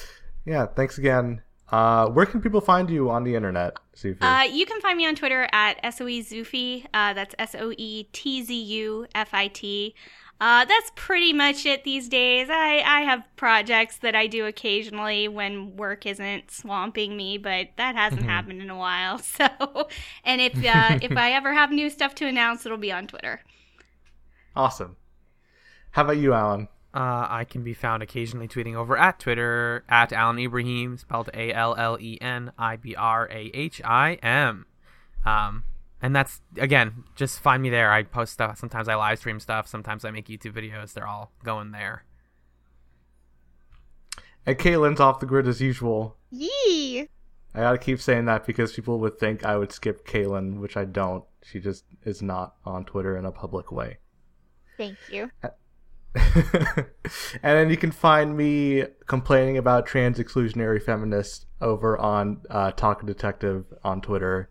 yeah. 0.45 0.65
Thanks 0.67 0.97
again. 0.97 1.41
Uh, 1.71 2.07
where 2.09 2.25
can 2.25 2.41
people 2.41 2.61
find 2.61 2.89
you 2.89 3.09
on 3.09 3.23
the 3.23 3.35
internet, 3.35 3.77
Sophie? 3.93 4.21
Uh, 4.21 4.43
you 4.43 4.65
can 4.65 4.79
find 4.81 4.97
me 4.97 5.07
on 5.07 5.15
Twitter 5.15 5.47
at 5.51 5.81
SOEZufit. 5.83 6.85
Uh, 6.93 7.13
that's 7.13 7.33
S 7.39 7.55
O 7.55 7.73
E 7.77 8.03
T 8.13 8.43
Z 8.43 8.53
U 8.53 9.07
F 9.15 9.33
I 9.33 9.47
T. 9.47 9.95
Uh, 10.39 10.65
that's 10.65 10.91
pretty 10.95 11.31
much 11.31 11.65
it 11.65 11.83
these 11.83 12.09
days. 12.09 12.49
I, 12.49 12.83
I 12.85 13.01
have 13.01 13.23
projects 13.37 13.97
that 13.99 14.13
I 14.15 14.27
do 14.27 14.45
occasionally 14.45 15.27
when 15.29 15.77
work 15.77 16.05
isn't 16.05 16.51
swamping 16.51 17.15
me, 17.15 17.37
but 17.37 17.69
that 17.77 17.95
hasn't 17.95 18.23
happened 18.23 18.61
in 18.61 18.69
a 18.69 18.77
while. 18.77 19.19
So, 19.33 19.47
and 20.23 20.41
if 20.41 20.53
uh, 20.57 20.99
if 21.01 21.15
I 21.17 21.31
ever 21.33 21.53
have 21.53 21.71
new 21.71 21.89
stuff 21.89 22.13
to 22.15 22.27
announce, 22.27 22.65
it'll 22.65 22.77
be 22.77 22.91
on 22.91 23.07
Twitter. 23.07 23.41
Awesome. 24.55 24.97
How 25.91 26.03
about 26.03 26.17
you, 26.17 26.33
Allen? 26.33 26.67
Uh, 26.93 27.25
I 27.27 27.45
can 27.49 27.63
be 27.63 27.73
found 27.73 28.03
occasionally 28.03 28.47
tweeting 28.47 28.75
over 28.75 28.95
at 28.95 29.19
Twitter 29.19 29.83
at 29.89 30.13
Allen 30.13 30.37
Ibrahim, 30.37 30.97
spelled 30.97 31.29
A 31.33 31.51
L 31.51 31.75
L 31.75 31.97
E 31.99 32.19
N 32.21 32.51
I 32.57 32.75
B 32.75 32.95
R 32.95 33.27
A 33.31 33.51
H 33.53 33.81
I 33.83 34.13
M. 34.21 34.67
Um, 35.25 35.63
and 36.01 36.15
that's 36.15 36.41
again, 36.57 37.03
just 37.15 37.39
find 37.39 37.63
me 37.63 37.69
there. 37.69 37.91
I 37.91 38.03
post 38.03 38.33
stuff. 38.33 38.59
Sometimes 38.59 38.87
I 38.87 38.95
live 38.95 39.17
stream 39.19 39.39
stuff. 39.39 39.67
Sometimes 39.67 40.05
I 40.05 40.11
make 40.11 40.27
YouTube 40.27 40.53
videos. 40.53 40.93
They're 40.93 41.07
all 41.07 41.31
going 41.43 41.71
there. 41.71 42.05
And 44.45 44.57
Caitlin's 44.57 44.99
off 44.99 45.19
the 45.19 45.25
grid 45.25 45.47
as 45.47 45.61
usual. 45.61 46.17
Yee! 46.29 47.07
I 47.55 47.59
gotta 47.59 47.77
keep 47.77 48.01
saying 48.01 48.25
that 48.25 48.45
because 48.45 48.73
people 48.73 48.99
would 48.99 49.17
think 49.17 49.45
I 49.45 49.55
would 49.57 49.71
skip 49.71 50.05
Caitlin, 50.07 50.59
which 50.59 50.75
I 50.75 50.85
don't. 50.85 51.23
She 51.43 51.59
just 51.59 51.85
is 52.03 52.21
not 52.21 52.55
on 52.65 52.85
Twitter 52.85 53.17
in 53.17 53.25
a 53.25 53.31
public 53.31 53.71
way. 53.71 53.99
Thank 54.77 54.97
you. 55.09 55.29
and 56.15 56.85
then 57.41 57.69
you 57.69 57.77
can 57.77 57.91
find 57.91 58.37
me 58.37 58.83
complaining 59.07 59.57
about 59.57 59.85
trans 59.85 60.19
exclusionary 60.19 60.81
feminists 60.81 61.45
over 61.61 61.97
on 61.97 62.41
uh, 62.49 62.71
Talk 62.71 63.05
Detective 63.05 63.65
on 63.83 64.01
Twitter. 64.01 64.49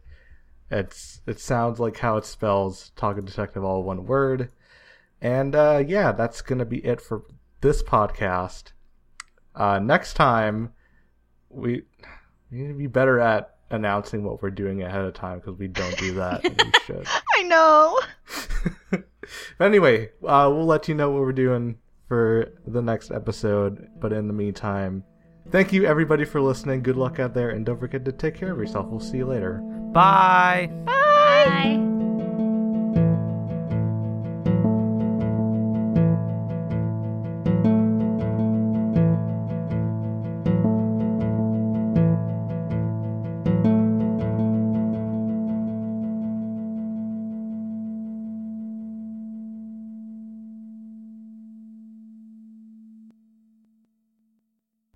It's 0.71 1.21
it 1.27 1.39
sounds 1.39 1.79
like 1.79 1.99
how 1.99 2.17
it 2.17 2.25
spells 2.25 2.91
Talk 2.97 3.23
Detective 3.25 3.63
all 3.63 3.83
one 3.83 4.07
word. 4.07 4.51
And 5.21 5.55
uh, 5.55 5.85
yeah, 5.87 6.13
that's 6.13 6.43
gonna 6.43 6.65
be 6.65 6.85
it 6.85 7.01
for 7.01 7.23
this 7.61 7.83
podcast. 7.83 8.73
Uh, 9.55 9.79
next 9.79 10.15
time, 10.15 10.73
we, 11.49 11.83
we 12.51 12.59
need 12.59 12.69
to 12.69 12.75
be 12.75 12.87
better 12.87 13.21
at 13.21 13.57
announcing 13.71 14.25
what 14.25 14.43
we're 14.43 14.51
doing 14.51 14.83
ahead 14.83 15.05
of 15.05 15.15
time 15.15 15.39
because 15.39 15.59
we 15.59 15.69
don't 15.69 15.97
do 15.99 16.15
that. 16.15 16.43
we 16.45 16.73
should. 16.87 17.07
I 17.37 17.43
know. 17.45 17.99
but 19.59 19.65
anyway, 19.65 20.11
uh, 20.27 20.51
we'll 20.53 20.67
let 20.67 20.89
you 20.89 20.95
know 20.95 21.11
what 21.11 21.23
we're 21.23 21.33
doing 21.33 21.79
for 22.09 22.53
the 22.67 22.83
next 22.83 23.11
episode. 23.11 23.89
But 24.01 24.13
in 24.13 24.27
the 24.27 24.35
meantime, 24.35 25.05
thank 25.51 25.73
you 25.73 25.85
everybody 25.87 26.25
for 26.25 26.41
listening. 26.41 26.83
Good 26.83 26.97
luck 26.97 27.19
out 27.19 27.35
there, 27.35 27.51
and 27.51 27.65
don't 27.65 27.81
forget 27.81 28.05
to 28.05 28.13
take 28.13 28.35
care 28.35 28.53
of 28.53 28.59
yourself. 28.59 28.87
We'll 28.87 29.01
see 29.01 29.19
you 29.19 29.27
later. 29.27 29.61
Bye. 29.93 30.71
Bye. 30.85 31.92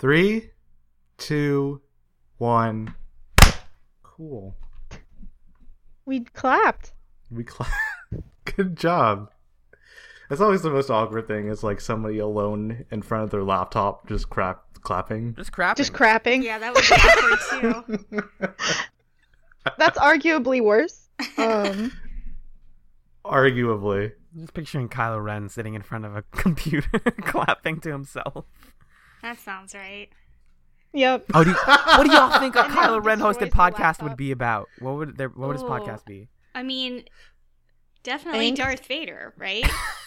Three, 0.07 0.51
two, 1.19 1.81
one. 2.39 2.95
Cool. 4.05 4.55
We 6.05 6.21
clapped. 6.21 6.93
We 7.29 7.43
clapped. 7.43 7.73
Good 8.57 8.77
job. 8.77 9.33
That's 10.29 10.41
always 10.41 10.63
the 10.63 10.71
most 10.71 10.91
awkward 10.91 11.27
thing. 11.27 11.49
Is 11.49 11.65
like 11.65 11.81
somebody 11.81 12.19
alone 12.19 12.85
in 12.93 13.03
front 13.03 13.25
of 13.25 13.31
their 13.31 13.43
laptop 13.43 14.07
just 14.07 14.31
crap 14.31 14.63
clapping. 14.81 15.35
Just 15.35 15.51
crap. 15.51 15.77
Just 15.77 15.93
crapping. 15.93 16.45
Yeah, 16.45 16.61
that 16.61 16.73
was 16.73 16.89
awkward 16.93 17.99
too. 17.99 18.49
That's 19.77 19.99
arguably 19.99 20.63
worse. 20.63 21.09
Um, 21.37 21.91
Arguably. 23.25 24.13
Just 24.39 24.55
picturing 24.55 24.89
Kylo 24.89 25.21
Ren 25.21 25.49
sitting 25.49 25.75
in 25.75 25.83
front 25.83 26.05
of 26.05 26.15
a 26.15 26.23
computer 26.31 27.01
clapping 27.23 27.81
to 27.81 27.91
himself. 27.91 28.45
That 29.27 29.41
sounds 29.41 29.75
right. 29.75 30.09
yep. 30.93 31.25
Oh, 31.35 31.43
do 31.43 31.51
you, 31.51 31.57
what 31.67 32.07
do 32.07 32.13
y'all 32.13 32.39
think 32.39 32.55
a 32.55 32.61
And 32.61 32.73
now 32.73 32.81
Kylo 32.81 33.05
Ren 33.05 33.19
hosted 33.19 33.51
podcast 33.51 34.01
would 34.01 34.17
be 34.17 34.31
about? 34.31 34.69
What 34.79 34.95
would 34.99 35.19
their 35.19 35.31
what 35.31 35.49
would 35.49 35.55
his 35.55 35.65
Ooh. 35.65 35.67
podcast 35.67 36.05
be? 36.05 36.29
I 36.55 36.63
mean, 36.63 37.03
definitely 38.05 38.53
Angst? 38.53 38.57
Darth 38.59 38.87
Vader, 38.87 39.35
right? 39.37 39.69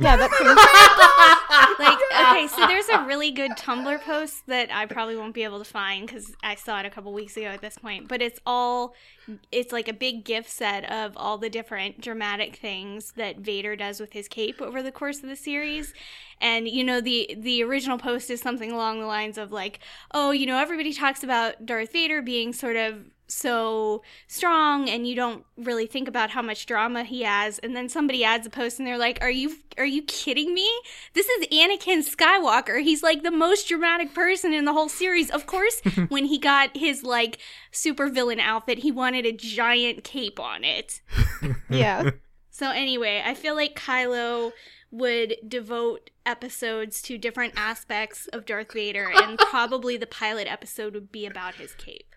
Yeah, 0.00 0.16
that. 0.16 0.30
Seems 0.32 1.78
like 1.78 1.98
okay 2.20 2.46
so 2.48 2.66
there's 2.66 2.88
a 2.88 3.04
really 3.04 3.30
good 3.30 3.52
tumblr 3.52 4.00
post 4.02 4.46
that 4.46 4.72
i 4.72 4.86
probably 4.86 5.16
won't 5.16 5.34
be 5.34 5.44
able 5.44 5.58
to 5.58 5.64
find 5.64 6.06
because 6.06 6.34
i 6.42 6.54
saw 6.54 6.80
it 6.80 6.86
a 6.86 6.90
couple 6.90 7.12
weeks 7.12 7.36
ago 7.36 7.46
at 7.46 7.60
this 7.60 7.78
point 7.78 8.08
but 8.08 8.22
it's 8.22 8.40
all 8.46 8.94
it's 9.50 9.72
like 9.72 9.88
a 9.88 9.92
big 9.92 10.24
gift 10.24 10.50
set 10.50 10.90
of 10.90 11.12
all 11.16 11.38
the 11.38 11.48
different 11.48 12.00
dramatic 12.00 12.56
things 12.56 13.12
that 13.12 13.38
vader 13.38 13.76
does 13.76 14.00
with 14.00 14.12
his 14.12 14.28
cape 14.28 14.60
over 14.60 14.82
the 14.82 14.92
course 14.92 15.22
of 15.22 15.28
the 15.28 15.36
series. 15.36 15.94
And 16.40 16.68
you 16.68 16.82
know 16.82 17.00
the 17.00 17.36
the 17.38 17.62
original 17.62 17.98
post 17.98 18.30
is 18.30 18.40
something 18.40 18.72
along 18.72 19.00
the 19.00 19.06
lines 19.06 19.38
of 19.38 19.52
like 19.52 19.78
oh 20.12 20.32
you 20.32 20.46
know 20.46 20.58
everybody 20.58 20.92
talks 20.92 21.22
about 21.22 21.64
darth 21.64 21.92
vader 21.92 22.20
being 22.20 22.52
sort 22.52 22.76
of 22.76 23.04
so 23.32 24.02
strong 24.26 24.88
and 24.88 25.06
you 25.06 25.14
don't 25.14 25.44
really 25.56 25.86
think 25.86 26.08
about 26.08 26.30
how 26.30 26.42
much 26.42 26.66
drama 26.66 27.04
he 27.04 27.22
has. 27.22 27.58
And 27.58 27.74
then 27.74 27.88
somebody 27.88 28.24
adds 28.24 28.46
a 28.46 28.50
post 28.50 28.78
and 28.78 28.86
they're 28.86 28.98
like 28.98 29.18
are 29.20 29.30
you 29.30 29.56
are 29.78 29.86
you 29.86 30.02
kidding 30.02 30.54
me? 30.54 30.70
This 31.14 31.28
is 31.28 31.46
Anakin 31.48 32.06
Skywalker. 32.08 32.82
He's 32.82 33.02
like 33.02 33.22
the 33.22 33.30
most 33.30 33.68
dramatic 33.68 34.14
person 34.14 34.52
in 34.52 34.64
the 34.64 34.72
whole 34.72 34.88
series. 34.88 35.30
Of 35.30 35.46
course 35.46 35.80
when 36.08 36.26
he 36.26 36.38
got 36.38 36.76
his 36.76 37.02
like 37.02 37.38
super 37.70 38.08
villain 38.08 38.40
outfit 38.40 38.78
he 38.78 38.92
wanted 38.92 39.26
a 39.26 39.32
giant 39.32 40.04
cape 40.04 40.38
on 40.38 40.64
it. 40.64 41.00
Yeah. 41.68 42.10
so 42.50 42.70
anyway 42.70 43.22
I 43.24 43.34
feel 43.34 43.54
like 43.54 43.74
Kylo 43.74 44.52
would 44.90 45.36
devote 45.46 46.10
episodes 46.26 47.00
to 47.02 47.16
different 47.16 47.54
aspects 47.56 48.28
of 48.28 48.44
Darth 48.44 48.72
Vader 48.72 49.10
and 49.10 49.38
probably 49.50 49.96
the 49.96 50.06
pilot 50.06 50.46
episode 50.46 50.94
would 50.94 51.10
be 51.10 51.24
about 51.24 51.54
his 51.54 51.74
cape 51.74 52.14